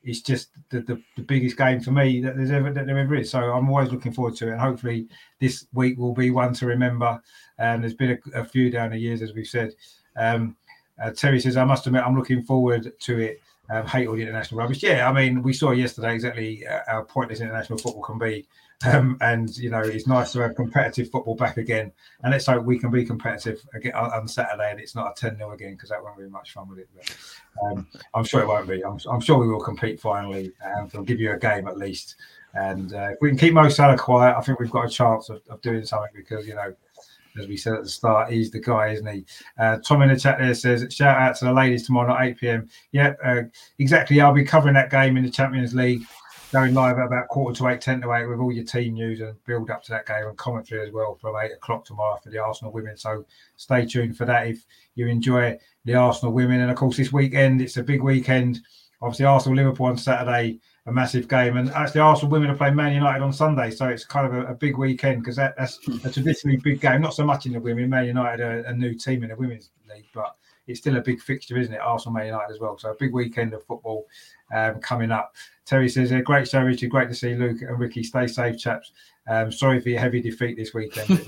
it's 0.04 0.22
just 0.22 0.50
the, 0.70 0.82
the, 0.82 1.02
the, 1.16 1.22
biggest 1.22 1.58
game 1.58 1.80
for 1.80 1.92
me 1.92 2.20
that 2.22 2.36
there's 2.38 2.50
ever 2.50 2.72
that 2.72 2.86
there 2.86 2.98
ever 2.98 3.16
is. 3.16 3.30
So 3.30 3.40
I'm 3.40 3.70
always 3.70 3.92
looking 3.92 4.14
forward 4.14 4.36
to 4.38 4.48
it, 4.48 4.52
and 4.52 4.62
hopefully 4.62 5.08
this 5.40 5.68
week 5.74 5.98
will 5.98 6.14
be 6.14 6.32
one 6.32 6.54
to 6.54 6.66
remember. 6.66 7.22
And 7.58 7.84
there's 7.84 7.94
been 7.94 8.20
a, 8.34 8.42
a, 8.42 8.46
few 8.46 8.70
down 8.70 8.92
the 8.92 8.98
years, 8.98 9.22
as 9.22 9.34
we've 9.34 9.48
said. 9.48 9.74
Um, 10.16 10.56
uh, 11.02 11.12
Terry 11.12 11.40
says, 11.40 11.58
I 11.58 11.64
must 11.64 11.86
admit, 11.88 12.04
I'm 12.04 12.16
looking 12.16 12.44
forward 12.44 12.94
to 13.00 13.20
it. 13.20 13.42
Um, 13.70 13.86
hate 13.86 14.08
all 14.08 14.16
the 14.16 14.22
international 14.22 14.60
rubbish. 14.62 14.82
Yeah, 14.82 15.10
I 15.10 15.12
mean, 15.12 15.44
we 15.44 15.52
saw 15.52 15.72
yesterday 15.72 16.16
exactly 16.16 16.66
uh, 16.66 16.80
how 16.88 17.02
pointless 17.02 17.42
international 17.42 17.78
football 17.78 18.02
can 18.02 18.18
be. 18.18 18.48
Um, 18.86 19.18
and, 19.22 19.56
you 19.58 19.70
know, 19.70 19.82
it's 19.82 20.06
nice 20.06 20.32
to 20.34 20.40
have 20.40 20.56
competitive 20.56 21.10
football 21.10 21.36
back 21.36 21.58
again. 21.58 21.92
And 22.22 22.32
let's 22.32 22.46
hope 22.46 22.64
we 22.64 22.78
can 22.78 22.92
be 22.92 23.04
competitive 23.04 23.60
again 23.74 23.94
on 23.94 24.28
Saturday 24.28 24.72
and 24.72 24.80
it's 24.80 24.96
not 24.96 25.18
a 25.18 25.20
10 25.20 25.38
0 25.38 25.52
again 25.52 25.74
because 25.74 25.90
that 25.90 26.04
won't 26.04 26.18
be 26.18 26.28
much 26.28 26.54
fun 26.54 26.70
with 26.70 26.80
it. 26.80 26.90
But 26.96 27.18
um, 27.66 27.88
I'm 28.14 28.24
sure 28.24 28.42
it 28.42 28.48
won't 28.48 28.68
be. 28.68 28.86
I'm, 28.86 29.00
I'm, 29.12 29.20
sure 29.20 29.40
we 29.40 29.48
will 29.48 29.60
compete 29.60 30.00
finally 30.00 30.52
and 30.64 30.90
they'll 30.92 31.02
give 31.02 31.20
you 31.20 31.34
a 31.34 31.40
game 31.40 31.68
at 31.68 31.78
least. 31.78 32.16
And 32.54 32.94
uh, 32.94 33.10
if 33.12 33.18
we 33.20 33.30
can 33.30 33.38
keep 33.38 33.54
Mo 33.54 33.68
Salah 33.68 33.98
quiet, 33.98 34.38
I 34.38 34.42
think 34.42 34.60
we've 34.60 34.72
got 34.72 34.86
a 34.86 34.90
chance 34.90 35.30
of, 35.30 35.42
of 35.50 35.62
doing 35.62 35.84
something 35.84 36.12
because, 36.16 36.48
you 36.48 36.56
know, 36.56 36.74
as 37.40 37.48
we 37.48 37.58
said 37.58 37.74
at 37.74 37.84
the 37.84 37.90
start, 37.90 38.32
he's 38.32 38.52
the 38.52 38.60
guy, 38.60 38.90
isn't 38.90 39.08
he? 39.08 39.26
Uh, 39.60 39.78
Tom 39.78 40.02
in 40.02 40.10
the 40.10 40.20
chat 40.20 40.40
there 40.40 40.54
says, 40.54 40.86
shout 40.94 41.18
out 41.18 41.36
to 41.38 41.46
the 41.46 41.54
ladies 41.54 41.86
tomorrow 41.86 42.16
at 42.16 42.28
8 42.28 42.38
p.m. 42.38 42.70
Yeah, 42.92 43.14
uh, 43.24 43.44
exactly. 43.80 44.20
I'll 44.22 44.34
be 44.34 44.44
covering 44.44 44.74
that 44.76 44.92
game 44.92 45.18
in 45.18 45.24
the 45.24 45.30
Champions 45.30 45.74
League, 45.74 46.02
going 46.52 46.74
live 46.74 46.98
at 46.98 47.08
about 47.08 47.28
quarter 47.28 47.58
to 47.58 47.68
eight, 47.68 47.82
10 47.82 48.02
to 48.02 48.14
eight, 48.14 48.26
with 48.26 48.40
all 48.40 48.52
your 48.52 48.64
team 48.64 48.94
news 48.94 49.20
and 49.20 49.44
build 49.46 49.70
up 49.70 49.84
to 49.84 49.92
that 49.92 50.06
game 50.06 50.28
and 50.28 50.38
commentary 50.38 50.88
as 50.88 50.94
well 50.94 51.16
from 51.16 51.36
eight 51.42 51.52
o'clock 51.52 51.86
tomorrow 51.86 52.20
for 52.24 52.30
the 52.30 52.42
Arsenal 52.42 52.72
women. 52.72 52.98
So 52.98 53.26
stay 53.58 53.86
tuned 53.86 54.18
for 54.18 54.26
that 54.26 54.48
if 54.48 54.66
you 54.96 55.08
enjoy 55.08 55.58
the 55.86 55.96
Arsenal 55.96 56.34
women. 56.34 56.62
And 56.62 56.72
of 56.72 56.78
course, 56.78 56.98
this 56.98 57.14
weekend, 57.14 57.62
it's 57.62 57.78
a 57.78 57.84
big 57.84 58.02
weekend. 58.02 58.60
Obviously, 59.02 59.26
Arsenal 59.26 59.58
Liverpool 59.58 59.88
on 59.88 59.98
Saturday 59.98 60.60
a 60.88 60.92
massive 60.92 61.28
game. 61.28 61.58
And 61.58 61.70
actually, 61.72 62.02
Arsenal 62.02 62.32
women 62.32 62.50
are 62.50 62.56
playing 62.56 62.76
Man 62.76 62.94
United 62.94 63.22
on 63.22 63.34
Sunday, 63.34 63.70
so 63.72 63.90
it's 63.90 64.06
kind 64.06 64.26
of 64.26 64.34
a, 64.34 64.52
a 64.52 64.56
big 64.56 64.78
weekend 64.78 65.22
because 65.22 65.36
that, 65.36 65.56
that's 65.58 65.80
a 66.06 66.12
traditionally 66.12 66.58
big 66.58 66.80
game. 66.80 67.02
Not 67.02 67.14
so 67.14 67.26
much 67.26 67.46
in 67.46 67.52
the 67.52 67.60
women. 67.60 67.90
Man 67.90 68.06
United 68.06 68.40
are 68.42 68.60
a 68.62 68.74
new 68.74 68.94
team 68.96 69.24
in 69.24 69.30
the 69.30 69.36
women's 69.36 69.70
league, 69.94 70.08
but 70.14 70.36
it's 70.66 70.80
still 70.80 70.98
a 70.98 71.02
big 71.02 71.20
fixture, 71.22 71.58
isn't 71.58 71.74
it? 71.74 71.82
Arsenal, 71.82 72.14
Man 72.14 72.28
United 72.28 72.54
as 72.54 72.60
well. 72.60 72.78
So 72.78 72.92
a 72.92 72.96
big 72.96 73.14
weekend 73.14 73.54
of 73.54 73.66
football 73.66 74.06
um, 74.54 74.80
coming 74.80 75.12
up. 75.12 75.36
Terry 75.66 75.90
says, 75.90 76.12
"A 76.12 76.22
great 76.22 76.48
show, 76.48 76.62
Richard. 76.62 76.90
Great 76.90 77.10
to 77.10 77.16
see 77.16 77.36
Luke 77.36 77.62
and 77.62 77.78
Ricky. 77.78 78.02
Stay 78.04 78.28
safe, 78.28 78.58
chaps. 78.58 78.94
Um, 79.30 79.52
sorry 79.52 79.82
for 79.82 79.90
your 79.90 80.00
heavy 80.00 80.22
defeat 80.22 80.56
this 80.56 80.74
weekend. 80.74 81.10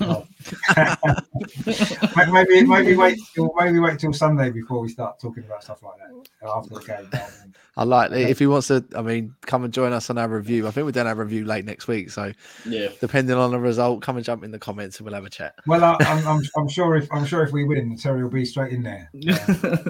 maybe 2.16 2.64
maybe 2.66 2.96
wait 2.96 3.18
till 3.34 3.52
maybe 3.58 3.78
wait 3.78 3.98
till 3.98 4.14
Sunday 4.14 4.50
before 4.50 4.80
we 4.80 4.88
start 4.88 5.20
talking 5.20 5.44
about 5.44 5.62
stuff 5.62 5.82
like 5.82 5.98
that 5.98 6.48
after 6.48 6.74
the 6.76 6.80
game. 6.80 7.54
I 7.76 7.84
like 7.84 8.10
it. 8.10 8.28
If 8.28 8.38
he 8.38 8.46
wants 8.46 8.68
to, 8.68 8.84
I 8.96 9.02
mean, 9.02 9.34
come 9.42 9.64
and 9.64 9.72
join 9.72 9.92
us 9.92 10.10
on 10.10 10.18
our 10.18 10.28
review. 10.28 10.66
I 10.66 10.70
think 10.70 10.84
we're 10.86 10.92
doing 10.92 11.06
our 11.06 11.14
review 11.14 11.44
late 11.44 11.64
next 11.64 11.88
week. 11.88 12.10
So, 12.10 12.32
yeah, 12.66 12.88
depending 13.00 13.36
on 13.36 13.52
the 13.52 13.58
result, 13.58 14.02
come 14.02 14.16
and 14.16 14.24
jump 14.24 14.44
in 14.44 14.50
the 14.50 14.58
comments 14.58 14.98
and 14.98 15.04
we'll 15.04 15.14
have 15.14 15.24
a 15.24 15.30
chat. 15.30 15.54
Well, 15.66 15.84
I, 15.84 15.96
am 16.00 16.26
I'm, 16.26 16.42
I'm 16.56 16.68
sure 16.68 16.96
if 16.96 17.06
I'm 17.12 17.24
sure 17.24 17.42
if 17.42 17.52
we 17.52 17.64
win, 17.64 17.96
Terry 17.96 18.22
will 18.22 18.30
be 18.30 18.44
straight 18.44 18.72
in 18.72 18.82
there. 18.82 19.10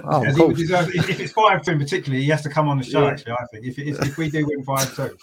oh, 0.05 0.23
cool. 0.35 0.51
if, 0.51 1.19
it's 1.19 1.31
five 1.31 1.63
two, 1.63 1.77
particularly, 1.77 2.23
he 2.23 2.29
has 2.29 2.43
to 2.43 2.49
come 2.49 2.67
on 2.67 2.77
the 2.77 2.83
show. 2.83 3.03
Yeah. 3.03 3.11
Actually, 3.11 3.31
I 3.33 3.45
think 3.51 3.65
if, 3.65 3.79
if, 3.79 4.01
if 4.05 4.17
we 4.17 4.29
do 4.29 4.45
win 4.45 4.63
five 4.63 4.93
two. 4.95 5.17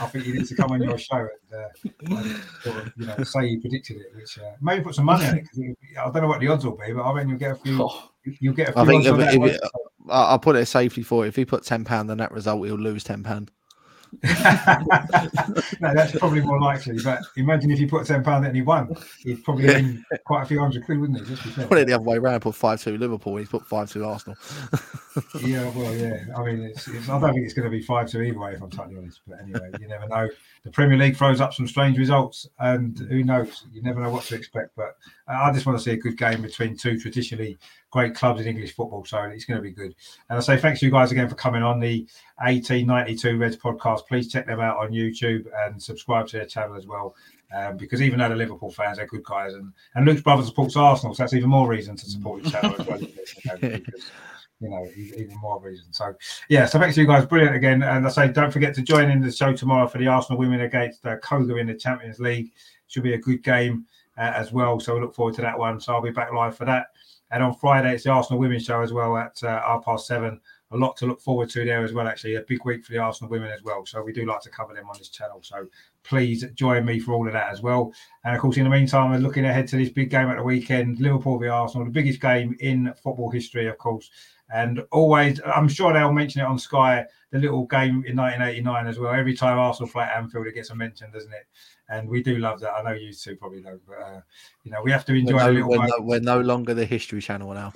I 0.00 0.06
think 0.06 0.26
you 0.26 0.34
need 0.34 0.46
to 0.46 0.54
come 0.54 0.72
on 0.72 0.82
your 0.82 0.98
show 0.98 1.16
and, 1.16 2.14
uh, 2.14 2.20
sort 2.62 2.76
of, 2.76 2.92
you 2.96 3.06
know, 3.06 3.24
say 3.24 3.46
you 3.46 3.60
predicted 3.60 3.96
it, 3.96 4.14
which 4.14 4.38
uh, 4.38 4.52
maybe 4.60 4.84
put 4.84 4.94
some 4.94 5.06
money 5.06 5.26
on 5.26 5.38
it 5.38 5.42
because 5.42 5.74
I 5.98 6.10
don't 6.10 6.22
know 6.22 6.28
what 6.28 6.40
the 6.40 6.48
odds 6.48 6.64
will 6.64 6.76
be, 6.76 6.92
but 6.92 7.02
I 7.02 7.12
reckon 7.12 7.30
you'll 7.30 7.38
get 7.38 7.52
a 7.52 7.56
few. 7.56 7.82
Oh. 7.82 8.10
You'll 8.24 8.54
get 8.54 8.68
a 8.68 8.72
few. 8.72 8.82
I 8.82 8.86
think 8.86 9.04
if, 9.06 9.18
if 9.18 9.54
it, 9.54 9.60
I'll 10.08 10.38
put 10.38 10.56
it 10.56 10.66
safely 10.66 11.02
for 11.02 11.24
you. 11.24 11.28
If 11.28 11.36
he 11.36 11.44
put 11.44 11.64
ten 11.64 11.84
pound 11.84 12.10
on 12.10 12.18
that 12.18 12.32
result, 12.32 12.64
he'll 12.66 12.76
lose 12.76 13.04
ten 13.04 13.22
pound. 13.22 13.50
no, 14.22 15.94
that's 15.94 16.18
probably 16.18 16.40
more 16.40 16.60
likely. 16.60 16.98
But 17.02 17.20
imagine 17.36 17.70
if 17.70 17.78
you 17.78 17.86
put 17.86 18.06
ten 18.06 18.24
pound 18.24 18.44
and 18.44 18.56
he 18.56 18.62
won, 18.62 18.94
he'd 19.20 19.44
probably 19.44 19.66
yeah. 19.66 19.74
win 19.74 20.04
quite 20.24 20.42
a 20.42 20.46
few 20.46 20.58
hundred 20.58 20.84
quid, 20.84 20.98
wouldn't 20.98 21.20
he? 21.20 21.34
Just 21.34 21.68
put 21.68 21.78
it 21.78 21.86
the 21.86 21.92
other 21.92 22.02
way 22.02 22.16
around. 22.16 22.40
Put 22.40 22.56
five 22.56 22.82
two 22.82 22.98
Liverpool. 22.98 23.36
He's 23.36 23.48
put 23.48 23.64
five 23.66 23.90
two 23.90 24.04
Arsenal. 24.04 24.36
yeah, 25.42 25.68
well, 25.76 25.94
yeah. 25.94 26.24
I 26.36 26.44
mean, 26.44 26.62
it's, 26.62 26.86
it's, 26.88 27.08
I 27.08 27.18
don't 27.18 27.32
think 27.32 27.44
it's 27.44 27.54
going 27.54 27.64
to 27.64 27.70
be 27.70 27.82
five 27.82 28.08
to 28.10 28.22
either 28.22 28.38
way. 28.38 28.52
If 28.54 28.62
I'm 28.62 28.70
totally 28.70 28.96
honest, 28.98 29.20
but 29.26 29.40
anyway, 29.40 29.70
you 29.80 29.88
never 29.88 30.06
know. 30.08 30.28
The 30.64 30.70
Premier 30.70 30.96
League 30.96 31.16
throws 31.16 31.40
up 31.40 31.54
some 31.54 31.66
strange 31.66 31.98
results, 31.98 32.48
and 32.58 32.98
who 32.98 33.24
knows? 33.24 33.64
You 33.72 33.82
never 33.82 34.00
know 34.00 34.10
what 34.10 34.24
to 34.24 34.34
expect. 34.36 34.76
But 34.76 34.96
I 35.26 35.52
just 35.52 35.66
want 35.66 35.78
to 35.78 35.84
see 35.84 35.92
a 35.92 35.96
good 35.96 36.16
game 36.16 36.42
between 36.42 36.76
two 36.76 36.98
traditionally 36.98 37.58
great 37.90 38.14
clubs 38.14 38.40
in 38.40 38.46
English 38.46 38.74
football. 38.74 39.04
So 39.04 39.18
it's 39.22 39.44
going 39.44 39.58
to 39.58 39.62
be 39.62 39.72
good. 39.72 39.94
And 40.28 40.38
I 40.38 40.40
say 40.40 40.56
thanks 40.56 40.80
to 40.80 40.86
you 40.86 40.92
guys 40.92 41.10
again 41.10 41.28
for 41.28 41.34
coming 41.34 41.62
on 41.62 41.80
the 41.80 42.06
1892 42.38 43.36
Reds 43.36 43.56
podcast. 43.56 44.06
Please 44.06 44.30
check 44.30 44.46
them 44.46 44.60
out 44.60 44.78
on 44.78 44.90
YouTube 44.90 45.46
and 45.64 45.82
subscribe 45.82 46.28
to 46.28 46.38
their 46.38 46.46
channel 46.46 46.76
as 46.76 46.86
well. 46.86 47.14
Um, 47.52 47.76
because 47.76 48.00
even 48.00 48.20
though 48.20 48.28
the 48.28 48.36
Liverpool 48.36 48.70
fans, 48.70 48.98
they're 48.98 49.06
good 49.06 49.24
guys, 49.24 49.54
and, 49.54 49.72
and 49.96 50.06
Luke's 50.06 50.22
brother 50.22 50.44
supports 50.44 50.76
Arsenal, 50.76 51.16
so 51.16 51.24
that's 51.24 51.34
even 51.34 51.50
more 51.50 51.66
reason 51.66 51.96
to 51.96 52.06
support 52.06 52.44
the 52.44 52.50
channel 52.50 52.76
as 52.78 52.86
well. 52.86 53.80
you 54.60 54.68
know, 54.68 54.86
even 54.94 55.36
more 55.40 55.60
reason. 55.60 55.92
So, 55.92 56.14
yeah, 56.48 56.66
so 56.66 56.78
thanks 56.78 56.94
to 56.94 57.00
you 57.00 57.06
guys. 57.06 57.26
Brilliant 57.26 57.56
again. 57.56 57.82
And 57.82 58.06
I 58.06 58.10
say, 58.10 58.28
don't 58.28 58.52
forget 58.52 58.74
to 58.74 58.82
join 58.82 59.10
in 59.10 59.20
the 59.20 59.32
show 59.32 59.54
tomorrow 59.54 59.88
for 59.88 59.98
the 59.98 60.06
Arsenal 60.06 60.38
women 60.38 60.60
against 60.60 61.04
uh, 61.06 61.16
Køge 61.18 61.58
in 61.58 61.66
the 61.66 61.74
Champions 61.74 62.20
League. 62.20 62.52
Should 62.88 63.04
be 63.04 63.14
a 63.14 63.18
good 63.18 63.42
game 63.42 63.86
uh, 64.18 64.32
as 64.34 64.52
well. 64.52 64.78
So, 64.78 64.94
we 64.94 65.00
look 65.00 65.14
forward 65.14 65.34
to 65.36 65.42
that 65.42 65.58
one. 65.58 65.80
So, 65.80 65.94
I'll 65.94 66.02
be 66.02 66.10
back 66.10 66.32
live 66.32 66.56
for 66.56 66.66
that. 66.66 66.88
And 67.30 67.42
on 67.42 67.54
Friday, 67.54 67.94
it's 67.94 68.04
the 68.04 68.10
Arsenal 68.10 68.40
women's 68.40 68.64
show 68.64 68.82
as 68.82 68.92
well 68.92 69.16
at 69.16 69.42
uh, 69.44 69.60
half 69.60 69.84
past 69.84 70.06
seven. 70.06 70.40
A 70.72 70.76
lot 70.76 70.96
to 70.98 71.06
look 71.06 71.20
forward 71.20 71.50
to 71.50 71.64
there 71.64 71.84
as 71.84 71.92
well, 71.92 72.06
actually. 72.06 72.36
A 72.36 72.42
big 72.42 72.64
week 72.64 72.84
for 72.84 72.92
the 72.92 72.98
Arsenal 72.98 73.30
women 73.30 73.50
as 73.50 73.62
well. 73.62 73.84
So 73.86 74.02
we 74.02 74.12
do 74.12 74.24
like 74.24 74.40
to 74.42 74.50
cover 74.50 74.74
them 74.74 74.88
on 74.88 74.96
this 74.98 75.08
channel. 75.08 75.40
So 75.42 75.66
please 76.04 76.44
join 76.54 76.84
me 76.84 77.00
for 77.00 77.12
all 77.12 77.26
of 77.26 77.32
that 77.32 77.50
as 77.50 77.60
well. 77.60 77.92
And 78.24 78.34
of 78.34 78.40
course, 78.40 78.56
in 78.56 78.64
the 78.64 78.70
meantime, 78.70 79.10
we're 79.10 79.18
looking 79.18 79.44
ahead 79.44 79.66
to 79.68 79.76
this 79.76 79.90
big 79.90 80.10
game 80.10 80.28
at 80.28 80.36
the 80.36 80.42
weekend 80.42 81.00
Liverpool 81.00 81.38
v 81.38 81.48
Arsenal, 81.48 81.86
the 81.86 81.92
biggest 81.92 82.20
game 82.20 82.56
in 82.60 82.92
football 83.02 83.30
history, 83.30 83.66
of 83.66 83.78
course. 83.78 84.10
And 84.52 84.84
always, 84.90 85.40
I'm 85.44 85.68
sure 85.68 85.92
they'll 85.92 86.12
mention 86.12 86.40
it 86.40 86.44
on 86.44 86.58
Sky, 86.58 87.04
the 87.30 87.38
little 87.38 87.66
game 87.66 88.04
in 88.06 88.16
1989 88.16 88.86
as 88.86 88.98
well. 88.98 89.12
Every 89.12 89.36
time 89.36 89.58
Arsenal 89.58 89.90
play 89.90 90.04
at 90.04 90.16
Anfield, 90.16 90.46
it 90.46 90.54
gets 90.54 90.70
a 90.70 90.74
mention, 90.74 91.10
doesn't 91.12 91.32
it? 91.32 91.46
and 91.90 92.08
we 92.08 92.22
do 92.22 92.38
love 92.38 92.60
that. 92.60 92.72
I 92.72 92.82
know 92.82 92.92
you 92.92 93.12
two 93.12 93.36
probably 93.36 93.60
know, 93.60 93.78
but 93.86 93.98
uh, 93.98 94.20
you 94.64 94.70
know 94.70 94.80
we 94.82 94.92
have 94.92 95.04
to 95.06 95.12
enjoy 95.12 95.36
we're 95.36 95.52
no, 95.52 95.66
we're, 95.66 95.86
no, 95.86 95.94
we're 96.00 96.20
no, 96.20 96.40
longer 96.40 96.72
the 96.72 96.84
History 96.84 97.20
Channel 97.20 97.52
now. 97.52 97.72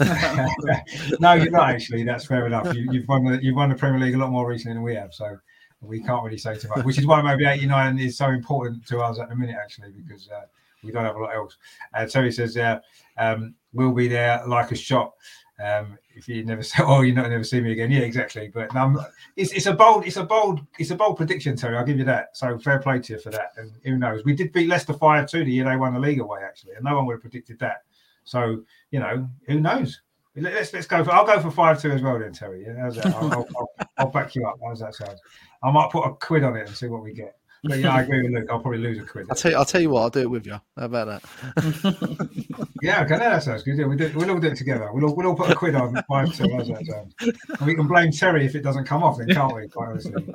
no, 1.20 1.34
you're 1.34 1.50
not 1.50 1.70
actually. 1.70 2.02
That's 2.02 2.26
fair 2.26 2.46
enough. 2.46 2.74
You, 2.74 2.90
have 2.92 3.08
won 3.08 3.24
the 3.24 3.42
you've 3.42 3.54
won 3.54 3.68
the 3.68 3.76
Premier 3.76 4.00
League 4.00 4.14
a 4.14 4.18
lot 4.18 4.30
more 4.30 4.48
recently 4.48 4.74
than 4.74 4.82
we 4.82 4.94
have, 4.94 5.12
so 5.12 5.36
we 5.82 6.02
can't 6.02 6.24
really 6.24 6.38
say 6.38 6.56
too 6.56 6.68
much. 6.68 6.84
Which 6.84 6.98
is 6.98 7.06
why 7.06 7.20
maybe 7.20 7.44
'89 7.44 7.98
is 7.98 8.16
so 8.16 8.28
important 8.28 8.86
to 8.86 9.00
us 9.00 9.18
at 9.18 9.28
the 9.28 9.36
minute, 9.36 9.56
actually, 9.62 9.90
because 9.90 10.28
uh, 10.30 10.46
we 10.82 10.90
don't 10.90 11.04
have 11.04 11.16
a 11.16 11.20
lot 11.20 11.34
else. 11.34 11.58
And 11.92 12.08
uh, 12.08 12.10
Terry 12.10 12.32
says, 12.32 12.56
"Yeah, 12.56 12.78
um, 13.18 13.54
we'll 13.74 13.92
be 13.92 14.08
there 14.08 14.42
like 14.46 14.72
a 14.72 14.76
shot." 14.76 15.12
Um, 15.62 15.98
if 16.14 16.28
you 16.28 16.44
never 16.44 16.62
say, 16.62 16.82
"Oh, 16.86 17.02
you're 17.02 17.14
not 17.14 17.28
never 17.30 17.44
see 17.44 17.60
me 17.60 17.72
again," 17.72 17.90
yeah, 17.90 18.00
exactly. 18.00 18.50
But 18.52 18.74
um, 18.74 18.98
it's, 19.36 19.52
it's 19.52 19.66
a 19.66 19.74
bold, 19.74 20.06
it's 20.06 20.16
a 20.16 20.24
bold, 20.24 20.60
it's 20.78 20.90
a 20.90 20.94
bold 20.94 21.16
prediction, 21.16 21.56
Terry. 21.56 21.76
I'll 21.76 21.84
give 21.84 21.98
you 21.98 22.04
that. 22.04 22.36
So 22.36 22.58
fair 22.58 22.78
play 22.78 22.98
to 23.00 23.12
you 23.14 23.18
for 23.18 23.30
that. 23.30 23.52
And 23.56 23.72
who 23.84 23.98
knows? 23.98 24.24
We 24.24 24.34
did 24.34 24.52
beat 24.52 24.68
Leicester 24.68 24.94
five 24.94 25.28
two 25.28 25.44
the 25.44 25.52
year 25.52 25.64
they 25.64 25.76
won 25.76 25.94
the 25.94 26.00
league 26.00 26.20
away, 26.20 26.40
actually, 26.44 26.74
and 26.74 26.84
no 26.84 26.96
one 26.96 27.06
would 27.06 27.14
have 27.14 27.22
predicted 27.22 27.58
that. 27.58 27.82
So 28.24 28.62
you 28.90 29.00
know, 29.00 29.28
who 29.46 29.60
knows? 29.60 30.00
Let's 30.36 30.72
let's 30.72 30.86
go 30.86 31.04
for. 31.04 31.10
I'll 31.10 31.26
go 31.26 31.40
for 31.40 31.50
five 31.50 31.80
two 31.80 31.90
as 31.90 32.02
well, 32.02 32.18
then, 32.18 32.32
Terry. 32.32 32.64
Yeah, 32.64 32.80
how's 32.80 32.96
that? 32.96 33.06
I'll, 33.06 33.32
I'll, 33.32 33.48
I'll, 33.56 33.88
I'll 33.98 34.10
back 34.10 34.34
you 34.34 34.46
up. 34.46 34.58
How's 34.64 34.80
that 34.80 34.94
sound? 34.94 35.18
I 35.62 35.70
might 35.70 35.90
put 35.90 36.06
a 36.06 36.14
quid 36.14 36.44
on 36.44 36.56
it 36.56 36.66
and 36.66 36.76
see 36.76 36.86
what 36.86 37.02
we 37.02 37.12
get. 37.12 37.36
But 37.62 37.78
yeah, 37.78 37.94
I 37.94 38.02
agree 38.02 38.22
with 38.22 38.32
Luke. 38.32 38.48
I'll 38.50 38.60
probably 38.60 38.78
lose 38.78 38.98
a 38.98 39.04
quid. 39.04 39.26
I'll 39.28 39.36
tell 39.36 39.50
you. 39.50 39.58
I'll 39.58 39.64
tell 39.64 39.80
you 39.80 39.90
what. 39.90 40.02
I'll 40.02 40.10
do 40.10 40.20
it 40.20 40.30
with 40.30 40.46
you. 40.46 40.52
How 40.52 40.62
about 40.76 41.06
that? 41.06 42.68
yeah, 42.82 43.02
okay, 43.04 43.18
that 43.18 43.42
sounds 43.42 43.62
good. 43.62 43.76
Yeah, 43.76 43.86
we 43.86 43.96
do, 43.96 44.10
we'll 44.14 44.30
all 44.30 44.38
do 44.40 44.48
it 44.48 44.56
together. 44.56 44.90
We'll 44.92 45.04
all, 45.04 45.14
we'll 45.14 45.26
all 45.26 45.36
put 45.36 45.50
a 45.50 45.54
quid 45.54 45.74
on 45.74 45.94
five 46.08 46.34
two. 46.34 46.48
How's 46.56 46.68
that 46.68 46.86
sound? 46.86 47.14
And 47.20 47.66
we 47.66 47.74
can 47.74 47.86
blame 47.86 48.12
Terry 48.12 48.46
if 48.46 48.54
it 48.54 48.62
doesn't 48.62 48.86
come 48.86 49.02
off, 49.02 49.18
then 49.18 49.28
can't 49.28 49.54
we? 49.54 49.68
Quite 49.68 49.88
honestly. 49.88 50.32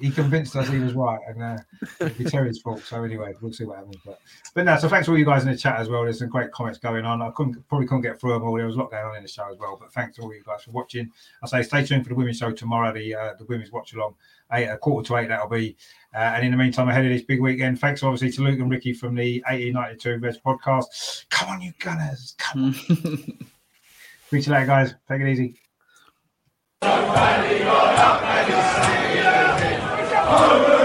He 0.00 0.10
convinced 0.10 0.56
us 0.56 0.68
he 0.68 0.78
was 0.78 0.92
right, 0.94 1.20
and 1.28 1.42
uh, 1.42 1.56
it'd 2.00 2.18
be 2.18 2.24
Terry's 2.24 2.60
fault. 2.60 2.82
So 2.82 3.04
anyway, 3.04 3.32
we'll 3.40 3.52
see 3.52 3.64
what 3.64 3.78
happens. 3.78 3.96
But 4.04 4.20
but 4.54 4.64
no, 4.64 4.76
so 4.78 4.88
thanks 4.88 5.06
to 5.06 5.12
all 5.12 5.18
you 5.18 5.24
guys 5.24 5.44
in 5.44 5.52
the 5.52 5.56
chat 5.56 5.78
as 5.78 5.88
well. 5.88 6.02
There's 6.02 6.18
some 6.18 6.28
great 6.28 6.50
comments 6.50 6.78
going 6.78 7.04
on. 7.04 7.22
I 7.22 7.30
couldn't 7.30 7.66
probably 7.68 7.86
couldn't 7.86 8.02
get 8.02 8.20
through 8.20 8.32
them 8.32 8.42
all. 8.44 8.56
There 8.56 8.66
was 8.66 8.76
a 8.76 8.78
lot 8.78 8.90
going 8.90 9.04
on 9.04 9.16
in 9.16 9.22
the 9.22 9.28
show 9.28 9.50
as 9.50 9.58
well. 9.58 9.76
But 9.80 9.92
thanks 9.92 10.16
to 10.16 10.22
all 10.22 10.34
you 10.34 10.42
guys 10.44 10.62
for 10.64 10.72
watching. 10.72 11.10
I 11.42 11.46
say 11.46 11.62
stay 11.62 11.84
tuned 11.84 12.04
for 12.04 12.08
the 12.08 12.16
women's 12.16 12.38
show 12.38 12.50
tomorrow. 12.50 12.92
The 12.92 13.14
uh, 13.14 13.34
the 13.38 13.44
women's 13.44 13.70
watch 13.70 13.92
along 13.94 14.16
eight 14.52 14.66
a 14.66 14.76
quarter 14.76 15.06
to 15.08 15.16
eight. 15.16 15.28
That'll 15.28 15.48
be. 15.48 15.76
Uh, 16.14 16.18
and 16.18 16.44
in 16.44 16.50
the 16.50 16.56
meantime, 16.56 16.88
ahead 16.88 17.04
of 17.04 17.12
this 17.12 17.22
big 17.22 17.40
weekend, 17.40 17.80
thanks 17.80 18.02
obviously 18.02 18.30
to 18.32 18.42
Luke 18.42 18.60
and 18.60 18.70
Ricky 18.70 18.92
from 18.92 19.14
the 19.14 19.42
1892 19.46 20.18
Reds 20.18 20.38
podcast. 20.38 21.28
Come 21.30 21.48
on, 21.48 21.60
you 21.60 21.72
Gunners! 21.80 22.34
Come 22.38 22.64
on. 22.64 23.38
To 24.30 24.40
you 24.40 24.52
later, 24.52 24.66
guys. 24.66 24.94
Take 25.06 25.20
it 25.20 25.28
easy. 25.28 25.60
Hunger! 30.26 30.74